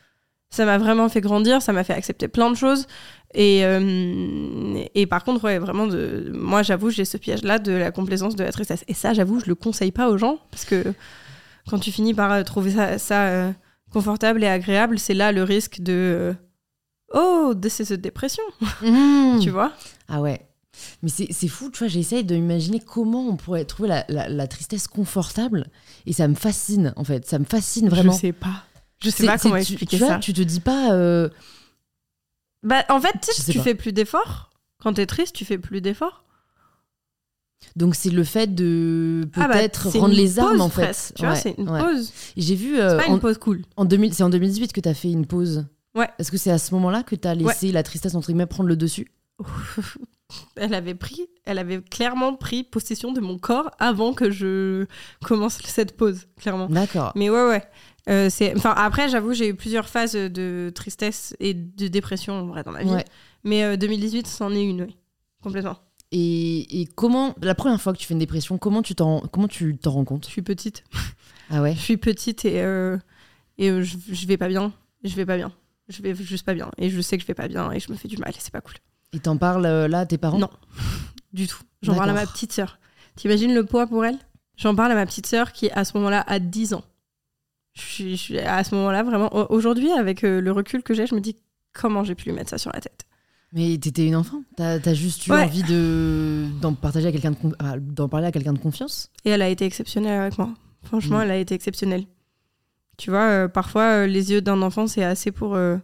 Ça 0.51 0.65
m'a 0.65 0.77
vraiment 0.77 1.07
fait 1.09 1.21
grandir, 1.21 1.61
ça 1.61 1.71
m'a 1.73 1.83
fait 1.83 1.93
accepter 1.93 2.27
plein 2.27 2.51
de 2.51 2.55
choses. 2.57 2.85
Et, 3.33 3.61
euh, 3.65 4.83
et 4.93 5.05
par 5.07 5.23
contre, 5.23 5.45
ouais, 5.45 5.57
vraiment, 5.59 5.87
de, 5.87 6.29
moi, 6.35 6.61
j'avoue, 6.61 6.89
j'ai 6.89 7.05
ce 7.05 7.17
piège-là 7.17 7.57
de 7.57 7.71
la 7.71 7.91
complaisance 7.91 8.35
de 8.35 8.43
la 8.43 8.51
tristesse. 8.51 8.83
Et 8.87 8.93
ça, 8.93 9.13
j'avoue, 9.13 9.39
je 9.39 9.45
le 9.45 9.55
conseille 9.55 9.91
pas 9.93 10.09
aux 10.09 10.17
gens 10.17 10.39
parce 10.51 10.65
que 10.65 10.83
quand 11.69 11.79
tu 11.79 11.91
finis 11.91 12.13
par 12.13 12.31
euh, 12.33 12.43
trouver 12.43 12.71
ça, 12.71 12.97
ça, 12.97 13.27
euh, 13.27 13.51
confortable 13.93 14.43
et 14.43 14.47
agréable, 14.47 14.99
c'est 14.99 15.13
là 15.13 15.31
le 15.31 15.43
risque 15.43 15.79
de 15.81 15.93
euh, 15.93 16.33
oh, 17.13 17.53
de 17.55 17.69
ces 17.69 17.95
dépression, 17.97 18.43
Mm. 18.81 19.39
tu 19.41 19.49
vois? 19.51 19.71
Ah 20.09 20.19
ouais. 20.21 20.41
Mais 21.03 21.09
c'est 21.09 21.27
c'est 21.31 21.47
fou, 21.47 21.69
tu 21.69 21.79
vois, 21.79 21.87
j'essaye 21.87 22.23
d'imaginer 22.23 22.79
comment 22.79 23.27
on 23.27 23.35
pourrait 23.35 23.65
trouver 23.65 23.89
la, 23.89 24.05
la- 24.09 24.29
la 24.29 24.47
tristesse 24.47 24.87
confortable. 24.87 25.67
Et 26.05 26.13
ça 26.13 26.27
me 26.27 26.35
fascine, 26.35 26.93
en 26.95 27.03
fait. 27.03 27.27
Ça 27.27 27.39
me 27.39 27.45
fascine 27.45 27.89
vraiment. 27.89 28.13
Je 28.13 28.17
sais 28.19 28.31
pas. 28.33 28.63
Je 29.03 29.09
sais 29.09 29.17
C'est- 29.23 29.25
pas 29.27 29.37
comment 29.37 29.55
c'est- 29.57 29.65
tu- 29.65 29.73
expliquer 29.73 29.97
tu 29.97 30.03
vois, 30.03 30.13
ça. 30.13 30.19
Tu 30.19 30.33
te 30.33 30.41
dis 30.41 30.59
pas. 30.61 30.93
euh, 30.93 31.29
Bah, 32.63 32.85
en 32.89 33.01
fait, 33.01 33.13
tu 33.21 33.33
sais, 33.33 33.53
pas. 33.53 33.63
fais 33.63 33.75
plus 33.75 33.91
d'efforts. 33.93 34.49
Quand 34.81 34.93
t'es 34.93 35.05
triste, 35.05 35.35
tu 35.35 35.45
fais 35.45 35.57
plus 35.57 35.81
d'efforts. 35.81 36.23
Donc 37.75 37.93
c'est 37.95 38.09
le 38.09 38.23
fait 38.23 38.47
de 38.55 39.27
Ah 39.35 39.47
bah, 39.47 39.53
peut-être 39.53 39.89
c'est 39.91 39.99
rendre 39.99 40.15
les 40.15 40.39
armes, 40.39 40.53
pause 40.53 40.61
en 40.61 40.69
fait. 40.69 40.81
presque, 40.83 41.13
Tu 41.15 41.25
vois, 41.25 41.35
c'est 41.35 41.53
une 41.59 41.69
ouais. 41.69 41.79
pause. 41.79 42.11
J'ai 42.35 42.55
vu. 42.55 42.75
C'est 42.75 42.81
euh, 42.81 42.97
pas 42.97 43.07
en, 43.07 43.13
une 43.13 43.19
pause 43.19 43.37
cool. 43.37 43.61
en 43.77 43.85
2000 43.85 44.13
c'est 44.15 44.23
en 44.23 44.29
2018 44.31 44.73
que 44.73 44.81
tu 44.81 44.89
as 44.89 44.93
fait 44.95 45.11
une 45.11 45.27
pause. 45.27 45.65
Ouais. 45.93 46.09
Est-ce 46.17 46.31
que 46.31 46.37
c'est 46.37 46.49
à 46.51 46.57
ce 46.57 46.73
moment-là 46.73 47.03
que 47.03 47.15
tu 47.15 47.27
as 47.27 47.35
laissé 47.35 47.71
la 47.71 47.83
tristesse, 47.83 48.15
entre 48.15 48.27
guillemets, 48.27 48.47
prendre 48.47 48.67
le 48.69 48.75
dessus? 48.75 49.11
Elle 50.55 50.73
avait 50.73 50.95
pris, 50.95 51.27
elle 51.45 51.57
avait 51.57 51.81
clairement 51.81 52.35
pris 52.35 52.63
possession 52.63 53.11
de 53.11 53.19
mon 53.21 53.37
corps 53.37 53.71
avant 53.79 54.13
que 54.13 54.31
je 54.31 54.85
commence 55.23 55.59
cette 55.63 55.97
pause, 55.97 56.27
clairement. 56.39 56.67
D'accord. 56.67 57.11
Mais 57.15 57.29
ouais, 57.29 57.47
ouais. 57.47 57.63
Euh, 58.09 58.29
c'est, 58.29 58.55
enfin, 58.55 58.73
après, 58.75 59.09
j'avoue, 59.09 59.33
j'ai 59.33 59.47
eu 59.47 59.55
plusieurs 59.55 59.87
phases 59.87 60.13
de 60.13 60.71
tristesse 60.73 61.35
et 61.39 61.53
de 61.53 61.87
dépression 61.87 62.33
en 62.33 62.45
vrai 62.47 62.63
dans 62.63 62.71
ma 62.71 62.83
vie. 62.83 62.89
Ouais. 62.89 63.05
Mais 63.43 63.63
euh, 63.63 63.77
2018, 63.77 64.27
c'en 64.27 64.53
est 64.53 64.63
une, 64.63 64.83
oui. 64.83 64.97
Complètement. 65.41 65.77
Et, 66.11 66.81
et 66.81 66.85
comment, 66.87 67.35
la 67.41 67.55
première 67.55 67.79
fois 67.79 67.93
que 67.93 67.97
tu 67.97 68.05
fais 68.05 68.13
une 68.13 68.19
dépression, 68.19 68.57
comment 68.57 68.81
tu 68.81 68.95
t'en, 68.95 69.21
comment 69.21 69.47
tu 69.47 69.77
t'en 69.77 69.91
rends 69.91 70.03
compte? 70.05 70.25
Je 70.25 70.31
suis 70.31 70.41
petite. 70.41 70.83
Ah 71.49 71.61
ouais? 71.61 71.73
Je 71.73 71.79
suis 71.79 71.97
petite 71.97 72.43
et, 72.45 72.61
euh, 72.61 72.97
et 73.57 73.69
euh, 73.69 73.81
je, 73.81 73.97
je 74.09 74.27
vais 74.27 74.37
pas 74.37 74.47
bien. 74.47 74.73
Je 75.03 75.15
vais 75.15 75.25
pas 75.25 75.37
bien. 75.37 75.51
Je 75.87 76.01
vais 76.01 76.15
juste 76.15 76.45
pas 76.45 76.53
bien. 76.53 76.69
Et 76.77 76.89
je 76.89 77.01
sais 77.01 77.17
que 77.17 77.23
je 77.23 77.27
vais 77.27 77.33
pas 77.33 77.47
bien 77.47 77.71
et 77.71 77.79
je 77.79 77.91
me 77.91 77.97
fais 77.97 78.07
du 78.07 78.17
mal 78.17 78.29
et 78.29 78.39
c'est 78.39 78.51
pas 78.51 78.61
cool. 78.61 78.75
Et 79.13 79.19
t'en 79.19 79.37
parles 79.37 79.65
euh, 79.65 79.87
là 79.87 79.99
à 79.99 80.05
tes 80.05 80.17
parents? 80.17 80.39
Non. 80.39 80.49
Du 81.33 81.47
tout. 81.47 81.59
J'en 81.81 81.95
parle 81.95 82.09
à 82.09 82.13
ma 82.13 82.25
petite 82.27 82.51
sœur. 82.51 82.77
T'imagines 83.15 83.53
le 83.53 83.65
poids 83.65 83.87
pour 83.87 84.03
elle? 84.03 84.17
J'en 84.57 84.75
parle 84.75 84.91
à 84.91 84.95
ma 84.95 85.05
petite 85.05 85.25
sœur 85.27 85.53
qui, 85.53 85.71
à 85.71 85.85
ce 85.85 85.95
moment-là, 85.97 86.25
a 86.27 86.39
10 86.39 86.73
ans. 86.73 86.83
Je 87.73 87.81
suis, 87.81 88.11
je 88.17 88.21
suis- 88.21 88.39
à 88.39 88.61
ce 88.65 88.75
moment-là, 88.75 89.01
vraiment, 89.03 89.33
au- 89.33 89.47
aujourd'hui, 89.55 89.89
avec 89.93 90.25
euh, 90.25 90.41
le 90.41 90.51
recul 90.51 90.83
que 90.83 90.93
j'ai, 90.93 91.07
je 91.07 91.15
me 91.15 91.21
dis 91.21 91.37
comment 91.71 92.03
j'ai 92.03 92.15
pu 92.15 92.25
lui 92.25 92.33
mettre 92.33 92.49
ça 92.49 92.57
sur 92.57 92.69
la 92.73 92.81
tête. 92.81 93.05
Mais 93.53 93.77
t'étais 93.77 94.05
une 94.05 94.17
enfant? 94.17 94.43
T'as 94.57 94.77
as 94.85 94.93
juste 94.93 95.25
eu 95.27 95.31
Ouais. 95.31 95.43
envie 95.43 95.63
de, 95.63 96.47
d'en 96.61 96.73
partager 96.73 97.07
à 97.07 97.11
quelqu'un 97.13 97.31
d'en 97.79 98.09
parler 98.09 98.27
à 98.27 98.31
quelqu'un 98.33 98.51
de 98.53 98.59
confiance? 98.59 99.09
Et 99.23 99.29
elle 99.29 99.41
a 99.41 99.47
été 99.47 99.63
exceptionnelle 99.65 100.19
avec 100.19 100.37
moi. 100.37 100.49
Franchement, 100.83 101.19
Mm. 101.19 101.21
elle 101.23 101.31
a 101.31 101.37
été 101.37 101.55
exceptionnelle. 101.55 102.03
Tu 102.97 103.09
vois, 103.09 103.23
euh, 103.29 103.47
parfois, 103.47 104.03
euh, 104.03 104.07
les 104.07 104.31
yeux 104.33 104.41
d'un 104.41 104.61
enfant, 104.61 104.85
c'est 104.87 105.03
assez 105.05 105.31
pour, 105.31 105.55
euh, 105.55 105.77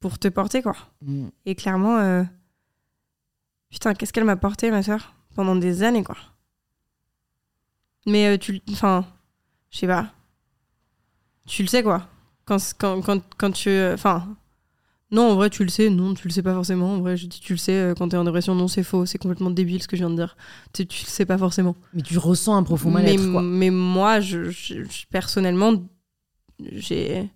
pour 0.00 0.18
te 0.18 0.28
porter, 0.28 0.62
quoi. 0.62 0.76
Mm. 1.02 1.28
Et 1.46 1.54
clairement, 1.54 1.98
euh, 1.98 2.24
putain, 3.70 3.94
qu'est-ce 3.94 4.12
qu'elle 4.12 4.24
m'a 4.24 4.36
porté, 4.36 4.70
ma 4.70 4.82
soeur, 4.82 5.14
pendant 5.34 5.56
des 5.56 5.82
années, 5.82 6.02
quoi. 6.04 6.16
Mais 8.06 8.26
euh, 8.26 8.38
tu, 8.38 8.60
enfin, 8.72 9.04
je 9.70 9.78
sais 9.78 9.86
pas. 9.86 10.12
Tu 11.46 11.62
le 11.62 11.68
sais, 11.68 11.82
quoi. 11.82 12.08
Quand, 12.46 12.58
quand, 12.78 13.00
quand, 13.02 13.22
quand 13.36 13.50
tu, 13.52 13.68
euh, 13.68 13.94
enfin, 13.94 14.36
Non, 15.10 15.32
en 15.32 15.34
vrai, 15.34 15.50
tu 15.50 15.64
le 15.64 15.68
sais. 15.70 15.90
Non, 15.90 16.14
tu 16.14 16.26
le 16.28 16.32
sais 16.32 16.42
pas 16.42 16.54
forcément. 16.54 16.94
En 16.94 17.00
vrai, 17.00 17.16
je 17.16 17.26
dis 17.26 17.40
tu 17.40 17.52
le 17.52 17.58
sais 17.58 17.92
quand 17.98 18.08
t'es 18.08 18.16
en 18.16 18.24
dépression. 18.24 18.54
Non, 18.54 18.68
c'est 18.68 18.82
faux. 18.82 19.04
C'est 19.06 19.18
complètement 19.18 19.50
débile 19.50 19.82
ce 19.82 19.88
que 19.88 19.96
je 19.96 20.02
viens 20.02 20.10
de 20.10 20.16
dire. 20.16 20.36
Tu, 20.72 20.86
tu 20.86 21.04
le 21.04 21.08
sais 21.10 21.26
pas 21.26 21.36
forcément. 21.38 21.76
Mais 21.92 22.02
tu 22.02 22.16
ressens 22.18 22.56
un 22.56 22.62
profond 22.62 22.90
mal-être, 22.90 23.30
quoi. 23.30 23.42
mais 23.42 23.70
moi, 23.70 24.20
je- 24.20 24.50
je- 24.50 25.06
personnellement, 25.10 25.74
j'ai. 26.72 27.28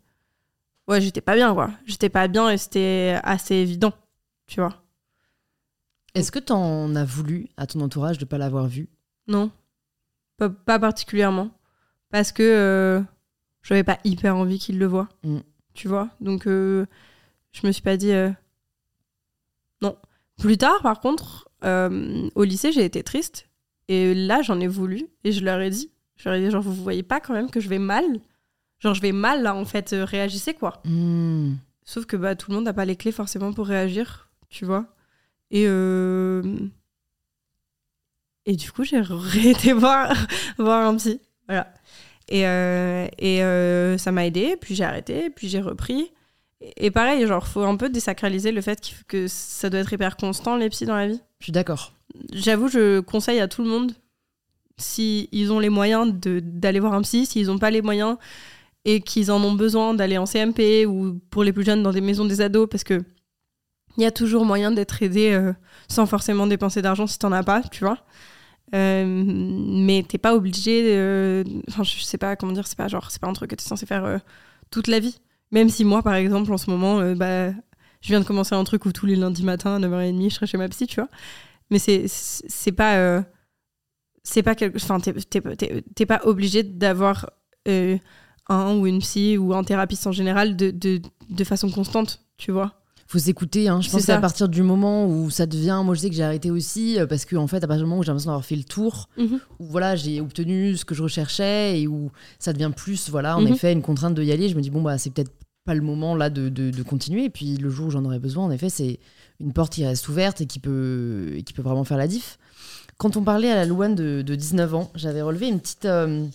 Ouais, 0.89 1.01
j'étais 1.01 1.21
pas 1.21 1.35
bien, 1.35 1.55
quoi. 1.55 1.71
J'étais 1.87 2.09
pas 2.11 2.29
bien 2.29 2.51
et 2.51 2.59
c'était 2.59 3.19
assez 3.23 3.55
évident. 3.55 3.93
Tu 4.47 4.61
vois. 4.61 4.83
Est-ce 6.15 6.31
que 6.31 6.39
t'en 6.39 6.95
as 6.95 7.05
voulu 7.05 7.49
à 7.57 7.67
ton 7.67 7.81
entourage 7.81 8.19
de 8.19 8.25
pas 8.25 8.39
l'avoir 8.39 8.67
vu? 8.67 8.89
Non. 9.27 9.51
Pas, 10.37 10.51
pas 10.51 10.79
particulièrement. 10.79 11.51
Parce 12.11 12.31
que 12.33 12.43
euh, 12.43 13.03
j'avais 13.63 13.83
pas 13.83 13.99
hyper 14.05 14.37
envie 14.37 14.59
qu'il 14.59 14.79
le 14.79 14.87
voie. 14.87 15.09
Mm. 15.25 15.39
Tu 15.73 15.89
vois 15.89 16.11
Donc, 16.21 16.47
euh, 16.47 16.87
je 17.53 17.67
me 17.67 17.73
suis 17.73 17.83
pas 17.83 17.97
dit. 17.97 18.13
euh, 18.13 18.31
Non. 19.81 19.97
Plus 20.39 20.59
tard, 20.59 20.83
par 20.83 21.01
contre, 21.01 21.49
au 21.63 22.45
lycée, 22.45 22.73
j'ai 22.73 22.85
été 22.85 23.03
triste. 23.03 23.49
Et 23.89 24.15
là, 24.15 24.43
j'en 24.43 24.61
ai 24.61 24.67
voulu. 24.67 25.07
Et 25.25 25.33
je 25.33 25.43
leur 25.45 25.61
ai 25.61 25.71
dit. 25.71 25.91
Je 26.17 26.29
leur 26.29 26.37
ai 26.39 26.45
dit, 26.45 26.51
genre, 26.51 26.63
vous 26.63 26.75
voyez 26.75 27.03
pas 27.03 27.21
quand 27.21 27.33
même 27.33 27.51
que 27.51 27.59
je 27.61 27.69
vais 27.69 27.79
mal? 27.79 28.05
Genre, 28.81 28.95
je 28.95 29.01
vais 29.01 29.13
mal, 29.13 29.43
là, 29.43 29.55
en 29.55 29.65
fait. 29.65 29.93
euh, 29.93 30.05
réagissez, 30.05 30.55
quoi. 30.55 30.83
Hmm. 30.85 31.55
Sauf 31.85 32.07
que 32.07 32.17
bah, 32.17 32.35
tout 32.35 32.51
le 32.51 32.57
monde 32.57 32.65
n'a 32.65 32.73
pas 32.73 32.85
les 32.85 32.97
clés 32.97 33.13
forcément 33.13 33.53
pour 33.53 33.67
réagir, 33.67 34.29
tu 34.51 34.65
vois. 34.65 34.87
Et, 35.51 35.65
euh, 35.67 36.43
et 38.47 38.57
du 38.57 38.71
coup, 38.73 38.85
j'ai 38.85 39.01
été 39.51 39.73
voir, 39.73 40.13
voir 40.59 40.87
un 40.87 40.97
psy. 40.97 41.21
Voilà. 41.49 41.73
Et, 42.29 42.47
euh, 42.47 43.07
et 43.19 43.43
euh, 43.43 43.99
ça 43.99 44.13
m'a 44.13 44.27
aidé, 44.27 44.57
puis 44.61 44.75
j'ai 44.75 44.85
arrêté, 44.85 45.31
puis 45.31 45.49
j'ai 45.49 45.61
repris. 45.61 46.11
Et, 46.61 46.87
et 46.87 46.91
pareil, 46.91 47.27
genre, 47.27 47.47
faut 47.47 47.63
un 47.65 47.77
peu 47.77 47.89
désacraliser 47.91 48.51
le 48.53 48.61
fait 48.63 48.81
qu'il- 48.81 48.97
que 49.07 49.27
ça 49.29 49.69
doit 49.71 49.81
être 49.81 49.93
hyper 49.93 50.17
constant, 50.17 50.57
les 50.57 50.71
psys 50.71 50.87
dans 50.87 50.97
la 50.97 51.09
vie. 51.09 51.21
Je 51.41 51.45
suis 51.45 51.53
d'accord. 51.53 51.93
J'avoue, 52.33 52.69
je 52.69 53.01
conseille 53.01 53.41
à 53.41 53.49
tout 53.49 53.63
le 53.63 53.69
monde, 53.69 53.93
si 54.79 55.29
ils 55.33 55.53
ont 55.53 55.59
les 55.59 55.69
moyens 55.69 56.13
de- 56.19 56.41
d'aller 56.41 56.81
voir 56.81 56.95
un 56.95 57.03
psy, 57.03 57.27
s'ils 57.27 57.47
n'ont 57.49 57.59
pas 57.59 57.71
les 57.71 57.83
moyens 57.83 58.17
et 58.85 59.01
qu'ils 59.01 59.31
en 59.33 59.43
ont 59.43 59.55
besoin 59.55 59.95
d'aller 59.95 60.19
en 60.19 60.27
CMP 60.27 60.87
ou 60.87 61.21
pour 61.31 61.45
les 61.45 61.53
plus 61.53 61.65
jeunes 61.65 61.83
dans 61.83 61.93
des 61.93 62.01
maisons 62.01 62.25
des 62.25 62.41
ados, 62.41 62.69
parce 62.71 62.85
que 62.85 63.03
il 63.97 64.03
y 64.03 64.07
a 64.07 64.11
toujours 64.11 64.45
moyen 64.45 64.73
d'être 64.73 65.03
aidé 65.03 65.31
euh, 65.33 65.53
sans 65.89 66.07
forcément 66.07 66.47
dépenser 66.47 66.83
d'argent 66.83 67.07
si 67.07 67.19
t'en 67.19 67.31
as 67.33 67.45
pas, 67.45 67.63
tu 67.63 67.85
vois. 67.85 67.99
Euh, 68.75 69.05
mais 69.07 70.05
t'es 70.09 70.19
pas 70.19 70.35
obligé. 70.35 71.45
Enfin, 71.69 71.85
je 71.85 72.01
sais 72.03 72.19
pas 72.19 72.35
comment 72.35 72.53
dire, 72.53 72.67
c'est 72.67 72.77
pas 72.79 72.89
genre, 72.89 73.11
c'est 73.11 73.21
pas 73.21 73.29
un 73.29 73.33
truc 73.33 73.51
que 73.51 73.55
t'es 73.55 73.65
censé 73.65 73.87
faire 73.87 74.05
euh, 74.05 74.19
toute 74.71 74.89
la 74.89 74.99
vie. 74.99 75.21
Même 75.53 75.69
si 75.69 75.85
moi, 75.85 76.03
par 76.03 76.15
exemple, 76.15 76.53
en 76.53 76.59
ce 76.59 76.69
moment, 76.71 76.99
euh, 76.99 77.15
bah, 77.15 77.51
je 78.01 78.09
viens 78.09 78.21
de 78.21 78.25
commencer 78.25 78.55
un 78.57 78.65
truc 78.65 78.85
où 78.85 78.91
tous 78.93 79.07
les 79.07 79.15
lundis 79.17 79.45
matins 79.45 79.77
à 79.77 79.79
9h30, 79.79 80.29
je 80.31 80.35
serai 80.35 80.47
chez 80.49 80.59
ma 80.59 80.69
psy, 80.69 80.87
tu 80.89 80.97
vois. 80.97 81.09
Mais 81.71 81.79
c'est 81.79 82.73
pas. 82.73 83.23
c'est 84.25 84.43
pas 84.43 84.55
quelque. 84.57 84.77
Enfin, 84.77 84.99
t'es- 84.99 86.07
pas 86.07 86.21
obligé 86.25 86.65
d'avoir 86.65 87.31
un 88.49 88.77
ou 88.77 88.87
une 88.87 88.99
psy 89.01 89.39
ou 89.39 89.55
un 89.55 89.65
thérapeute 89.65 90.07
en 90.07 90.13
général 90.13 90.57
de, 90.57 90.71
de, 90.71 91.01
de 91.31 91.45
façon 91.45 91.71
constante, 91.71 92.21
tu 92.37 92.53
vois. 92.53 92.75
Faut 93.07 93.19
s'écouter. 93.19 93.69
Hein. 93.69 93.81
Je 93.83 93.91
pense 93.91 94.07
qu'à 94.07 94.19
partir 94.19 94.49
du 94.49 94.63
moment 94.63 95.07
où 95.07 95.29
ça 95.31 95.45
devient, 95.47 95.81
moi 95.85 95.95
je 95.95 96.01
sais 96.01 96.09
que 96.11 96.17
j'ai 96.17 96.23
arrêté 96.23 96.51
aussi 96.51 96.99
euh, 96.99 97.07
parce 97.07 97.27
que 97.27 97.37
en 97.37 97.47
fait 97.47 97.63
à 97.63 97.67
partir 97.67 97.85
du 97.85 97.89
moment 97.89 97.99
où 98.01 98.03
j'ai 98.03 98.09
l'impression 98.09 98.31
d'avoir 98.31 98.45
fait 98.45 98.57
le 98.57 98.65
tour, 98.65 99.09
Mhm. 99.19 99.41
où 99.59 99.67
voilà 99.67 99.95
j'ai 99.95 100.21
obtenu 100.23 100.75
ce 100.77 100.85
que 100.87 100.95
je 100.95 101.03
recherchais 101.03 101.81
et 101.81 101.87
où 101.87 102.11
ça 102.39 102.53
devient 102.55 102.73
plus 102.75 103.11
voilà 103.11 103.37
en 103.37 103.43
Mhm. 103.43 103.53
effet 103.53 103.73
une 103.73 103.83
contrainte 103.83 104.15
de 104.15 104.23
y 104.23 104.33
aller, 104.33 104.49
je 104.49 104.57
me 104.57 104.63
dis 104.63 104.71
bon 104.71 104.81
bah 104.83 104.97
c'est 104.99 105.11
peut-être 105.11 105.33
pas 105.67 105.75
le 105.75 105.83
moment 105.83 106.17
là 106.17 106.29
de, 106.31 106.49
de, 106.49 106.71
de 106.71 106.83
continuer 106.83 107.25
et 107.25 107.31
puis 107.31 107.57
le 107.57 107.69
jour 107.71 107.87
où 107.87 107.91
j'en 107.91 108.05
aurais 108.07 108.19
besoin 108.19 108.45
en 108.45 108.51
effet 108.51 108.69
c'est 108.71 108.99
une 109.39 109.53
porte 109.53 109.73
qui 109.75 109.85
reste 109.85 110.09
ouverte 110.09 110.41
et 110.41 110.47
qui 110.47 110.59
peut 110.59 111.33
et 111.37 111.43
qui 111.43 111.53
peut 111.53 111.63
vraiment 111.63 111.85
faire 111.85 111.99
la 111.99 112.07
diff. 112.09 112.39
Quand 112.97 113.17
on 113.17 113.23
parlait 113.23 113.51
à 113.51 113.57
la 113.57 113.65
Louane 113.67 113.95
de, 113.95 114.23
de 114.23 114.35
19 114.35 114.75
ans, 114.75 114.91
j'avais 114.95 115.21
relevé 115.23 115.49
une 115.49 115.61
petite 115.61 115.85
euh, 115.85 116.27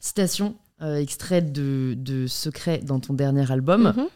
citation 0.00 0.54
euh, 0.82 0.96
extraite 0.96 1.52
de, 1.52 1.94
de 1.96 2.26
Secret 2.26 2.78
dans 2.78 3.00
ton 3.00 3.14
dernier 3.14 3.50
album. 3.50 3.92
Mhm. 3.96 4.06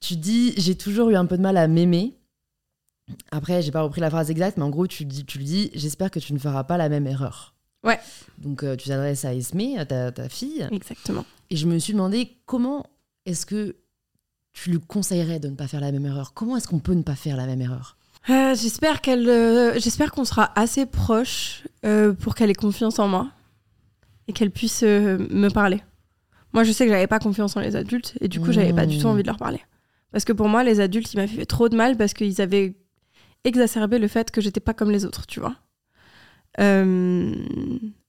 Tu 0.00 0.16
dis 0.16 0.54
j'ai 0.56 0.76
toujours 0.76 1.10
eu 1.10 1.16
un 1.16 1.26
peu 1.26 1.36
de 1.36 1.42
mal 1.42 1.56
à 1.56 1.68
m'aimer. 1.68 2.14
Après, 3.30 3.62
j'ai 3.62 3.70
pas 3.70 3.82
repris 3.82 4.00
la 4.00 4.10
phrase 4.10 4.30
exacte, 4.30 4.58
mais 4.58 4.64
en 4.64 4.70
gros, 4.70 4.86
tu, 4.86 5.04
dis, 5.04 5.24
tu 5.24 5.38
lui 5.38 5.44
dis 5.44 5.70
j'espère 5.74 6.10
que 6.10 6.18
tu 6.18 6.32
ne 6.34 6.38
feras 6.38 6.64
pas 6.64 6.76
la 6.76 6.88
même 6.88 7.06
erreur. 7.06 7.54
Ouais. 7.84 7.98
Donc, 8.38 8.62
euh, 8.64 8.76
tu 8.76 8.88
t'adresses 8.88 9.24
à 9.24 9.34
Esmé, 9.34 9.78
à 9.78 9.86
ta, 9.86 10.12
ta 10.12 10.28
fille, 10.28 10.68
Exactement. 10.72 11.24
et 11.50 11.56
je 11.56 11.66
me 11.66 11.78
suis 11.78 11.92
demandé 11.94 12.36
comment 12.44 12.84
est-ce 13.24 13.46
que 13.46 13.76
tu 14.52 14.70
lui 14.70 14.80
conseillerais 14.80 15.38
de 15.38 15.48
ne 15.48 15.54
pas 15.54 15.68
faire 15.68 15.80
la 15.80 15.92
même 15.92 16.04
erreur? 16.04 16.34
Comment 16.34 16.56
est-ce 16.56 16.66
qu'on 16.68 16.80
peut 16.80 16.94
ne 16.94 17.02
pas 17.02 17.14
faire 17.14 17.36
la 17.36 17.46
même 17.46 17.60
erreur? 17.60 17.96
Euh, 18.28 18.54
j'espère 18.54 19.00
qu'elle, 19.00 19.28
euh, 19.28 19.78
j'espère 19.78 20.10
qu'on 20.12 20.24
sera 20.24 20.52
assez 20.58 20.84
proche 20.84 21.62
euh, 21.84 22.12
pour 22.12 22.34
qu'elle 22.34 22.50
ait 22.50 22.54
confiance 22.54 22.98
en 22.98 23.08
moi 23.08 23.28
et 24.28 24.32
qu'elle 24.32 24.50
puisse 24.50 24.82
euh, 24.84 25.18
me 25.30 25.48
parler. 25.48 25.82
Moi, 26.52 26.64
je 26.64 26.72
sais 26.72 26.84
que 26.86 26.92
j'avais 26.92 27.06
pas 27.06 27.18
confiance 27.18 27.56
en 27.56 27.60
les 27.60 27.76
adultes 27.76 28.16
et 28.20 28.28
du 28.28 28.40
coup, 28.40 28.52
j'avais 28.52 28.72
pas 28.72 28.86
du 28.86 28.98
tout 28.98 29.06
Mmh. 29.06 29.10
envie 29.10 29.22
de 29.22 29.26
leur 29.26 29.36
parler. 29.36 29.60
Parce 30.12 30.24
que 30.24 30.32
pour 30.32 30.48
moi, 30.48 30.64
les 30.64 30.80
adultes, 30.80 31.12
ils 31.12 31.16
m'avaient 31.16 31.34
fait 31.34 31.46
trop 31.46 31.68
de 31.68 31.76
mal 31.76 31.96
parce 31.96 32.14
qu'ils 32.14 32.40
avaient 32.40 32.74
exacerbé 33.44 33.98
le 33.98 34.08
fait 34.08 34.30
que 34.30 34.40
j'étais 34.40 34.60
pas 34.60 34.74
comme 34.74 34.90
les 34.90 35.04
autres, 35.04 35.26
tu 35.26 35.40
vois. 35.40 35.56
Euh, 36.60 37.34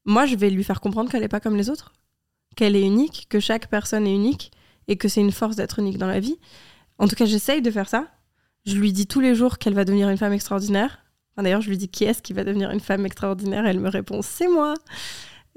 moi, 0.05 0.26
je 0.26 0.36
vais 0.36 0.49
lui 0.49 0.63
faire 0.63 0.82
comprendre 0.82 1.11
qu'elle 1.11 1.24
est 1.24 1.28
pas 1.28 1.39
comme 1.39 1.55
les 1.57 1.70
autres, 1.70 1.93
qu'elle 2.55 2.76
est 2.76 2.86
unique, 2.86 3.28
que 3.30 3.39
chaque 3.39 3.67
personne 3.67 4.07
est 4.07 4.13
unique 4.13 4.51
et 4.88 4.95
que 4.95 5.07
c'est 5.07 5.22
une 5.22 5.32
force 5.32 5.55
d'être 5.55 5.80
unique 5.80 5.97
dans 5.97 6.07
la 6.07 6.20
vie. 6.20 6.38
En 6.97 7.07
tout 7.07 7.15
cas, 7.15 7.26
j'essaye 7.26 7.61
de 7.61 7.72
faire 7.72 7.89
ça. 7.89 8.07
Je 8.65 8.76
lui 8.76 8.91
dis 8.93 9.07
tous 9.07 9.20
les 9.20 9.36
jours 9.36 9.57
qu'elle 9.57 9.74
va 9.74 9.86
devenir 9.86 10.09
une 10.09 10.17
femme 10.17 10.34
extraordinaire. 10.34 10.99
Enfin, 11.34 11.43
D'ailleurs, 11.43 11.61
je 11.61 11.70
lui 11.70 11.78
dis 11.78 11.89
qui 11.89 12.05
est-ce 12.05 12.22
qui 12.22 12.34
va 12.34 12.43
devenir 12.43 12.72
une 12.72 12.80
femme 12.80 13.05
extraordinaire? 13.05 13.65
Elle 13.65 13.80
me 13.80 13.89
répond 13.89 14.22
c'est 14.22 14.47
moi. 14.47 14.74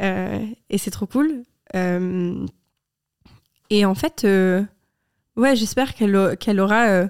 Euh, 0.00 0.44
et 0.70 0.78
c'est 0.78 0.90
trop 0.90 1.06
cool. 1.06 1.42
Euh, 1.74 2.46
et 3.70 3.84
en 3.84 3.94
fait, 3.94 4.24
euh, 4.24 4.62
ouais, 5.36 5.56
j'espère 5.56 5.94
qu'elle 5.94 6.36
qu'elle 6.38 6.60
aura 6.60 7.08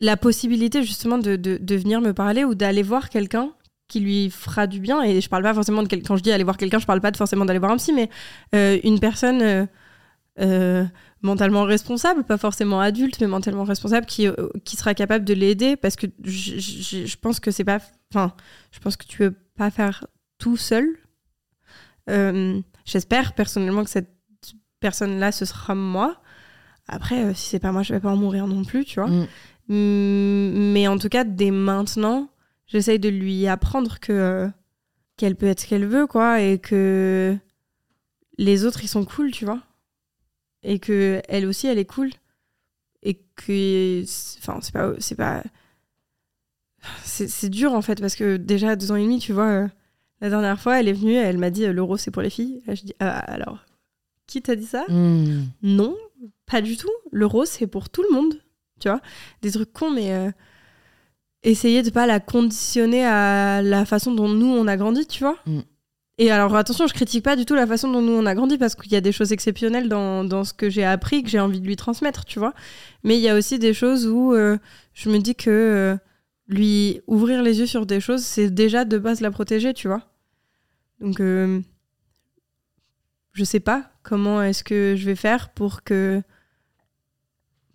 la 0.00 0.16
possibilité 0.16 0.82
justement 0.82 1.18
de, 1.18 1.36
de, 1.36 1.76
venir 1.76 2.00
me 2.00 2.12
parler 2.12 2.44
ou 2.44 2.54
d'aller 2.54 2.82
voir 2.82 3.10
quelqu'un 3.10 3.52
qui 3.86 4.00
lui 4.00 4.30
fera 4.30 4.66
du 4.66 4.80
bien. 4.80 5.02
Et 5.02 5.20
je 5.20 5.28
parle 5.28 5.42
pas 5.42 5.54
forcément 5.54 5.82
de 5.82 5.88
quel- 5.88 6.02
quand 6.02 6.16
je 6.16 6.22
dis 6.22 6.32
aller 6.32 6.44
voir 6.44 6.56
quelqu'un, 6.56 6.78
je 6.78 6.86
parle 6.86 7.00
pas 7.00 7.12
forcément 7.12 7.44
d'aller 7.44 7.58
voir 7.58 7.72
un 7.72 7.76
psy, 7.76 7.92
mais 7.92 8.08
une 8.82 8.98
personne 8.98 9.68
mentalement 11.22 11.64
responsable, 11.64 12.24
pas 12.24 12.38
forcément 12.38 12.80
adulte, 12.80 13.20
mais 13.20 13.26
mentalement 13.26 13.64
responsable, 13.64 14.06
qui, 14.06 14.26
qui 14.64 14.76
sera 14.76 14.94
capable 14.94 15.24
de 15.24 15.34
l'aider, 15.34 15.76
parce 15.76 15.96
que 15.96 16.06
je 16.24 17.16
pense 17.16 17.40
que 17.40 17.50
c'est 17.50 17.64
pas, 17.64 17.80
enfin, 18.12 18.32
je 18.72 18.78
pense 18.80 18.96
que 18.96 19.04
tu 19.06 19.18
peux 19.18 19.34
pas 19.56 19.70
faire 19.70 20.06
tout 20.38 20.56
seul. 20.56 20.86
Euh, 22.08 22.60
J'espère 22.84 23.34
personnellement 23.34 23.84
que 23.84 23.90
cette 23.90 24.10
personne-là, 24.80 25.32
ce 25.32 25.44
sera 25.44 25.74
moi. 25.74 26.20
Après, 26.88 27.22
euh, 27.24 27.34
si 27.34 27.48
c'est 27.50 27.60
pas 27.60 27.70
moi, 27.72 27.82
je 27.82 27.92
vais 27.92 28.00
pas 28.00 28.10
en 28.10 28.16
mourir 28.16 28.46
non 28.46 28.64
plus, 28.64 28.84
tu 28.84 28.98
vois. 29.00 29.08
Mm. 29.08 29.26
Mm, 29.68 30.72
Mais 30.72 30.88
en 30.88 30.98
tout 30.98 31.08
cas, 31.08 31.24
dès 31.24 31.50
maintenant, 31.50 32.28
j'essaye 32.66 32.98
de 32.98 33.08
lui 33.08 33.46
apprendre 33.46 34.00
que 34.00 34.12
euh, 34.12 34.48
qu'elle 35.16 35.36
peut 35.36 35.46
être 35.46 35.60
ce 35.60 35.66
qu'elle 35.66 35.86
veut, 35.86 36.06
quoi, 36.06 36.40
et 36.40 36.58
que 36.58 37.36
les 38.38 38.64
autres, 38.64 38.82
ils 38.82 38.88
sont 38.88 39.04
cool, 39.04 39.30
tu 39.30 39.44
vois. 39.44 39.60
Et 40.62 40.78
que 40.78 41.22
elle 41.28 41.46
aussi, 41.46 41.66
elle 41.66 41.78
est 41.78 41.84
cool. 41.84 42.10
Et 43.02 43.20
que. 43.36 44.02
Enfin, 44.38 44.58
c'est 44.62 44.72
pas. 44.72 44.92
C'est 44.98 45.14
pas. 45.14 45.42
C'est 47.04 47.50
dur, 47.50 47.74
en 47.74 47.82
fait, 47.82 48.00
parce 48.00 48.16
que 48.16 48.36
déjà, 48.38 48.70
à 48.70 48.76
deux 48.76 48.90
ans 48.90 48.96
et 48.96 49.02
demi, 49.04 49.18
tu 49.18 49.32
vois, 49.34 49.68
la 50.20 50.30
dernière 50.30 50.60
fois, 50.60 50.80
elle 50.80 50.88
est 50.88 50.92
venue, 50.92 51.14
elle 51.14 51.38
m'a 51.38 51.50
dit 51.50 51.64
euh, 51.64 51.72
l'euro, 51.72 51.96
c'est 51.96 52.10
pour 52.10 52.22
les 52.22 52.30
filles. 52.30 52.62
Là, 52.66 52.74
je 52.74 52.82
dis, 52.82 52.94
ah, 53.00 53.18
alors, 53.18 53.64
qui 54.26 54.42
t'a 54.42 54.56
dit 54.56 54.66
ça 54.66 54.84
Hmm. 54.88 55.44
non, 55.62 55.96
pas 56.46 56.60
du 56.60 56.76
tout. 56.76 56.90
L'euro, 57.12 57.44
c'est 57.44 57.66
pour 57.66 57.88
tout 57.90 58.02
le 58.08 58.14
monde. 58.14 58.34
Tu 58.80 58.88
vois 58.88 59.00
Des 59.42 59.50
trucs 59.50 59.72
cons, 59.72 59.90
mais 59.90 60.12
euh, 60.12 60.30
essayer 61.42 61.82
de 61.82 61.90
pas 61.90 62.06
la 62.06 62.20
conditionner 62.20 63.04
à 63.04 63.62
la 63.62 63.84
façon 63.84 64.12
dont 64.14 64.28
nous, 64.28 64.46
on 64.46 64.66
a 64.66 64.76
grandi, 64.76 65.06
tu 65.06 65.24
vois 65.24 65.36
Mm. 65.46 65.60
Et 66.18 66.30
alors, 66.30 66.54
attention, 66.54 66.86
je 66.86 66.92
critique 66.92 67.24
pas 67.24 67.34
du 67.34 67.46
tout 67.46 67.54
la 67.54 67.66
façon 67.66 67.90
dont 67.90 68.02
nous, 68.02 68.12
on 68.12 68.26
a 68.26 68.34
grandi, 68.34 68.58
parce 68.58 68.74
qu'il 68.74 68.92
y 68.92 68.96
a 68.96 69.00
des 69.00 69.10
choses 69.10 69.32
exceptionnelles 69.32 69.88
dans, 69.88 70.22
dans 70.22 70.44
ce 70.44 70.52
que 70.52 70.68
j'ai 70.68 70.84
appris, 70.84 71.22
que 71.22 71.30
j'ai 71.30 71.40
envie 71.40 71.60
de 71.62 71.66
lui 71.66 71.76
transmettre, 71.76 72.26
tu 72.26 72.38
vois 72.38 72.52
Mais 73.04 73.16
il 73.16 73.22
y 73.22 73.28
a 73.30 73.34
aussi 73.34 73.58
des 73.58 73.72
choses 73.72 74.06
où 74.06 74.34
euh, 74.34 74.58
je 74.92 75.08
me 75.08 75.16
dis 75.16 75.34
que 75.34 75.48
euh, 75.48 75.96
lui 76.50 77.00
ouvrir 77.06 77.42
les 77.42 77.60
yeux 77.60 77.66
sur 77.66 77.86
des 77.86 78.00
choses, 78.00 78.22
c'est 78.22 78.50
déjà 78.50 78.84
de 78.84 78.98
base 78.98 79.20
la 79.20 79.30
protéger, 79.30 79.72
tu 79.72 79.88
vois 79.88 80.02
Donc, 81.00 81.20
euh, 81.20 81.60
je 83.32 83.44
sais 83.44 83.60
pas 83.60 83.90
comment 84.02 84.42
est-ce 84.42 84.64
que 84.64 84.94
je 84.96 85.06
vais 85.06 85.16
faire 85.16 85.50
pour 85.50 85.82
que 85.82 86.22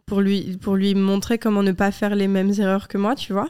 pour 0.06 0.22
lui 0.22 0.58
pour 0.58 0.76
lui 0.76 0.94
montrer 0.94 1.40
comment 1.40 1.64
ne 1.64 1.72
pas 1.72 1.92
faire 1.92 2.16
les 2.16 2.28
mêmes 2.28 2.52
erreurs 2.60 2.88
que 2.88 2.98
moi, 2.98 3.16
tu 3.16 3.34
vois. 3.34 3.50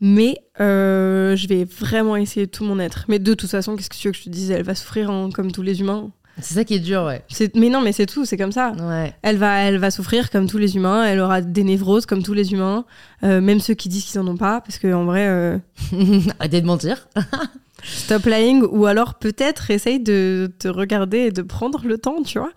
Mais 0.00 0.36
euh, 0.60 1.36
je 1.36 1.46
vais 1.46 1.64
vraiment 1.64 2.16
essayer 2.16 2.48
tout 2.48 2.64
mon 2.64 2.80
être. 2.80 3.04
Mais 3.08 3.20
de 3.20 3.34
toute 3.34 3.50
façon, 3.50 3.76
qu'est-ce 3.76 3.88
que 3.88 3.96
tu 3.96 4.08
veux 4.08 4.12
que 4.12 4.18
je 4.18 4.24
te 4.24 4.28
dise? 4.28 4.50
Elle 4.50 4.64
va 4.64 4.74
souffrir 4.74 5.06
comme 5.32 5.52
tous 5.52 5.62
les 5.62 5.80
humains. 5.80 6.10
C'est 6.40 6.54
ça 6.54 6.64
qui 6.64 6.74
est 6.74 6.78
dur, 6.80 7.04
ouais. 7.04 7.22
C'est- 7.28 7.54
Mais 7.56 7.68
non, 7.68 7.80
mais 7.82 7.92
c'est 7.92 8.06
tout, 8.06 8.24
c'est 8.24 8.36
comme 8.38 8.52
ça. 8.52 8.72
Ouais. 8.72 9.12
Elle 9.22 9.36
va, 9.36 9.58
elle 9.60 9.78
va 9.78 9.90
souffrir 9.90 10.30
comme 10.30 10.48
tous 10.48 10.58
les 10.58 10.76
humains, 10.76 11.04
elle 11.04 11.20
aura 11.20 11.40
des 11.42 11.62
névroses 11.64 12.06
comme 12.06 12.22
tous 12.22 12.32
les 12.34 12.52
humains, 12.52 12.84
euh, 13.22 13.40
même 13.40 13.60
ceux 13.60 13.74
qui 13.74 13.88
disent 13.88 14.04
qu'ils 14.04 14.18
en 14.20 14.26
ont 14.26 14.36
pas, 14.36 14.60
parce 14.62 14.78
que 14.78 14.92
en 14.92 15.04
vrai, 15.04 15.26
euh, 15.28 15.58
Arrêtez 16.38 16.60
de 16.62 16.66
mentir. 16.66 17.08
stop 17.84 18.24
lying, 18.26 18.62
ou 18.70 18.86
alors 18.86 19.14
peut-être 19.14 19.70
essaye 19.70 19.98
de 20.00 20.50
te 20.58 20.68
regarder 20.68 21.18
et 21.18 21.30
de 21.32 21.42
prendre 21.42 21.82
le 21.84 21.98
temps, 21.98 22.22
tu 22.22 22.38
vois. 22.38 22.52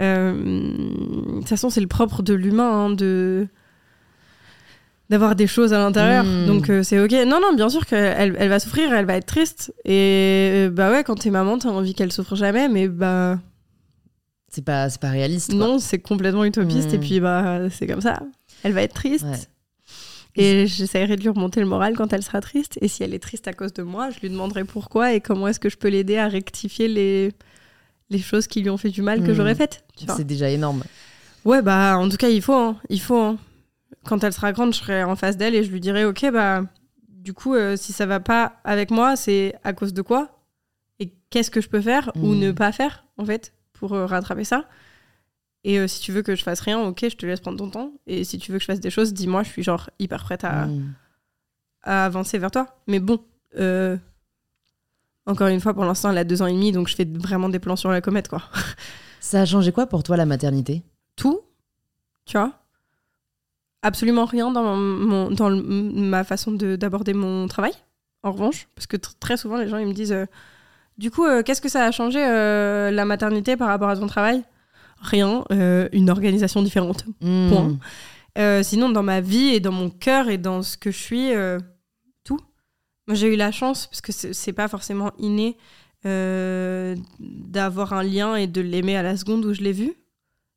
Euh, 0.00 0.32
de 0.32 1.38
toute 1.40 1.48
façon, 1.48 1.70
c'est 1.70 1.80
le 1.82 1.86
propre 1.86 2.22
de 2.22 2.34
l'humain, 2.34 2.86
hein, 2.86 2.90
de 2.90 3.46
d'avoir 5.12 5.36
des 5.36 5.46
choses 5.46 5.72
à 5.72 5.78
l'intérieur. 5.78 6.24
Mm. 6.24 6.46
Donc 6.46 6.68
euh, 6.70 6.82
c'est 6.82 6.98
ok. 6.98 7.12
Non, 7.26 7.38
non, 7.40 7.54
bien 7.54 7.68
sûr 7.68 7.86
qu'elle 7.86 8.34
elle 8.36 8.48
va 8.48 8.58
souffrir, 8.58 8.92
elle 8.92 9.06
va 9.06 9.16
être 9.16 9.26
triste. 9.26 9.72
Et 9.84 10.50
euh, 10.66 10.70
bah 10.70 10.90
ouais, 10.90 11.04
quand 11.04 11.14
t'es 11.14 11.30
maman, 11.30 11.58
t'as 11.58 11.68
envie 11.68 11.94
qu'elle 11.94 12.10
souffre 12.12 12.34
jamais, 12.34 12.68
mais 12.68 12.88
bah 12.88 13.38
C'est 14.48 14.64
pas, 14.64 14.88
pas 15.00 15.10
réaliste. 15.10 15.50
quoi. 15.50 15.58
non, 15.58 15.78
c'est 15.78 16.00
complètement 16.00 16.44
utopiste. 16.44 16.92
Et 16.92 16.98
puis 16.98 17.20
bah 17.20 17.68
c'est 17.70 17.86
comme 17.86 18.00
ça. 18.00 18.20
Elle 18.64 18.72
va 18.72 18.82
être 18.82 18.94
triste. 18.94 19.24
Ouais. 19.24 19.38
Et 20.34 20.66
j'essaierai 20.66 21.16
de 21.16 21.20
lui 21.22 21.28
remonter 21.28 21.60
le 21.60 21.66
moral 21.66 21.94
quand 21.94 22.12
elle 22.14 22.22
sera 22.22 22.40
triste. 22.40 22.78
Et 22.80 22.88
si 22.88 23.02
elle 23.02 23.12
est 23.12 23.18
triste 23.22 23.46
à 23.48 23.52
cause 23.52 23.72
de 23.74 23.82
moi, 23.82 24.08
je 24.10 24.18
lui 24.20 24.30
demanderai 24.30 24.64
pourquoi 24.64 25.12
et 25.12 25.20
comment 25.20 25.46
est-ce 25.48 25.60
que 25.60 25.68
je 25.68 25.76
peux 25.76 25.88
l'aider 25.88 26.16
à 26.16 26.26
rectifier 26.26 26.88
les, 26.88 27.32
les 28.08 28.18
choses 28.18 28.46
qui 28.46 28.62
lui 28.62 28.70
ont 28.70 28.78
fait 28.78 28.88
du 28.88 29.02
mal 29.02 29.22
que 29.22 29.30
Mm. 29.30 29.34
j'aurais 29.34 29.54
faites. 29.54 29.84
C'est 30.16 30.26
déjà 30.26 30.48
énorme. 30.48 30.84
Ouais, 31.44 31.60
bah, 31.60 31.98
en 31.98 32.08
tout 32.08 32.16
cas, 32.16 32.28
il 32.30 32.40
faut, 32.40 32.54
hein. 32.54 32.76
il 32.88 33.00
faut. 33.00 33.18
hein. 33.20 33.36
Quand 34.04 34.24
elle 34.24 34.32
sera 34.32 34.52
grande, 34.52 34.72
je 34.74 34.78
serai 34.80 35.04
en 35.04 35.16
face 35.16 35.36
d'elle 35.36 35.54
et 35.54 35.62
je 35.64 35.70
lui 35.70 35.80
dirai, 35.80 36.04
ok, 36.04 36.30
bah, 36.32 36.62
du 37.08 37.32
coup, 37.34 37.54
euh, 37.54 37.76
si 37.76 37.92
ça 37.92 38.04
va 38.06 38.18
pas 38.20 38.56
avec 38.64 38.90
moi, 38.90 39.14
c'est 39.16 39.54
à 39.64 39.72
cause 39.72 39.92
de 39.94 40.02
quoi 40.02 40.40
Et 40.98 41.12
qu'est-ce 41.30 41.50
que 41.50 41.60
je 41.60 41.68
peux 41.68 41.80
faire 41.80 42.10
ou 42.16 42.34
Mm. 42.34 42.38
ne 42.38 42.52
pas 42.52 42.72
faire, 42.72 43.06
en 43.16 43.24
fait, 43.24 43.52
pour 43.72 43.92
euh, 43.94 44.06
rattraper 44.06 44.44
ça 44.44 44.68
Et 45.64 45.78
euh, 45.78 45.86
si 45.86 46.00
tu 46.00 46.10
veux 46.10 46.22
que 46.22 46.34
je 46.34 46.42
fasse 46.42 46.60
rien, 46.60 46.80
ok, 46.80 46.98
je 47.08 47.16
te 47.16 47.24
laisse 47.26 47.38
prendre 47.40 47.58
ton 47.58 47.70
temps. 47.70 47.92
Et 48.08 48.24
si 48.24 48.38
tu 48.38 48.50
veux 48.50 48.58
que 48.58 48.62
je 48.62 48.66
fasse 48.66 48.80
des 48.80 48.90
choses, 48.90 49.12
dis-moi, 49.12 49.44
je 49.44 49.50
suis 49.50 49.62
genre 49.62 49.88
hyper 50.00 50.24
prête 50.24 50.42
à, 50.44 50.66
Mm. 50.66 50.94
à 51.84 52.04
avancer 52.06 52.38
vers 52.38 52.50
toi. 52.50 52.66
Mais 52.88 52.98
bon, 52.98 53.20
encore 55.26 55.46
une 55.48 55.60
fois, 55.60 55.72
pour 55.74 55.84
l'instant, 55.84 56.10
elle 56.10 56.18
a 56.18 56.24
deux 56.24 56.42
ans 56.42 56.46
et 56.46 56.52
demi, 56.52 56.72
donc 56.72 56.88
je 56.88 56.96
fais 56.96 57.04
vraiment 57.04 57.48
des 57.48 57.60
plans 57.60 57.76
sur 57.76 57.90
la 57.90 58.00
comète, 58.00 58.26
quoi. 58.28 58.42
Ça 59.20 59.42
a 59.42 59.46
changé 59.46 59.70
quoi 59.70 59.86
pour 59.86 60.02
toi 60.02 60.16
la 60.16 60.26
maternité? 60.26 60.82
Tout, 61.14 61.40
tu 62.26 62.36
vois? 62.36 62.58
Absolument 63.82 64.24
rien 64.26 64.50
dans, 64.52 64.62
mon, 64.62 64.76
mon- 64.76 65.30
dans 65.30 65.48
le- 65.48 65.60
ma 65.62 66.22
façon 66.24 66.52
de- 66.52 66.76
d'aborder 66.76 67.14
mon 67.14 67.48
travail, 67.48 67.72
en 68.22 68.30
revanche. 68.32 68.68
Parce 68.76 68.86
que 68.86 68.96
tr- 68.96 69.14
très 69.18 69.36
souvent, 69.36 69.56
les 69.56 69.68
gens 69.68 69.78
ils 69.78 69.86
me 69.88 69.92
disent 69.92 70.12
euh, 70.12 70.26
Du 70.98 71.10
coup, 71.10 71.24
euh, 71.24 71.42
qu'est-ce 71.42 71.60
que 71.60 71.68
ça 71.68 71.84
a 71.84 71.90
changé 71.90 72.18
euh, 72.24 72.90
la 72.90 73.04
maternité 73.04 73.56
par 73.56 73.68
rapport 73.68 73.88
à 73.88 73.96
ton 73.96 74.06
travail? 74.06 74.42
Rien, 75.00 75.42
une 75.92 76.10
organisation 76.10 76.62
différente. 76.62 77.04
Mm. 77.20 77.48
Point. 77.50 78.62
Sinon, 78.62 78.88
dans 78.88 79.02
ma 79.02 79.20
vie 79.20 79.48
et 79.54 79.58
dans 79.58 79.72
mon 79.72 79.90
cœur 79.90 80.28
et 80.28 80.38
dans 80.38 80.62
ce 80.62 80.76
que 80.76 80.92
je 80.92 80.98
suis, 80.98 81.30
tout. 82.22 82.38
Moi, 83.08 83.16
j'ai 83.16 83.32
eu 83.34 83.36
la 83.36 83.50
chance, 83.50 83.88
parce 83.88 84.00
que 84.00 84.12
c'est 84.12 84.52
pas 84.52 84.68
forcément 84.68 85.10
inné, 85.18 85.56
d'avoir 87.18 87.92
un 87.92 88.02
lien 88.02 88.36
et 88.36 88.46
de 88.46 88.60
l'aimer 88.60 88.96
à 88.96 89.02
la 89.02 89.16
seconde 89.16 89.44
où 89.44 89.52
je 89.52 89.60
l'ai 89.62 89.72
vu. 89.72 89.92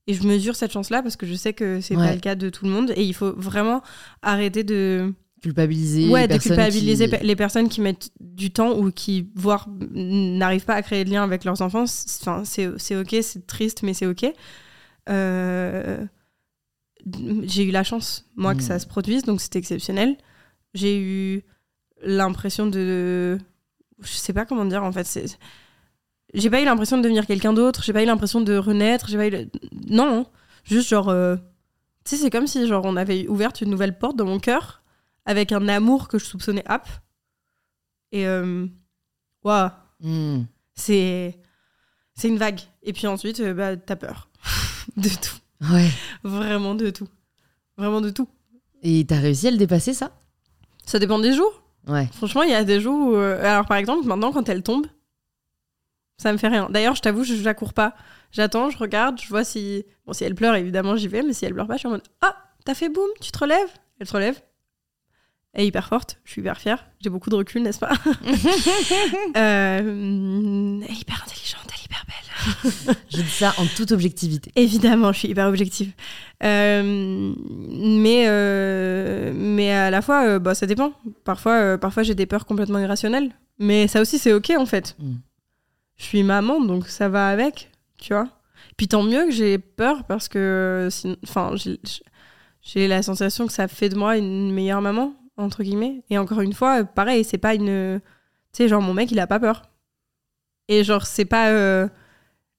Et 0.07 0.13
je 0.13 0.25
mesure 0.27 0.55
cette 0.55 0.71
chance-là 0.71 1.01
parce 1.01 1.15
que 1.15 1.25
je 1.25 1.33
sais 1.33 1.53
que 1.53 1.81
c'est 1.81 1.95
Ouais. 1.95 2.07
pas 2.07 2.13
le 2.13 2.19
cas 2.19 2.35
de 2.35 2.49
tout 2.49 2.65
le 2.65 2.71
monde. 2.71 2.91
Et 2.95 3.03
il 3.03 3.13
faut 3.13 3.33
vraiment 3.35 3.81
arrêter 4.21 4.63
de, 4.63 5.13
Culpabiliser. 5.41 6.09
ouais, 6.09 6.21
les 6.21 6.27
de 6.27 6.33
personnes 6.33 6.55
culpabiliser 6.57 7.09
qui- 7.09 7.23
les 7.25 7.35
personnes 7.35 7.69
qui 7.69 7.81
mettent 7.81 8.11
du 8.19 8.51
temps 8.51 8.77
ou 8.77 8.91
qui, 8.91 9.29
voire, 9.35 9.67
n'arrivent 9.93 10.65
pas 10.65 10.75
à 10.75 10.81
créer 10.83 11.05
de 11.05 11.09
lien 11.09 11.23
avec 11.23 11.43
leurs 11.43 11.61
enfants. 11.61 11.85
C'est- 11.87 12.21
Enfin, 12.21 12.43
c'est 12.45 12.69
c'est 12.77 12.95
ok, 12.95 13.15
c'est 13.21 13.45
triste, 13.47 13.81
mais 13.83 13.93
c'est 13.95 14.05
ok. 14.07 14.25
Euh, 15.09 16.05
J'ai 17.43 17.63
eu 17.65 17.71
la 17.71 17.83
chance, 17.83 18.25
moi, 18.35 18.55
que 18.55 18.63
ça 18.63 18.79
se 18.79 18.87
produise, 18.87 19.23
donc 19.23 19.39
c'était 19.39 19.59
exceptionnel. 19.59 20.17
J'ai 20.73 20.99
eu 20.99 21.43
l'impression 22.03 22.65
de. 22.65 23.37
Je 24.01 24.11
sais 24.13 24.33
pas 24.33 24.45
comment 24.45 24.65
dire, 24.65 24.83
en 24.83 24.91
fait. 24.91 25.05
c'est- 25.05 25.37
J'ai 26.35 26.49
pas 26.49 26.61
eu 26.61 26.65
l'impression 26.65 26.97
de 26.97 27.01
devenir 27.03 27.25
quelqu'un 27.25 27.53
d'autre, 27.53 27.81
j'ai 27.83 27.93
pas 27.93 28.03
eu 28.03 28.05
l'impression 28.05 28.41
de 28.41 28.55
renaître, 28.57 29.07
j'ai 29.07 29.17
pas 29.17 29.27
eu. 29.27 29.31
le- 29.31 29.49
Non, 29.89 30.25
juste 30.63 30.89
genre. 30.89 31.09
euh, 31.09 31.35
Tu 32.03 32.15
sais, 32.15 32.21
c'est 32.23 32.29
comme 32.29 32.45
si 32.47 32.67
genre, 32.67 32.85
on 32.85 32.95
avait 32.97 33.27
ouvert 33.27 33.51
une 33.61 33.69
nouvelle 33.71 33.97
porte 33.97 34.15
dans 34.15 34.25
mon 34.25 34.37
cœur 34.39 34.83
avec 35.25 35.51
un 35.51 35.67
amour 35.67 36.07
que 36.07 36.19
je 36.19 36.25
soupçonnais 36.25 36.63
ap. 36.67 36.87
Et. 38.11 38.27
euh, 38.27 38.67
Waouh, 39.43 39.69
Mm. 40.01 40.43
c'est. 40.75 41.39
C'est 42.15 42.27
une 42.29 42.37
vague. 42.37 42.59
Et 42.83 42.93
puis 42.93 43.07
ensuite, 43.07 43.39
euh, 43.39 43.53
bah, 43.53 43.75
t'as 43.77 43.95
peur. 43.95 44.29
de 44.97 45.09
tout. 45.09 45.37
Ouais. 45.73 45.89
Vraiment 46.23 46.75
de 46.75 46.89
tout. 46.89 47.07
Vraiment 47.77 48.01
de 48.01 48.09
tout. 48.09 48.27
Et 48.83 49.05
t'as 49.07 49.19
réussi 49.19 49.47
à 49.47 49.51
le 49.51 49.57
dépasser 49.57 49.93
ça? 49.93 50.11
Ça 50.85 50.99
dépend 50.99 51.19
des 51.19 51.33
jours. 51.33 51.63
Ouais. 51.87 52.07
Franchement, 52.13 52.43
il 52.43 52.51
y 52.51 52.53
a 52.55 52.63
des 52.63 52.79
jours 52.81 53.09
où. 53.09 53.15
euh, 53.15 53.39
Alors, 53.43 53.65
par 53.65 53.77
exemple, 53.77 54.05
maintenant, 54.07 54.31
quand 54.31 54.47
elle 54.49 54.63
tombe, 54.63 54.85
ça 56.17 56.31
me 56.31 56.37
fait 56.37 56.47
rien. 56.47 56.67
D'ailleurs, 56.69 56.95
je 56.95 57.01
t'avoue, 57.01 57.23
je, 57.23 57.35
je 57.35 57.43
la 57.43 57.53
cours 57.53 57.73
pas. 57.73 57.95
J'attends, 58.31 58.69
je 58.69 58.77
regarde, 58.77 59.19
je 59.21 59.27
vois 59.29 59.43
si. 59.43 59.85
Bon, 60.05 60.13
si 60.13 60.23
elle 60.23 60.35
pleure, 60.35 60.55
évidemment, 60.55 60.95
j'y 60.95 61.07
vais, 61.07 61.21
mais 61.23 61.33
si 61.33 61.45
elle 61.45 61.53
pleure 61.53 61.67
pas, 61.67 61.75
je 61.75 61.79
suis 61.79 61.87
en 61.87 61.91
mode 61.91 62.03
Ah, 62.21 62.35
t'as 62.65 62.73
fait 62.73 62.89
boum, 62.89 63.07
tu 63.21 63.31
te 63.31 63.37
relèves? 63.37 63.69
Elle 63.99 64.07
se 64.07 64.13
relève. 64.13 64.41
Elle 65.53 65.63
est 65.63 65.67
hyper 65.67 65.87
forte, 65.87 66.19
je 66.25 66.31
suis 66.31 66.41
hyper 66.41 66.57
fière. 66.57 66.85
J'ai 66.99 67.09
beaucoup 67.09 67.29
de 67.29 67.35
recul, 67.35 67.61
n'est-ce 67.63 67.79
pas? 67.79 67.93
Euh, 69.37 70.81
Elle 70.83 70.91
est 70.91 70.99
hyper 71.01 71.23
intelligente, 71.25 71.61
elle 71.67 71.79
est 71.79 71.85
hyper 71.85 72.05
belle. 72.07 72.95
Je 73.09 73.21
dis 73.21 73.29
ça 73.29 73.53
en 73.57 73.65
toute 73.65 73.91
objectivité. 73.91 74.51
Évidemment, 74.55 75.11
je 75.13 75.19
suis 75.19 75.27
hyper 75.29 75.47
objective. 75.47 75.91
Euh, 76.43 77.33
mais, 77.69 78.25
euh, 78.27 79.31
mais 79.33 79.71
à 79.71 79.89
la 79.89 80.01
fois, 80.01 80.39
bah, 80.39 80.55
ça 80.55 80.65
dépend. 80.65 80.91
Parfois, 81.23 81.77
parfois 81.77 82.03
j'ai 82.03 82.15
des 82.15 82.25
peurs 82.25 82.45
complètement 82.45 82.79
irrationnelles. 82.79 83.31
Mais 83.57 83.87
ça 83.87 84.01
aussi, 84.01 84.19
c'est 84.19 84.33
OK 84.33 84.51
en 84.57 84.65
fait. 84.65 84.95
Mm. 84.99 85.13
Je 85.97 86.03
suis 86.03 86.23
maman, 86.23 86.59
donc 86.61 86.87
ça 86.87 87.09
va 87.09 87.29
avec, 87.29 87.71
tu 87.97 88.13
vois. 88.13 88.27
Puis 88.77 88.87
tant 88.87 89.03
mieux 89.03 89.25
que 89.25 89.31
j'ai 89.31 89.57
peur 89.57 90.03
parce 90.05 90.27
que 90.27 90.89
enfin, 91.23 91.53
j'ai- 92.61 92.87
la 92.87 93.01
sensation 93.01 93.47
que 93.47 93.53
ça 93.53 93.67
fait 93.67 93.89
de 93.89 93.95
moi 93.95 94.17
une 94.17 94.51
meilleure 94.53 94.81
maman, 94.81 95.13
entre 95.37 95.63
guillemets. 95.63 96.03
Et 96.09 96.17
encore 96.17 96.41
une 96.41 96.53
fois, 96.53 96.83
pareil, 96.83 97.23
c'est 97.23 97.37
pas 97.37 97.53
une. 97.55 98.01
Tu 98.53 98.63
sais, 98.63 98.67
genre, 98.67 98.81
mon 98.81 98.93
mec, 98.93 99.11
il 99.11 99.19
a 99.19 99.27
pas 99.27 99.39
peur. 99.39 99.63
Et 100.67 100.83
genre, 100.83 101.05
c'est 101.05 101.25
pas. 101.25 101.49
euh, 101.49 101.87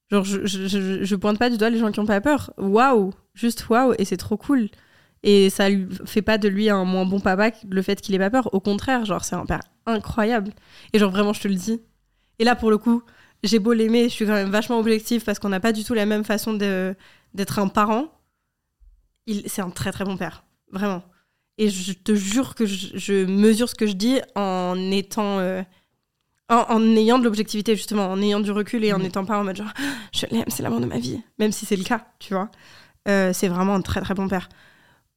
Genre, 0.09 0.23
je, 0.23 0.45
je, 0.45 1.03
je- 1.03 1.15
pointe 1.15 1.37
pas 1.37 1.49
du 1.49 1.57
doigt 1.57 1.69
les 1.69 1.79
gens 1.79 1.91
qui 1.91 1.99
ont 1.99 2.05
pas 2.05 2.21
peur. 2.21 2.53
Waouh! 2.57 3.11
Juste 3.33 3.67
waouh! 3.69 3.93
Et 3.99 4.05
c'est 4.05 4.15
trop 4.17 4.37
cool. 4.37 4.69
Et 5.23 5.49
ça 5.49 5.69
lui 5.69 5.87
fait 6.05 6.21
pas 6.21 6.37
de 6.37 6.47
lui 6.47 6.69
un 6.69 6.85
moins 6.85 7.05
bon 7.05 7.19
papa 7.19 7.49
le 7.69 7.81
fait 7.81 7.99
qu'il 7.99 8.15
ait 8.15 8.19
pas 8.19 8.29
peur. 8.29 8.53
Au 8.53 8.61
contraire, 8.61 9.03
genre, 9.05 9.25
c'est 9.25 9.35
un 9.35 9.45
père 9.45 9.59
incroyable. 9.85 10.53
Et 10.93 10.99
genre, 10.99 11.11
vraiment, 11.11 11.33
je 11.33 11.41
te 11.41 11.47
le 11.49 11.55
dis. 11.55 11.81
Et 12.39 12.45
là, 12.45 12.55
pour 12.55 12.71
le 12.71 12.77
coup, 12.77 13.03
j'ai 13.43 13.59
beau 13.59 13.73
l'aimer, 13.73 14.03
je 14.05 14.13
suis 14.13 14.25
quand 14.25 14.33
même 14.33 14.49
vachement 14.49 14.79
objective 14.79 15.23
parce 15.23 15.39
qu'on 15.39 15.49
n'a 15.49 15.59
pas 15.59 15.71
du 15.73 15.83
tout 15.83 15.93
la 15.93 16.05
même 16.05 16.23
façon 16.23 16.53
d'être 16.53 17.59
un 17.59 17.67
parent. 17.67 18.11
Il- 19.25 19.47
C'est 19.49 19.61
un 19.61 19.69
très 19.69 19.91
très 19.91 20.05
bon 20.05 20.17
père. 20.17 20.43
Vraiment. 20.71 21.03
Et 21.57 21.69
je 21.69 21.93
te 21.93 22.13
jure 22.15 22.55
que 22.55 22.65
je, 22.65 22.89
je 22.97 23.25
mesure 23.25 23.67
ce 23.69 23.75
que 23.75 23.87
je 23.87 23.93
dis 23.93 24.19
en 24.35 24.75
étant. 24.91 25.39
euh, 25.39 25.63
en, 26.49 26.65
en 26.69 26.95
ayant 26.95 27.19
de 27.19 27.25
l'objectivité, 27.25 27.75
justement, 27.75 28.07
en 28.07 28.21
ayant 28.21 28.39
du 28.39 28.51
recul 28.51 28.83
et 28.85 28.93
en 28.93 28.99
n'étant 28.99 29.25
pas 29.25 29.37
en 29.37 29.43
mode 29.43 29.57
genre, 29.57 29.73
je 30.13 30.25
l'aime, 30.31 30.45
c'est 30.47 30.63
l'amour 30.63 30.79
de 30.79 30.85
ma 30.85 30.97
vie. 30.97 31.21
Même 31.39 31.51
si 31.51 31.65
c'est 31.65 31.75
le 31.75 31.83
cas, 31.83 32.07
tu 32.19 32.33
vois. 32.33 32.49
Euh, 33.09 33.33
c'est 33.33 33.47
vraiment 33.49 33.75
un 33.75 33.81
très 33.81 34.01
très 34.01 34.13
bon 34.13 34.27
père. 34.29 34.47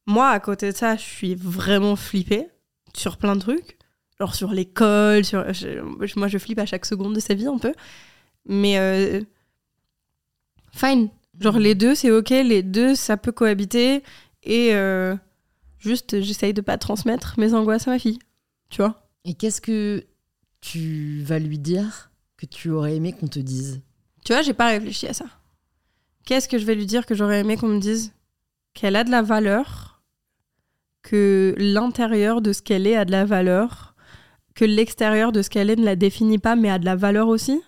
Moi, 0.07 0.27
à 0.29 0.39
côté 0.39 0.71
de 0.71 0.75
ça, 0.75 0.95
je 0.97 1.01
suis 1.03 1.35
vraiment 1.35 1.95
flippée 1.95 2.47
sur 2.93 3.17
plein 3.17 3.35
de 3.35 3.41
trucs. 3.41 3.77
Genre 4.19 4.35
sur 4.35 4.51
l'école, 4.51 5.23
sur... 5.23 5.51
je- 5.53 6.19
moi 6.19 6.27
je 6.27 6.37
flippe 6.37 6.59
à 6.59 6.65
chaque 6.65 6.85
seconde 6.85 7.15
de 7.15 7.19
sa 7.19 7.33
vie 7.33 7.47
un 7.47 7.57
peu. 7.57 7.73
Mais 8.45 8.77
euh, 8.77 9.21
fine. 10.71 11.09
Genre 11.39 11.57
les 11.57 11.75
deux, 11.75 11.95
c'est 11.95 12.11
ok, 12.11 12.29
les 12.29 12.63
deux, 12.63 12.95
ça 12.95 13.17
peut 13.17 13.31
cohabiter. 13.31 14.03
Et 14.43 14.73
euh, 14.73 15.15
juste, 15.79 16.21
j'essaye 16.21 16.53
de 16.53 16.61
pas 16.61 16.77
transmettre 16.77 17.35
mes 17.37 17.53
angoisses 17.53 17.87
à 17.87 17.91
ma 17.91 17.99
fille. 17.99 18.19
Tu 18.69 18.77
vois? 18.77 19.07
Et 19.25 19.33
qu'est-ce 19.33 19.61
que 19.61 20.05
tu 20.61 21.21
vas 21.23 21.39
lui 21.39 21.59
dire 21.59 22.11
que 22.37 22.45
tu 22.45 22.69
aurais 22.69 22.95
aimé 22.95 23.13
qu'on 23.13 23.27
te 23.27 23.39
dise? 23.39 23.81
Tu 24.23 24.33
vois, 24.33 24.41
j'ai 24.41 24.53
pas 24.53 24.67
réfléchi 24.67 25.07
à 25.07 25.13
ça. 25.13 25.25
Qu'est-ce 26.25 26.47
que 26.47 26.57
je 26.57 26.65
vais 26.65 26.75
lui 26.75 26.85
dire 26.85 27.05
que 27.05 27.15
j'aurais 27.15 27.39
aimé 27.39 27.57
qu'on 27.57 27.67
me 27.67 27.79
dise? 27.79 28.13
Qu'elle 28.73 28.95
a 28.95 29.03
de 29.03 29.11
la 29.11 29.21
valeur, 29.21 30.01
que 31.01 31.55
l'intérieur 31.57 32.41
de 32.41 32.53
ce 32.53 32.61
qu'elle 32.61 32.87
est 32.87 32.95
a 32.95 33.05
de 33.05 33.11
la 33.11 33.25
valeur, 33.25 33.95
que 34.55 34.65
l'extérieur 34.65 35.31
de 35.31 35.41
ce 35.41 35.49
qu'elle 35.49 35.69
est 35.69 35.75
ne 35.75 35.85
la 35.85 35.95
définit 35.95 36.37
pas 36.37 36.55
mais 36.55 36.69
a 36.69 36.79
de 36.79 36.85
la 36.85 36.95
valeur 36.95 37.27
aussi, 37.27 37.61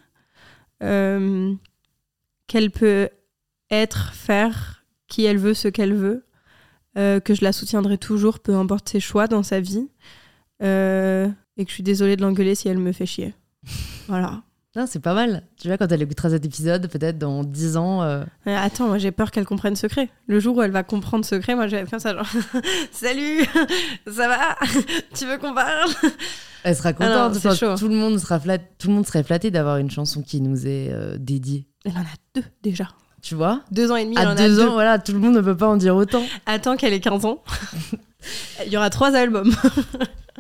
Euh, 0.84 1.53
qu'elle 2.47 2.72
peut 2.72 3.10
être, 3.72 4.14
faire 4.14 4.85
qui 5.07 5.26
elle 5.26 5.38
veut, 5.38 5.53
ce 5.53 5.68
qu'elle 5.68 5.93
veut, 5.93 6.26
euh, 6.97 7.19
que 7.19 7.34
je 7.34 7.43
la 7.43 7.53
soutiendrai 7.53 7.97
toujours, 7.97 8.39
peu 8.39 8.55
importe 8.55 8.89
ses 8.89 8.99
choix 8.99 9.27
dans 9.27 9.43
sa 9.43 9.60
vie, 9.60 9.88
euh, 10.61 11.30
et 11.57 11.65
que 11.65 11.69
je 11.69 11.73
suis 11.73 11.84
désolée 11.84 12.15
de 12.15 12.22
l'engueuler 12.22 12.55
si 12.55 12.68
elle 12.68 12.80
me 12.80 12.91
fait 12.91 13.05
chier. 13.05 13.34
Voilà. 14.07 14.43
Non, 14.76 14.86
c'est 14.88 15.00
pas 15.00 15.14
mal. 15.14 15.44
Tu 15.62 15.68
vois, 15.68 15.78
quand 15.78 15.91
elle 15.91 16.02
écoutera 16.02 16.32
cet 16.32 16.45
épisode, 16.45 16.88
peut-être 16.88 17.20
dans 17.20 17.44
10 17.44 17.78
ans. 17.78 18.02
euh, 18.02 18.24
Mais 18.48 18.56
attends, 18.56 18.88
moi 18.88 18.98
j'ai 18.98 19.12
peur 19.12 19.30
qu'elle 19.30 19.45
comprenne 19.45 19.76
secret. 19.76 20.10
Le 20.26 20.40
jour 20.40 20.58
où 20.58 20.62
elle 20.64 20.72
va 20.72 20.82
comprendre 20.82 21.24
secret, 21.26 21.54
moi 21.54 21.68
je 21.68 21.76
vais 21.76 21.86
comme 21.86 22.00
ça, 22.00 22.16
genre 22.16 22.26
Salut, 22.91 23.45
ça 24.08 24.28
va? 24.28 24.58
Tu 25.16 25.26
veux 25.28 25.38
qu'on 25.38 25.54
parle? 25.54 25.91
Elle 26.64 26.76
sera 26.76 26.90
Ah 27.00 27.08
non, 27.08 27.14
contente. 27.30 27.34
c'est 27.36 27.48
Enfin, 27.50 27.56
chaud. 27.56 27.76
tout, 27.78 27.88
le 27.88 27.95
monde 27.95 28.18
sera 28.18 28.40
flat- 28.40 28.58
tout 28.58 28.88
le 28.88 28.94
monde 28.95 29.06
serait 29.06 29.22
flatté 29.24 29.52
d'avoir 29.52 29.78
une 29.78 29.91
chanson 29.91 30.24
qui 30.24 30.41
nous 30.41 30.66
est 30.66 30.90
euh, 30.91 31.18
dédiée. 31.20 31.68
Elle 31.86 31.91
en 31.91 32.02
a 32.02 32.16
deux 32.36 32.44
déjà. 32.64 32.88
Tu 33.22 33.36
vois? 33.36 33.62
Deux 33.72 33.91
ans 33.91 33.95
et 33.95 34.06
demi, 34.06 34.16
elle 34.20 34.28
en 34.28 34.32
À 34.32 34.34
a 34.34 34.36
deux 34.48 34.56
deux. 34.56 34.66
ans, 34.68 34.72
voilà, 34.74 34.98
tout 34.98 35.12
le 35.14 35.20
monde 35.20 35.36
ne 35.36 35.41
peut 35.41 35.56
pas 35.56 35.68
en 35.68 35.78
dire 35.78 35.95
autant. 35.95 36.24
Attends 36.48 36.78
qu'elle 36.78 36.94
ait 36.94 37.00
15 37.00 37.26
ans. 37.26 37.44
Il 38.66 38.72
y 38.72 38.78
aura 38.78 38.90
trois 38.90 39.14
albums. 39.16 39.54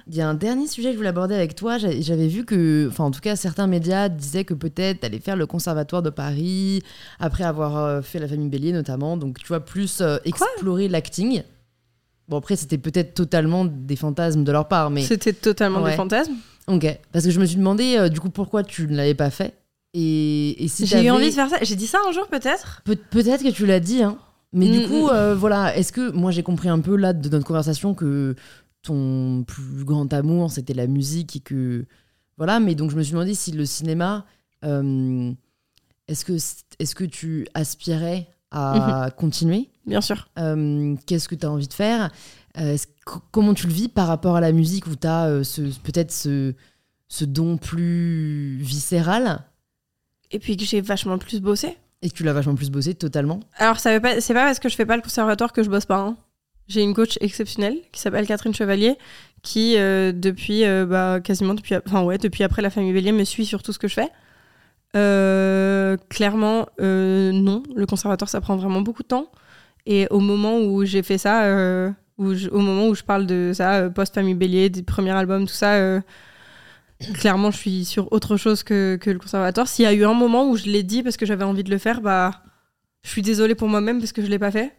Il 0.07 0.15
y 0.15 0.21
a 0.21 0.27
un 0.27 0.33
dernier 0.33 0.67
sujet 0.67 0.89
que 0.89 0.93
je 0.93 0.97
voulais 0.97 1.09
aborder 1.09 1.33
avec 1.35 1.55
toi. 1.55 1.77
J'a- 1.77 1.99
J'avais 2.01 2.27
vu 2.27 2.43
que, 2.45 2.87
enfin, 2.89 3.05
en 3.05 3.11
tout 3.11 3.21
cas, 3.21 3.35
certains 3.35 3.67
médias 3.67 4.09
disaient 4.09 4.43
que 4.43 4.53
peut-être 4.53 4.99
t'allais 5.01 5.19
faire 5.19 5.35
le 5.37 5.45
conservatoire 5.45 6.01
de 6.01 6.09
Paris 6.09 6.81
après 7.19 7.43
avoir 7.45 7.77
euh, 7.77 8.01
fait 8.01 8.19
la 8.19 8.27
famille 8.27 8.49
Bélier 8.49 8.73
notamment. 8.73 9.15
Donc, 9.17 9.39
tu 9.39 9.47
vois, 9.47 9.61
plus 9.61 10.01
euh, 10.01 10.17
explorer 10.25 10.87
l'acting. 10.89 11.43
Bon, 12.27 12.37
après, 12.37 12.55
c'était 12.55 12.77
peut-être 12.77 13.13
totalement 13.13 13.65
des 13.65 13.95
fantasmes 13.95 14.43
de 14.43 14.51
leur 14.51 14.67
part, 14.67 14.89
mais. 14.89 15.01
C'était 15.03 15.33
totalement 15.33 15.81
Ouais. 15.81 15.91
des 15.91 15.95
fantasmes? 15.97 16.33
Ok. 16.67 16.85
Parce 17.11 17.25
que 17.25 17.31
je 17.31 17.39
me 17.39 17.45
suis 17.45 17.57
demandé, 17.57 17.95
euh, 17.97 18.09
du 18.09 18.19
coup, 18.19 18.29
pourquoi 18.29 18.63
tu 18.63 18.87
ne 18.87 18.95
l'avais 18.95 19.13
pas 19.15 19.29
fait. 19.29 19.53
Et, 19.93 20.63
et 20.63 20.67
si 20.69 20.85
J'ai 20.87 21.03
eu 21.05 21.11
envie 21.11 21.29
de 21.29 21.35
faire 21.35 21.49
ça. 21.49 21.57
J'ai 21.61 21.75
dit 21.75 21.85
ça 21.87 21.99
un 22.07 22.11
jour 22.11 22.27
peut-être? 22.27 22.81
Peut- 22.83 22.95
Peut-être 22.95 23.43
que 23.43 23.49
tu 23.51 23.65
l'as 23.65 23.79
dit, 23.79 24.01
hein. 24.03 24.17
Mais 24.55 24.67
du 24.69 24.79
Mm, 24.79 24.87
coup, 24.87 25.07
mm. 25.07 25.11
euh, 25.11 25.35
voilà, 25.35 25.75
est-ce 25.75 25.91
que 25.91 26.11
moi 26.11 26.29
j'ai 26.31 26.43
compris 26.43 26.69
un 26.69 26.79
peu 26.79 26.95
là 26.95 27.11
de 27.13 27.27
notre 27.29 27.45
conversation 27.45 27.93
que 27.95 28.35
ton 28.83 29.43
plus 29.47 29.83
grand 29.85 30.11
amour 30.13 30.51
c'était 30.51 30.73
la 30.75 30.87
musique 30.87 31.35
et 31.37 31.39
que 31.39 31.85
voilà, 32.37 32.59
mais 32.59 32.75
donc 32.75 32.91
je 32.91 32.95
me 32.95 33.01
suis 33.03 33.13
demandé 33.13 33.33
si 33.33 33.51
le 33.51 33.65
cinéma, 33.65 34.25
euh, 34.63 35.31
est-ce 36.07 36.25
que 36.25 36.33
est-ce 36.33 36.95
que 36.95 37.03
tu 37.03 37.47
aspirais 37.53 38.27
à 38.51 39.09
continuer? 39.17 39.69
Bien 39.85 40.01
sûr. 40.01 40.27
Euh, 40.39 40.95
Qu'est-ce 41.05 41.27
que 41.27 41.35
tu 41.35 41.45
as 41.45 41.51
envie 41.51 41.67
de 41.67 41.73
faire? 41.73 42.11
Euh, 42.57 42.77
Comment 43.31 43.53
tu 43.53 43.67
le 43.67 43.73
vis 43.73 43.89
par 43.89 44.07
rapport 44.07 44.35
à 44.35 44.41
la 44.41 44.51
musique 44.51 44.87
où 44.87 44.95
tu 44.95 45.07
as 45.07 45.27
peut-être 45.83 46.11
ce, 46.11 46.53
ce 47.07 47.25
don 47.25 47.57
plus 47.57 48.57
viscéral? 48.59 49.43
Et 50.31 50.39
puis 50.39 50.55
que 50.57 50.63
j'ai 50.65 50.81
vachement 50.81 51.17
plus 51.17 51.41
bossé. 51.41 51.77
et 52.01 52.09
que 52.09 52.15
tu 52.15 52.23
l'as 52.23 52.33
vachement 52.33 52.55
plus 52.55 52.71
bossé 52.71 52.95
totalement? 52.95 53.39
Alors, 53.57 53.79
ça 53.79 53.93
veut 53.93 53.99
pas, 54.01 54.19
c'est 54.21 54.33
pas 54.33 54.45
parce 54.45 54.59
que 54.59 54.69
je 54.69 54.75
fais 54.75 54.85
pas 54.85 54.95
le 54.95 55.01
conservatoire 55.03 55.51
que 55.53 55.61
je 55.63 55.69
bosse 55.69 55.85
pas. 55.85 55.99
hein. 55.99 56.17
J'ai 56.67 56.81
une 56.81 56.93
coach 56.93 57.17
exceptionnelle 57.21 57.77
qui 57.91 57.99
s'appelle 57.99 58.25
Catherine 58.25 58.53
Chevalier, 58.53 58.97
qui 59.41 59.75
euh, 59.77 60.11
depuis 60.13 60.63
euh, 60.65 60.85
bah, 60.85 61.19
quasiment 61.21 61.53
depuis, 61.53 61.75
enfin 61.85 62.03
ouais, 62.03 62.17
depuis 62.17 62.43
après 62.43 62.61
la 62.61 62.69
famille 62.69 62.93
Bélier 62.93 63.11
me 63.11 63.25
suit 63.25 63.45
sur 63.45 63.61
tout 63.61 63.73
ce 63.73 63.79
que 63.79 63.87
je 63.87 63.95
fais. 63.95 64.09
Euh, 64.95 65.97
clairement, 66.09 66.67
non, 66.79 67.63
le 67.75 67.85
conservatoire 67.85 68.29
ça 68.29 68.41
prend 68.41 68.55
vraiment 68.55 68.81
beaucoup 68.81 69.03
de 69.03 69.07
temps. 69.07 69.31
Et 69.85 70.07
au 70.11 70.19
moment 70.19 70.59
où 70.59 70.85
j'ai 70.85 71.03
fait 71.03 71.17
ça, 71.17 71.45
au 72.17 72.59
moment 72.59 72.87
où 72.87 72.95
je 72.95 73.03
parle 73.03 73.25
de 73.27 73.51
ça, 73.53 73.89
post 73.89 74.15
famille 74.15 74.35
Bélier, 74.35 74.69
des 74.69 74.83
premiers 74.83 75.11
albums, 75.11 75.45
tout 75.45 75.53
ça. 75.53 76.01
Clairement, 77.15 77.51
je 77.51 77.57
suis 77.57 77.85
sur 77.85 78.11
autre 78.13 78.37
chose 78.37 78.63
que, 78.63 78.95
que 78.95 79.09
le 79.09 79.19
conservatoire. 79.19 79.67
S'il 79.67 79.83
y 79.83 79.87
a 79.87 79.93
eu 79.93 80.05
un 80.05 80.13
moment 80.13 80.49
où 80.49 80.55
je 80.55 80.65
l'ai 80.65 80.83
dit 80.83 81.03
parce 81.03 81.17
que 81.17 81.25
j'avais 81.25 81.43
envie 81.43 81.63
de 81.63 81.71
le 81.71 81.77
faire, 81.77 81.99
bah, 81.99 82.43
je 83.03 83.09
suis 83.09 83.21
désolée 83.21 83.55
pour 83.55 83.67
moi-même 83.67 83.99
parce 83.99 84.13
que 84.13 84.21
je 84.21 84.27
l'ai 84.27 84.39
pas 84.39 84.51
fait. 84.51 84.71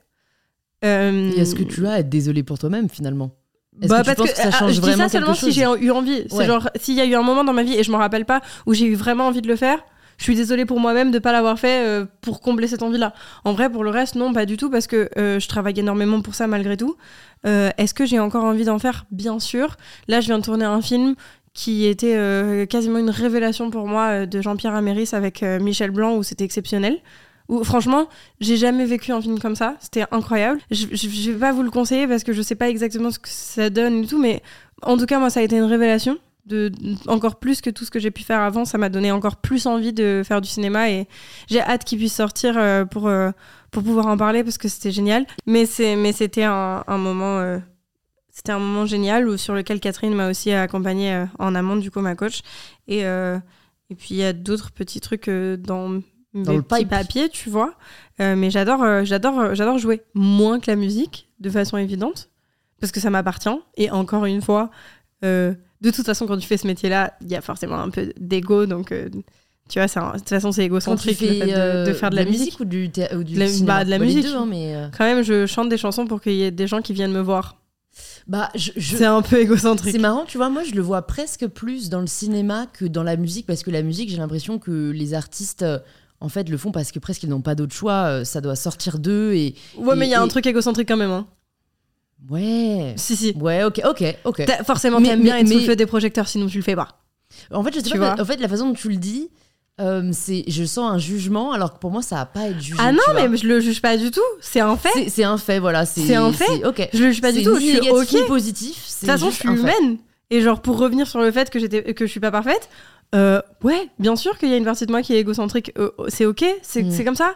Euh, 0.85 1.33
Et 1.37 1.41
est-ce 1.41 1.55
que 1.55 1.63
tu 1.63 1.87
as 1.87 1.93
à 1.93 1.99
être 2.01 2.09
désolé 2.09 2.43
pour 2.43 2.59
toi-même 2.59 2.89
finalement? 2.89 3.31
Bah, 3.77 4.03
que 4.03 4.05
parce 4.05 4.17
que, 4.17 4.23
que 4.23 4.37
ça 4.37 4.51
ah, 4.53 4.59
change 4.59 4.75
je 4.75 4.81
dis 4.81 4.93
ça 4.93 5.09
seulement 5.09 5.35
si 5.35 5.51
j'ai 5.51 5.63
eu 5.63 5.91
envie. 5.91 6.25
C'est 6.29 6.37
Ouais. 6.37 6.47
genre 6.47 6.69
s'il 6.77 6.95
y 6.95 7.01
a 7.01 7.05
eu 7.07 7.15
un 7.15 7.23
moment 7.23 7.43
dans 7.43 7.53
ma 7.53 7.65
vie 7.65 7.75
et 7.75 7.83
je 7.83 7.91
me 7.91 7.97
rappelle 7.97 8.25
pas 8.25 8.41
où 8.67 8.75
j'ai 8.75 8.87
eu 8.87 8.95
vraiment 8.95 9.27
envie 9.27 9.43
de 9.43 9.49
le 9.49 9.57
faire, 9.57 9.79
je 10.17 10.23
suis 10.23 10.37
désolée 10.37 10.65
pour 10.65 10.79
moi-même 10.79 11.11
de 11.11 11.19
pas 11.19 11.33
l'avoir 11.33 11.59
fait 11.59 11.85
euh, 11.85 12.05
pour 12.21 12.41
combler 12.41 12.69
cette 12.69 12.85
envie-là. 12.85 13.15
En 13.43 13.53
vrai, 13.53 13.69
pour 13.69 13.83
le 13.83 13.91
reste, 13.91 14.15
non, 14.15 14.33
pas 14.33 14.47
du 14.47 14.57
tout 14.57 14.71
parce 14.71 14.87
que 14.87 15.09
euh, 15.19 15.41
je 15.41 15.49
travaille 15.49 15.79
énormément 15.79 16.21
pour 16.21 16.37
ça 16.37 16.47
malgré 16.47 16.77
tout. 16.77 16.97
Euh, 17.47 17.71
Est-ce 17.77 17.95
que 17.95 18.07
j'ai 18.07 18.21
encore 18.21 18.45
envie 18.45 18.65
d'en 18.65 18.79
faire? 18.79 19.07
Bien 19.11 19.41
sûr. 19.41 19.77
Là, 20.07 20.21
je 20.21 20.27
viens 20.27 20.39
de 20.39 20.45
tourner 20.45 20.65
un 20.67 20.81
film 20.81 21.17
qui 21.53 21.87
était 21.87 22.15
euh, 22.17 22.67
quasiment 22.67 22.99
une 22.99 23.11
révélation 23.11 23.71
pour 23.71 23.87
moi 23.89 24.07
euh, 24.09 24.27
de 24.27 24.41
Jean-Pierre 24.41 24.75
Améris 24.75 25.11
avec 25.13 25.43
euh, 25.43 25.59
Michel 25.61 25.91
Blanc 25.91 26.17
où 26.17 26.23
c'était 26.23 26.45
exceptionnel. 26.45 26.99
Où, 27.49 27.63
franchement, 27.63 28.09
j'ai 28.41 28.57
jamais 28.57 28.87
vécu 28.87 29.13
un 29.13 29.21
film 29.21 29.39
comme 29.39 29.57
ça. 29.57 29.77
C'était 29.81 30.05
incroyable. 30.11 30.61
Je, 30.71 30.87
je, 30.93 31.09
je 31.09 31.31
vais 31.31 31.39
pas 31.39 31.53
vous 31.53 31.63
le 31.63 31.71
conseiller 31.71 32.07
parce 32.07 32.25
que 32.25 32.33
je 32.33 32.43
sais 32.43 32.55
pas 32.55 32.69
exactement 32.69 33.11
ce 33.11 33.19
que 33.19 33.29
ça 33.29 33.71
donne 33.71 34.05
et 34.05 34.07
tout, 34.07 34.19
mais 34.19 34.43
en 34.83 34.97
tout 34.97 35.07
cas, 35.07 35.19
moi, 35.19 35.31
ça 35.31 35.41
a 35.41 35.43
été 35.43 35.57
une 35.57 35.65
révélation. 35.65 36.19
De, 36.47 36.71
encore 37.07 37.37
plus 37.37 37.63
que 37.63 37.71
tout 37.71 37.87
ce 37.87 37.91
que 37.91 37.99
j'ai 37.99 38.11
pu 38.11 38.23
faire 38.23 38.41
avant, 38.41 38.67
ça 38.67 38.77
m'a 38.77 38.91
donné 38.91 39.11
encore 39.11 39.37
plus 39.37 39.67
envie 39.67 39.95
de 39.95 40.21
faire 40.27 40.43
du 40.43 40.49
cinéma 40.49 40.91
et 40.91 41.09
j'ai 41.49 41.63
hâte 41.63 41.85
qu'il 41.85 41.97
puisse 41.97 42.15
sortir 42.15 42.59
euh, 42.59 42.85
pour, 42.85 43.09
euh, 43.09 43.31
pour 43.71 43.83
pouvoir 43.83 44.07
en 44.07 44.17
parler 44.19 44.45
parce 44.45 44.59
que 44.59 44.69
c'était 44.69 44.91
génial. 44.91 45.27
Mais 45.47 45.65
mais 45.97 46.13
c'était 46.13 46.45
un, 46.45 46.85
moment 46.87 47.39
euh, 47.39 47.59
un 48.49 48.59
moment 48.59 48.87
génial 48.87 49.39
sur 49.39 49.55
lequel 49.55 49.81
Catherine 49.81 50.15
m'a 50.15 50.31
aussi 50.31 50.53
accompagnée 50.53 51.13
euh, 51.15 51.27
en 51.39 51.55
amont 51.55 51.77
du 51.77 51.91
coup 51.91 52.01
ma 52.01 52.15
coach 52.15 52.41
et 52.89 53.05
euh, 53.05 53.39
et 53.91 53.95
puis 53.95 54.09
il 54.11 54.17
y 54.17 54.25
a 54.25 54.33
d'autres 54.33 54.73
petits 54.73 55.01
trucs 55.01 55.29
euh, 55.29 55.57
dans 56.35 56.53
le 56.53 56.63
pipe. 56.63 56.89
papiers, 56.89 57.29
tu 57.29 57.49
vois. 57.51 57.75
Euh, 58.21 58.37
mais 58.37 58.51
j'adore 58.51 58.83
euh, 58.83 59.05
j'adore 59.05 59.39
euh, 59.41 59.55
j'adore 59.55 59.79
jouer 59.79 60.03
moins 60.15 60.61
que 60.61 60.71
la 60.71 60.77
musique 60.77 61.29
de 61.41 61.51
façon 61.51 61.77
évidente 61.77 62.29
parce 62.81 62.93
que 62.93 63.01
ça 63.01 63.11
m'appartient 63.11 63.49
et 63.77 63.91
encore 63.91 64.25
une 64.25 64.41
fois 64.43 64.71
euh, 65.25 65.53
de 65.81 65.91
toute 65.91 66.07
façon 66.07 66.27
quand 66.27 66.37
tu 66.37 66.47
fais 66.47 66.57
ce 66.57 66.67
métier 66.67 66.89
là 66.89 67.15
il 67.23 67.29
y 67.29 67.35
a 67.35 67.41
forcément 67.41 67.75
un 67.81 67.91
peu 67.91 68.13
d'ego 68.21 68.67
donc 68.67 68.93
euh, 68.93 69.09
tu 69.69 69.81
vois 69.81 69.89
un- 70.01 70.13
de 70.13 70.19
toute 70.19 70.29
façon 70.29 70.53
c'est 70.53 70.63
égocentrique 70.65 71.21
le 71.21 71.27
fais 71.27 71.39
fait 71.41 71.47
de, 71.47 71.87
de 71.89 71.93
faire 71.93 72.11
de 72.11 72.17
la, 72.17 72.25
musique. 72.25 72.61
ou 72.61 72.65
du, 72.65 72.89
ou 73.17 73.25
du 73.25 73.35
la- 73.37 73.49
cinéma 73.49 73.79
bah, 73.79 73.85
de 73.85 73.91
la 73.91 73.99
musique. 73.99 74.23
deux, 74.25 74.37
hein, 74.37 74.47
mais 74.49 74.77
quand 74.97 75.05
même 75.05 75.23
je 75.25 75.47
chante 75.47 75.69
des 75.69 75.77
chansons 75.79 76.07
pour 76.07 76.21
qu'il 76.21 76.35
y 76.35 76.43
ait 76.45 76.51
des 76.53 76.69
gens 76.69 76.83
qui 76.83 76.93
viennent 76.93 77.13
me 77.13 77.21
voir 77.21 77.57
bah, 78.29 78.49
je, 78.55 78.71
je- 78.77 78.97
c'est 78.97 79.05
un 79.07 79.23
peu 79.23 79.41
égocentrique 79.41 79.93
c'est 79.93 80.01
marrant, 80.01 80.25
tu 80.25 80.37
vois. 80.37 80.49
Moi, 80.51 80.63
je 80.65 80.73
le 80.75 80.83
vois 80.83 81.03
presque 81.03 81.47
plus 81.47 81.91
dans 81.91 82.01
le 82.01 82.07
cinéma 82.09 82.67
que 82.73 82.87
dans 82.87 83.03
la 83.05 83.17
musique, 83.17 83.47
parce 83.47 83.63
que 83.63 83.71
la 83.71 83.83
musique, 83.83 84.11
j'ai 84.11 84.17
l'impression 84.17 84.59
que 84.59 84.91
les 84.91 85.15
artistes, 85.15 85.65
en 86.21 86.29
fait, 86.29 86.49
le 86.49 86.57
font 86.57 86.73
parce 86.73 86.91
que 86.93 86.99
presque 86.99 87.23
ils 87.25 87.29
n'ont 87.29 87.43
pas 87.43 87.55
d'autre 87.55 87.75
choix. 87.75 88.05
euh, 88.07 88.25
Ça 88.25 88.41
doit 88.41 88.57
sortir 88.57 88.99
d'eux 88.99 89.33
et 89.35 89.55
ouais 89.77 89.95
mais 89.97 90.07
il 90.07 90.11
y 90.11 90.15
a 90.15 90.19
et- 90.19 90.23
un 90.23 90.29
truc 90.29 90.47
égocentrique 90.47 90.89
quand 90.89 90.97
même 90.97 91.11
hein. 91.11 91.27
ouais, 92.31 92.95
si 92.97 93.17
si 93.17 93.33
ouais, 93.39 93.65
ok, 93.65 93.81
ok, 93.85 94.17
ok. 94.25 94.45
T'as- 94.47 94.65
forcément 94.65 95.01
Mais- 95.01 95.09
t'aimes 95.09 95.23
bien 95.23 95.35
mais- 95.35 95.41
être 95.43 95.49
sous 95.49 95.55
le 95.55 95.61
mais- 95.61 95.67
feu 95.67 95.77
des 95.77 95.87
projecteurs 95.87 96.29
sinon 96.29 96.47
tu 96.47 96.57
le 96.59 96.63
fais 96.65 96.77
pas 96.77 97.01
En 97.51 97.63
fait, 97.63 97.71
je 97.75 97.81
sais 97.81 97.83
Tu 97.91 97.99
pas. 97.99 98.15
vois 98.15 98.23
En 98.23 98.25
fait, 98.25 98.37
la 98.37 98.49
façon 98.49 98.69
dont 98.69 98.75
tu 98.75 98.89
le 98.89 98.97
dis, 98.97 99.29
euh, 99.81 100.11
c'est, 100.13 100.45
je 100.47 100.65
sens 100.65 100.89
un 100.93 100.99
jugement, 100.99 101.53
alors 101.53 101.75
que 101.75 101.79
pour 101.81 101.91
moi, 101.91 102.01
ça 102.01 102.17
va 102.17 102.27
pas 102.27 102.49
être 102.49 102.61
jugé. 102.61 102.79
ah 102.79 102.93
non 102.93 102.99
tu 103.07 103.11
vois. 103.13 103.29
mais 103.29 103.37
je 103.37 103.47
le 103.49 103.59
juge 103.61 103.83
pas 103.83 103.97
du 103.97 104.11
tout 104.13 104.21
c'est 104.41 104.61
un 104.61 104.77
fait 104.77 104.89
c'est, 104.95 105.09
c'est 105.09 105.25
un 105.25 105.37
fait, 105.37 105.59
voilà. 105.59 105.85
C'est, 105.85 106.03
C'est 106.03 106.15
un 106.15 106.33
fait. 106.33 106.65
Ok. 106.65 106.89
je 106.93 106.99
le 107.03 107.11
juge 107.11 107.21
pas 107.21 107.33
du 107.33 107.39
C'est 107.39 107.45
tout 107.45 107.57
je 107.57 107.61
suis 107.61 107.91
ok 107.91 108.27
positif. 108.29 108.77
De 108.77 108.99
toute 109.01 109.09
façon, 109.09 109.31
je 109.31 109.37
suis 109.37 109.49
humaine. 109.49 109.99
Et 110.31 110.41
genre, 110.41 110.63
pour 110.63 110.79
revenir 110.79 111.07
sur 111.07 111.21
le 111.21 111.31
fait 111.31 111.51
que, 111.51 111.59
j'étais, 111.59 111.93
que 111.93 112.07
je 112.07 112.11
suis 112.11 112.21
pas 112.21 112.31
parfaite, 112.31 112.69
euh, 113.15 113.41
ouais, 113.63 113.89
bien 113.99 114.17
sûr 114.17 114.37
qu'il 114.39 114.49
y 114.51 114.55
a 114.55 114.57
une 114.57 114.65
partie 114.65 114.87
de 114.87 114.91
moi 114.93 115.03
qui 115.03 115.15
est 115.15 115.21
égocentrique. 115.21 115.73
euh, 115.79 115.91
c'est 116.09 116.27
ok, 116.27 116.45
c'est, 116.63 116.83
Mm. 116.83 116.91
c'est 116.91 117.05
comme 117.05 117.17
ça. 117.17 117.35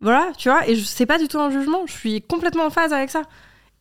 Voilà, 0.00 0.32
tu 0.38 0.48
vois, 0.48 0.66
et 0.68 0.76
je, 0.76 0.82
c'est 0.84 1.04
pas 1.06 1.18
du 1.18 1.28
tout 1.28 1.38
un 1.38 1.50
jugement. 1.50 1.86
Je 1.86 1.92
suis 1.92 2.22
complètement 2.22 2.64
en 2.64 2.70
phase 2.70 2.92
avec 2.92 3.10
ça. 3.10 3.22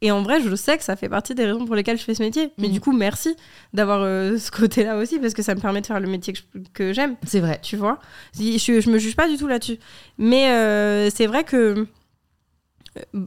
Et 0.01 0.11
en 0.11 0.21
vrai, 0.21 0.39
je 0.41 0.55
sais 0.55 0.77
que 0.77 0.83
ça 0.83 0.95
fait 0.95 1.09
partie 1.09 1.35
des 1.35 1.45
raisons 1.45 1.65
pour 1.65 1.75
lesquelles 1.75 1.97
je 1.97 2.03
fais 2.03 2.13
ce 2.15 2.21
métier. 2.23 2.51
Mais 2.57 2.67
Mm. 2.69 2.71
du 2.71 2.79
coup, 2.81 2.91
merci 2.93 3.35
d'avoir 3.73 4.01
euh, 4.01 4.37
ce 4.37 4.51
côté-là 4.51 4.97
aussi, 4.97 5.17
parce 5.19 5.33
que 5.33 5.41
ça 5.41 5.55
me 5.55 5.61
permet 5.61 5.81
de 5.81 5.85
faire 5.87 5.99
le 5.99 6.07
métier 6.07 6.33
que, 6.73 6.93
j'aime 6.93 7.15
C'est 7.25 7.39
vrai. 7.39 7.59
tu 7.61 7.75
vois? 7.77 7.99
Je, 8.37 8.57
je, 8.57 8.81
je 8.81 8.89
me 8.89 8.97
juge 8.97 9.15
pas 9.15 9.27
du 9.29 9.37
tout 9.37 9.47
là-dessus. 9.47 9.77
Mais 10.17 10.51
euh, 10.51 11.09
c'est 11.13 11.27
vrai 11.27 11.43
que 11.45 11.87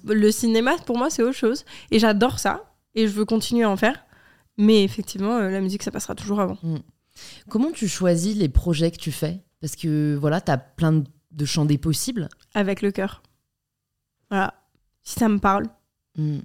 le 0.07 0.31
cinéma, 0.31 0.77
pour 0.87 0.99
moi, 0.99 1.09
c'est 1.11 1.23
autre 1.23 1.37
chose. 1.37 1.65
Et 1.91 1.99
j'adore 1.99 2.39
ça. 2.39 2.65
Et 2.95 3.07
je 3.07 3.13
veux 3.13 3.25
continuer 3.25 3.65
à 3.65 3.71
en 3.71 3.77
faire. 3.77 4.05
Mais 4.59 4.85
effectivement, 4.85 5.37
euh, 5.39 5.49
la 5.51 5.61
musique, 5.61 5.83
ça 5.83 5.91
passera 5.91 6.15
toujours 6.15 6.41
avant. 6.41 6.59
Comment 7.49 7.73
tu 7.73 7.89
choisis 7.89 8.37
les 8.37 8.49
projets 8.49 8.91
que 8.91 8.99
tu 8.99 9.13
fais? 9.13 9.43
Parce 9.61 9.77
que 9.77 10.17
voilà, 10.21 10.41
t'as 10.41 10.59
plein 10.59 11.05
de, 11.31 11.45
champs 11.45 11.65
des 11.65 11.79
possibles. 11.79 12.29
Avec 12.55 12.83
le 12.83 12.91
cœur. 12.91 13.23
Voilà. 14.31 14.55
Si 15.03 15.19
ça 15.19 15.29
me 15.29 15.39
parle. 15.39 15.67
Hmm. 16.17 16.41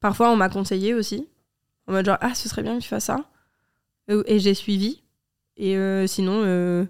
Parfois, 0.00 0.30
on 0.30 0.36
m'a 0.36 0.48
conseillé 0.48 0.94
aussi. 0.94 1.28
En 1.86 1.92
mode 1.92 2.06
genre, 2.06 2.18
ah, 2.20 2.34
ce 2.34 2.48
serait 2.48 2.62
bien 2.62 2.76
que 2.78 2.82
tu 2.82 2.88
fasses 2.88 3.04
ça. 3.06 3.24
Euh, 4.10 4.22
Et 4.26 4.38
j'ai 4.38 4.54
suivi. 4.54 5.02
Et 5.56 5.76
euh, 5.76 6.06
sinon, 6.06 6.42
euh, 6.44 6.84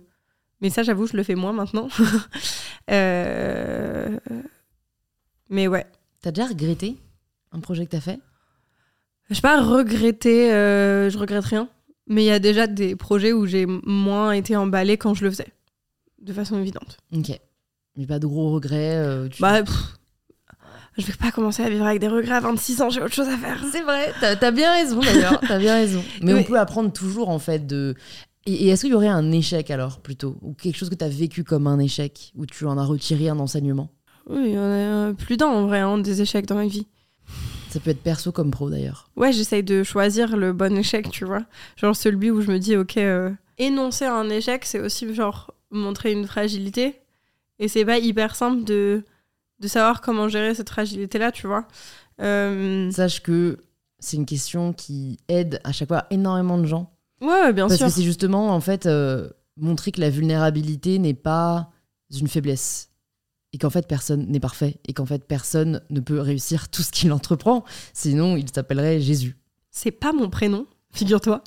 mais 0.61 0.71
ça, 0.71 0.83
j'avoue, 0.83 1.07
je 1.07 1.17
le 1.17 1.23
fais 1.23 1.35
moins 1.35 1.53
maintenant. 1.53 1.89
Euh, 2.91 4.19
Mais 5.49 5.69
ouais. 5.69 5.87
T'as 6.21 6.33
déjà 6.33 6.49
regretté 6.49 6.99
un 7.53 7.61
projet 7.61 7.87
que 7.87 7.93
t'as 7.93 8.01
fait? 8.01 8.19
Je 9.31 9.35
sais 9.35 9.41
pas 9.41 9.63
regretter, 9.63 10.49
je 10.49 11.17
regrette 11.17 11.45
rien. 11.45 11.69
Mais 12.09 12.25
il 12.25 12.27
y 12.27 12.31
a 12.31 12.39
déjà 12.39 12.67
des 12.67 12.97
projets 12.97 13.33
où 13.33 13.47
j'ai 13.47 13.67
moins 13.67 14.33
été 14.33 14.57
emballée 14.57 14.97
quand 14.99 15.15
je 15.15 15.25
le 15.25 15.31
faisais. 15.31 15.53
De 16.21 16.33
façon 16.33 16.59
évidente. 16.59 16.99
Ok. 17.17 17.31
Mais 17.97 18.07
pas 18.07 18.19
de 18.19 18.27
gros 18.27 18.53
regrets. 18.53 18.97
euh, 18.97 19.29
tu- 19.29 19.41
Bah, 19.43 19.63
pff, 19.63 19.75
je 20.99 21.07
vais 21.07 21.13
pas 21.15 21.31
commencer 21.31 21.63
à 21.63 21.71
vivre 21.71 21.87
avec 21.87 22.01
des 22.01 22.09
regrets 22.09 22.35
à 22.35 22.41
26 22.41 22.81
ans, 22.83 22.91
j'ai 22.91 23.01
autre 23.03 23.15
chose 23.15 23.29
à 23.29 23.37
faire. 23.37 23.63
C'est 23.71 23.83
vrai, 23.83 24.13
t'as 24.21 24.37
as 24.47 24.51
bien 24.51 24.73
raison 24.73 25.01
d'ailleurs, 25.01 25.41
t'as 25.47 25.59
bien 25.59 25.75
raison. 25.75 26.03
Mais 26.23 26.35
on 26.35 26.43
peut 26.45 26.59
apprendre 26.59 26.93
toujours 26.93 27.29
en 27.29 27.39
fait 27.39 27.67
de. 27.67 27.95
Et, 28.47 28.67
et 28.67 28.69
est-ce 28.71 28.83
qu'il 28.83 28.91
y 28.91 28.95
aurait 28.95 29.09
un 29.09 29.31
échec 29.31 29.71
alors 29.71 30.01
plutôt 30.01 30.37
Ou 30.43 30.53
quelque 30.55 30.77
chose 30.77 30.91
que 30.91 30.95
tu 30.97 31.05
as 31.05 31.09
vécu 31.09 31.45
comme 31.45 31.67
un 31.67 31.79
échec 31.79 32.33
Où 32.37 32.45
tu 32.47 32.67
en 32.67 32.77
as 32.79 32.85
retiré 32.85 33.29
un 33.29 33.39
enseignement? 33.39 33.91
Oui, 34.29 34.43
il 34.47 34.53
y 34.55 34.59
en 34.59 34.63
a 34.63 34.65
euh, 35.09 35.13
plus 35.13 35.37
d'un 35.37 35.47
en 35.47 35.67
vrai, 35.67 35.79
hein, 35.81 35.99
des 35.99 36.23
échecs 36.23 36.47
dans 36.47 36.55
ma 36.57 36.67
vie. 36.67 36.87
Ça 37.73 37.81
peut 37.81 37.91
être 37.91 38.03
perso 38.03 38.33
comme 38.33 38.51
pro 38.51 38.69
d'ailleurs. 38.69 39.09
Ouais, 39.17 39.33
j'essaye 39.33 39.63
de 39.63 39.83
choisir 39.83 40.37
le 40.37 40.53
bon 40.53 40.77
échec, 40.77 41.11
tu 41.11 41.25
vois. 41.25 41.43
Genre 41.77 41.97
celui 41.97 42.31
où 42.31 42.43
je 42.43 42.51
me 42.53 42.59
dis, 42.59 42.77
ok, 42.77 42.99
euh, 42.99 43.31
énoncer 43.57 44.05
un 44.05 44.29
échec, 44.29 44.65
c'est 44.67 44.81
aussi 44.81 45.15
genre 45.15 45.55
montrer 45.71 46.13
une 46.13 46.27
fragilité. 46.27 46.97
Et 47.59 47.69
c'est 47.69 47.85
pas 47.87 47.99
hyper 47.99 48.35
simple 48.37 48.65
de, 48.65 49.05
de 49.61 49.69
savoir 49.69 50.03
comment 50.03 50.29
gérer 50.29 50.55
cette 50.55 50.69
fragilité-là, 50.69 51.33
tu 51.33 51.47
vois. 51.47 51.67
Euh, 52.21 52.91
Sache 52.91 53.23
que 53.23 53.59
c'est 53.99 54.17
une 54.19 54.27
question 54.27 54.73
qui 54.75 55.19
aide 55.29 55.61
à 55.65 55.73
chaque 55.73 55.89
fois 55.89 56.05
énormément 56.11 56.59
de 56.59 56.67
gens. 56.67 56.93
Ouais, 57.23 57.53
bien 57.53 57.69
Parce 57.69 57.79
sûr. 57.79 57.87
que 57.87 57.93
c'est 57.93 58.03
justement, 58.03 58.51
en 58.51 58.61
fait, 58.61 58.85
euh, 58.87 59.31
montrer 59.57 59.93
que 59.93 60.01
la 60.01 60.11
vulnérabilité 60.11 60.99
n'est 60.99 61.15
pas 61.15 61.71
une 62.21 62.29
faiblesse. 62.29 62.91
Et 63.53 63.59
qu'en 63.59 63.71
fait, 63.71 63.87
personne 63.87 64.27
n'est 64.29 64.41
parfait. 64.41 64.79
Et 64.87 64.95
qu'en 64.95 65.07
fait, 65.07 65.27
personne 65.27 65.83
ne 65.91 66.01
peut 66.01 66.21
réussir 66.21 66.69
tout 66.71 66.83
ce 66.83 66.91
qu'il 66.91 67.13
entreprend. 67.13 67.65
Sinon, 67.93 68.37
il 68.37 68.47
s'appellerait 68.53 69.01
Jésus. 69.01 69.37
C'est 69.71 69.91
pas 69.91 70.13
mon 70.13 70.31
prénom, 70.31 70.67
figure-toi. 70.93 71.43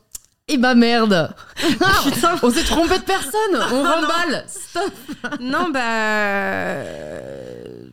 Eh 0.47 0.57
bah 0.57 0.75
merde 0.75 1.33
Putain. 1.57 2.35
On 2.43 2.51
s'est 2.51 2.63
trompé 2.65 2.99
de 2.99 3.03
personne 3.03 3.55
On 3.71 3.81
remballe 3.83 4.45
Stop 4.47 4.93
non, 5.41 5.69
bah. 5.71 5.79
euh, 5.81 7.89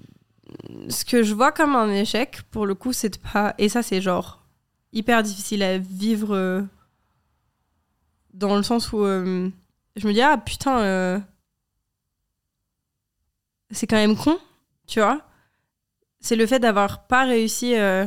Ce 0.91 1.07
que 1.07 1.23
je 1.23 1.33
vois 1.33 1.51
comme 1.53 1.75
un 1.75 1.91
échec, 1.91 2.43
pour 2.51 2.67
le 2.67 2.75
coup, 2.75 2.93
c'est 2.93 3.09
de 3.09 3.17
pas. 3.17 3.55
Et 3.57 3.71
ça, 3.71 3.83
c'est 3.83 4.03
genre 4.03 4.45
hyper 4.93 5.23
difficile 5.23 5.63
à 5.63 5.79
vivre 5.79 6.37
euh, 6.37 6.61
dans 8.35 8.55
le 8.57 8.63
sens 8.63 8.93
où 8.93 9.03
euh, 9.03 9.49
je 9.97 10.07
me 10.07 10.13
dis, 10.13 10.21
ah 10.21 10.37
putain, 10.37 10.81
euh, 10.81 11.19
c'est 13.73 13.87
quand 13.87 13.97
même 13.97 14.17
con, 14.17 14.39
tu 14.87 15.01
vois. 15.01 15.23
C'est 16.21 16.37
le 16.37 16.47
fait 16.47 16.61
d'avoir 16.61 17.07
pas 17.07 17.25
réussi 17.25 17.75
euh, 17.75 18.07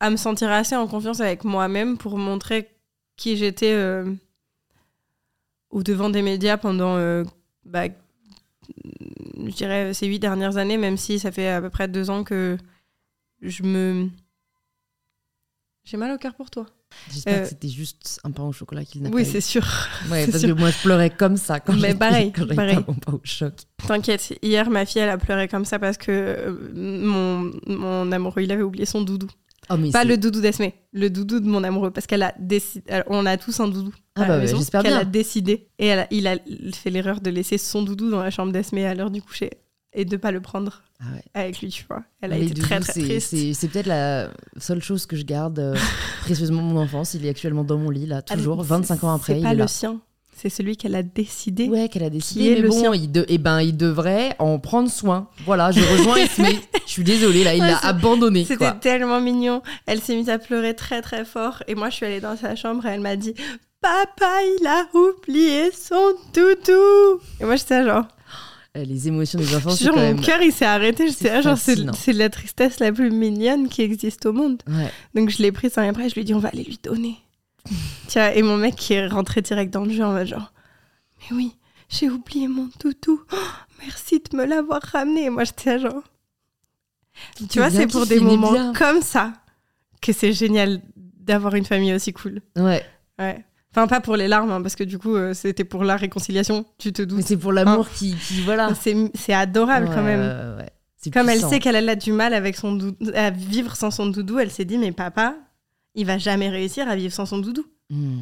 à 0.00 0.10
me 0.10 0.16
sentir 0.16 0.50
assez 0.50 0.76
en 0.76 0.86
confiance 0.86 1.20
avec 1.20 1.44
moi-même 1.44 1.96
pour 1.96 2.18
montrer 2.18 2.68
qui 3.16 3.36
j'étais 3.36 3.72
euh, 3.72 4.12
au 5.70 5.82
devant 5.82 6.10
des 6.10 6.22
médias 6.22 6.56
pendant, 6.56 6.96
euh, 6.96 7.24
bah, 7.64 7.84
je 8.84 9.92
ces 9.94 10.06
huit 10.06 10.18
dernières 10.18 10.56
années, 10.56 10.76
même 10.76 10.96
si 10.96 11.18
ça 11.18 11.32
fait 11.32 11.48
à 11.48 11.60
peu 11.60 11.70
près 11.70 11.88
deux 11.88 12.10
ans 12.10 12.24
que 12.24 12.58
je 13.40 13.62
me... 13.62 14.08
J'ai 15.84 15.96
mal 15.96 16.12
au 16.12 16.18
cœur 16.18 16.34
pour 16.34 16.50
toi. 16.50 16.66
J'espère 17.12 17.38
Euh, 17.38 17.42
que 17.42 17.48
c'était 17.48 17.68
juste 17.68 18.20
un 18.24 18.30
pain 18.30 18.44
au 18.44 18.52
chocolat 18.52 18.84
qu'il 18.84 19.02
n'a 19.02 19.10
pas 19.10 19.16
Oui, 19.16 19.24
c'est 19.24 19.40
sûr. 19.40 19.62
Ouais, 20.10 20.26
parce 20.30 20.38
sûr. 20.38 20.54
que 20.54 20.60
moi, 20.60 20.70
je 20.70 20.78
pleurais 20.78 21.10
comme 21.10 21.36
ça 21.36 21.60
quand 21.60 21.76
j'ai 21.78 21.94
pareil, 21.94 22.32
quand 22.32 22.46
pareil. 22.54 22.76
pas 22.76 22.84
mon 22.88 22.94
pain 22.94 23.12
au 23.12 23.20
choc. 23.24 23.54
T'inquiète, 23.86 24.38
hier, 24.42 24.70
ma 24.70 24.84
fille, 24.86 25.02
elle 25.02 25.08
a 25.10 25.18
pleuré 25.18 25.48
comme 25.48 25.64
ça 25.64 25.78
parce 25.78 25.96
que 25.96 26.10
euh, 26.10 26.52
mon, 26.74 27.50
mon 27.66 28.12
amoureux, 28.12 28.42
il 28.42 28.52
avait 28.52 28.62
oublié 28.62 28.86
son 28.86 29.02
doudou. 29.02 29.28
Oh, 29.70 29.76
mais 29.76 29.90
Pas 29.90 30.04
le 30.04 30.16
doudou 30.16 30.40
d'Esmé, 30.40 30.74
le 30.92 31.08
doudou 31.08 31.38
de 31.38 31.46
mon 31.46 31.62
amoureux, 31.62 31.92
parce 31.92 32.06
qu'elle 32.08 32.24
a 32.24 32.34
décidé. 32.38 32.84
On 33.06 33.24
a 33.26 33.36
tous 33.36 33.60
un 33.60 33.68
doudou. 33.68 33.92
Ah 34.16 34.24
bah, 34.26 34.44
j'espère 34.44 34.82
qu'elle 34.82 34.90
bien. 34.92 35.00
a 35.00 35.04
décidé. 35.04 35.68
Et 35.78 35.86
elle 35.86 36.00
a- 36.00 36.08
il 36.10 36.26
a 36.26 36.36
fait 36.74 36.90
l'erreur 36.90 37.20
de 37.20 37.30
laisser 37.30 37.58
son 37.58 37.82
doudou 37.82 38.10
dans 38.10 38.20
la 38.22 38.30
chambre 38.30 38.52
d'Esmé 38.52 38.84
à 38.86 38.94
l'heure 38.94 39.10
du 39.10 39.22
coucher 39.22 39.50
et 39.94 40.04
de 40.04 40.16
pas 40.16 40.30
le 40.30 40.40
prendre 40.40 40.82
Ah 41.00 41.04
ouais. 41.14 41.22
avec 41.34 41.60
lui, 41.60 41.68
tu 41.68 41.84
vois. 41.88 42.02
Elle 42.20 42.32
a 42.32 42.38
Les 42.38 42.46
été 42.50 42.60
très 42.60 42.80
c'est- 42.82 43.00
triste. 43.00 43.28
C'est 43.30 43.52
c'est 43.54 43.68
peut-être 43.68 43.86
la 43.86 44.30
seule 44.58 44.82
chose 44.82 45.06
que 45.06 45.16
je 45.16 45.24
garde 45.24 45.58
euh, 45.58 45.76
précieusement 46.22 46.62
mon 46.62 46.80
enfance. 46.80 47.14
Il 47.14 47.26
est 47.26 47.28
actuellement 47.30 47.64
dans 47.64 47.78
mon 47.78 47.90
lit, 47.90 48.06
là, 48.06 48.22
toujours, 48.22 48.60
Elle- 48.60 48.66
25 48.66 49.04
ans 49.04 49.14
après. 49.14 49.34
C'est 49.34 49.38
il 49.40 49.42
pas 49.42 49.50
est 49.50 49.54
le 49.54 49.58
là. 49.60 49.68
sien, 49.68 50.00
c'est 50.34 50.48
celui 50.48 50.76
qu'elle 50.76 50.94
a 50.94 51.02
décidé. 51.02 51.68
Ouais, 51.68 51.88
qu'elle 51.88 52.04
a 52.04 52.10
décidé. 52.10 52.46
est 52.46 52.54
mais 52.54 52.60
le 52.62 52.68
bon, 52.70 52.80
sien. 52.80 52.94
il, 52.94 53.12
de- 53.12 53.26
eh 53.28 53.38
ben, 53.38 53.60
il 53.60 53.76
devrait 53.76 54.34
en 54.38 54.58
prendre 54.58 54.90
soin. 54.90 55.28
Voilà, 55.44 55.70
je 55.72 55.80
rejoins 55.80 56.16
Esme. 56.24 56.46
Je 56.86 56.90
suis 56.90 57.04
désolée, 57.04 57.44
là, 57.44 57.54
il 57.54 57.60
Ouais, 57.60 57.68
l'a 57.70 57.78
abandonné. 57.78 58.44
C'était 58.44 58.72
tellement 58.80 59.20
mignon. 59.20 59.62
Elle 59.86 60.00
s'est 60.00 60.16
mise 60.16 60.30
à 60.30 60.38
pleurer 60.38 60.74
très 60.74 61.02
très 61.02 61.24
fort. 61.24 61.62
Et 61.68 61.74
moi, 61.74 61.90
je 61.90 61.96
suis 61.96 62.06
allée 62.06 62.20
dans 62.20 62.36
sa 62.36 62.56
chambre 62.56 62.86
et 62.86 62.90
elle 62.90 63.00
m'a 63.00 63.16
dit 63.16 63.34
Papa, 63.80 64.30
il 64.60 64.66
a 64.66 64.86
oublié 64.96 65.70
son 65.72 66.14
doudou. 66.32 67.20
Et 67.40 67.44
moi, 67.44 67.56
j'étais 67.56 67.84
genre. 67.84 68.06
Euh, 68.76 68.84
Les 68.84 69.08
émotions 69.08 69.38
des 69.38 69.54
enfants, 69.54 69.74
Genre, 69.74 69.96
mon 69.96 70.16
cœur, 70.16 70.40
il 70.42 70.52
s'est 70.52 70.64
arrêté. 70.64 71.08
J'étais 71.08 71.28
là, 71.28 71.40
genre, 71.42 71.58
c'est 71.58 72.12
la 72.12 72.30
tristesse 72.30 72.80
la 72.80 72.90
plus 72.92 73.10
mignonne 73.10 73.68
qui 73.68 73.82
existe 73.82 74.24
au 74.26 74.32
monde. 74.32 74.62
Ouais. 74.66 74.90
Donc, 75.14 75.28
je 75.28 75.42
l'ai 75.42 75.52
pris 75.52 75.68
sans 75.70 75.82
rien 75.82 75.90
après. 75.90 76.08
Je 76.08 76.14
lui 76.14 76.22
ai 76.22 76.24
dit 76.24 76.34
On 76.34 76.38
va 76.38 76.48
aller 76.48 76.64
lui 76.64 76.78
donner. 76.82 77.16
Tiens, 78.08 78.30
et 78.30 78.42
mon 78.42 78.56
mec 78.56 78.74
qui 78.76 78.94
est 78.94 79.06
rentré 79.06 79.42
direct 79.42 79.72
dans 79.72 79.84
le 79.84 79.92
jeu 79.92 80.02
en 80.04 80.12
mode 80.12 80.26
genre 80.26 80.52
Mais 81.20 81.36
oui, 81.36 81.56
j'ai 81.88 82.08
oublié 82.10 82.48
mon 82.48 82.68
doudou. 82.80 83.22
Oh, 83.32 83.36
merci 83.80 84.20
de 84.30 84.36
me 84.36 84.44
l'avoir 84.46 84.80
ramené. 84.82 85.24
Et 85.26 85.30
moi, 85.30 85.44
j'étais 85.44 85.78
genre. 85.78 86.02
Tu 87.50 87.58
vois, 87.58 87.70
c'est 87.70 87.86
pour 87.86 88.06
des 88.06 88.20
moments 88.20 88.52
bien. 88.52 88.72
comme 88.72 89.02
ça 89.02 89.34
que 90.00 90.12
c'est 90.14 90.32
génial 90.32 90.80
d'avoir 90.96 91.54
une 91.54 91.66
famille 91.66 91.92
aussi 91.92 92.12
cool. 92.14 92.40
Ouais. 92.56 92.82
Ouais. 93.18 93.44
Enfin, 93.74 93.86
pas 93.86 94.00
pour 94.00 94.16
les 94.16 94.28
larmes, 94.28 94.50
hein, 94.50 94.60
parce 94.62 94.76
que 94.76 94.84
du 94.84 94.98
coup, 94.98 95.16
euh, 95.16 95.32
c'était 95.34 95.64
pour 95.64 95.82
la 95.82 95.96
réconciliation, 95.96 96.66
tu 96.78 96.92
te 96.92 97.02
Mais 97.02 97.06
doutes. 97.06 97.22
c'est 97.26 97.36
pour 97.38 97.52
l'amour 97.52 97.88
qui, 97.88 98.14
qui. 98.16 98.42
Voilà. 98.42 98.70
C'est 99.14 99.32
adorable 99.32 99.88
quand 99.94 100.02
même. 100.02 100.20
ouais, 100.20 100.62
ouais. 100.64 100.70
C'est 100.98 101.10
Comme 101.10 101.28
elle 101.28 101.40
sait 101.40 101.58
qu'elle 101.58 101.88
a 101.88 101.96
du 101.96 102.12
mal 102.12 102.32
avec 102.34 102.54
son 102.56 102.74
doudou, 102.74 103.10
à 103.14 103.30
vivre 103.30 103.74
sans 103.74 103.90
son 103.90 104.06
doudou, 104.06 104.38
elle 104.38 104.50
s'est 104.52 104.64
dit, 104.64 104.78
mais 104.78 104.92
papa, 104.92 105.34
il 105.94 106.06
va 106.06 106.16
jamais 106.18 106.48
réussir 106.48 106.88
à 106.88 106.94
vivre 106.94 107.12
sans 107.12 107.26
son 107.26 107.38
doudou. 107.38 107.64
Hmm. 107.90 108.20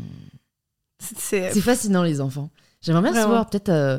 C'est- 0.99 1.59
fascinant, 1.61 2.03
les 2.03 2.21
enfants. 2.21 2.51
J'aimerais 2.83 3.03
bien 3.03 3.13
recevoir 3.13 3.49
peut-être 3.51 3.69
euh, 3.69 3.99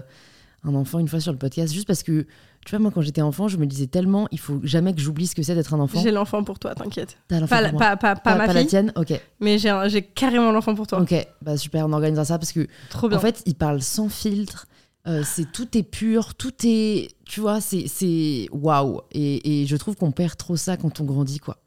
un 0.63 0.73
enfant 0.73 0.99
une 0.99 1.07
fois 1.07 1.19
sur 1.19 1.31
le 1.31 1.37
podcast, 1.37 1.73
juste 1.73 1.85
parce 1.87 2.01
que, 2.03 2.25
tu 2.65 2.71
vois, 2.71 2.79
moi, 2.79 2.91
quand 2.91 3.01
j'étais 3.01 3.21
enfant, 3.21 3.47
je 3.47 3.57
me 3.57 3.65
disais 3.65 3.88
tellement, 3.88 4.27
il 4.31 4.39
faut 4.39 4.59
jamais 4.63 4.93
que 4.93 5.01
j'oublie 5.01 5.25
ce 5.27 5.35
que 5.35 5.41
c'est 5.43 5.55
d'être 5.55 5.73
un 5.73 5.79
enfant. 5.79 5.99
J'ai 6.01 6.11
l'enfant 6.11 6.43
pour 6.43 6.59
toi, 6.59 6.75
t'inquiète. 6.75 7.17
Pas, 7.27 7.39
la- 7.39 7.47
pas, 7.73 7.97
pas, 7.97 8.15
pas 8.15 8.35
ma 8.35 8.47
la 8.47 8.53
fille, 8.59 8.67
tienne 8.67 8.91
Ok. 8.95 9.13
mais 9.39 9.57
j'ai 9.57 10.01
carrément 10.03 10.51
l'enfant 10.51 10.75
pour 10.75 10.85
toi. 10.88 11.01
Ok, 11.01 11.13
bah 11.41 11.57
super, 11.57 11.88
on 11.88 11.93
organisera 11.93 12.25
ça 12.25 12.38
parce 12.38 12.51
que 12.51 12.67
Trop 12.89 13.09
bien. 13.09 13.17
en 13.17 13.21
fait, 13.21 13.41
il 13.45 13.55
parle 13.55 13.81
sans 13.81 14.09
filtre. 14.09 14.67
euh, 15.07 15.23
c'est 15.25 15.51
tout 15.51 15.75
est 15.77 15.81
pur, 15.83 16.35
tout 16.35 16.53
est, 16.63 17.09
tu 17.25 17.39
vois, 17.41 17.59
c'est 17.61 17.88
c'est 17.88 18.47
waouh. 18.51 19.01
Et, 19.11 19.63
et 19.63 19.65
je 19.65 19.75
trouve 19.75 19.95
qu'on 19.95 20.11
perd 20.11 20.38
trop 20.38 20.55
ça 20.55 20.77
quand 20.77 20.99
on 20.99 21.05
grandit, 21.05 21.39
quoi. 21.39 21.57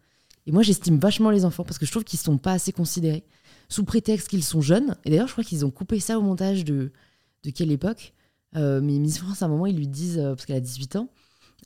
Et 0.46 0.52
moi, 0.52 0.62
j'estime 0.62 0.98
vachement 0.98 1.30
les 1.30 1.44
enfants 1.44 1.64
parce 1.64 1.78
que 1.78 1.86
je 1.86 1.90
trouve 1.90 2.04
qu'ils 2.04 2.18
sont 2.20 2.38
pas 2.38 2.52
assez 2.52 2.70
considérés 2.70 3.24
sous 3.68 3.82
prétexte 3.82 4.28
qu'ils 4.28 4.44
sont 4.44 4.60
jeunes. 4.60 4.94
Et 5.04 5.10
d'ailleurs, 5.10 5.26
je 5.26 5.32
crois 5.32 5.42
qu'ils 5.42 5.64
ont 5.64 5.70
coupé 5.70 5.98
ça 5.98 6.18
au 6.18 6.22
montage 6.22 6.64
de 6.64 6.92
de 7.44 7.50
quelle 7.50 7.72
époque. 7.72 8.12
Euh, 8.56 8.80
mais 8.82 8.98
Miss 8.98 9.18
France, 9.18 9.42
à 9.42 9.46
un 9.46 9.48
moment, 9.48 9.66
ils 9.66 9.76
lui 9.76 9.88
disent 9.88 10.18
euh, 10.18 10.34
parce 10.34 10.46
qu'elle 10.46 10.56
a 10.56 10.60
18 10.60 10.96
ans. 10.96 11.08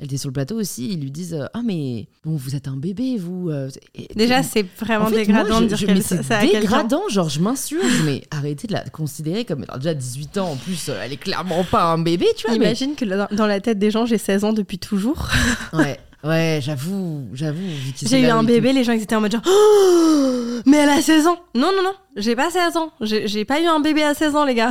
Elle 0.00 0.06
était 0.06 0.16
sur 0.16 0.28
le 0.28 0.32
plateau 0.32 0.54
aussi, 0.60 0.90
ils 0.92 1.00
lui 1.00 1.10
disent 1.10 1.34
euh, 1.34 1.46
Ah, 1.54 1.60
mais 1.64 2.06
bon, 2.24 2.36
vous 2.36 2.54
êtes 2.54 2.68
un 2.68 2.76
bébé, 2.76 3.16
vous. 3.18 3.50
et- 3.96 4.08
Déjà, 4.14 4.44
c'est 4.44 4.64
vraiment 4.78 5.06
en 5.06 5.08
fait, 5.08 5.16
dégradant 5.16 5.48
moi, 5.50 5.60
de 5.62 5.64
je- 5.64 5.74
dire 5.74 5.78
je- 5.78 5.86
mais 5.86 6.00
ça 6.02 6.38
à 6.38 6.46
dégradant, 6.46 7.02
genre 7.10 7.28
je 7.28 7.40
m'insurge, 7.40 8.02
mais 8.04 8.22
arrêtez 8.30 8.68
de 8.68 8.74
la 8.74 8.88
considérer 8.88 9.44
comme 9.44 9.64
elle 9.64 9.74
a 9.74 9.78
déjà 9.78 9.94
18 9.94 10.38
ans 10.38 10.52
en 10.52 10.56
plus, 10.56 10.88
elle 10.88 11.12
est 11.12 11.16
clairement 11.16 11.64
pas 11.64 11.82
un 11.92 11.98
bébé, 11.98 12.26
tu 12.36 12.46
vois. 12.46 12.56
mais- 12.58 12.66
Imagine 12.66 12.94
que 12.94 13.04
dans 13.34 13.46
la 13.46 13.60
tête 13.60 13.80
des 13.80 13.90
gens, 13.90 14.06
j'ai 14.06 14.18
16 14.18 14.44
ans 14.44 14.52
depuis 14.52 14.78
toujours. 14.78 15.30
Ouais, 15.72 15.98
ouais, 16.24 16.60
j'avoue, 16.62 17.26
j'avoue. 17.32 17.58
J'ai 18.02 18.20
eu 18.20 18.26
un 18.26 18.42
et 18.42 18.46
bébé, 18.46 18.72
les 18.72 18.84
gens 18.84 18.92
ils 18.92 19.02
étaient 19.02 19.14
en 19.14 19.20
mode 19.20 19.32
genre 19.32 19.42
Oh, 19.46 20.60
Mais 20.66 20.78
elle 20.78 20.88
a 20.88 21.00
16 21.00 21.26
ans 21.26 21.38
Non, 21.54 21.70
non, 21.74 21.82
non, 21.82 21.92
j'ai 22.16 22.34
pas 22.36 22.50
16 22.50 22.76
ans. 22.76 22.90
J'ai 23.00 23.44
pas 23.44 23.60
eu 23.60 23.66
un 23.66 23.80
bébé 23.80 24.02
à 24.02 24.14
16 24.14 24.34
ans, 24.36 24.44
les 24.44 24.54
gars. 24.54 24.70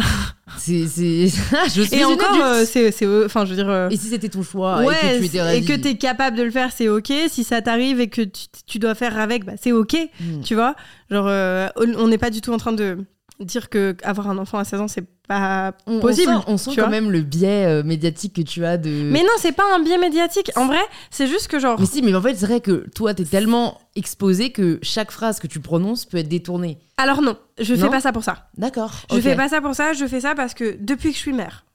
C'est, 0.58 0.84
je 0.88 1.82
suis 1.82 1.96
Et 1.96 2.04
encore, 2.06 2.38
euh, 2.42 2.66
c'est. 2.66 2.88
Enfin, 3.26 3.46
je 3.46 3.50
veux 3.52 3.56
dire. 3.56 3.70
euh, 3.70 3.90
Et 3.90 3.98
si 3.98 4.08
c'était 4.08 4.30
ton 4.30 4.44
choix 4.44 4.82
et 4.84 4.88
ouais, 4.88 4.96
que 4.96 5.20
tu 5.20 5.26
étais 5.26 5.58
et 5.58 5.64
que 5.64 5.74
t'es 5.74 5.96
capable 5.96 6.38
de 6.38 6.44
le 6.44 6.52
faire, 6.52 6.72
c'est 6.76 6.90
ok. 6.90 7.12
Si 7.30 7.44
ça 7.44 7.62
t'arrive 7.62 8.00
et 8.00 8.08
que 8.08 8.22
tu, 8.22 8.46
tu 8.66 8.80
dois 8.80 8.96
faire 8.96 9.20
avec, 9.20 9.46
bah, 9.46 9.54
c'est 9.62 9.72
ok. 9.72 9.96
Hmm. 10.20 10.42
Tu 10.44 10.56
vois 10.56 10.76
Genre, 11.12 11.26
euh, 11.28 11.68
on 11.76 12.08
n'est 12.08 12.18
pas 12.18 12.30
du 12.30 12.42
tout 12.42 12.52
en 12.54 12.58
train 12.58 12.74
de 12.74 12.98
dire 13.40 13.70
que 13.70 13.96
avoir 14.04 14.30
un 14.30 14.38
enfant 14.38 14.58
à 14.58 14.64
16 14.64 14.82
ans, 14.82 14.88
c'est 14.88 15.06
pas 15.28 15.74
on, 15.86 15.98
on 15.98 16.00
possible. 16.00 16.34
sent, 16.34 16.44
on 16.48 16.58
sent 16.58 16.72
quand 16.76 16.90
même 16.90 17.12
le 17.12 17.22
biais 17.22 17.66
euh, 17.66 17.84
médiatique 17.84 18.34
que 18.36 18.42
tu 18.42 18.66
as 18.66 18.78
de. 18.78 18.90
Mais 18.90 19.22
non, 19.22 19.30
c'est 19.38 19.52
pas 19.52 19.64
un 19.76 19.80
biais 19.80 19.98
médiatique. 19.98 20.52
En 20.56 20.68
vrai, 20.68 20.80
c'est 21.12 21.28
juste 21.28 21.48
que 21.48 21.60
genre. 21.60 21.80
Mais 21.80 21.86
si, 21.86 22.02
mais 22.02 22.16
en 22.16 22.22
fait, 22.22 22.36
c'est 22.36 22.46
vrai 22.46 22.62
que 22.62 22.88
toi, 22.96 23.14
t'es 23.14 23.26
tellement 23.26 23.80
exposé 23.96 24.52
que 24.52 24.80
chaque 24.82 25.12
phrase 25.12 25.40
que 25.40 25.48
tu 25.48 25.60
prononces 25.60 26.06
peut 26.06 26.18
être 26.18 26.30
détournée. 26.30 26.80
Alors 26.98 27.22
non, 27.22 27.38
je 27.60 27.76
fais 27.76 27.82
Non 27.82 27.90
pas 27.90 28.02
ça 28.02 28.12
pour 28.12 28.24
ça. 28.24 28.50
D'accord. 28.58 28.94
Je 29.12 29.18
ok. 29.18 29.22
fais 29.22 29.36
pas 29.36 29.50
ça 29.50 29.62
pour 29.62 29.76
ça, 29.76 29.94
je 29.94 30.06
fais 30.08 30.22
ça 30.22 30.34
parce 30.36 30.54
que 30.54 30.78
depuis 30.80 31.10
que 31.10 31.16
je 31.16 31.22
suis 31.22 31.34
mère, 31.34 31.66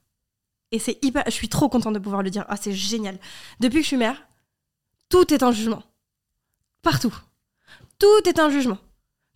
et 0.73 0.79
c'est 0.79 0.99
hyper. 1.05 1.23
Je 1.27 1.33
suis 1.33 1.49
trop 1.49 1.69
contente 1.69 1.95
de 1.95 1.99
pouvoir 1.99 2.23
le 2.23 2.31
dire. 2.31 2.45
Ah, 2.49 2.57
c'est 2.61 2.73
génial. 2.73 3.19
Depuis 3.61 3.79
que 3.79 3.83
je 3.83 3.89
suis 3.89 3.97
mère, 3.97 4.23
tout 5.09 5.33
est 5.33 5.43
un 5.43 5.53
jugement. 5.53 5.83
Partout. 6.83 7.15
Tout 7.99 8.29
est 8.29 8.41
un 8.41 8.51
jugement. 8.51 8.79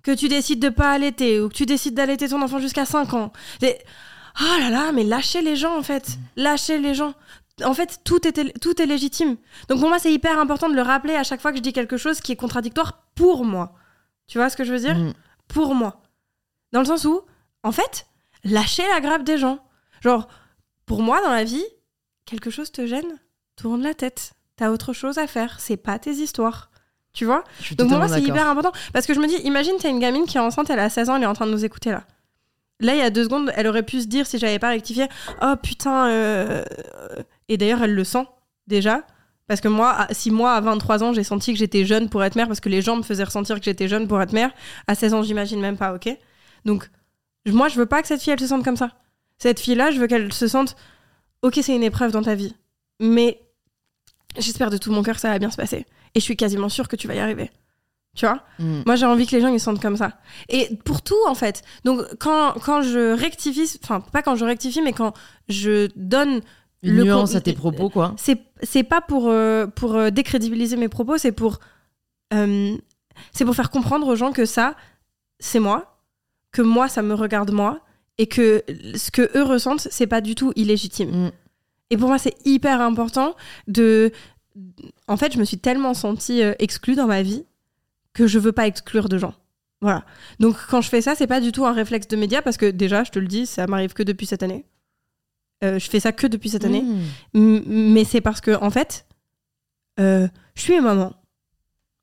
Que 0.06 0.12
tu 0.14 0.28
décides 0.28 0.60
de 0.60 0.68
pas 0.68 0.92
allaiter 0.92 1.40
ou 1.40 1.48
que 1.48 1.54
tu 1.54 1.66
décides 1.66 1.94
d'allaiter 1.94 2.28
ton 2.28 2.40
enfant 2.40 2.60
jusqu'à 2.60 2.84
5 2.86 3.12
ans. 3.14 3.32
Et- 3.60 3.76
Oh 4.40 4.60
là 4.60 4.70
là, 4.70 4.92
mais 4.92 5.02
lâchez 5.02 5.42
les 5.42 5.56
gens 5.56 5.76
en 5.76 5.82
fait. 5.82 6.16
Lâchez 6.36 6.78
les 6.78 6.94
gens. 6.94 7.14
En 7.64 7.72
fait, 7.74 8.00
tout 8.04 8.26
est, 8.28 8.58
tout 8.60 8.80
est 8.80 8.86
légitime. 8.86 9.36
Donc 9.68 9.80
pour 9.80 9.88
moi, 9.88 9.98
c'est 9.98 10.12
hyper 10.12 10.38
important 10.38 10.68
de 10.68 10.74
le 10.74 10.82
rappeler 10.82 11.14
à 11.16 11.24
chaque 11.24 11.40
fois 11.40 11.50
que 11.52 11.56
je 11.56 11.62
dis 11.62 11.72
quelque 11.72 11.96
chose 11.96 12.20
qui 12.20 12.32
est 12.32 12.36
contradictoire 12.36 13.02
pour 13.14 13.44
moi. 13.44 13.74
Tu 14.28 14.38
vois 14.38 14.48
ce 14.50 14.56
que 14.56 14.62
je 14.64 14.72
veux 14.72 14.78
dire? 14.78 14.96
Hmm. 14.96 15.12
pour 15.48 15.74
moi. 15.74 16.02
Dans 16.72 16.80
le 16.80 16.86
sens 16.86 17.04
où 17.04 17.20
en 17.62 17.72
fait, 17.72 18.06
lâcher 18.44 18.84
la 18.92 19.00
grappe 19.00 19.24
des 19.24 19.38
gens. 19.38 19.58
Genre, 20.02 20.28
pour 20.84 21.02
moi, 21.02 21.20
dans 21.22 21.32
la 21.32 21.44
vie, 21.44 21.64
quelque 22.26 22.50
chose 22.50 22.70
te 22.70 22.86
gêne, 22.86 23.18
tourne 23.56 23.82
la 23.82 23.94
tête. 23.94 24.34
T'as 24.56 24.70
autre 24.70 24.92
chose 24.92 25.18
à 25.18 25.26
faire, 25.26 25.58
c'est 25.60 25.76
pas 25.78 25.98
tes 25.98 26.12
histoires. 26.12 26.70
Tu 27.16 27.24
vois 27.24 27.44
Je 27.60 27.64
suis 27.64 27.76
Donc 27.76 27.88
pour 27.88 27.96
moi, 27.96 28.08
c'est 28.08 28.20
hyper 28.28 28.46
important. 28.46 28.72
Parce 28.92 29.06
que 29.06 29.14
je 29.14 29.20
me 29.20 29.26
dis, 29.26 29.36
imagine, 29.36 29.72
t'as 29.80 29.88
une 29.88 29.98
gamine 30.00 30.26
qui 30.26 30.36
est 30.36 30.40
enceinte, 30.40 30.68
elle 30.68 30.78
a 30.78 30.90
16 30.90 31.08
ans, 31.08 31.16
elle 31.16 31.22
est 31.22 31.26
en 31.26 31.32
train 31.32 31.46
de 31.46 31.50
nous 31.50 31.64
écouter 31.64 31.90
là. 31.90 32.04
Là, 32.78 32.94
il 32.94 32.98
y 32.98 33.02
a 33.02 33.08
deux 33.08 33.24
secondes, 33.24 33.50
elle 33.56 33.66
aurait 33.68 33.84
pu 33.84 34.02
se 34.02 34.06
dire, 34.06 34.26
si 34.26 34.38
j'avais 34.38 34.58
pas 34.58 34.68
rectifié, 34.68 35.08
oh 35.42 35.54
putain. 35.62 36.08
euh, 36.10 36.62
Et 37.48 37.56
d'ailleurs, 37.56 37.82
elle 37.82 37.94
le 37.94 38.04
sent 38.04 38.26
déjà. 38.66 39.02
Parce 39.48 39.62
que 39.62 39.68
moi, 39.68 40.06
si 40.10 40.30
moi, 40.30 40.52
à 40.52 40.60
23 40.60 41.02
ans, 41.04 41.14
j'ai 41.14 41.24
senti 41.24 41.54
que 41.54 41.58
j'étais 41.58 41.86
jeune 41.86 42.10
pour 42.10 42.22
être 42.22 42.36
mère, 42.36 42.48
parce 42.48 42.60
que 42.60 42.68
les 42.68 42.82
gens 42.82 42.96
me 42.96 43.02
faisaient 43.02 43.24
ressentir 43.24 43.56
que 43.58 43.64
j'étais 43.64 43.88
jeune 43.88 44.06
pour 44.08 44.20
être 44.20 44.32
mère, 44.34 44.50
à 44.86 44.94
16 44.94 45.14
ans, 45.14 45.22
j'imagine 45.22 45.58
même 45.60 45.78
pas, 45.78 45.94
ok? 45.94 46.10
Donc, 46.66 46.90
moi, 47.46 47.68
je 47.68 47.76
veux 47.78 47.86
pas 47.86 48.02
que 48.02 48.08
cette 48.08 48.20
fille, 48.20 48.34
elle 48.34 48.40
se 48.40 48.46
sente 48.48 48.62
comme 48.64 48.76
ça. 48.76 48.90
Cette 49.38 49.58
fille-là, 49.60 49.90
je 49.90 49.98
veux 50.00 50.06
qu'elle 50.06 50.32
se 50.34 50.48
sente, 50.48 50.76
ok, 51.40 51.60
c'est 51.62 51.74
une 51.74 51.82
épreuve 51.84 52.12
dans 52.12 52.22
ta 52.22 52.34
vie, 52.34 52.54
mais 53.00 53.40
j'espère 54.36 54.68
de 54.68 54.76
tout 54.76 54.92
mon 54.92 55.02
cœur 55.02 55.14
que 55.14 55.20
ça 55.22 55.30
va 55.30 55.38
bien 55.38 55.50
se 55.50 55.56
passer. 55.56 55.86
Et 56.16 56.18
je 56.18 56.24
suis 56.24 56.36
quasiment 56.36 56.70
sûre 56.70 56.88
que 56.88 56.96
tu 56.96 57.06
vas 57.06 57.14
y 57.14 57.18
arriver. 57.20 57.50
Tu 58.16 58.24
vois? 58.24 58.40
Mm. 58.58 58.82
Moi, 58.86 58.96
j'ai 58.96 59.04
envie 59.04 59.26
que 59.26 59.36
les 59.36 59.42
gens 59.42 59.48
ils 59.48 59.60
se 59.60 59.66
sentent 59.66 59.82
comme 59.82 59.98
ça. 59.98 60.12
Et 60.48 60.74
pour 60.86 61.02
tout, 61.02 61.14
en 61.28 61.34
fait. 61.34 61.62
Donc, 61.84 62.00
quand, 62.18 62.54
quand 62.64 62.80
je 62.80 63.12
rectifie, 63.12 63.78
enfin, 63.84 64.00
pas 64.00 64.22
quand 64.22 64.34
je 64.34 64.46
rectifie, 64.46 64.80
mais 64.80 64.94
quand 64.94 65.12
je 65.50 65.88
donne. 65.94 66.40
Une 66.82 66.96
le 66.96 67.04
nuance 67.04 67.34
à 67.34 67.42
tes 67.42 67.52
propos, 67.52 67.90
quoi. 67.90 68.14
C'est 68.16 68.40
c'est 68.62 68.82
pas 68.82 69.02
pour, 69.02 69.28
euh, 69.28 69.66
pour 69.66 69.94
euh, 69.94 70.08
décrédibiliser 70.08 70.76
mes 70.76 70.88
propos, 70.88 71.18
c'est 71.18 71.32
pour. 71.32 71.58
euh, 72.32 72.74
c'est 73.32 73.44
pour 73.44 73.54
faire 73.54 73.70
comprendre 73.70 74.08
aux 74.08 74.16
gens 74.16 74.32
que 74.32 74.46
ça, 74.46 74.74
c'est 75.38 75.60
moi, 75.60 75.98
que 76.52 76.62
moi, 76.62 76.88
ça 76.88 77.02
me 77.02 77.12
regarde 77.12 77.50
moi, 77.50 77.80
et 78.16 78.26
que 78.26 78.64
ce 78.94 79.10
que 79.10 79.36
eux 79.36 79.42
ressentent, 79.42 79.88
c'est 79.90 80.06
pas 80.06 80.22
du 80.22 80.34
tout 80.34 80.52
illégitime. 80.56 81.26
Mm. 81.26 81.30
Et 81.90 81.96
pour 81.98 82.08
moi, 82.08 82.16
c'est 82.18 82.34
hyper 82.46 82.80
important 82.80 83.36
de. 83.68 84.10
En 85.08 85.16
fait, 85.16 85.32
je 85.32 85.38
me 85.38 85.44
suis 85.44 85.58
tellement 85.58 85.94
sentie 85.94 86.42
euh, 86.42 86.54
exclue 86.58 86.94
dans 86.94 87.06
ma 87.06 87.22
vie 87.22 87.44
que 88.12 88.26
je 88.26 88.38
veux 88.38 88.52
pas 88.52 88.66
exclure 88.66 89.08
de 89.08 89.18
gens. 89.18 89.34
Voilà. 89.82 90.04
Donc, 90.40 90.56
quand 90.70 90.80
je 90.80 90.88
fais 90.88 91.02
ça, 91.02 91.14
c'est 91.14 91.26
pas 91.26 91.40
du 91.40 91.52
tout 91.52 91.66
un 91.66 91.72
réflexe 91.72 92.08
de 92.08 92.16
média 92.16 92.40
parce 92.42 92.56
que 92.56 92.70
déjà, 92.70 93.04
je 93.04 93.10
te 93.10 93.18
le 93.18 93.26
dis, 93.26 93.46
ça 93.46 93.66
m'arrive 93.66 93.92
que 93.92 94.02
depuis 94.02 94.26
cette 94.26 94.42
année. 94.42 94.64
Euh, 95.64 95.78
je 95.78 95.88
fais 95.90 96.00
ça 96.00 96.12
que 96.12 96.26
depuis 96.26 96.48
cette 96.50 96.64
année. 96.64 96.82
Mm. 96.82 97.00
M- 97.34 97.62
mais 97.66 98.04
c'est 98.04 98.20
parce 98.22 98.40
que, 98.40 98.56
en 98.62 98.70
fait, 98.70 99.06
euh, 100.00 100.28
je 100.54 100.62
suis 100.62 100.80
maman. 100.80 101.14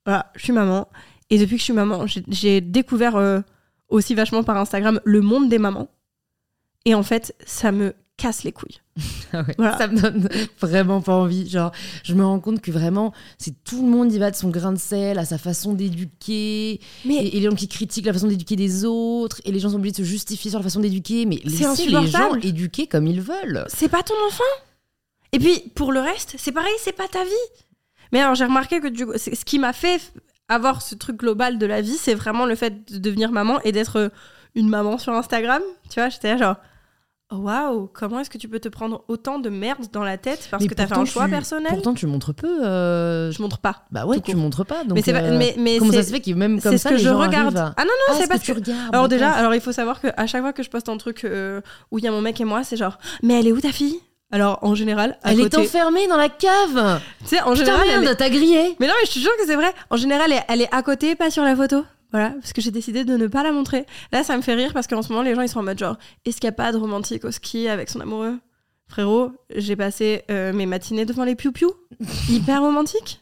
Voilà, 0.06 0.30
je 0.36 0.42
suis 0.44 0.52
maman. 0.52 0.88
Et 1.30 1.38
depuis 1.38 1.54
que 1.56 1.60
je 1.60 1.64
suis 1.64 1.72
maman, 1.72 2.06
j'ai- 2.06 2.24
j'ai 2.28 2.60
découvert 2.60 3.16
euh, 3.16 3.40
aussi 3.88 4.14
vachement 4.14 4.44
par 4.44 4.56
Instagram 4.56 5.00
le 5.04 5.20
monde 5.20 5.48
des 5.48 5.58
mamans. 5.58 5.88
Et 6.84 6.94
en 6.94 7.02
fait, 7.02 7.34
ça 7.46 7.72
me 7.72 7.94
casse 8.16 8.44
les 8.44 8.52
couilles. 8.52 8.80
Ah 9.32 9.42
ouais, 9.42 9.54
Voilà. 9.58 9.76
Ça 9.78 9.88
me 9.88 10.00
donne 10.00 10.28
vraiment 10.60 11.00
pas 11.00 11.14
envie. 11.14 11.50
Genre, 11.50 11.72
je 12.04 12.14
me 12.14 12.24
rends 12.24 12.38
compte 12.38 12.60
que 12.60 12.70
vraiment, 12.70 13.12
c'est 13.36 13.64
tout 13.64 13.82
le 13.82 13.88
monde 13.90 14.12
y 14.12 14.18
va 14.20 14.30
de 14.30 14.36
son 14.36 14.48
grain 14.48 14.70
de 14.72 14.78
sel, 14.78 15.18
à 15.18 15.24
sa 15.24 15.38
façon 15.38 15.72
d'éduquer. 15.74 16.80
Mais 17.04 17.16
Et, 17.16 17.36
et 17.36 17.40
les 17.40 17.50
gens 17.50 17.56
qui 17.56 17.66
critiquent 17.66 18.06
la 18.06 18.12
façon 18.12 18.28
d'éduquer 18.28 18.54
des 18.54 18.84
autres. 18.84 19.40
Et 19.44 19.50
les 19.50 19.58
gens 19.58 19.70
sont 19.70 19.76
obligés 19.76 19.92
de 19.92 19.96
se 19.96 20.02
justifier 20.04 20.50
sur 20.50 20.60
la 20.60 20.62
façon 20.62 20.78
d'éduquer. 20.78 21.26
Mais 21.26 21.40
laissez 21.42 21.86
les 21.86 22.06
gens 22.06 22.34
éduquer 22.36 22.86
comme 22.86 23.08
ils 23.08 23.20
veulent. 23.20 23.64
c'est 23.68 23.88
pas 23.88 24.04
ton 24.04 24.14
enfant. 24.28 24.44
Et 25.32 25.40
puis, 25.40 25.64
pour 25.74 25.90
le 25.90 25.98
reste, 25.98 26.36
c'est 26.38 26.52
pareil, 26.52 26.72
c'est 26.78 26.92
pas 26.92 27.08
ta 27.08 27.24
vie. 27.24 27.30
Mais 28.12 28.20
alors, 28.20 28.36
j'ai 28.36 28.44
remarqué 28.44 28.78
que 28.78 28.86
du 28.86 29.04
coup, 29.04 29.14
ce 29.16 29.44
qui 29.44 29.58
m'a 29.58 29.72
fait 29.72 30.00
avoir 30.48 30.80
ce 30.82 30.94
truc 30.94 31.16
global 31.16 31.58
de 31.58 31.66
la 31.66 31.80
vie, 31.80 31.96
c'est 31.96 32.14
vraiment 32.14 32.46
le 32.46 32.54
fait 32.54 32.88
de 32.92 32.98
devenir 32.98 33.32
maman 33.32 33.60
et 33.62 33.72
d'être 33.72 33.96
euh, 33.96 34.08
une 34.54 34.68
maman 34.68 34.98
sur 34.98 35.12
Instagram. 35.12 35.62
Tu 35.90 35.98
vois, 35.98 36.08
j'étais 36.10 36.38
genre, 36.38 36.54
waouh, 37.38 37.88
comment 37.92 38.20
est-ce 38.20 38.30
que 38.30 38.38
tu 38.38 38.48
peux 38.48 38.60
te 38.60 38.68
prendre 38.68 39.04
autant 39.08 39.38
de 39.38 39.48
merde 39.50 39.86
dans 39.92 40.02
la 40.02 40.16
tête 40.18 40.48
parce 40.50 40.62
Mais 40.62 40.68
que 40.68 40.74
t'as 40.74 40.86
fait 40.86 40.96
un 40.96 41.04
choix 41.04 41.24
tu- 41.24 41.30
personnel? 41.30 41.68
Pourtant, 41.72 41.94
tu 41.94 42.06
montres 42.06 42.34
peu. 42.34 42.64
euh, 42.64 43.30
Je 43.32 43.40
montre 43.42 43.58
pas. 43.58 43.84
Bah 43.90 44.06
ouais, 44.06 44.20
tu 44.20 44.34
montres 44.36 44.64
pas. 44.64 44.84
Donc, 44.84 44.94
mais 44.96 45.02
c'est 45.02 45.12
pas- 45.12 45.20
euh, 45.20 45.38
mais, 45.38 45.54
mais 45.58 45.78
comment 45.78 45.92
ça 45.92 46.02
se 46.02 46.10
fait 46.10 46.20
que 46.20 46.30
même 46.32 46.60
comme 46.60 46.72
c'est 46.72 46.78
ça, 46.78 46.88
ce 46.90 46.94
que 46.94 46.98
les 46.98 47.04
je 47.04 47.08
gens 47.10 47.18
regarde. 47.18 47.56
à- 47.56 47.74
Ah 47.76 47.82
non, 47.84 47.90
non, 47.90 47.92
Ah, 48.10 48.14
c'est 48.16 48.24
ce 48.24 48.28
parce 48.28 48.40
que 48.40 48.52
que. 48.52 48.58
tu 48.60 48.70
regardes. 48.70 48.94
Alors 48.94 49.08
déjà, 49.08 49.30
alors 49.30 49.54
il 49.54 49.60
faut 49.60 49.72
savoir 49.72 50.00
que 50.00 50.08
à 50.16 50.26
chaque 50.26 50.42
fois 50.42 50.52
que 50.52 50.62
je 50.62 50.70
poste 50.70 50.88
un 50.88 50.96
truc 50.96 51.24
euh, 51.24 51.60
où 51.90 51.98
il 51.98 52.04
y 52.04 52.08
a 52.08 52.10
mon 52.10 52.20
mec 52.20 52.40
et 52.40 52.44
moi, 52.44 52.64
c'est 52.64 52.76
genre, 52.76 52.98
mais 53.22 53.38
elle 53.40 53.46
est 53.46 53.52
où 53.52 53.60
ta 53.60 53.72
fille? 53.72 54.00
Alors 54.32 54.58
en 54.62 54.74
général, 54.74 55.16
à 55.22 55.32
elle 55.32 55.40
est 55.40 55.56
enfermée 55.56 56.08
dans 56.08 56.16
la 56.16 56.28
cave. 56.28 57.00
tu 57.20 57.26
sais, 57.28 57.40
en 57.42 57.52
Putain, 57.52 57.54
général, 57.64 57.80
elle 57.88 57.94
est- 58.02 58.04
merde, 58.04 58.16
t'as 58.18 58.30
grillé. 58.30 58.76
Mais 58.80 58.86
non, 58.88 58.94
mais 59.00 59.06
je 59.06 59.12
te 59.12 59.18
jure 59.18 59.30
que 59.38 59.46
c'est 59.46 59.54
vrai. 59.54 59.72
En 59.90 59.96
général, 59.96 60.32
elle 60.32 60.42
elle 60.48 60.60
est 60.62 60.74
à 60.74 60.82
côté, 60.82 61.14
pas 61.14 61.30
sur 61.30 61.44
la 61.44 61.54
photo. 61.54 61.84
Voilà, 62.14 62.30
parce 62.40 62.52
que 62.52 62.60
j'ai 62.62 62.70
décidé 62.70 63.04
de 63.04 63.16
ne 63.16 63.26
pas 63.26 63.42
la 63.42 63.50
montrer. 63.50 63.86
Là, 64.12 64.22
ça 64.22 64.36
me 64.36 64.42
fait 64.42 64.54
rire 64.54 64.70
parce 64.72 64.86
qu'en 64.86 65.02
ce 65.02 65.08
moment, 65.08 65.24
les 65.24 65.34
gens 65.34 65.40
ils 65.42 65.48
sont 65.48 65.58
en 65.58 65.64
mode 65.64 65.80
genre 65.80 65.96
escapade 66.24 66.76
romantique 66.76 67.24
au 67.24 67.32
ski 67.32 67.66
avec 67.66 67.90
son 67.90 67.98
amoureux? 67.98 68.38
Frérot, 68.86 69.32
j'ai 69.56 69.74
passé 69.74 70.22
euh, 70.30 70.52
mes 70.52 70.66
matinées 70.66 71.06
devant 71.06 71.24
les 71.24 71.34
piou-piou. 71.34 71.72
Hyper 72.28 72.60
romantique. 72.60 73.18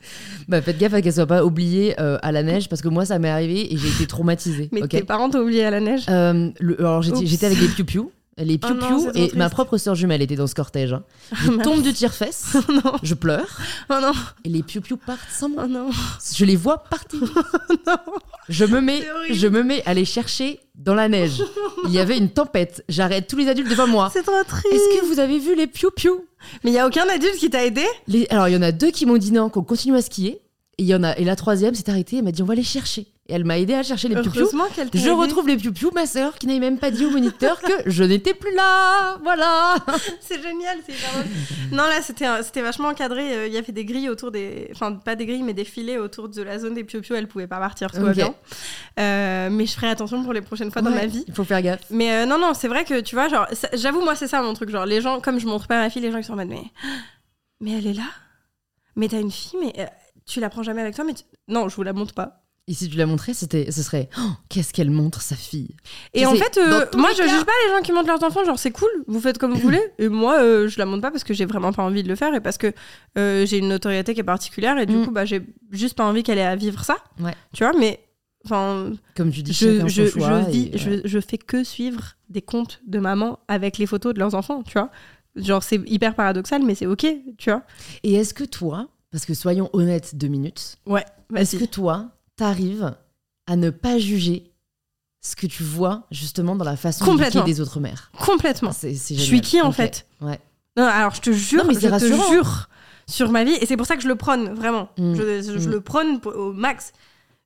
Bah 0.46 0.60
faites 0.60 0.76
gaffe 0.76 0.92
à 0.92 1.00
qu'elle 1.00 1.14
soit 1.14 1.24
pas 1.26 1.42
oubliée 1.42 1.94
euh, 2.00 2.18
à 2.20 2.32
la 2.32 2.42
neige 2.42 2.68
parce 2.68 2.82
que 2.82 2.88
moi 2.88 3.06
ça 3.06 3.18
m'est 3.18 3.30
arrivé 3.30 3.72
et 3.72 3.78
j'ai 3.78 3.88
été 3.88 4.06
traumatisée. 4.06 4.68
Mais 4.72 4.82
ok? 4.82 4.90
tes 4.90 5.04
parents 5.04 5.30
t'ont 5.30 5.40
oublié 5.40 5.64
à 5.64 5.70
la 5.70 5.80
neige? 5.80 6.04
Euh, 6.10 6.50
le- 6.60 6.78
alors 6.78 7.00
j'étais 7.00 7.46
avec 7.46 7.60
les 7.60 7.68
piou-piou. 7.68 8.12
Les 8.38 8.58
Oh 8.64 8.68
non, 8.72 8.98
c'est 8.98 9.10
trop 9.12 9.18
et 9.18 9.36
ma 9.36 9.50
propre 9.50 9.76
sœur 9.76 9.94
jumelle 9.94 10.22
était 10.22 10.36
dans 10.36 10.46
ce 10.46 10.54
cortège. 10.54 10.94
hein. 10.94 11.04
Je 11.44 11.50
tombe 11.62 11.82
du 11.82 11.92
tire-fesse, 11.92 12.56
non, 12.68 12.94
je 13.02 13.12
pleure 13.14 13.46
oh 13.90 13.94
non, 14.00 14.12
et 14.44 14.48
les 14.48 14.62
piou-piou 14.62 14.96
partent 14.96 15.20
sans 15.30 15.50
moi. 15.50 15.64
oh 15.66 15.68
non. 15.68 15.90
Je 16.34 16.44
les 16.46 16.56
vois 16.56 16.78
partir. 16.78 17.20
non. 17.86 17.96
Je 18.48 18.64
me 18.64 18.80
mets, 18.80 19.02
je 19.30 19.46
me 19.48 19.62
mets 19.62 19.82
à 19.84 19.92
les 19.92 20.06
chercher 20.06 20.60
dans 20.74 20.94
la 20.94 21.08
neige. 21.08 21.42
Il 21.84 21.92
y 21.92 21.98
avait 21.98 22.16
une 22.16 22.30
tempête. 22.30 22.82
J'arrête 22.88 23.26
tous 23.28 23.36
les 23.36 23.48
adultes 23.48 23.68
devant 23.68 23.86
moi. 23.86 24.08
C'est 24.12 24.22
trop 24.22 24.42
triste. 24.48 24.66
Est-ce 24.72 25.00
que 25.00 25.06
vous 25.06 25.18
avez 25.20 25.38
vu 25.38 25.54
les 25.54 25.66
piou-piou 25.66 26.24
Mais 26.64 26.70
il 26.70 26.74
y 26.74 26.78
a 26.78 26.86
aucun 26.86 27.06
adulte 27.10 27.36
qui 27.36 27.50
t'a 27.50 27.64
aidé? 27.66 27.84
Les- 28.08 28.26
Alors 28.30 28.48
il 28.48 28.54
y 28.54 28.56
en 28.56 28.62
a 28.62 28.72
deux 28.72 28.90
qui 28.90 29.04
m'ont 29.04 29.18
dit 29.18 29.30
non, 29.32 29.50
qu'on 29.50 29.62
continue 29.62 29.94
à 29.94 30.00
skier. 30.02 30.40
Et 30.78 30.84
il 30.84 30.86
y 30.86 30.94
en 30.94 31.02
a 31.04 31.14
et 31.18 31.24
la 31.24 31.36
troisième 31.36 31.74
s'est 31.74 31.90
arrêtée. 31.90 32.16
Elle 32.16 32.24
m'a 32.24 32.32
dit 32.32 32.42
on 32.42 32.46
va 32.46 32.54
les 32.54 32.62
chercher. 32.62 33.11
Et 33.28 33.34
elle 33.34 33.44
m'a 33.44 33.56
aidé 33.56 33.72
à 33.74 33.84
chercher 33.84 34.08
les 34.08 34.16
piou-piou. 34.20 34.48
Je 34.94 35.10
retrouve 35.10 35.46
les 35.46 35.56
piou-piou, 35.56 35.92
ma 35.94 36.06
sœur, 36.06 36.34
qui 36.38 36.48
n'avait 36.48 36.58
même 36.58 36.80
pas 36.80 36.90
dit 36.90 37.06
au 37.06 37.10
moniteur 37.10 37.60
que 37.60 37.72
je 37.86 38.02
n'étais 38.02 38.34
plus 38.34 38.52
là. 38.52 39.16
Voilà. 39.22 39.76
C'est 40.20 40.42
génial, 40.42 40.78
c'est. 40.84 40.94
Non, 41.70 41.84
là, 41.84 42.02
c'était 42.02 42.62
vachement 42.62 42.88
encadré. 42.88 43.32
euh, 43.36 43.46
Il 43.46 43.52
y 43.52 43.56
avait 43.58 43.70
des 43.72 43.84
grilles 43.84 44.08
autour 44.08 44.32
des. 44.32 44.68
Enfin, 44.74 44.94
pas 44.94 45.14
des 45.14 45.24
grilles, 45.24 45.44
mais 45.44 45.54
des 45.54 45.64
filets 45.64 45.98
autour 45.98 46.28
de 46.28 46.42
la 46.42 46.58
zone 46.58 46.74
des 46.74 46.82
piou-piou. 46.82 47.14
Elle 47.14 47.28
pouvait 47.28 47.46
pas 47.46 47.60
partir, 47.60 47.92
tout 47.92 48.00
va 48.00 48.08
Ok. 48.10 48.16
bien. 48.16 48.34
Euh, 48.98 49.50
mais 49.50 49.66
je 49.66 49.72
ferai 49.74 49.88
attention 49.88 50.22
pour 50.24 50.32
les 50.32 50.42
prochaines 50.42 50.72
fois 50.72 50.82
dans 50.82 50.90
ma 50.90 51.06
vie. 51.06 51.24
Il 51.28 51.32
faut 51.34 51.44
faire 51.44 51.62
gaffe. 51.62 51.84
Mais 51.90 52.12
euh, 52.12 52.26
non, 52.26 52.38
non, 52.38 52.54
c'est 52.54 52.68
vrai 52.68 52.84
que 52.84 52.98
tu 53.00 53.14
vois, 53.14 53.28
genre, 53.28 53.46
j'avoue, 53.74 54.00
moi, 54.02 54.16
c'est 54.16 54.26
ça 54.28 54.42
mon 54.42 54.52
truc. 54.52 54.68
Genre, 54.70 54.84
les 54.84 55.00
gens, 55.00 55.20
comme 55.20 55.38
je 55.38 55.46
montre 55.46 55.68
pas 55.68 55.78
ma 55.78 55.90
fille, 55.90 56.02
les 56.02 56.10
gens 56.10 56.18
ils 56.18 56.24
sont 56.24 56.32
en 56.32 56.36
mode, 56.36 56.48
mais. 56.48 56.64
Mais 57.60 57.78
elle 57.78 57.86
est 57.86 57.94
là? 57.94 58.02
Mais 58.96 59.06
t'as 59.06 59.20
une 59.20 59.30
fille, 59.30 59.60
mais 59.60 59.72
euh, 59.78 59.86
tu 60.26 60.40
la 60.40 60.50
prends 60.50 60.64
jamais 60.64 60.82
avec 60.82 60.96
toi, 60.96 61.04
mais. 61.04 61.14
tu- 61.14 61.22
Non, 61.46 61.68
je 61.68 61.76
vous 61.76 61.84
la 61.84 61.92
montre 61.92 62.14
pas. 62.14 62.41
Et 62.68 62.74
si 62.74 62.88
tu 62.88 62.96
la 62.96 63.06
montrais, 63.06 63.34
c'était, 63.34 63.72
ce 63.72 63.82
serait 63.82 64.08
oh, 64.18 64.30
qu'est-ce 64.48 64.72
qu'elle 64.72 64.90
montre 64.90 65.20
sa 65.20 65.34
fille. 65.34 65.74
Et 66.14 66.24
en 66.26 66.34
fait, 66.36 66.58
euh, 66.58 66.86
moi, 66.96 67.10
je 67.12 67.18
cas- 67.18 67.26
juge 67.28 67.44
pas 67.44 67.50
les 67.66 67.74
gens 67.74 67.82
qui 67.82 67.90
montrent 67.90 68.06
leurs 68.06 68.22
enfants. 68.22 68.44
Genre, 68.44 68.58
c'est 68.58 68.70
cool, 68.70 68.88
vous 69.08 69.20
faites 69.20 69.36
comme 69.38 69.52
vous 69.52 69.58
voulez. 69.68 69.82
Et 69.98 70.08
moi, 70.08 70.40
euh, 70.40 70.68
je 70.68 70.78
la 70.78 70.86
montre 70.86 71.02
pas 71.02 71.10
parce 71.10 71.24
que 71.24 71.34
j'ai 71.34 71.44
vraiment 71.44 71.72
pas 71.72 71.82
envie 71.82 72.04
de 72.04 72.08
le 72.08 72.14
faire 72.14 72.32
et 72.34 72.40
parce 72.40 72.58
que 72.58 72.72
euh, 73.18 73.44
j'ai 73.46 73.58
une 73.58 73.66
notoriété 73.68 74.14
qui 74.14 74.20
est 74.20 74.24
particulière 74.24 74.78
et 74.78 74.86
du 74.86 74.94
Mm. 74.96 75.04
coup, 75.06 75.10
bah, 75.10 75.24
j'ai 75.24 75.42
juste 75.72 75.96
pas 75.96 76.04
envie 76.04 76.22
qu'elle 76.22 76.38
ait 76.38 76.44
à 76.44 76.54
vivre 76.54 76.84
ça. 76.84 76.98
Ouais. 77.18 77.34
Tu 77.52 77.64
vois, 77.64 77.72
mais 77.76 77.98
enfin, 78.44 78.92
Comme 79.16 79.32
tu 79.32 79.42
dis, 79.42 79.52
je, 79.52 79.88
je, 79.88 80.06
je, 80.06 80.50
vis, 80.50 80.70
et, 80.72 80.78
je, 80.78 81.00
je 81.04 81.18
fais 81.18 81.38
que 81.38 81.64
suivre 81.64 82.14
des 82.28 82.42
comptes 82.42 82.80
de 82.86 83.00
maman 83.00 83.40
avec 83.48 83.76
les 83.78 83.86
photos 83.86 84.14
de 84.14 84.20
leurs 84.20 84.36
enfants, 84.36 84.62
tu 84.62 84.74
vois. 84.74 84.90
Genre, 85.34 85.64
c'est 85.64 85.80
hyper 85.86 86.14
paradoxal, 86.14 86.62
mais 86.62 86.76
c'est 86.76 86.86
ok, 86.86 87.06
tu 87.38 87.50
vois. 87.50 87.62
Et 88.04 88.14
est-ce 88.14 88.34
que 88.34 88.44
toi, 88.44 88.86
parce 89.10 89.26
que 89.26 89.34
soyons 89.34 89.68
honnêtes 89.72 90.14
deux 90.16 90.28
minutes, 90.28 90.76
Ouais, 90.86 91.04
est-ce 91.34 91.56
que 91.56 91.64
toi, 91.64 92.10
t'arrives 92.36 92.94
à 93.46 93.56
ne 93.56 93.70
pas 93.70 93.98
juger 93.98 94.52
ce 95.20 95.36
que 95.36 95.46
tu 95.46 95.62
vois 95.62 96.06
justement 96.10 96.56
dans 96.56 96.64
la 96.64 96.76
façon 96.76 97.04
Complètement. 97.04 97.44
des 97.44 97.60
autres 97.60 97.80
mères 97.80 98.10
Complètement. 98.18 98.70
Ah, 98.70 98.76
c'est, 98.76 98.94
c'est 98.94 99.14
Je 99.14 99.20
suis 99.20 99.40
qui 99.40 99.60
en 99.60 99.72
fait 99.72 100.06
Ouais. 100.20 100.40
Non, 100.76 100.84
alors 100.84 101.14
je 101.14 101.20
te 101.20 101.30
jure, 101.32 101.64
Non, 101.64 101.70
je 101.72 101.78
c'est 101.78 101.86
te 101.86 101.92
rassurant. 101.92 102.30
jure 102.32 102.68
sur 103.06 103.30
ma 103.30 103.44
vie, 103.44 103.52
et 103.60 103.66
c'est 103.66 103.76
pour 103.76 103.86
ça 103.86 103.96
que 103.96 104.02
je 104.02 104.08
le 104.08 104.14
prône 104.16 104.54
vraiment. 104.54 104.88
Mm. 104.96 105.14
Je, 105.14 105.42
je- 105.42 105.58
je 105.58 105.68
Mm. 105.68 105.72
le 105.72 105.80
prône 105.80 106.20
au 106.24 106.52
max. 106.52 106.92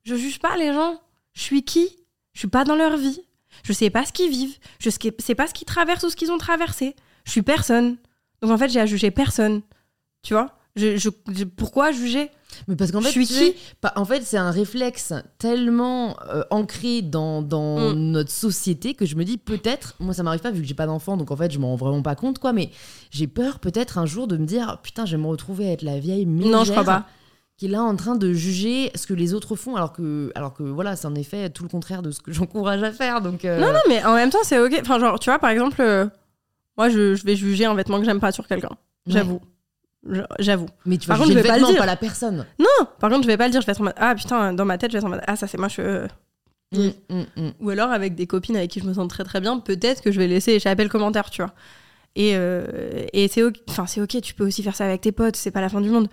Je 0.05 0.15
juge 0.15 0.39
pas 0.39 0.57
les 0.57 0.73
gens. 0.73 1.01
Je 1.33 1.43
suis 1.43 1.65
qui? 1.65 1.89
Je 2.35 2.39
suis 2.41 2.49
pas 2.49 2.65
dans 2.65 2.77
leur 2.77 2.97
vie. 2.97 3.21
Je 3.65 3.73
sais 3.73 3.91
pas 3.91 4.05
ce 4.07 4.13
qu'ils 4.13 4.31
vivent. 4.31 4.57
Je 4.79 4.91
sais 4.91 5.35
pas 5.35 5.47
ce 5.47 5.55
qu'ils 5.55 5.67
traversent 5.67 6.05
ou 6.05 6.11
ce 6.11 6.17
qu'ils 6.17 6.31
ont 6.31 6.39
traversé. 6.39 6.95
Je 7.25 7.33
suis 7.33 7.43
personne. 7.43 7.97
Donc 8.43 8.51
en 8.53 8.59
fait, 8.59 8.69
j'ai 8.69 8.81
à 8.81 8.87
juger 8.87 9.11
personne. 9.11 9.63
Tu 10.23 10.35
vois? 10.35 10.57
Je, 10.77 10.97
je- 10.97 11.09
je- 11.33 11.45
Pourquoi 11.45 11.91
juger? 11.93 12.31
Mais 12.69 12.77
parce 12.77 12.91
qu'en 12.93 13.01
fait, 13.01 13.09
Je 13.09 13.21
suis 13.21 13.27
qui? 13.27 13.55
en 13.97 14.05
fait, 14.05 14.23
c'est 14.23 14.39
un 14.39 14.51
réflexe 14.51 15.13
tellement 15.39 16.17
euh, 16.31 16.43
ancré 16.51 17.03
dans, 17.03 17.43
dans 17.43 17.93
Mm. 17.95 17.99
notre 18.13 18.31
société 18.31 18.95
que 18.95 19.05
je 19.05 19.15
me 19.17 19.25
dis 19.25 19.37
peut-être, 19.37 19.95
moi 20.01 20.15
ça 20.15 20.23
m'arrive 20.23 20.41
pas 20.41 20.51
vu 20.51 20.63
que 20.63 20.67
j'ai 20.69 20.75
pas 20.75 20.87
d'enfant, 20.87 21.17
donc 21.17 21.31
en 21.31 21.37
fait 21.37 21.51
je 21.53 21.59
m'en 21.59 21.69
rends 21.69 21.77
vraiment 21.77 22.03
pas 22.03 22.15
compte 22.15 22.39
quoi, 22.39 22.53
mais 22.53 22.71
j'ai 23.11 23.27
peur 23.27 23.59
peut-être 23.59 23.99
un 23.99 24.07
jour 24.07 24.27
de 24.27 24.37
me 24.39 24.47
dire 24.47 24.79
putain, 24.83 25.05
je 25.07 25.17
vais 25.17 25.23
me 25.23 25.27
retrouver 25.29 25.69
à 25.69 25.73
être 25.73 25.83
la 25.83 25.99
vieille 25.99 26.25
mégère 26.25 26.51
Non, 26.53 26.65
je 26.65 26.71
crois 26.73 26.85
pas. 26.85 27.07
qui 27.59 27.67
est 27.67 27.69
là 27.69 27.83
en 27.83 27.95
train 27.95 28.17
de 28.17 28.33
juger 28.33 28.91
ce 28.95 29.07
que 29.07 29.15
les 29.15 29.35
autres 29.35 29.55
font, 29.57 29.77
alors 29.77 29.93
que, 29.93 30.33
alors 30.35 30.55
que 30.55 30.63
voilà, 30.63 30.97
c'est 30.97 31.07
en 31.07 31.15
effet 31.15 31.51
tout 31.51 31.63
le 31.63 31.69
contraire 31.69 32.01
de 32.03 32.11
ce 32.11 32.21
que 32.21 32.33
j'encourage 32.33 32.83
à 32.83 32.91
faire. 32.93 33.21
Donc, 33.21 33.45
euh, 33.45 33.61
Non, 33.61 33.69
non, 33.73 33.81
mais 33.89 34.03
en 34.05 34.15
même 34.15 34.31
temps, 34.31 34.45
c'est 34.45 34.59
ok. 34.59 34.79
Enfin, 34.81 34.99
genre, 34.99 35.19
tu 35.19 35.29
vois, 35.31 35.39
par 35.39 35.51
exemple, 35.51 35.81
euh, 35.81 36.07
moi, 36.79 36.89
je, 36.89 37.15
je 37.15 37.25
vais 37.25 37.37
juger 37.37 37.65
un 37.67 37.75
vêtement 37.75 37.99
que 37.99 38.05
j'aime 38.07 38.21
pas 38.21 38.33
sur 38.33 38.47
quelqu'un. 38.47 38.71
J'avoue. 39.07 39.41
J'avoue. 40.39 40.67
Mais 40.85 40.99
tu 40.99 41.09
vas 41.09 41.15
Par 41.15 41.23
contre, 41.25 41.35
je 41.35 41.39
vais 41.41 41.49
pas 41.49 41.59
le 41.59 41.67
dire. 41.67 41.79
pas 41.79 41.87
la 41.87 41.97
personne. 41.97 42.47
Non, 42.59 42.87
par 43.01 43.11
contre, 43.11 43.23
je 43.23 43.27
vais 43.27 43.37
pas 43.37 43.47
le 43.47 43.51
dire. 43.53 43.61
Je 43.61 43.67
vais 43.67 43.73
être 43.73 43.81
en 43.81 43.85
mode 43.85 43.95
Ah 43.97 44.15
putain, 44.15 44.53
dans 44.53 44.65
ma 44.65 44.79
tête, 44.79 44.91
je 44.91 44.97
vais 44.97 44.99
être 44.99 45.07
en 45.07 45.11
mode 45.11 45.23
Ah, 45.27 45.37
ça 45.37 45.47
c'est 45.47 45.59
moche. 45.59 45.77
euh. 45.79 46.07
Mm, 46.73 46.89
mm, 47.11 47.23
mm. 47.37 47.51
Ou 47.61 47.71
alors 47.71 47.91
avec 47.91 48.15
des 48.15 48.27
copines 48.27 48.57
avec 48.57 48.71
qui 48.71 48.81
je 48.81 48.87
me 48.87 48.93
sens 48.95 49.07
très 49.09 49.25
très 49.25 49.41
bien, 49.41 49.59
peut-être 49.59 50.03
que 50.03 50.11
je 50.11 50.19
vais 50.19 50.27
laisser 50.27 50.53
échapper 50.53 50.83
le 50.83 50.89
commentaire, 50.91 51.31
tu 51.31 51.43
vois. 51.43 51.53
Et, 52.17 52.33
euh, 52.35 53.05
et 53.13 53.29
c'est 53.29 53.43
ok, 53.43 53.57
enfin 53.69 53.87
c'est 53.87 54.01
ok, 54.01 54.21
tu 54.23 54.35
peux 54.35 54.47
aussi 54.47 54.63
faire 54.63 54.75
ça 54.75 54.85
avec 54.87 55.01
tes 55.03 55.13
potes, 55.13 55.37
c'est 55.37 55.51
pas 55.51 55.61
la 55.61 55.69
fin 55.69 55.81
du 55.81 55.91
monde. 55.91 56.09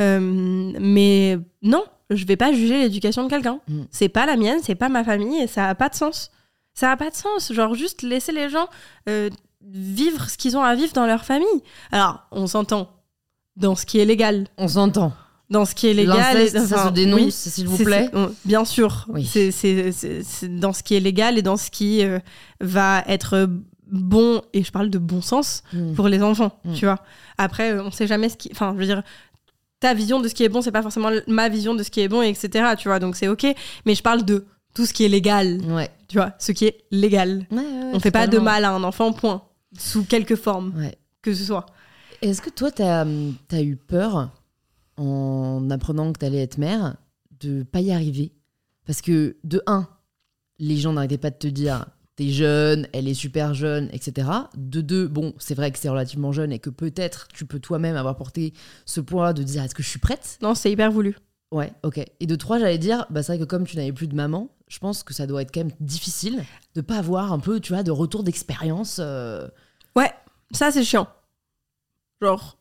Euh, 0.00 0.18
mais 0.20 1.38
non, 1.62 1.84
je 2.10 2.24
vais 2.26 2.36
pas 2.36 2.52
juger 2.52 2.78
l'éducation 2.78 3.24
de 3.24 3.28
quelqu'un. 3.28 3.60
Mm. 3.68 3.82
C'est 3.90 4.08
pas 4.08 4.24
la 4.24 4.36
mienne, 4.36 4.60
c'est 4.62 4.76
pas 4.76 4.88
ma 4.88 5.04
famille 5.04 5.42
et 5.42 5.46
ça 5.46 5.68
a 5.68 5.74
pas 5.74 5.88
de 5.88 5.94
sens. 5.94 6.30
Ça 6.74 6.92
a 6.92 6.96
pas 6.96 7.10
de 7.10 7.14
sens. 7.16 7.52
Genre 7.52 7.74
juste 7.74 8.02
laisser 8.02 8.32
les 8.32 8.48
gens 8.48 8.68
euh, 9.08 9.30
vivre 9.62 10.30
ce 10.30 10.38
qu'ils 10.38 10.56
ont 10.56 10.62
à 10.62 10.74
vivre 10.74 10.92
dans 10.92 11.06
leur 11.06 11.24
famille. 11.24 11.46
Alors 11.92 12.22
on 12.30 12.46
s'entend 12.46 12.88
dans 13.58 13.74
ce 13.76 13.84
qui 13.84 13.98
est 13.98 14.04
légal, 14.04 14.46
On 14.56 14.68
s'entend. 14.68 15.12
dans 15.50 15.64
ce 15.64 15.74
qui 15.74 15.88
est 15.88 15.94
légal. 15.94 16.48
Ça 16.48 16.86
se 16.88 16.92
dénonce, 16.92 17.20
oui. 17.20 17.32
s'il 17.32 17.68
vous 17.68 17.76
plaît. 17.84 18.08
on- 18.12 18.30
bien 18.44 18.64
sûr. 18.64 19.06
Oui. 19.08 19.24
C'est- 19.26 20.48
dans 20.48 20.72
ce 20.72 20.82
qui 20.82 20.94
est 20.94 21.00
légal 21.00 21.36
et 21.38 21.42
dans 21.42 21.56
ce 21.56 21.70
qui 21.70 22.02
euh, 22.04 22.18
va 22.60 23.02
être 23.06 23.48
bon, 23.90 24.42
et 24.52 24.62
je 24.62 24.70
parle 24.70 24.90
de 24.90 24.98
bon 24.98 25.20
sens, 25.22 25.62
Mm. 25.72 25.94
pour 25.94 26.08
les 26.08 26.22
enfants, 26.22 26.52
Mm. 26.64 26.74
tu 26.74 26.84
vois. 26.84 26.98
Après, 27.38 27.72
euh, 27.72 27.82
on 27.84 27.90
sait 27.90 28.06
jamais 28.06 28.28
ce 28.28 28.36
qui... 28.36 28.48
Enfin, 28.52 28.72
je 28.74 28.80
veux 28.80 28.86
dire, 28.86 29.02
ta 29.80 29.94
vision 29.94 30.20
de 30.20 30.28
ce 30.28 30.34
qui 30.34 30.44
est 30.44 30.48
bon, 30.48 30.60
c'est 30.60 30.72
pas 30.72 30.82
forcément 30.82 31.10
ma 31.26 31.48
vision 31.48 31.74
de 31.74 31.82
ce 31.82 31.90
qui 31.90 32.00
est 32.00 32.08
bon, 32.08 32.20
etc. 32.22 32.74
Tu 32.78 32.88
vois, 32.88 32.98
donc 32.98 33.16
c'est 33.16 33.28
ok. 33.28 33.46
Mais 33.86 33.94
je 33.94 34.02
parle 34.02 34.24
de 34.24 34.44
tout 34.74 34.84
ce 34.86 34.92
qui 34.92 35.04
est 35.04 35.08
légal, 35.08 35.60
Ouais. 35.68 35.88
tu 36.08 36.18
vois, 36.18 36.32
ce 36.38 36.52
qui 36.52 36.66
est 36.66 36.78
légal. 36.90 37.46
Ouais, 37.50 37.58
ouais, 37.58 37.64
on 37.94 37.98
fait 38.00 38.10
pas 38.10 38.26
de 38.26 38.38
mal 38.38 38.64
à 38.64 38.72
un 38.72 38.84
enfant, 38.84 39.12
point. 39.12 39.42
Sous 39.78 40.04
quelque 40.04 40.36
forme 40.36 40.72
que 41.22 41.32
ce 41.34 41.44
soit. 41.44 41.66
Est-ce 42.22 42.42
que 42.42 42.50
toi, 42.50 42.70
t'as 42.70 43.04
as 43.04 43.62
eu 43.62 43.76
peur 43.76 44.32
en 44.96 45.70
apprenant 45.70 46.12
que 46.12 46.18
t'allais 46.18 46.42
être 46.42 46.58
mère 46.58 46.96
de 47.40 47.62
pas 47.62 47.80
y 47.80 47.92
arriver? 47.92 48.32
Parce 48.86 49.02
que, 49.02 49.36
de 49.44 49.62
un, 49.66 49.88
les 50.58 50.76
gens 50.76 50.92
n'arrêtaient 50.92 51.18
pas 51.18 51.30
de 51.30 51.36
te 51.36 51.46
dire 51.46 51.86
t'es 52.16 52.30
jeune, 52.30 52.88
elle 52.92 53.06
est 53.06 53.14
super 53.14 53.54
jeune, 53.54 53.88
etc. 53.92 54.28
De 54.56 54.80
deux, 54.80 55.06
bon, 55.06 55.34
c'est 55.38 55.54
vrai 55.54 55.70
que 55.70 55.78
c'est 55.78 55.88
relativement 55.88 56.32
jeune 56.32 56.50
et 56.50 56.58
que 56.58 56.70
peut-être 56.70 57.28
tu 57.28 57.46
peux 57.46 57.60
toi-même 57.60 57.94
avoir 57.94 58.16
porté 58.16 58.54
ce 58.86 59.00
poids 59.00 59.32
de 59.32 59.44
dire 59.44 59.62
est-ce 59.62 59.74
que 59.74 59.84
je 59.84 59.88
suis 59.88 60.00
prête? 60.00 60.36
Non, 60.42 60.56
c'est 60.56 60.72
hyper 60.72 60.90
voulu. 60.90 61.16
Ouais, 61.52 61.72
ok. 61.84 62.04
Et 62.18 62.26
de 62.26 62.34
trois, 62.34 62.58
j'allais 62.58 62.78
dire, 62.78 63.06
bah, 63.10 63.22
c'est 63.22 63.36
vrai 63.36 63.38
que 63.38 63.48
comme 63.48 63.64
tu 63.64 63.76
n'avais 63.76 63.92
plus 63.92 64.08
de 64.08 64.16
maman, 64.16 64.48
je 64.66 64.80
pense 64.80 65.04
que 65.04 65.14
ça 65.14 65.28
doit 65.28 65.42
être 65.42 65.54
quand 65.54 65.60
même 65.60 65.76
difficile 65.78 66.42
de 66.74 66.80
pas 66.80 66.96
avoir 66.98 67.32
un 67.32 67.38
peu, 67.38 67.60
tu 67.60 67.72
vois, 67.72 67.84
de 67.84 67.92
retour 67.92 68.24
d'expérience. 68.24 68.96
euh, 68.98 69.46
Ouais, 69.94 70.10
ça 70.50 70.72
c'est 70.72 70.82
chiant. 70.82 71.06
Genre, 72.20 72.56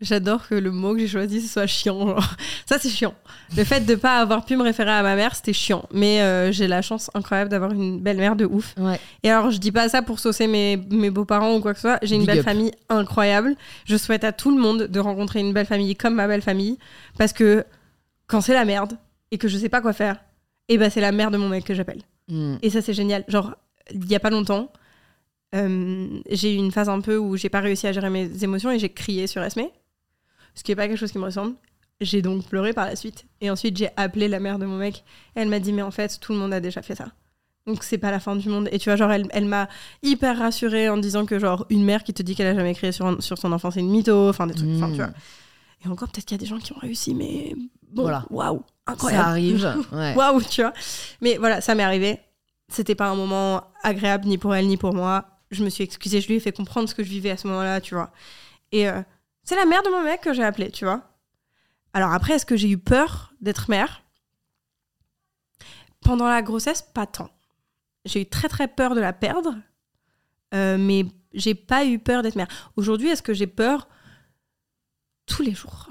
j'adore 0.00 0.46
que 0.48 0.54
le 0.54 0.70
mot 0.70 0.94
que 0.94 1.00
j'ai 1.00 1.08
choisi 1.08 1.40
ce 1.40 1.48
soit 1.52 1.66
chiant. 1.66 2.06
genre. 2.06 2.34
Ça 2.66 2.78
c'est 2.78 2.88
chiant. 2.88 3.14
Le 3.56 3.64
fait 3.64 3.80
de 3.80 3.94
pas 3.96 4.18
avoir 4.20 4.44
pu 4.44 4.56
me 4.56 4.62
référer 4.62 4.90
à 4.92 5.02
ma 5.02 5.16
mère, 5.16 5.34
c'était 5.34 5.52
chiant. 5.52 5.84
Mais 5.92 6.20
euh, 6.22 6.52
j'ai 6.52 6.68
la 6.68 6.82
chance 6.82 7.10
incroyable 7.14 7.50
d'avoir 7.50 7.72
une 7.72 8.00
belle-mère 8.00 8.36
de 8.36 8.44
ouf. 8.46 8.74
Ouais. 8.78 9.00
Et 9.22 9.30
alors, 9.30 9.50
je 9.50 9.58
dis 9.58 9.72
pas 9.72 9.88
ça 9.88 10.02
pour 10.02 10.20
saucer 10.20 10.46
mes, 10.46 10.76
mes 10.90 11.10
beaux-parents 11.10 11.54
ou 11.56 11.60
quoi 11.60 11.72
que 11.74 11.80
ce 11.80 11.88
soit. 11.88 11.98
J'ai 12.02 12.14
une 12.14 12.20
Big 12.22 12.28
belle 12.28 12.38
up. 12.38 12.44
famille 12.44 12.70
incroyable. 12.88 13.56
Je 13.86 13.96
souhaite 13.96 14.22
à 14.24 14.32
tout 14.32 14.54
le 14.54 14.60
monde 14.62 14.82
de 14.84 15.00
rencontrer 15.00 15.40
une 15.40 15.52
belle 15.52 15.66
famille 15.66 15.96
comme 15.96 16.14
ma 16.14 16.28
belle 16.28 16.42
famille. 16.42 16.78
Parce 17.18 17.32
que 17.32 17.64
quand 18.28 18.40
c'est 18.40 18.54
la 18.54 18.64
merde 18.64 18.96
et 19.32 19.38
que 19.38 19.48
je 19.48 19.58
sais 19.58 19.68
pas 19.68 19.80
quoi 19.80 19.92
faire, 19.92 20.16
et 20.68 20.78
ben 20.78 20.88
c'est 20.88 21.00
la 21.00 21.10
mère 21.10 21.32
de 21.32 21.36
mon 21.36 21.48
mec 21.48 21.64
que 21.64 21.74
j'appelle. 21.74 22.02
Hmm. 22.28 22.54
Et 22.62 22.70
ça, 22.70 22.80
c'est 22.80 22.94
génial. 22.94 23.24
Genre, 23.26 23.56
il 23.92 24.06
y 24.08 24.14
a 24.14 24.20
pas 24.20 24.30
longtemps, 24.30 24.70
euh, 25.54 26.20
j'ai 26.30 26.54
eu 26.54 26.56
une 26.56 26.70
phase 26.72 26.88
un 26.88 27.00
peu 27.00 27.16
où 27.16 27.36
j'ai 27.36 27.48
pas 27.48 27.60
réussi 27.60 27.86
à 27.86 27.92
gérer 27.92 28.10
mes 28.10 28.44
émotions 28.44 28.70
et 28.70 28.78
j'ai 28.78 28.92
crié 28.92 29.26
sur 29.26 29.42
Esme. 29.42 29.62
Ce 30.54 30.62
qui 30.62 30.72
est 30.72 30.76
pas 30.76 30.86
quelque 30.88 30.98
chose 30.98 31.12
qui 31.12 31.18
me 31.18 31.24
ressemble. 31.24 31.54
J'ai 32.00 32.22
donc 32.22 32.44
pleuré 32.46 32.72
par 32.72 32.86
la 32.86 32.96
suite. 32.96 33.26
Et 33.40 33.50
ensuite, 33.50 33.76
j'ai 33.76 33.90
appelé 33.96 34.26
la 34.28 34.40
mère 34.40 34.58
de 34.58 34.64
mon 34.66 34.78
mec. 34.78 35.04
Elle 35.34 35.48
m'a 35.48 35.58
dit, 35.60 35.72
mais 35.72 35.82
en 35.82 35.90
fait, 35.90 36.18
tout 36.20 36.32
le 36.32 36.38
monde 36.38 36.52
a 36.54 36.60
déjà 36.60 36.80
fait 36.82 36.94
ça. 36.94 37.08
Donc, 37.66 37.84
c'est 37.84 37.98
pas 37.98 38.10
la 38.10 38.20
fin 38.20 38.36
du 38.36 38.48
monde. 38.48 38.68
Et 38.72 38.78
tu 38.78 38.88
vois, 38.88 38.96
genre, 38.96 39.12
elle, 39.12 39.26
elle 39.32 39.44
m'a 39.44 39.68
hyper 40.02 40.38
rassurée 40.38 40.88
en 40.88 40.96
disant 40.96 41.26
que, 41.26 41.38
genre, 41.38 41.66
une 41.68 41.84
mère 41.84 42.02
qui 42.02 42.14
te 42.14 42.22
dit 42.22 42.34
qu'elle 42.34 42.46
a 42.46 42.54
jamais 42.54 42.74
crié 42.74 42.90
sur, 42.90 43.06
un- 43.06 43.20
sur 43.20 43.36
son 43.36 43.52
enfant, 43.52 43.70
c'est 43.70 43.80
une 43.80 43.90
mytho. 43.90 44.28
Enfin, 44.30 44.46
des 44.46 44.54
trucs. 44.54 44.68
Enfin, 44.76 44.88
Hmm. 44.88 44.92
tu 44.92 44.96
vois. 44.96 45.10
Et 45.84 45.88
encore, 45.88 46.08
peut-être 46.08 46.24
qu'il 46.24 46.36
y 46.36 46.40
a 46.40 46.42
des 46.42 46.46
gens 46.46 46.58
qui 46.58 46.72
ont 46.72 46.78
réussi, 46.78 47.14
mais 47.14 47.54
bon, 47.92 48.02
Voilà. 48.02 48.24
waouh, 48.30 48.62
incroyable. 48.86 49.22
Ça 49.24 49.28
arrive. 49.30 49.74
Ouais. 49.92 50.14
Waouh, 50.14 50.42
tu 50.42 50.62
vois. 50.62 50.72
Mais 51.20 51.36
voilà, 51.36 51.60
ça 51.60 51.74
m'est 51.74 51.82
arrivé. 51.82 52.18
C'était 52.68 52.94
pas 52.94 53.08
un 53.08 53.14
moment 53.14 53.62
agréable 53.82 54.26
ni 54.26 54.38
pour 54.38 54.54
elle 54.54 54.66
ni 54.68 54.76
pour 54.78 54.94
moi. 54.94 55.29
Je 55.50 55.64
me 55.64 55.68
suis 55.68 55.82
excusée, 55.84 56.20
je 56.20 56.28
lui 56.28 56.34
ai 56.34 56.40
fait 56.40 56.52
comprendre 56.52 56.88
ce 56.88 56.94
que 56.94 57.02
je 57.02 57.08
vivais 57.08 57.30
à 57.30 57.36
ce 57.36 57.46
moment-là, 57.48 57.80
tu 57.80 57.94
vois. 57.94 58.12
Et 58.72 58.88
euh, 58.88 59.02
c'est 59.42 59.56
la 59.56 59.66
mère 59.66 59.82
de 59.82 59.88
mon 59.90 60.02
mec 60.02 60.20
que 60.20 60.32
j'ai 60.32 60.44
appelée, 60.44 60.70
tu 60.70 60.84
vois. 60.84 61.02
Alors 61.92 62.12
après, 62.12 62.34
est-ce 62.34 62.46
que 62.46 62.56
j'ai 62.56 62.70
eu 62.70 62.78
peur 62.78 63.34
d'être 63.40 63.68
mère? 63.68 64.02
Pendant 66.00 66.28
la 66.28 66.42
grossesse, 66.42 66.82
pas 66.82 67.06
tant. 67.06 67.30
J'ai 68.04 68.22
eu 68.22 68.26
très 68.26 68.48
très 68.48 68.68
peur 68.68 68.94
de 68.94 69.00
la 69.00 69.12
perdre, 69.12 69.56
euh, 70.54 70.78
mais 70.78 71.04
j'ai 71.34 71.54
pas 71.54 71.84
eu 71.84 71.98
peur 71.98 72.22
d'être 72.22 72.36
mère. 72.36 72.48
Aujourd'hui, 72.76 73.08
est-ce 73.08 73.22
que 73.22 73.34
j'ai 73.34 73.46
peur 73.46 73.88
tous 75.26 75.42
les 75.42 75.54
jours? 75.54 75.88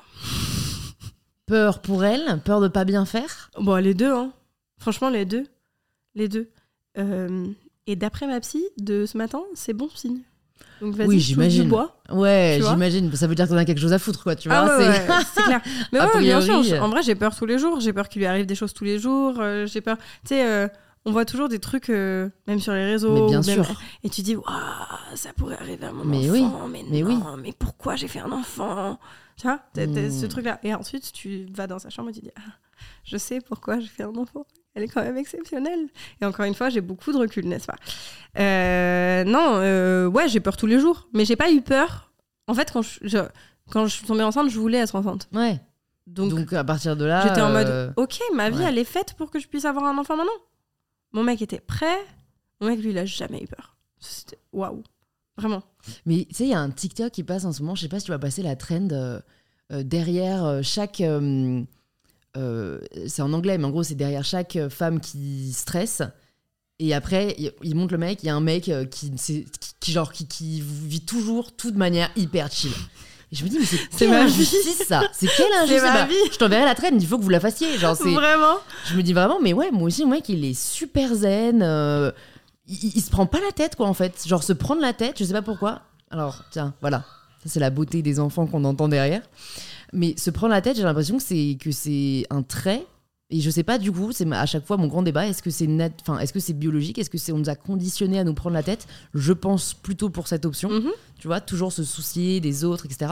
Peur 1.45 1.81
pour 1.81 2.05
elle, 2.05 2.41
peur 2.43 2.61
de 2.61 2.67
pas 2.67 2.85
bien 2.85 3.05
faire? 3.05 3.51
Bon, 3.59 3.75
les 3.75 3.93
deux, 3.93 4.13
hein. 4.13 4.33
Franchement, 4.77 5.09
les 5.09 5.25
deux. 5.25 5.47
Les 6.15 6.27
deux. 6.29 6.49
Euh, 6.97 7.51
et 7.91 7.95
d'après 7.95 8.27
ma 8.27 8.39
psy 8.39 8.63
de 8.77 9.05
ce 9.05 9.17
matin, 9.17 9.41
c'est 9.55 9.73
bon 9.73 9.89
signe. 9.95 10.19
Donc 10.81 10.95
vas-y, 10.95 11.07
Oui, 11.07 11.19
j'imagine. 11.19 11.67
bois. 11.67 11.99
Ouais, 12.09 12.59
j'imagine. 12.61 13.13
Ça 13.15 13.27
veut 13.27 13.35
dire 13.35 13.45
que 13.45 13.49
t'en 13.51 13.57
as 13.57 13.65
quelque 13.65 13.81
chose 13.81 13.91
à 13.91 13.99
foutre, 13.99 14.23
quoi. 14.23 14.35
Tu 14.35 14.47
vois. 14.47 14.59
Ah 14.59 14.77
ouais, 14.77 14.85
c'est- 14.93 15.09
ouais, 15.11 15.43
clair. 15.45 15.61
Mais 15.91 15.99
A 15.99 16.07
ouais, 16.07 16.19
bien 16.21 16.39
sûr. 16.39 16.61
euh. 16.73 16.79
En 16.79 16.87
vrai, 16.89 17.01
j'ai 17.03 17.15
peur 17.15 17.35
tous 17.35 17.45
les 17.45 17.57
jours. 17.59 17.79
J'ai 17.81 17.91
peur 17.91 18.07
qu'il 18.07 18.19
lui 18.21 18.25
arrive 18.27 18.45
des 18.45 18.55
choses 18.55 18.73
tous 18.73 18.85
les 18.85 18.97
jours. 18.99 19.35
euh, 19.39 19.65
j'ai 19.65 19.81
peur. 19.81 19.97
Tu 19.97 20.29
sais, 20.29 20.45
euh, 20.47 20.67
on 21.05 21.11
voit 21.11 21.25
toujours 21.25 21.49
des 21.49 21.59
trucs, 21.59 21.89
euh, 21.89 22.29
même 22.47 22.59
sur 22.61 22.71
les 22.73 22.85
réseaux. 22.85 23.13
Mais 23.13 23.27
bien 23.27 23.41
même- 23.41 23.65
sûr. 23.65 23.81
Et 24.03 24.09
tu 24.09 24.21
dis, 24.21 24.35
waouh, 24.37 24.45
ça 25.15 25.33
pourrait 25.33 25.57
arriver 25.59 25.85
à 25.85 25.91
mon 25.91 26.05
Mais 26.05 26.29
oui, 26.29 26.43
enfant. 26.43 26.67
Mais, 26.69 26.85
mais 26.89 27.01
non, 27.01 27.35
mais 27.41 27.51
pourquoi 27.57 27.95
j'ai 27.97 28.07
fait 28.07 28.19
un 28.19 28.31
enfant 28.31 28.99
Tu 29.35 29.47
vois, 29.47 29.59
t'as- 29.73 29.85
t'as 29.87 30.07
Hmm. 30.07 30.11
ce 30.11 30.25
truc-là. 30.27 30.59
Et 30.63 30.73
ensuite, 30.73 31.11
tu 31.11 31.45
vas 31.53 31.67
dans 31.67 31.79
sa 31.79 31.89
chambre 31.89 32.09
et 32.09 32.13
tu 32.13 32.21
dis, 32.21 32.31
ah, 32.37 32.41
je 33.03 33.17
sais 33.17 33.39
pourquoi 33.41 33.79
j'ai 33.79 33.87
fait 33.87 34.03
un 34.03 34.15
enfant. 34.15 34.45
Elle 34.75 34.83
est 34.83 34.87
quand 34.87 35.01
même 35.03 35.17
exceptionnelle. 35.17 35.87
Et 36.21 36.25
encore 36.25 36.45
une 36.45 36.53
fois, 36.53 36.69
j'ai 36.69 36.81
beaucoup 36.81 37.11
de 37.11 37.17
recul, 37.17 37.47
n'est-ce 37.47 37.65
pas? 37.67 37.75
Euh, 38.37 39.23
Non, 39.23 39.55
euh, 39.55 40.07
ouais, 40.07 40.27
j'ai 40.29 40.39
peur 40.39 40.55
tous 40.57 40.67
les 40.67 40.79
jours. 40.79 41.07
Mais 41.13 41.25
j'ai 41.25 41.35
pas 41.35 41.51
eu 41.51 41.61
peur. 41.61 42.11
En 42.47 42.53
fait, 42.53 42.71
quand 42.71 42.81
je, 42.81 42.99
je- 43.01 43.27
quand 43.71 43.85
je 43.87 43.95
suis 43.95 44.05
tombée 44.05 44.23
enceinte, 44.23 44.49
je 44.49 44.59
voulais 44.59 44.77
être 44.79 44.95
enceinte. 44.95 45.27
Ouais. 45.33 45.59
Donc, 46.07 46.29
Donc, 46.33 46.53
à 46.53 46.63
partir 46.63 46.95
de 46.97 47.05
là. 47.05 47.21
j'étais 47.27 47.41
en 47.41 47.51
mode, 47.51 47.67
euh, 47.67 47.91
ok, 47.95 48.19
ma 48.33 48.49
vie, 48.49 48.57
ouais. 48.59 48.65
elle 48.65 48.77
est 48.79 48.83
faite 48.83 49.13
pour 49.17 49.29
que 49.29 49.39
je 49.39 49.47
puisse 49.47 49.65
avoir 49.65 49.85
un 49.85 49.97
enfant 49.97 50.15
maintenant. 50.17 50.31
Mon 51.11 51.23
mec 51.23 51.41
était 51.41 51.59
prêt. 51.59 51.97
Mon 52.61 52.67
mec, 52.67 52.79
lui, 52.79 52.91
il 52.91 52.97
a 52.97 53.05
jamais 53.05 53.41
eu 53.43 53.47
peur. 53.47 53.75
C'était 53.99 54.39
waouh. 54.51 54.83
Vraiment. 55.37 55.61
Mais 56.05 56.25
tu 56.29 56.35
sais, 56.35 56.43
il 56.45 56.49
y 56.49 56.53
a 56.53 56.59
un 56.59 56.69
TikTok 56.71 57.11
qui 57.11 57.23
passe 57.23 57.45
en 57.45 57.51
ce 57.53 57.61
moment. 57.61 57.75
Je 57.75 57.81
sais 57.83 57.87
pas 57.89 57.99
si 57.99 58.05
tu 58.05 58.11
vas 58.11 58.19
passer 58.19 58.41
la 58.43 58.55
trend 58.55 58.87
derrière 59.69 60.59
chaque. 60.63 61.01
Euh, 62.37 62.79
c'est 63.07 63.21
en 63.21 63.33
anglais, 63.33 63.57
mais 63.57 63.65
en 63.65 63.69
gros, 63.71 63.83
c'est 63.83 63.95
derrière 63.95 64.23
chaque 64.23 64.55
euh, 64.55 64.69
femme 64.69 64.99
qui 64.99 65.51
stresse. 65.53 66.01
Et 66.79 66.93
après, 66.93 67.35
il, 67.61 67.75
montre 67.75 67.91
le 67.93 67.97
mec. 67.99 68.23
Il 68.23 68.27
y 68.27 68.29
a 68.29 68.35
un 68.35 68.39
mec 68.41 68.69
euh, 68.69 68.85
qui, 68.85 69.11
c'est- 69.17 69.45
qui, 69.59 69.71
qui, 69.79 69.91
genre, 69.91 70.13
qui, 70.13 70.27
qui 70.27 70.61
vit 70.63 71.01
toujours 71.01 71.53
tout 71.55 71.71
de 71.71 71.77
manière 71.77 72.09
hyper 72.15 72.49
chill. 72.51 72.71
Et 73.31 73.35
je 73.35 73.43
me 73.43 73.49
dis, 73.49 73.59
mais 73.59 73.65
c'est 73.65 73.77
quelle 73.97 74.09
ma 74.11 74.25
vie. 74.25 74.31
injustice 74.31 74.83
ça 74.87 75.01
C'est 75.11 75.27
quelle 75.27 75.51
injustice 75.61 75.83
ma 75.83 75.93
Bah, 75.93 76.05
vie. 76.05 76.15
Je 76.31 76.37
t'enverrai 76.37 76.63
la 76.65 76.75
trend, 76.75 76.87
il 76.93 77.05
faut 77.05 77.17
que 77.17 77.23
vous 77.23 77.29
la 77.29 77.39
fassiez. 77.41 77.77
Genre. 77.77 77.95
Vraiment. 77.95 78.55
Je 78.85 78.95
me 78.95 79.03
dis 79.03 79.11
vraiment, 79.13 79.39
mais 79.41 79.51
ouais, 79.53 79.71
moi 79.71 79.83
aussi, 79.83 80.03
le 80.03 80.07
mec, 80.09 80.29
il 80.29 80.45
est 80.45 80.53
super 80.59 81.13
zen. 81.13 81.61
euh, 81.61 82.11
il, 82.67 82.95
il 82.95 83.01
se 83.01 83.09
prend 83.11 83.25
pas 83.25 83.39
la 83.41 83.51
tête, 83.51 83.75
quoi, 83.75 83.87
en 83.87 83.93
fait. 83.93 84.25
Genre, 84.25 84.41
se 84.43 84.53
prendre 84.53 84.81
la 84.81 84.93
tête, 84.93 85.15
je 85.19 85.25
sais 85.25 85.33
pas 85.33 85.41
pourquoi. 85.41 85.81
Alors, 86.11 86.43
tiens, 86.51 86.73
voilà. 86.81 86.99
Ça, 87.43 87.49
c'est 87.49 87.59
la 87.59 87.69
beauté 87.69 88.01
des 88.01 88.19
enfants 88.19 88.47
qu'on 88.47 88.63
entend 88.63 88.87
derrière. 88.87 89.21
Mais 89.93 90.15
se 90.17 90.29
prendre 90.29 90.53
la 90.53 90.61
tête, 90.61 90.77
j'ai 90.77 90.83
l'impression 90.83 91.17
que 91.17 91.23
c'est, 91.23 91.57
que 91.59 91.71
c'est 91.71 92.25
un 92.29 92.41
trait. 92.43 92.85
Et 93.31 93.41
je 93.41 93.49
sais 93.51 93.61
pas, 93.61 93.77
du 93.77 93.91
coup, 93.91 94.11
c'est 94.11 94.27
à 94.33 94.47
chaque 94.47 94.65
fois 94.65 94.75
mon 94.77 94.87
grand 94.87 95.03
débat. 95.03 95.27
Est-ce 95.27 95.43
que 95.43 95.51
c'est 95.51 95.67
nat- 95.67 95.89
enfin, 96.01 96.17
est-ce 96.17 96.33
que 96.33 96.39
c'est 96.39 96.53
biologique? 96.53 96.97
Est-ce 96.97 97.11
que 97.11 97.19
c'est 97.19 97.31
on 97.31 97.37
nous 97.37 97.49
a 97.49 97.55
conditionné 97.55 98.17
à 98.17 98.23
nous 98.23 98.33
prendre 98.33 98.55
la 98.55 98.63
tête? 98.63 98.87
Je 99.13 99.33
pense 99.33 99.75
plutôt 99.75 100.09
pour 100.09 100.27
cette 100.27 100.45
option. 100.47 100.69
Mhm. 100.71 100.89
Tu 101.19 101.27
vois, 101.27 101.39
toujours 101.39 101.71
se 101.71 101.83
soucier 101.83 102.39
des 102.39 102.63
autres, 102.63 102.87
etc. 102.87 103.11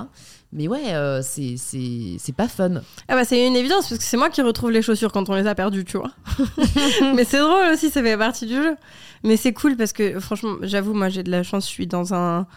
Mais 0.51 0.67
ouais, 0.67 0.95
euh, 0.95 1.21
c'est 1.21 2.33
pas 2.35 2.47
fun. 2.47 2.81
Ah 3.07 3.15
bah 3.15 3.25
c'est 3.25 3.45
une 3.45 3.55
évidence 3.55 3.89
parce 3.89 3.99
que 3.99 4.03
c'est 4.03 4.17
moi 4.17 4.31
qui 4.31 4.41
retrouve 4.41 4.71
les 4.71 4.81
chaussures 4.81 5.11
quand 5.11 5.29
on 5.29 5.35
les 5.35 5.45
a 5.45 5.53
perdues, 5.53 5.85
tu 5.85 5.97
vois. 5.97 6.11
Mais 7.15 7.23
c'est 7.23 7.39
drôle 7.39 7.67
aussi, 7.73 7.89
ça 7.91 8.01
fait 8.01 8.17
partie 8.17 8.47
du 8.47 8.55
jeu. 8.55 8.75
Mais 9.23 9.37
c'est 9.37 9.53
cool 9.53 9.75
parce 9.77 9.93
que 9.93 10.19
franchement, 10.19 10.55
j'avoue, 10.63 10.93
moi 10.95 11.09
j'ai 11.09 11.21
de 11.21 11.29
la 11.29 11.43
chance, 11.43 11.65
je 11.65 11.71
suis 11.71 11.85
dans 11.85 12.13
un, 12.15 12.47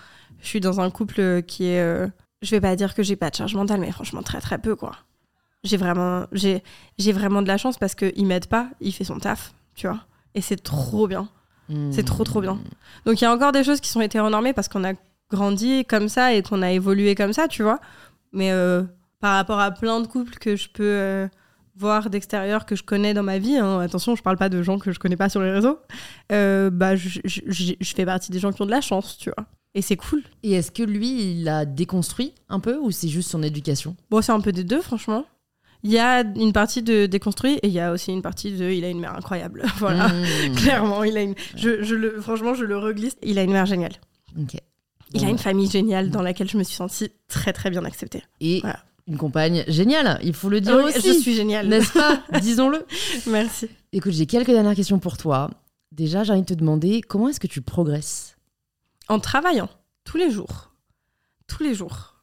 je 0.41 0.47
suis 0.49 0.61
dans 0.61 0.81
un 0.81 0.91
couple 0.91 1.43
qui 1.43 1.65
est, 1.67 1.81
euh, 1.81 2.07
je 2.43 2.51
vais 2.51 2.61
pas 2.61 2.77
dire 2.77 2.95
que 2.95 3.03
j'ai 3.03 3.17
pas 3.17 3.31
de 3.31 3.37
charge 3.37 3.55
mentale, 3.55 3.81
mais 3.81 3.93
franchement 3.93 4.23
très 4.23 4.41
très 4.41 4.59
peu 4.59 4.77
quoi. 4.77 4.93
j'ai 5.65 5.77
vraiment, 5.77 6.27
j'ai, 6.33 6.63
j'ai 6.99 7.13
vraiment 7.13 7.43
de 7.43 7.49
la 7.49 7.59
chance 7.59 7.79
parce 7.79 7.95
qu'il 7.95 8.27
m'aide 8.27 8.47
pas, 8.47 8.69
il 8.81 8.93
fait 8.93 9.05
son 9.05 9.19
taf, 9.19 9.53
tu 9.75 9.87
vois. 9.87 10.01
Et 10.35 10.41
c'est 10.41 10.63
trop 10.63 11.07
bien. 11.07 11.29
C'est 11.93 12.03
trop, 12.05 12.25
trop 12.25 12.41
bien. 12.41 12.59
Donc 13.07 13.21
il 13.21 13.25
y 13.25 13.27
a 13.29 13.33
encore 13.33 13.53
des 13.53 13.63
choses 13.63 13.81
qui 13.81 13.91
sont 13.91 14.01
été 14.01 14.19
renormées 14.19 14.53
parce 14.53 14.69
qu'on 14.69 14.83
a 14.83 14.95
grandi 15.31 15.85
comme 15.85 16.09
ça 16.09 16.35
et 16.35 16.43
qu'on 16.43 16.63
a 16.63 16.73
évolué 16.73 17.15
comme 17.15 17.33
ça, 17.33 17.47
tu 17.47 17.63
vois. 17.63 17.79
Mais 18.33 18.51
euh, 18.51 18.83
par 19.21 19.37
rapport 19.37 19.61
à 19.61 19.71
plein 19.71 20.01
de 20.01 20.09
couples 20.09 20.35
que 20.39 20.57
je 20.57 20.69
peux 20.69 20.83
euh, 20.83 21.29
voir 21.77 22.11
d'extérieur, 22.11 22.67
que 22.67 22.75
je 22.75 22.83
connais 22.83 23.15
dans 23.15 23.23
ma 23.23 23.39
vie, 23.39 23.57
hein, 23.57 23.79
attention, 23.79 24.17
je 24.17 24.23
parle 24.23 24.37
pas 24.37 24.49
de 24.49 24.63
gens 24.63 24.81
que 24.81 24.91
je 24.91 24.99
connais 24.99 25.17
pas 25.17 25.29
sur 25.29 25.41
les 25.43 25.53
réseaux, 25.53 25.79
euh, 26.33 26.71
bah, 26.71 26.97
je 26.97 27.21
fais 27.83 28.05
partie 28.05 28.33
des 28.33 28.41
gens 28.41 28.51
qui 28.53 28.63
ont 28.63 28.67
de 28.67 28.71
la 28.73 28.81
chance, 28.81 29.17
tu 29.17 29.31
vois. 29.31 29.47
Et 29.75 29.83
c'est 29.83 29.97
cool. 29.97 30.23
Et 30.43 30.53
est-ce 30.53 30.71
que 30.71 30.83
lui, 30.83 31.33
il 31.41 31.49
a 31.49 31.65
déconstruit 31.65 32.35
un 32.49 32.59
peu 32.61 32.77
ou 32.79 32.91
c'est 32.91 33.09
juste 33.09 33.31
son 33.31 33.43
éducation? 33.43 33.97
Bon, 34.11 34.21
c'est 34.21 34.33
un 34.33 34.41
peu 34.41 34.53
des 34.53 34.65
deux, 34.65 34.81
franchement. 34.83 35.25
Il 35.83 35.91
y 35.93 35.99
a 35.99 36.21
une 36.23 36.53
partie 36.53 36.83
de 36.83 37.07
déconstruit 37.07 37.55
et 37.63 37.69
il 37.69 37.73
y 37.73 37.81
a 37.81 37.93
aussi 37.93 38.13
une 38.13 38.21
partie 38.21 38.53
de 38.53 38.69
il 38.71 38.85
a 38.85 38.89
une 38.91 39.01
mère 39.01 39.15
incroyable. 39.15 39.63
voilà. 39.79 40.09
Mmh. 40.09 40.55
Clairement, 40.57 41.05
il 41.05 41.17
a 41.17 41.23
une. 41.23 41.35
Je, 41.57 41.83
je 41.83 41.95
le, 41.95 42.21
franchement, 42.21 42.53
je 42.55 42.65
le 42.65 42.77
reglisse. 42.77 43.17
Il 43.23 43.39
a 43.39 43.43
une 43.45 43.53
mère 43.53 43.65
géniale. 43.67 43.95
Ok. 44.39 44.57
Il 45.15 45.25
a 45.25 45.29
une 45.29 45.39
famille 45.39 45.69
géniale 45.71 46.11
dans 46.11 46.23
laquelle 46.23 46.49
je 46.49 46.57
me 46.59 46.63
suis 46.63 46.77
sentie 46.77 47.11
très 47.29 47.53
très 47.53 47.71
bien 47.71 47.85
acceptée. 47.85 48.23
Et 48.41 48.61
Voilà. 48.61 48.79
une 49.09 49.17
compagne 49.17 49.65
géniale, 49.67 50.21
il 50.23 50.35
faut 50.35 50.49
le 50.49 50.61
dire 50.61 50.77
Oui, 50.77 50.93
aussi. 50.97 51.15
je 51.15 51.19
suis 51.19 51.35
géniale. 51.35 51.67
N'est-ce 51.67 51.93
pas? 51.93 52.23
Disons-le. 52.41 52.85
Merci. 53.27 53.69
Écoute, 53.93 54.13
j'ai 54.13 54.27
quelques 54.27 54.51
dernières 54.51 54.77
questions 54.77 54.99
pour 55.01 55.17
toi. 55.17 55.51
Déjà, 55.91 56.23
j'ai 56.23 56.33
envie 56.33 56.43
de 56.43 56.47
te 56.47 56.55
demander 56.55 57.01
comment 57.01 57.29
est-ce 57.29 57.41
que 57.41 57.49
tu 57.49 57.61
progresses? 57.61 58.30
En 59.11 59.19
travaillant 59.21 59.69
tous 60.05 60.17
les 60.17 60.31
jours, 60.31 60.73
tous 61.47 61.63
les 61.63 61.75
jours. 61.75 62.15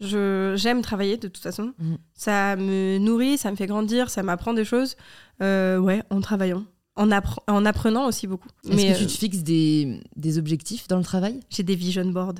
Je 0.00 0.54
j'aime 0.56 0.80
travailler 0.82 1.16
de 1.16 1.28
toute 1.28 1.42
façon. 1.42 1.72
Mhm. 1.78 1.98
Ça 2.14 2.56
me 2.56 2.98
nourrit, 2.98 3.36
ça 3.36 3.50
me 3.50 3.56
fait 3.56 3.66
grandir, 3.66 4.08
ça 4.10 4.22
m'apprend 4.22 4.54
des 4.54 4.64
choses. 4.64 4.96
Euh, 5.42 5.78
ouais, 5.78 6.02
en 6.10 6.20
travaillant, 6.20 6.64
en, 6.96 7.08
appre- 7.10 7.40
en 7.48 7.64
apprenant 7.66 8.06
aussi 8.06 8.26
beaucoup. 8.26 8.48
Est-ce 8.64 8.76
Mais 8.76 8.92
que 8.92 8.98
tu 8.98 9.04
euh, 9.04 9.06
te 9.06 9.12
fixes 9.12 9.38
des, 9.42 10.00
des 10.16 10.38
objectifs 10.38 10.88
dans 10.88 10.96
le 10.98 11.04
travail? 11.04 11.40
J'ai 11.50 11.62
des 11.62 11.74
vision 11.74 12.04
boards. 12.06 12.34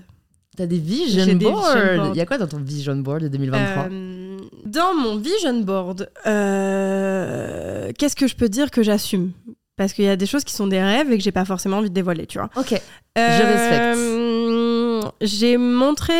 T'as 0.57 0.67
des 0.67 0.79
vision 0.79 1.25
J'ai 1.25 1.35
boards. 1.35 2.11
Il 2.15 2.17
y 2.17 2.21
a 2.21 2.27
quoi 2.27 2.39
dans 2.39 2.49
ton 2.49 2.59
vision 2.61 2.97
board 2.97 3.23
de 3.23 3.29
2023 3.29 3.89
Euh, 3.91 4.39
dans 4.67 4.95
mon 4.95 5.17
vision 5.17 5.61
board, 5.61 6.11
euh, 6.27 7.93
qu'est-ce 7.99 8.17
que 8.17 8.27
je 8.27 8.37
peux 8.37 8.49
dire 8.49 8.71
que 8.71 8.83
j'assume? 8.83 9.33
Parce 9.81 9.95
qu'il 9.95 10.05
y 10.05 10.09
a 10.09 10.17
des 10.17 10.27
choses 10.27 10.45
qui 10.45 10.53
sont 10.53 10.67
des 10.67 10.83
rêves 10.83 11.11
et 11.11 11.17
que 11.17 11.25
j'ai 11.25 11.33
pas 11.33 11.47
forcément 11.47 11.79
envie 11.79 11.89
de 11.89 11.95
dévoiler, 11.95 12.27
tu 12.27 12.37
vois. 12.37 12.51
Ok. 12.55 12.79
Euh, 13.17 15.01
J'ai 15.23 15.57
montré, 15.57 16.13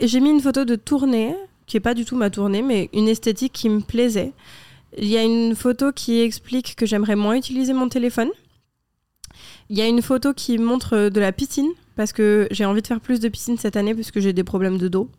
j'ai 0.00 0.20
mis 0.20 0.30
une 0.30 0.40
photo 0.40 0.64
de 0.64 0.74
tournée, 0.74 1.36
qui 1.66 1.76
est 1.76 1.80
pas 1.80 1.92
du 1.92 2.06
tout 2.06 2.16
ma 2.16 2.30
tournée, 2.30 2.62
mais 2.62 2.88
une 2.94 3.06
esthétique 3.06 3.52
qui 3.52 3.68
me 3.68 3.80
plaisait. 3.80 4.32
Il 4.96 5.04
y 5.06 5.18
a 5.18 5.22
une 5.22 5.54
photo 5.54 5.92
qui 5.92 6.22
explique 6.22 6.76
que 6.76 6.86
j'aimerais 6.86 7.14
moins 7.14 7.36
utiliser 7.36 7.74
mon 7.74 7.90
téléphone. 7.90 8.30
Il 9.68 9.76
y 9.76 9.82
a 9.82 9.86
une 9.86 10.00
photo 10.00 10.32
qui 10.32 10.56
montre 10.56 11.10
de 11.10 11.20
la 11.20 11.32
piscine, 11.32 11.68
parce 11.94 12.14
que 12.14 12.48
j'ai 12.50 12.64
envie 12.64 12.80
de 12.80 12.86
faire 12.86 13.02
plus 13.02 13.20
de 13.20 13.28
piscine 13.28 13.58
cette 13.58 13.76
année, 13.76 13.92
puisque 13.92 14.20
j'ai 14.20 14.32
des 14.32 14.44
problèmes 14.44 14.78
de 14.78 14.88
dos. 14.88 15.10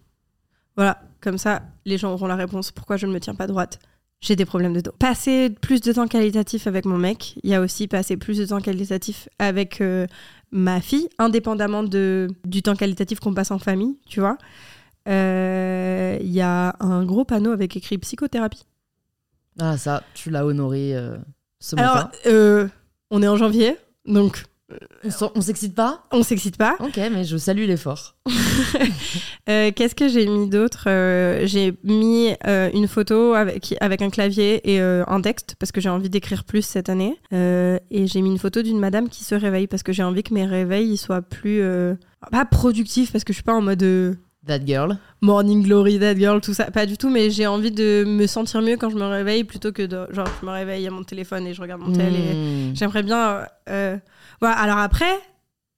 Voilà, 0.76 1.04
comme 1.22 1.38
ça, 1.38 1.62
les 1.86 2.00
gens 2.00 2.14
auront 2.14 2.26
la 2.26 2.36
réponse 2.36 2.72
pourquoi 2.72 2.98
je 2.98 3.06
ne 3.06 3.12
me 3.12 3.20
tiens 3.20 3.36
pas 3.36 3.46
droite. 3.46 3.78
J'ai 4.22 4.36
des 4.36 4.46
problèmes 4.46 4.74
de 4.74 4.82
dos. 4.82 4.92
Passer 5.00 5.50
plus 5.50 5.80
de 5.82 5.94
temps 5.94 6.08
qualitatif 6.08 6.68
avec 6.68 6.86
mon 6.86 6.98
mec. 6.98 7.40
Il 7.44 7.50
y 7.50 7.56
a 7.56 7.62
aussi 7.62 7.88
passer 7.88 8.18
plus 8.18 8.38
de 8.38 8.46
temps 8.46 8.60
qualitatif 8.60 9.30
avec 9.40 9.80
euh, 9.80 10.08
ma 10.52 10.82
fille, 10.82 11.08
indépendamment 11.20 11.84
de, 11.84 12.28
du 12.46 12.62
temps 12.62 12.76
qualitatif 12.76 13.20
qu'on 13.20 13.34
passe 13.34 13.52
en 13.52 13.60
famille, 13.60 13.98
tu 14.08 14.20
vois. 14.20 14.38
Euh, 15.08 16.18
Il 16.22 16.32
y 16.32 16.42
a 16.42 16.76
un 16.80 17.06
gros 17.06 17.24
panneau 17.24 17.52
avec 17.52 17.78
écrit 17.78 17.98
psychothérapie. 17.98 18.66
Ah, 19.58 19.78
ça, 19.78 20.04
tu 20.14 20.30
l'as 20.30 20.46
honoré 20.46 20.96
euh, 20.96 21.18
ce 21.60 21.76
matin. 21.76 21.90
Alors, 21.90 22.12
euh, 22.28 22.68
on 23.12 23.22
est 23.24 23.28
en 23.28 23.38
janvier, 23.38 23.78
donc 24.06 24.44
On 25.36 25.42
s'excite 25.42 25.76
pas 25.76 26.04
on 26.12 26.24
s'excite 26.24 26.58
pas. 26.58 26.76
Ok, 26.80 26.98
mais 27.12 27.24
je 27.24 27.38
salue 27.38 27.66
l'effort. 27.66 28.16
Euh, 29.50 29.72
Qu'est-ce 29.76 29.96
que 29.96 30.08
j'ai 30.08 30.28
mis 30.28 30.48
d'autre 30.48 30.84
Euh, 30.88 31.42
J'ai 31.48 31.74
mis 31.84 32.30
euh, 32.46 32.70
une 32.72 32.88
photo 32.88 33.34
avec, 33.34 33.74
avec 33.82 34.04
un 34.04 34.12
clavier 34.12 34.62
et 34.72 34.80
un 34.80 35.22
texte 35.22 35.56
parce 35.58 35.72
que 35.72 35.82
j'ai 35.82 35.90
envie 35.90 36.10
d'écrire 36.10 36.44
plus 36.44 36.62
cette 36.62 36.88
année. 36.90 37.16
Et 37.32 38.06
j'ai 38.08 38.22
mis 38.22 38.30
une 38.30 38.38
photo 38.38 38.62
d'une 38.62 38.80
madame 38.80 39.10
qui 39.10 39.24
se 39.24 39.34
réveille 39.34 39.66
parce 39.68 39.82
que 39.82 39.92
j'ai 39.92 40.04
envie 40.04 40.22
que 40.22 40.34
mes 40.34 40.46
réveils 40.46 40.90
ils 40.92 40.98
soient 40.98 41.22
plus. 41.24 41.64
pas 42.32 42.46
productifs 42.46 43.12
parce 43.12 43.24
que 43.24 43.34
je 43.34 43.38
suis 43.38 43.44
pas 43.44 43.54
en 43.54 43.62
mode. 43.62 44.18
That 44.48 44.66
girl. 44.66 44.98
Morning 45.22 45.64
Glory, 45.64 46.00
That 46.00 46.16
Girl, 46.16 46.40
tout 46.42 46.54
ça, 46.54 46.72
pas 46.72 46.86
du 46.86 46.98
tout, 46.98 47.10
mais 47.10 47.30
j'ai 47.30 47.46
envie 47.46 47.72
de 47.72 48.06
me 48.08 48.26
sentir 48.26 48.62
mieux 48.62 48.78
quand 48.78 48.90
je 48.90 48.96
me 48.96 49.04
réveille 49.06 49.44
plutôt 49.44 49.72
que 49.72 49.84
de. 49.84 50.08
Genre, 50.12 50.28
je 50.42 50.46
me 50.46 50.52
réveille 50.52 50.88
à 50.88 50.92
mon 50.92 51.04
téléphone 51.04 51.46
et 51.48 51.54
je 51.54 51.62
regarde 51.62 51.82
mon 51.82 51.92
tel 51.92 52.14
et. 52.16 52.34
Mmh. 52.36 52.76
J'aimerais 52.76 53.04
bien. 53.04 53.46
Voilà, 54.42 54.56
alors 54.58 54.78
après, 54.78 55.12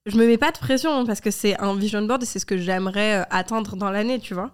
je 0.05 0.17
me 0.17 0.25
mets 0.25 0.37
pas 0.37 0.51
de 0.51 0.57
pression 0.57 0.91
hein, 0.93 1.05
parce 1.05 1.21
que 1.21 1.31
c'est 1.31 1.59
un 1.59 1.75
vision 1.75 2.01
board 2.03 2.23
et 2.23 2.25
c'est 2.25 2.39
ce 2.39 2.45
que 2.45 2.57
j'aimerais 2.57 3.19
euh, 3.21 3.23
atteindre 3.29 3.75
dans 3.75 3.91
l'année, 3.91 4.19
tu 4.19 4.33
vois. 4.33 4.51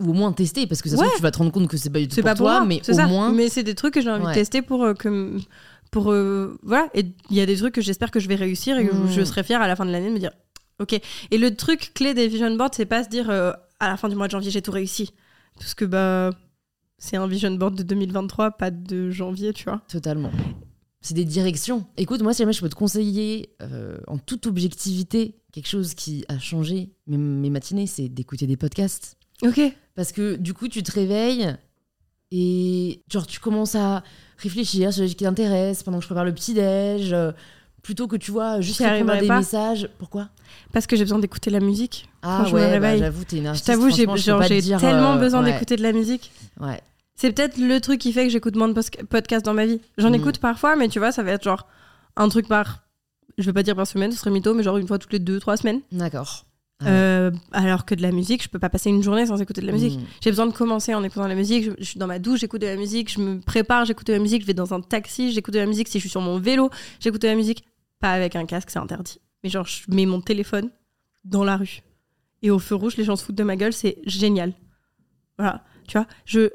Ou 0.00 0.10
au 0.10 0.12
moins 0.12 0.32
tester, 0.32 0.66
parce 0.66 0.82
que 0.82 0.88
ça 0.90 0.96
Ouais. 0.96 1.06
tu 1.16 1.22
vas 1.22 1.30
te 1.30 1.38
rendre 1.38 1.52
compte 1.52 1.68
que 1.68 1.76
c'est 1.76 1.88
pas 1.90 1.98
du 2.00 2.08
tout 2.08 2.16
pour 2.16 2.24
pas 2.24 2.34
pour 2.34 2.46
toi, 2.46 2.58
moi, 2.58 2.66
mais 2.66 2.80
au 2.88 2.92
ça. 2.92 3.06
moins. 3.06 3.32
Mais 3.32 3.48
c'est 3.48 3.62
des 3.62 3.74
trucs 3.74 3.94
que 3.94 4.00
j'ai 4.02 4.10
envie 4.10 4.24
Ouais. 4.24 4.32
de 4.32 4.34
tester 4.38 4.62
pour 4.62 4.84
euh, 4.84 4.94
que. 4.94 5.38
Pour, 5.92 6.10
euh, 6.12 6.58
voilà, 6.64 6.88
et 6.94 7.06
il 7.30 7.36
y 7.36 7.40
a 7.40 7.46
des 7.46 7.56
trucs 7.56 7.72
que 7.74 7.80
j'espère 7.80 8.10
que 8.10 8.18
je 8.20 8.28
vais 8.28 8.34
réussir 8.34 8.76
et 8.76 8.86
que 8.86 8.94
je 9.08 9.22
serai 9.24 9.42
fière 9.44 9.62
à 9.62 9.68
la 9.68 9.76
fin 9.76 9.86
de 9.86 9.92
l'année 9.92 10.08
de 10.08 10.12
me 10.14 10.18
dire 10.18 10.32
ok. 10.80 11.00
Et 11.30 11.38
le 11.38 11.54
truc 11.54 11.92
clé 11.94 12.12
des 12.12 12.26
vision 12.28 12.54
boards, 12.56 12.70
c'est 12.74 12.84
pas 12.86 13.04
se 13.04 13.08
dire 13.08 13.30
euh, 13.30 13.52
à 13.80 13.88
la 13.88 13.96
fin 13.96 14.08
du 14.08 14.16
mois 14.16 14.26
de 14.26 14.32
janvier 14.32 14.50
j'ai 14.50 14.60
tout 14.60 14.72
réussi. 14.72 15.14
Parce 15.58 15.74
que 15.74 15.84
bah, 15.86 16.30
c'est 16.98 17.16
un 17.16 17.26
vision 17.28 17.52
board 17.52 17.76
de 17.76 17.82
2023, 17.84 18.50
pas 18.52 18.70
de 18.72 19.10
janvier, 19.10 19.52
tu 19.54 19.64
vois. 19.64 19.80
Totalement. 19.88 20.32
C'est 21.06 21.14
des 21.14 21.24
directions. 21.24 21.86
Écoute, 21.96 22.20
moi, 22.22 22.32
si 22.34 22.38
jamais 22.42 22.52
je 22.52 22.60
peux 22.60 22.68
te 22.68 22.74
conseiller 22.74 23.50
euh, 23.62 23.98
en 24.08 24.18
toute 24.18 24.46
objectivité 24.46 25.36
quelque 25.52 25.68
chose 25.68 25.94
qui 25.94 26.24
a 26.28 26.38
changé 26.38 26.90
mes, 27.06 27.16
mes 27.16 27.50
matinées, 27.50 27.86
c'est 27.86 28.08
d'écouter 28.08 28.46
des 28.48 28.56
podcasts. 28.56 29.16
Ok. 29.42 29.60
Parce 29.94 30.10
que 30.12 30.34
du 30.36 30.52
coup, 30.52 30.66
tu 30.68 30.82
te 30.82 30.90
réveilles 30.92 31.54
et 32.32 33.02
genre 33.10 33.26
tu 33.26 33.38
commences 33.40 33.74
à 33.76 34.02
réfléchir 34.38 34.92
sur 34.92 35.04
ce 35.08 35.14
qui 35.14 35.22
t'intéresse 35.24 35.82
pendant 35.82 35.98
que 35.98 36.02
je 36.02 36.08
prépare 36.08 36.24
le 36.24 36.34
petit-déj. 36.34 37.12
euh, 37.12 37.32
plutôt 37.82 38.08
que 38.08 38.16
tu 38.16 38.32
vois 38.32 38.60
juste 38.60 38.80
répondre 38.80 39.12
à 39.12 39.20
des 39.20 39.28
pas. 39.28 39.38
messages. 39.38 39.88
Pourquoi? 39.98 40.28
Parce 40.72 40.88
que 40.88 40.96
j'ai 40.96 41.04
besoin 41.04 41.20
d'écouter 41.20 41.50
la 41.50 41.60
musique. 41.60 42.08
Ah 42.20 42.40
Quand 42.42 42.48
je 42.50 42.54
me 42.56 42.60
ouais, 42.60 42.66
bah, 42.66 42.72
réveille. 42.72 42.98
j'avoue, 42.98 43.22
t'es 43.22 43.36
une 43.36 43.44
Je 43.44 43.48
artiste. 43.50 43.66
t'avoue, 43.66 43.90
j'ai 43.90 44.06
je 44.06 44.32
te 44.32 44.60
j'ai 44.60 44.76
tellement 44.76 45.12
euh, 45.14 45.18
besoin 45.18 45.44
ouais, 45.44 45.52
d'écouter 45.52 45.76
de 45.76 45.82
la 45.82 45.92
musique. 45.92 46.32
Ouais. 46.60 46.80
C'est 47.16 47.32
peut-être 47.32 47.56
le 47.58 47.80
truc 47.80 47.98
qui 48.00 48.12
fait 48.12 48.24
que 48.24 48.30
j'écoute 48.30 48.56
moins 48.56 48.68
de 48.68 49.04
podcasts 49.04 49.44
dans 49.44 49.54
ma 49.54 49.66
vie. 49.66 49.80
J'en 49.98 50.10
Mm. 50.10 50.14
écoute 50.16 50.38
parfois, 50.38 50.76
mais 50.76 50.88
tu 50.88 50.98
vois, 50.98 51.12
ça 51.12 51.22
va 51.22 51.32
être 51.32 51.44
genre 51.44 51.66
un 52.16 52.28
truc 52.28 52.46
par. 52.46 52.82
Je 53.38 53.44
vais 53.44 53.52
pas 53.52 53.62
dire 53.62 53.74
par 53.76 53.86
semaine, 53.86 54.12
ce 54.12 54.18
serait 54.18 54.30
mytho, 54.30 54.54
mais 54.54 54.62
genre 54.62 54.76
une 54.78 54.86
fois 54.86 54.98
toutes 54.98 55.12
les 55.12 55.18
deux, 55.18 55.40
trois 55.40 55.56
semaines. 55.56 55.80
D'accord. 55.92 56.44
Ah 56.80 56.84
ouais. 56.84 56.90
Euh, 56.90 57.30
alors 57.52 57.86
que 57.86 57.94
de 57.94 58.02
la 58.02 58.12
musique, 58.12 58.42
je 58.42 58.48
peux 58.50 58.58
pas 58.58 58.68
passer 58.68 58.90
une 58.90 59.02
journée 59.02 59.24
sans 59.26 59.40
écouter 59.40 59.62
de 59.62 59.66
la 59.66 59.72
musique. 59.72 59.98
Mm. 59.98 60.04
J'ai 60.22 60.30
besoin 60.30 60.46
de 60.46 60.52
commencer 60.52 60.94
en 60.94 61.02
écoutant 61.04 61.24
de 61.24 61.28
la 61.30 61.34
musique. 61.34 61.64
Je, 61.64 61.70
je 61.78 61.84
suis 61.84 61.98
dans 61.98 62.06
ma 62.06 62.18
douche, 62.18 62.40
j'écoute 62.40 62.60
de 62.60 62.66
la 62.66 62.76
musique. 62.76 63.10
Je 63.12 63.18
me 63.20 63.40
prépare, 63.40 63.86
j'écoute 63.86 64.06
de 64.06 64.12
la 64.12 64.18
musique. 64.18 64.42
Je 64.42 64.46
vais 64.46 64.54
dans 64.54 64.74
un 64.74 64.80
taxi, 64.82 65.32
j'écoute 65.32 65.54
de 65.54 65.58
la 65.58 65.66
musique. 65.66 65.88
Si 65.88 65.98
je 65.98 66.00
suis 66.02 66.10
sur 66.10 66.20
mon 66.20 66.38
vélo, 66.38 66.70
j'écoute 67.00 67.22
de 67.22 67.28
la 67.28 67.34
musique. 67.34 67.64
Pas 67.98 68.12
avec 68.12 68.36
un 68.36 68.44
casque, 68.44 68.68
c'est 68.70 68.78
interdit. 68.78 69.20
Mais 69.42 69.48
genre, 69.48 69.66
je 69.66 69.82
mets 69.88 70.04
mon 70.04 70.20
téléphone 70.20 70.70
dans 71.24 71.44
la 71.44 71.56
rue. 71.56 71.80
Et 72.42 72.50
au 72.50 72.58
feu 72.58 72.74
rouge, 72.74 72.98
les 72.98 73.04
gens 73.04 73.16
se 73.16 73.24
foutent 73.24 73.34
de 73.36 73.42
ma 73.42 73.56
gueule, 73.56 73.72
c'est 73.72 73.96
génial. 74.04 74.52
Voilà, 75.38 75.64
tu 75.88 75.96
vois, 75.98 76.06
je 76.26 76.50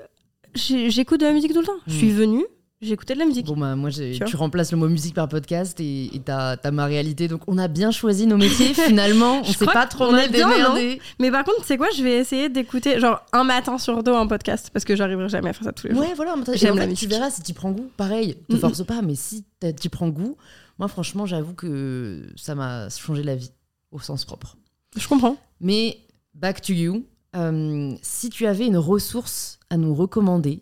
j'écoute 0.56 1.19
de 1.19 1.26
la 1.26 1.34
musique 1.34 1.53
tout 1.53 1.60
le 1.61 1.65
temps. 1.65 1.72
Je 1.88 1.94
suis 1.94 2.11
venue, 2.11 2.45
j'ai 2.82 2.94
écouté 2.94 3.14
de 3.14 3.19
la 3.19 3.26
musique. 3.26 3.45
Bon 3.45 3.56
bah 3.57 3.76
moi 3.76 3.91
Tu 3.91 4.19
tu 4.26 4.36
remplaces 4.36 4.72
le 4.72 4.78
mot 4.78 4.88
musique 4.90 5.14
par 5.14 5.28
podcast 5.30 5.80
et 5.80 6.10
t'as 6.26 6.57
t'as 6.57 6.72
ma 6.72 6.86
réalité 6.86 7.28
donc 7.28 7.41
on 7.48 7.57
a 7.60 7.68
bien 7.68 7.91
choisi 7.91 8.26
nos 8.26 8.38
métiers 8.38 8.73
finalement 8.73 9.41
on 9.41 9.44
s'est 9.45 9.65
pas 9.65 9.86
trop 9.88 10.11
mal 10.11 10.32
démerdé. 10.32 10.99
Mais 11.19 11.30
par 11.32 11.44
contre, 11.44 11.64
c'est 11.64 11.78
quoi 11.78 11.88
Je 11.95 12.02
vais 12.03 12.18
essayer 12.18 12.49
d'écouter 12.49 12.99
genre 12.99 13.23
un 13.34 13.44
matin 13.44 13.78
sur 13.78 14.02
deux 14.03 14.14
un 14.14 14.26
podcast 14.28 14.69
parce 14.73 14.84
que 14.86 14.95
j'arriverai 14.95 15.30
jamais 15.30 15.49
à 15.49 15.53
faire 15.53 15.65
ça 15.65 15.72
tous 15.73 15.88
les 15.88 15.94
jours. 15.94 16.02
Ouais 16.02 16.14
voilà, 16.15 16.36
J'aime 16.56 16.76
la 16.76 16.82
fait, 16.82 16.88
tu 16.88 16.91
musique. 16.91 17.10
verras 17.10 17.30
si 17.30 17.44
tu 17.44 17.53
prends 17.53 17.72
goût. 17.72 17.90
Pareil, 17.98 18.36
te 18.49 18.56
Mm, 18.56 18.60
force 18.60 18.84
pas 18.86 19.02
mais 19.02 19.15
si 19.15 19.45
t'y 19.80 19.90
prends 19.90 20.10
goût, 20.10 20.36
moi 20.80 20.88
franchement 20.88 21.26
j'avoue 21.28 21.53
que 21.53 22.23
ça 22.36 22.56
m'a 22.56 22.90
changé 22.90 23.22
la 23.23 23.36
vie 23.36 23.52
au 23.91 23.99
sens 23.99 24.26
propre. 24.26 24.57
Je 24.98 25.07
comprends. 25.07 25.38
Mais 25.60 25.99
back 26.34 26.61
to 26.61 26.73
you, 26.73 27.06
euh, 27.36 27.95
si 28.02 28.30
tu 28.30 28.45
avais 28.45 28.66
une 28.66 28.78
ressource 28.78 29.60
à 29.70 29.78
nous 29.78 29.94
recommander, 29.94 30.62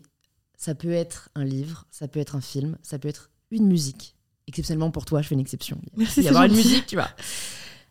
ça 0.56 0.74
peut 0.74 0.92
être 0.92 1.30
un 1.34 1.44
livre, 1.44 1.86
ça 1.90 2.08
peut 2.08 2.20
être 2.20 2.36
un 2.36 2.40
film, 2.40 2.76
ça 2.82 2.98
peut 2.98 3.08
être 3.08 3.30
une 3.50 3.66
musique. 3.66 4.14
Exceptionnellement 4.46 4.90
pour 4.90 5.04
toi, 5.04 5.22
je 5.22 5.28
fais 5.28 5.34
une 5.34 5.40
exception. 5.40 5.80
Merci, 5.96 6.20
Il 6.20 6.24
y 6.24 6.28
avoir 6.28 6.44
une 6.44 6.54
musique, 6.54 6.86
tu 6.86 6.96
vois. 6.96 7.08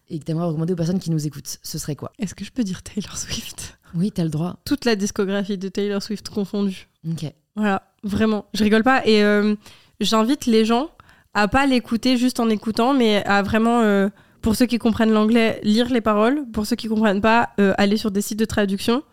Et 0.09 0.19
que 0.19 0.25
t'aimerais 0.25 0.47
recommander 0.47 0.73
aux 0.73 0.77
personnes 0.77 0.99
qui 0.99 1.11
nous 1.11 1.25
écoutent, 1.25 1.59
ce 1.61 1.77
serait 1.77 1.95
quoi? 1.95 2.11
Est-ce 2.19 2.35
que 2.35 2.43
je 2.43 2.51
peux 2.51 2.63
dire 2.63 2.81
Taylor 2.83 3.17
Swift? 3.17 3.77
Oui, 3.95 4.11
t'as 4.11 4.23
le 4.23 4.29
droit. 4.29 4.57
Toute 4.65 4.85
la 4.85 4.95
discographie 4.95 5.57
de 5.57 5.69
Taylor 5.69 6.01
Swift 6.01 6.29
confondue. 6.29 6.87
Ok. 7.09 7.31
Voilà, 7.55 7.83
vraiment. 8.03 8.45
Je 8.53 8.63
rigole 8.63 8.83
pas. 8.83 9.05
Et 9.05 9.23
euh, 9.23 9.55
j'invite 9.99 10.45
les 10.45 10.65
gens 10.65 10.89
à 11.33 11.47
pas 11.47 11.65
l'écouter 11.65 12.17
juste 12.17 12.39
en 12.39 12.49
écoutant, 12.49 12.93
mais 12.93 13.23
à 13.25 13.41
vraiment, 13.41 13.81
euh, 13.81 14.09
pour 14.41 14.55
ceux 14.55 14.65
qui 14.65 14.77
comprennent 14.77 15.11
l'anglais, 15.11 15.59
lire 15.63 15.89
les 15.89 16.01
paroles. 16.01 16.45
Pour 16.51 16.65
ceux 16.65 16.75
qui 16.75 16.87
comprennent 16.87 17.21
pas, 17.21 17.49
euh, 17.59 17.73
aller 17.77 17.97
sur 17.97 18.11
des 18.11 18.21
sites 18.21 18.39
de 18.39 18.45
traduction. 18.45 19.03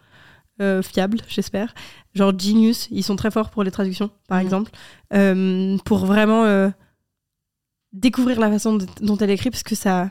euh, 0.63 0.81
fiables, 0.81 1.19
j'espère. 1.29 1.75
Genre 2.15 2.33
Genius, 2.39 2.89
ils 2.91 3.03
sont 3.05 3.15
très 3.17 3.31
forts 3.31 3.51
pour 3.51 3.63
les 3.63 3.71
traductions, 3.71 4.11
par 4.27 4.39
Mhm. 4.39 4.45
exemple, 4.47 4.71
euh, 5.13 5.77
pour 5.85 6.07
vraiment 6.07 6.71
découvrir 7.93 8.41
la 8.41 8.51
façon 8.51 8.79
dont 9.01 9.17
elle 9.19 9.31
écrit, 9.31 9.51
parce 9.51 9.63
que 9.63 9.75
ça, 9.75 10.09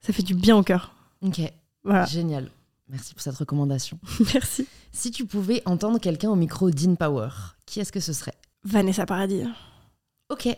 ça 0.00 0.12
fait 0.12 0.22
du 0.22 0.34
bien 0.34 0.56
au 0.56 0.62
cœur. 0.62 0.94
Ok, 1.22 1.40
Voilà. 1.84 2.04
génial. 2.04 2.50
Merci 2.88 3.14
pour 3.14 3.22
cette 3.22 3.36
recommandation. 3.36 3.98
Merci. 4.34 4.66
Si 4.92 5.10
tu 5.10 5.24
pouvais 5.24 5.62
entendre 5.64 5.98
quelqu'un 5.98 6.28
au 6.30 6.36
micro 6.36 6.70
d'InPower, 6.70 7.28
qui 7.66 7.80
est-ce 7.80 7.92
que 7.92 8.00
ce 8.00 8.12
serait? 8.12 8.34
Vanessa 8.64 9.06
Paradis. 9.06 9.44
Ok, 10.28 10.48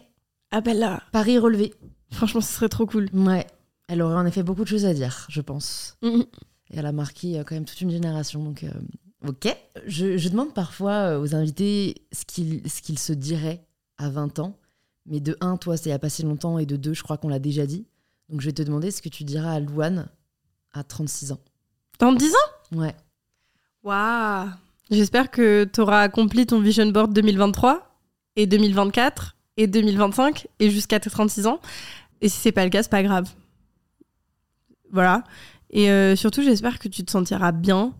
Appelle-la. 0.50 1.02
Paris 1.12 1.38
relevé. 1.38 1.72
Franchement, 2.10 2.40
ce 2.42 2.52
serait 2.52 2.68
trop 2.68 2.84
cool. 2.86 3.08
Ouais, 3.14 3.46
elle 3.92 4.00
aurait 4.00 4.14
en 4.14 4.24
effet 4.24 4.42
beaucoup 4.42 4.64
de 4.64 4.68
choses 4.68 4.86
à 4.86 4.94
dire, 4.94 5.26
je 5.28 5.42
pense. 5.42 5.98
Mhm. 6.02 6.24
Et 6.70 6.78
elle 6.78 6.86
a 6.86 6.92
marqué 6.92 7.38
euh, 7.38 7.44
quand 7.44 7.54
même 7.54 7.66
toute 7.66 7.80
une 7.82 7.90
génération. 7.90 8.42
Donc, 8.42 8.64
euh, 8.64 8.70
ok. 9.28 9.54
Je, 9.86 10.16
je 10.16 10.28
demande 10.30 10.54
parfois 10.54 10.92
euh, 10.92 11.20
aux 11.20 11.34
invités 11.34 12.06
ce 12.10 12.24
qu'ils 12.24 12.68
ce 12.68 12.80
qu'ils 12.80 12.98
se 12.98 13.12
diraient 13.12 13.62
à 13.98 14.08
20 14.08 14.38
ans. 14.38 14.58
Mais 15.04 15.20
de 15.20 15.36
un, 15.42 15.58
toi, 15.58 15.76
c'est 15.76 15.90
il 15.90 15.92
y 15.92 15.94
a 15.94 15.98
pas 15.98 16.08
si 16.08 16.22
longtemps. 16.22 16.58
Et 16.58 16.64
de 16.64 16.76
deux, 16.76 16.94
je 16.94 17.02
crois 17.02 17.18
qu'on 17.18 17.28
l'a 17.28 17.38
déjà 17.38 17.66
dit. 17.66 17.84
Donc, 18.30 18.40
je 18.40 18.46
vais 18.46 18.52
te 18.52 18.62
demander 18.62 18.90
ce 18.90 19.02
que 19.02 19.10
tu 19.10 19.24
diras 19.24 19.52
à 19.52 19.60
Louane 19.60 20.08
à 20.72 20.84
36 20.84 21.32
ans. 21.32 21.40
Dans 21.98 22.14
10 22.14 22.32
ans? 22.32 22.78
Ouais. 22.78 22.94
Waouh 23.82 24.48
J'espère 24.90 25.30
que 25.30 25.64
tu 25.64 25.80
auras 25.82 26.00
accompli 26.00 26.46
ton 26.46 26.60
vision 26.60 26.86
board 26.86 27.12
2023 27.12 27.94
et 28.36 28.46
2024 28.46 29.36
et 29.58 29.66
2025 29.66 30.48
et 30.60 30.70
jusqu'à 30.70 30.98
tes 30.98 31.10
36 31.10 31.46
ans. 31.46 31.60
Et 32.22 32.30
si 32.30 32.38
c'est 32.38 32.52
pas 32.52 32.64
le 32.64 32.70
cas, 32.70 32.82
c'est 32.82 32.90
pas 32.90 33.02
grave. 33.02 33.28
Voilà. 34.92 35.24
Et 35.70 35.90
euh, 35.90 36.14
surtout, 36.16 36.42
j'espère 36.42 36.78
que 36.78 36.88
tu 36.88 37.04
te 37.04 37.10
sentiras 37.10 37.52
bien, 37.52 37.94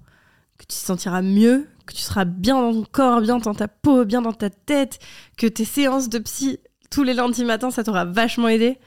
que 0.58 0.64
tu 0.64 0.68
te 0.68 0.84
sentiras 0.86 1.22
mieux, 1.22 1.66
que 1.86 1.94
tu 1.94 2.02
seras 2.02 2.24
bien 2.24 2.60
dans 2.60 2.72
ton 2.72 2.86
corps, 2.90 3.20
bien 3.20 3.38
dans 3.38 3.54
ta 3.54 3.68
peau, 3.68 4.04
bien 4.04 4.22
dans 4.22 4.32
ta 4.32 4.50
tête, 4.50 4.98
que 5.36 5.46
tes 5.46 5.64
séances 5.64 6.08
de 6.08 6.18
psy 6.18 6.58
tous 6.90 7.02
les 7.02 7.14
lundis 7.14 7.44
matins, 7.44 7.70
ça 7.70 7.82
t'aura 7.82 8.04
vachement 8.04 8.48
aidé. 8.48 8.78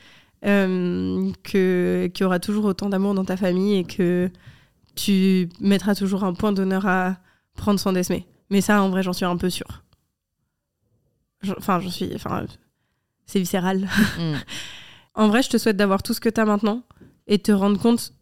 Euh, 0.46 1.32
que 1.44 2.08
qu'il 2.14 2.24
y 2.24 2.26
aura 2.26 2.40
toujours 2.40 2.66
autant 2.66 2.88
d'amour 2.88 3.16
dans 3.16 3.26
ta 3.26 3.36
famille 3.36 3.78
et 3.80 3.84
que 3.84 4.30
tu 4.94 5.50
mettras 5.60 5.96
toujours 5.96 6.24
un 6.24 6.34
point 6.34 6.52
d'honneur 6.52 6.86
à 6.86 7.18
prendre 7.56 7.80
soin 7.80 7.94
d'Esme. 7.94 8.18
Mais 8.52 8.62
ça, 8.62 8.82
en 8.84 8.90
vrai, 8.90 9.02
j'en 9.02 9.14
suis 9.14 9.26
un 9.26 9.38
peu 9.38 9.50
sûre. 9.50 9.84
Enfin, 11.58 11.80
j'en 11.80 11.90
suis. 11.90 12.12
Enfin, 12.14 12.46
c'est 13.26 13.40
viscéral. 13.40 13.88
Mm. 14.20 14.36
En 15.18 15.30
vrai, 15.30 15.42
je 15.42 15.50
te 15.50 15.58
souhaite 15.58 15.78
d'avoir 15.78 16.04
tout 16.04 16.14
ce 16.14 16.20
que 16.20 16.28
tu 16.28 16.42
as 16.42 16.44
maintenant 16.44 16.84
et 17.28 17.40
te 17.40 17.52
rendre 17.52 17.80
compte, 17.80 18.14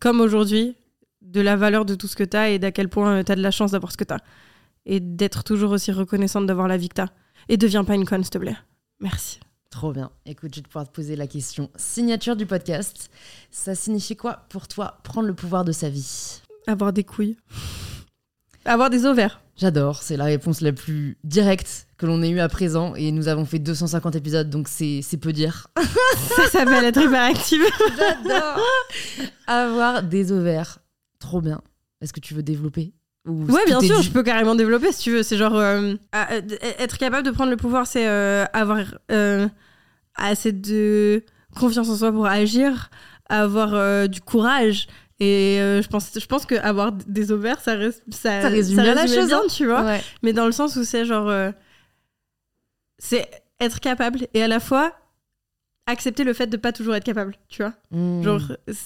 comme 0.00 0.20
aujourd'hui, 0.20 0.76
de 1.20 1.40
la 1.40 1.56
valeur 1.56 1.84
de 1.84 1.94
tout 1.94 2.08
ce 2.08 2.16
que 2.16 2.24
tu 2.24 2.36
as 2.36 2.50
et 2.50 2.58
d'à 2.58 2.72
quel 2.72 2.88
point 2.88 3.22
tu 3.24 3.32
as 3.32 3.36
de 3.36 3.42
la 3.42 3.50
chance 3.50 3.72
d'avoir 3.72 3.92
ce 3.92 3.96
que 3.96 4.04
tu 4.04 4.14
as. 4.14 4.20
Et 4.84 5.00
d'être 5.00 5.44
toujours 5.44 5.70
aussi 5.70 5.92
reconnaissante 5.92 6.46
d'avoir 6.46 6.68
la 6.68 6.76
vie 6.76 6.88
que 6.88 6.96
tu 6.96 7.00
as. 7.00 7.10
Et 7.48 7.56
deviens 7.56 7.84
pas 7.84 7.94
une 7.94 8.04
conne, 8.04 8.22
s'il 8.24 8.30
te 8.30 8.38
plaît. 8.38 8.56
Merci. 9.00 9.40
Trop 9.70 9.92
bien. 9.92 10.10
Écoute, 10.26 10.54
je 10.54 10.60
vais 10.60 10.66
pouvoir 10.66 10.86
te 10.86 10.92
poser 10.92 11.16
la 11.16 11.26
question. 11.26 11.70
Signature 11.76 12.36
du 12.36 12.46
podcast. 12.46 13.10
Ça 13.50 13.74
signifie 13.74 14.16
quoi 14.16 14.44
pour 14.50 14.68
toi 14.68 14.98
prendre 15.02 15.28
le 15.28 15.34
pouvoir 15.34 15.64
de 15.64 15.72
sa 15.72 15.88
vie? 15.88 16.42
Avoir 16.66 16.92
des 16.92 17.04
couilles. 17.04 17.36
Avoir 18.64 18.90
des 18.90 19.06
ovaires. 19.06 19.40
J'adore, 19.56 20.02
c'est 20.02 20.16
la 20.16 20.24
réponse 20.24 20.60
la 20.60 20.72
plus 20.72 21.18
directe 21.24 21.86
que 21.98 22.06
l'on 22.06 22.22
ait 22.22 22.30
eue 22.30 22.40
à 22.40 22.48
présent 22.48 22.94
et 22.94 23.12
nous 23.12 23.28
avons 23.28 23.44
fait 23.44 23.58
250 23.58 24.16
épisodes 24.16 24.48
donc 24.48 24.66
c'est 24.68 25.02
peu 25.20 25.32
dire. 25.32 25.66
Ça 26.36 26.46
s'appelle 26.48 26.84
être 26.84 27.00
hyperactive. 27.00 27.62
J'adore 27.96 28.60
Avoir 29.46 30.02
des 30.02 30.32
ovaires, 30.32 30.78
trop 31.18 31.40
bien. 31.40 31.60
Est-ce 32.00 32.12
que 32.12 32.20
tu 32.20 32.34
veux 32.34 32.42
développer 32.42 32.92
Ou 33.26 33.44
Ouais, 33.46 33.64
bien 33.66 33.80
sûr, 33.80 33.98
dit 33.98 34.02
je 34.06 34.10
peux 34.10 34.22
carrément 34.22 34.54
développer 34.54 34.90
si 34.92 35.02
tu 35.02 35.10
veux. 35.12 35.22
C'est 35.22 35.36
genre. 35.36 35.56
euh, 35.56 35.94
à- 36.12 36.34
être 36.78 36.96
capable 36.98 37.24
de 37.26 37.30
prendre 37.30 37.50
le 37.50 37.56
pouvoir, 37.56 37.86
c'est 37.86 38.08
euh, 38.08 38.44
avoir 38.52 38.78
euh, 39.10 39.46
assez 40.16 40.52
de 40.52 41.22
confiance 41.54 41.88
en 41.90 41.96
soi 41.96 42.10
pour 42.12 42.26
agir, 42.26 42.90
avoir 43.28 44.08
du 44.08 44.20
courage. 44.20 44.86
Et 45.24 45.60
euh, 45.60 45.82
je 45.82 45.88
pense, 45.88 46.10
je 46.18 46.26
pense 46.26 46.46
qu'avoir 46.46 46.90
des 46.90 47.30
ovaires, 47.30 47.60
ça, 47.60 47.74
reste- 47.74 48.02
ça, 48.10 48.42
Ça 48.42 48.48
résume 48.48 48.80
bien 48.82 48.94
la 48.94 49.02
résumait 49.02 49.20
chose, 49.20 49.28
bien, 49.28 49.38
hein. 49.44 49.48
tu 49.48 49.66
vois. 49.66 49.84
Ouais. 49.84 50.00
Mais 50.22 50.32
dans 50.32 50.46
le 50.46 50.52
sens 50.52 50.74
où 50.76 50.82
c'est 50.84 51.04
genre. 51.04 51.28
euh, 51.28 51.52
c'est 52.98 53.28
être 53.60 53.78
capable 53.80 54.26
et 54.34 54.42
à 54.42 54.48
la 54.48 54.58
fois 54.60 54.92
accepter 55.86 56.22
le 56.24 56.32
fait 56.32 56.46
de 56.46 56.56
pas 56.56 56.72
toujours 56.72 56.94
être 56.94 57.04
capable, 57.04 57.36
tu 57.48 57.62
vois. 57.62 57.74
Mmh. 57.90 58.22
Genre, 58.22 58.40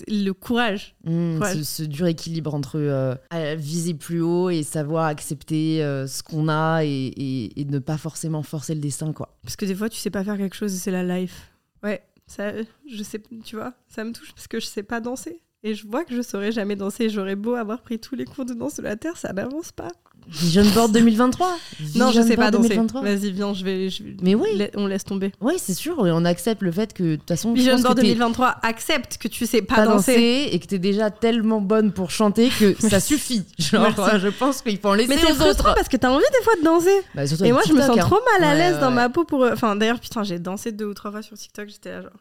le 0.08 0.30
courage. 0.32 0.94
Mmh, 1.04 1.38
Ouais. 1.40 1.54
ce, 1.54 1.62
ce 1.62 1.82
dur 1.82 2.06
équilibre 2.06 2.54
entre 2.54 2.78
euh, 2.78 3.14
viser 3.56 3.94
plus 3.94 4.20
haut 4.22 4.48
et 4.50 4.62
savoir 4.62 5.04
accepter 5.06 5.82
euh, 5.84 6.06
ce 6.06 6.22
qu'on 6.22 6.48
a 6.48 6.82
et, 6.84 6.88
et- 6.88 7.60
et 7.60 7.64
ne 7.66 7.78
pas 7.78 7.98
forcément 7.98 8.42
forcer 8.42 8.74
le 8.74 8.80
destin 8.80 9.12
quoi. 9.12 9.36
Parce 9.42 9.56
que 9.56 9.64
des 9.66 9.74
fois, 9.74 9.88
tu 9.90 9.98
sais 9.98 10.10
pas 10.10 10.24
faire 10.24 10.36
quelque 10.38 10.56
chose 10.56 10.74
et 10.74 10.78
c'est 10.78 10.90
la 10.90 11.04
life. 11.04 11.50
Ouais, 11.82 12.02
ça, 12.26 12.52
je 12.90 13.02
sais, 13.02 13.22
tu 13.44 13.56
vois, 13.56 13.74
ça 13.88 14.02
me 14.04 14.12
touche 14.12 14.32
parce 14.34 14.48
que 14.48 14.58
je 14.60 14.66
sais 14.66 14.82
pas 14.82 15.00
danser. 15.00 15.40
Et 15.62 15.74
je 15.74 15.86
vois 15.86 16.04
que 16.04 16.14
je 16.14 16.22
saurais 16.22 16.52
jamais 16.52 16.76
danser. 16.76 17.08
J'aurais 17.08 17.34
beau 17.36 17.54
avoir 17.54 17.82
pris 17.82 17.98
tous 17.98 18.14
les 18.14 18.24
cours 18.24 18.44
de 18.44 18.54
danse 18.54 18.76
de 18.76 18.82
la 18.82 18.96
terre, 18.96 19.16
ça 19.16 19.32
n'avance 19.32 19.72
pas. 19.72 19.88
Vision 20.28 20.64
Board 20.74 20.90
2023 20.90 21.56
non, 21.94 22.10
je 22.10 22.20
sais 22.20 22.34
pas 22.34 22.50
danser. 22.50 22.70
2023. 22.70 23.02
Vas-y, 23.02 23.30
viens, 23.30 23.54
je 23.54 23.64
vais. 23.64 23.90
je 23.90 24.02
Mais 24.22 24.34
oui. 24.34 24.48
la- 24.56 24.66
on 24.74 24.88
laisse 24.88 25.04
tomber. 25.04 25.30
Oui, 25.40 25.54
c'est 25.56 25.72
sûr, 25.74 26.04
et 26.04 26.10
on 26.10 26.24
accepte 26.24 26.62
le 26.62 26.72
fait 26.72 26.92
que 26.92 27.02
de 27.12 27.16
toute 27.16 27.28
façon, 27.28 27.52
Vision 27.52 27.78
Board 27.78 27.94
que 27.96 28.00
t'es 28.00 28.08
2023 28.08 28.56
accepte 28.62 29.18
que 29.18 29.28
tu 29.28 29.46
sais 29.46 29.62
pas, 29.62 29.76
pas 29.76 29.84
danser. 29.84 30.14
danser 30.14 30.48
et 30.50 30.58
que 30.58 30.66
t'es 30.66 30.80
déjà 30.80 31.10
tellement 31.12 31.60
bonne 31.60 31.92
pour 31.92 32.10
chanter 32.10 32.48
que 32.58 32.74
ça 32.88 32.98
suffit. 32.98 33.44
Genre, 33.58 33.82
Merci. 33.96 34.18
je 34.18 34.28
pense 34.28 34.62
qu'il 34.62 34.78
faut 34.78 34.88
en 34.88 34.94
laisser 34.94 35.14
Mais 35.14 35.18
c'est 35.18 35.32
frustrant 35.32 35.74
parce 35.74 35.88
que 35.88 35.96
t'as 35.96 36.10
envie 36.10 36.24
des 36.38 36.44
fois 36.44 36.56
de 36.56 36.64
danser. 36.64 37.00
Bah, 37.14 37.22
Et 37.44 37.52
moi, 37.52 37.62
je 37.66 37.72
me 37.72 37.80
sens 37.80 37.90
hein. 37.96 38.00
trop 38.00 38.18
mal 38.40 38.50
à 38.50 38.54
l'aise 38.56 38.74
ouais, 38.74 38.80
dans 38.80 38.90
ma 38.90 39.08
peau 39.08 39.24
pour. 39.24 39.44
Enfin, 39.44 39.76
d'ailleurs, 39.76 40.00
putain, 40.00 40.24
j'ai 40.24 40.40
dansé 40.40 40.72
deux 40.72 40.86
ou 40.86 40.94
trois 40.94 41.12
fois 41.12 41.22
sur 41.22 41.36
TikTok. 41.38 41.68
J'étais 41.68 41.90
là, 41.90 42.02
genre. 42.02 42.12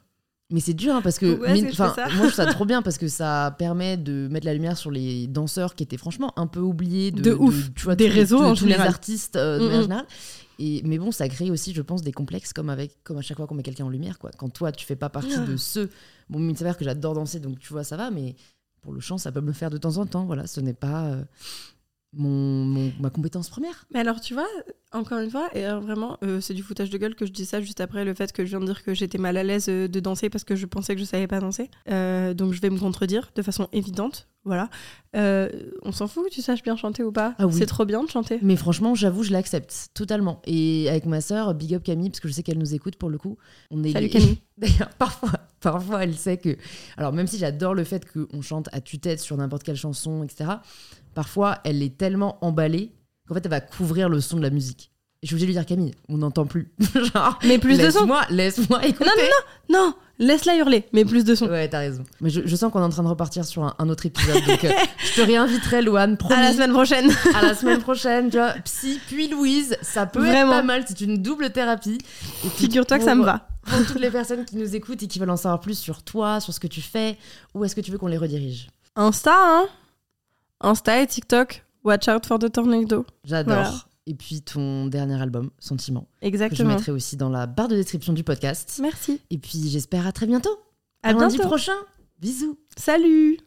Mais 0.51 0.59
c'est 0.59 0.73
dur 0.76 0.93
hein, 0.93 1.01
parce 1.01 1.17
que, 1.17 1.26
mine- 1.51 1.73
ça 1.73 1.95
moi 1.95 2.07
je 2.09 2.17
trouve 2.17 2.34
ça 2.34 2.45
trop 2.53 2.65
bien 2.65 2.81
parce 2.84 2.99
que 2.99 3.07
ça 3.07 3.55
permet 3.57 3.97
de 3.97 4.27
mettre 4.30 4.45
la 4.45 4.53
lumière 4.53 4.77
sur 4.77 4.91
les 4.91 5.26
danseurs 5.26 5.73
qui 5.73 5.81
étaient 5.84 5.97
franchement 5.97 6.34
un 6.38 6.45
peu 6.45 6.59
oubliés 6.59 7.11
de, 7.11 7.22
De 7.22 7.34
ouf. 7.34 7.73
tu 7.73 7.84
vois, 7.85 7.95
Des 7.95 8.07
réseaux 8.09 8.39
de 8.39 8.45
en 8.45 8.53
tous 8.55 8.65
les 8.67 8.76
artistes 8.76 9.35
euh, 9.38 9.57
de 9.57 9.63
Mm, 9.63 9.65
manière 9.65 9.80
mm. 9.80 9.84
générale. 9.84 10.05
Et, 10.59 10.81
mais 10.85 10.97
bon, 10.99 11.11
ça 11.11 11.27
crée 11.27 11.49
aussi, 11.51 11.73
je 11.73 11.81
pense, 11.81 12.01
des 12.03 12.11
complexes 12.13 12.53
comme 12.53 12.69
avec, 12.69 13.03
comme 13.03 13.17
à 13.17 13.22
chaque 13.22 13.38
fois 13.38 13.47
qu'on 13.47 13.55
met 13.55 13.63
quelqu'un 13.63 13.85
en 13.85 13.89
lumière, 13.89 14.19
quoi. 14.19 14.30
Quand 14.38 14.47
toi, 14.49 14.72
tu 14.72 14.85
fais 14.85 14.95
pas 14.95 15.09
partie 15.09 15.34
Ah. 15.35 15.39
de 15.45 15.57
ceux. 15.57 15.89
Bon, 16.30 16.39
il 16.47 16.55
s'avère 16.57 16.77
que 16.77 16.85
j'adore 16.85 17.13
danser, 17.15 17.39
donc 17.39 17.59
tu 17.59 17.73
vois, 17.73 17.84
ça 17.84 17.97
va, 17.97 18.09
mais 18.11 18.35
pour 18.81 18.93
le 18.93 18.99
chant, 19.01 19.17
ça 19.17 19.31
peut 19.34 19.41
me 19.41 19.47
le 19.47 19.53
faire 19.53 19.69
de 19.72 19.77
temps 19.77 19.97
en 19.97 20.05
temps. 20.05 20.26
Voilà, 20.26 20.45
ce 20.47 20.61
n'est 20.61 20.73
pas 20.73 21.05
euh, 21.07 21.23
mon, 22.15 22.65
mon- 22.65 22.91
ma 22.99 23.09
compétence 23.09 23.49
première. 23.49 23.85
Mais 23.93 23.99
alors, 23.99 24.21
tu 24.21 24.33
vois, 24.33 24.47
encore 24.93 25.19
une 25.19 25.29
fois, 25.29 25.49
et 25.53 25.65
alors 25.65 25.81
vraiment, 25.81 26.17
euh, 26.23 26.39
c'est 26.41 26.53
du 26.53 26.63
foutage 26.63 26.89
de 26.89 26.97
gueule 26.97 27.15
que 27.15 27.25
je 27.25 27.31
dis 27.31 27.45
ça 27.45 27.61
juste 27.61 27.81
après 27.81 28.05
le 28.05 28.13
fait 28.13 28.31
que 28.31 28.43
je 28.45 28.49
viens 28.49 28.59
de 28.59 28.65
dire 28.65 28.83
que 28.83 28.93
j'étais 28.93 29.17
mal 29.17 29.37
à 29.37 29.43
l'aise 29.43 29.67
euh, 29.69 29.87
de 29.87 29.99
danser 29.99 30.29
parce 30.29 30.43
que 30.43 30.55
je 30.55 30.65
pensais 30.65 30.93
que 30.95 30.99
je 31.01 31.05
savais 31.05 31.27
pas 31.27 31.39
danser. 31.39 31.69
Euh, 31.89 32.33
donc 32.33 32.53
je 32.53 32.61
vais 32.61 32.69
me 32.69 32.79
contredire 32.79 33.31
de 33.35 33.41
façon 33.41 33.67
évidente. 33.73 34.27
Voilà. 34.45 34.69
Euh, 35.15 35.49
on 35.81 35.91
s'en 35.91 36.07
fout 36.07 36.25
que 36.25 36.29
tu 36.29 36.41
saches 36.43 36.61
bien 36.61 36.75
chanter 36.75 37.01
ou 37.01 37.11
pas. 37.11 37.33
Ah 37.39 37.47
oui. 37.47 37.53
C'est 37.53 37.65
trop 37.65 37.83
bien 37.83 38.03
de 38.03 38.09
chanter. 38.09 38.37
Mais 38.43 38.55
franchement, 38.55 38.93
j'avoue, 38.93 39.23
je 39.23 39.31
l'accepte 39.31 39.89
totalement. 39.95 40.39
Et 40.45 40.87
avec 40.87 41.07
ma 41.07 41.19
sœur, 41.19 41.55
big 41.55 41.73
up 41.73 41.83
Camille, 41.83 42.11
parce 42.11 42.19
que 42.19 42.27
je 42.27 42.33
sais 42.33 42.43
qu'elle 42.43 42.59
nous 42.59 42.75
écoute 42.75 42.95
pour 42.95 43.09
le 43.09 43.17
coup. 43.17 43.37
On 43.71 43.83
est 43.83 43.91
Salut 43.91 44.09
Camille. 44.09 44.37
D'ailleurs, 44.57 44.89
parfois, 44.99 45.31
parfois, 45.61 46.03
elle 46.03 46.13
sait 46.13 46.37
que. 46.37 46.55
Alors, 46.95 47.11
même 47.11 47.25
si 47.25 47.39
j'adore 47.39 47.73
le 47.73 47.83
fait 47.83 48.05
qu'on 48.09 48.41
chante 48.43 48.69
à 48.71 48.81
tue-tête 48.81 49.19
sur 49.19 49.35
n'importe 49.35 49.63
quelle 49.63 49.75
chanson, 49.75 50.23
etc., 50.23 50.51
parfois, 51.15 51.57
elle 51.63 51.81
est 51.81 51.97
tellement 51.97 52.37
emballée 52.45 52.91
qu'en 53.27 53.33
fait, 53.33 53.41
elle 53.43 53.49
va 53.51 53.61
couvrir 53.61 54.07
le 54.09 54.21
son 54.21 54.37
de 54.37 54.43
la 54.43 54.51
musique. 54.51 54.91
Et 55.23 55.27
je 55.27 55.29
suis 55.29 55.33
obligée 55.35 55.45
de 55.47 55.51
lui 55.59 55.65
dire, 55.65 55.65
Camille, 55.65 55.95
on 56.09 56.17
n'entend 56.17 56.45
plus. 56.45 56.71
Genre, 57.13 57.39
Mais 57.45 57.57
plus 57.57 57.79
de 57.79 57.89
son. 57.89 57.99
laisse-moi, 58.01 58.21
laisse-moi 58.29 58.85
écouter. 58.85 59.05
Non, 59.09 59.23
non, 59.69 59.79
non, 59.87 59.93
laisse-la 60.19 60.57
hurler, 60.57 60.85
mais 60.93 61.03
plus 61.05 61.23
de 61.23 61.33
son. 61.33 61.47
Ouais, 61.47 61.67
t'as 61.67 61.79
raison. 61.79 62.03
Mais 62.21 62.29
je, 62.29 62.41
je 62.45 62.55
sens 62.55 62.71
qu'on 62.71 62.79
est 62.81 62.83
en 62.83 62.89
train 62.89 63.01
de 63.01 63.07
repartir 63.07 63.43
sur 63.45 63.63
un, 63.63 63.73
un 63.79 63.89
autre 63.89 64.05
épisode. 64.05 64.43
Donc, 64.45 64.63
euh, 64.65 64.69
je 65.03 65.15
te 65.15 65.21
réinviterai, 65.25 65.81
Louane, 65.81 66.17
promis. 66.17 66.35
À 66.35 66.43
la 66.43 66.53
semaine 66.53 66.73
prochaine. 66.73 67.09
à 67.33 67.41
la 67.41 67.55
semaine 67.55 67.79
prochaine, 67.81 68.29
tu 68.29 68.37
vois. 68.37 68.51
Psy, 68.65 68.99
puis 69.07 69.27
Louise, 69.29 69.77
ça 69.81 70.05
peut 70.05 70.19
Vraiment. 70.19 70.51
être 70.51 70.57
pas 70.59 70.63
mal. 70.63 70.83
C'est 70.87 71.01
une 71.01 71.17
double 71.23 71.49
thérapie. 71.51 71.97
Figure-toi 72.57 72.99
que 72.99 73.05
ça 73.05 73.15
me 73.15 73.23
va. 73.23 73.47
Pour 73.65 73.83
toutes 73.87 73.99
les 74.01 74.11
personnes 74.11 74.45
qui 74.45 74.57
nous 74.57 74.75
écoutent 74.75 75.01
et 75.01 75.07
qui 75.07 75.17
veulent 75.17 75.31
en 75.31 75.37
savoir 75.37 75.59
plus 75.59 75.79
sur 75.79 76.03
toi, 76.03 76.39
sur 76.39 76.53
ce 76.53 76.59
que 76.59 76.67
tu 76.67 76.81
fais, 76.81 77.17
où 77.55 77.65
est-ce 77.65 77.75
que 77.75 77.81
tu 77.81 77.89
veux 77.89 77.97
qu'on 77.97 78.05
les 78.07 78.17
redirige? 78.19 78.67
Insta, 78.95 79.33
hein. 79.35 79.65
Insta 80.61 81.02
et 81.02 81.07
TikTok. 81.07 81.64
Watch 81.84 82.07
out 82.07 82.26
for 82.26 82.40
the 82.40 82.52
tornado. 82.52 83.06
J'adore. 83.23 83.56
Voilà. 83.56 83.73
Et 84.07 84.14
puis 84.14 84.41
ton 84.41 84.86
dernier 84.88 85.19
album, 85.22 85.49
Sentiment, 85.60 86.02
que 86.02 86.07
je 86.22 86.27
Exactement. 86.27 86.76
mettrai 86.76 86.91
aussi 86.91 87.18
dans 87.18 87.30
la 87.30 87.48
barre 87.48 87.68
de 87.68 87.76
description 87.76 88.14
du 88.14 88.23
podcast. 88.23 88.80
Merci. 88.82 89.19
Et 89.32 89.38
puis 89.38 89.68
j'espère 89.69 90.06
à 90.06 90.11
très 90.11 90.27
bientôt. 90.27 90.56
À 91.02 91.14
lundi 91.14 91.36
bientôt. 91.38 91.49
prochain. 91.49 91.76
Bisous. 92.19 92.57
Salut. 92.77 93.38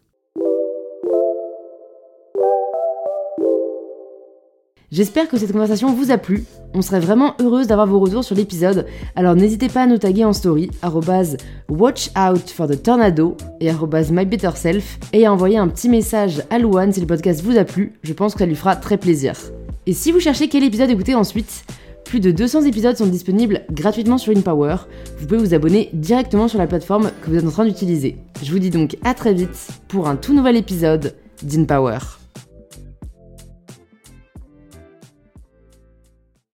J'espère 4.90 5.28
que 5.28 5.36
cette 5.36 5.52
conversation 5.52 5.92
vous 5.92 6.10
a 6.10 6.16
plu. 6.16 6.44
On 6.72 6.80
serait 6.80 7.00
vraiment 7.00 7.34
heureuse 7.40 7.66
d'avoir 7.66 7.86
vos 7.86 7.98
retours 7.98 8.24
sur 8.24 8.34
l'épisode, 8.34 8.86
alors 9.16 9.34
n'hésitez 9.34 9.68
pas 9.68 9.82
à 9.82 9.86
nous 9.86 9.98
taguer 9.98 10.24
en 10.24 10.32
story 10.32 10.70
watch 11.68 12.10
out 12.16 12.48
for 12.48 12.66
the 12.66 12.82
tornado 12.82 13.36
et 13.60 13.70
mybetterself 14.10 14.98
et 15.12 15.26
à 15.26 15.32
envoyer 15.32 15.58
un 15.58 15.68
petit 15.68 15.90
message 15.90 16.42
à 16.48 16.58
Louane 16.58 16.92
si 16.92 17.00
le 17.00 17.06
podcast 17.06 17.42
vous 17.42 17.58
a 17.58 17.64
plu, 17.64 17.92
je 18.02 18.14
pense 18.14 18.32
que 18.32 18.38
ça 18.38 18.46
lui 18.46 18.54
fera 18.54 18.76
très 18.76 18.96
plaisir. 18.96 19.34
Et 19.86 19.92
si 19.92 20.10
vous 20.10 20.20
cherchez 20.20 20.48
quel 20.48 20.64
épisode 20.64 20.88
écouter 20.88 21.14
ensuite, 21.14 21.66
plus 22.06 22.20
de 22.20 22.30
200 22.30 22.62
épisodes 22.62 22.96
sont 22.96 23.06
disponibles 23.06 23.66
gratuitement 23.70 24.16
sur 24.16 24.34
InPower. 24.34 24.76
Vous 25.18 25.26
pouvez 25.26 25.40
vous 25.40 25.52
abonner 25.52 25.90
directement 25.92 26.48
sur 26.48 26.58
la 26.58 26.66
plateforme 26.66 27.10
que 27.20 27.28
vous 27.28 27.36
êtes 27.36 27.46
en 27.46 27.50
train 27.50 27.66
d'utiliser. 27.66 28.16
Je 28.42 28.50
vous 28.50 28.58
dis 28.58 28.70
donc 28.70 28.96
à 29.04 29.12
très 29.12 29.34
vite 29.34 29.68
pour 29.88 30.08
un 30.08 30.16
tout 30.16 30.32
nouvel 30.32 30.56
épisode 30.56 31.14
d'InPower. 31.42 31.98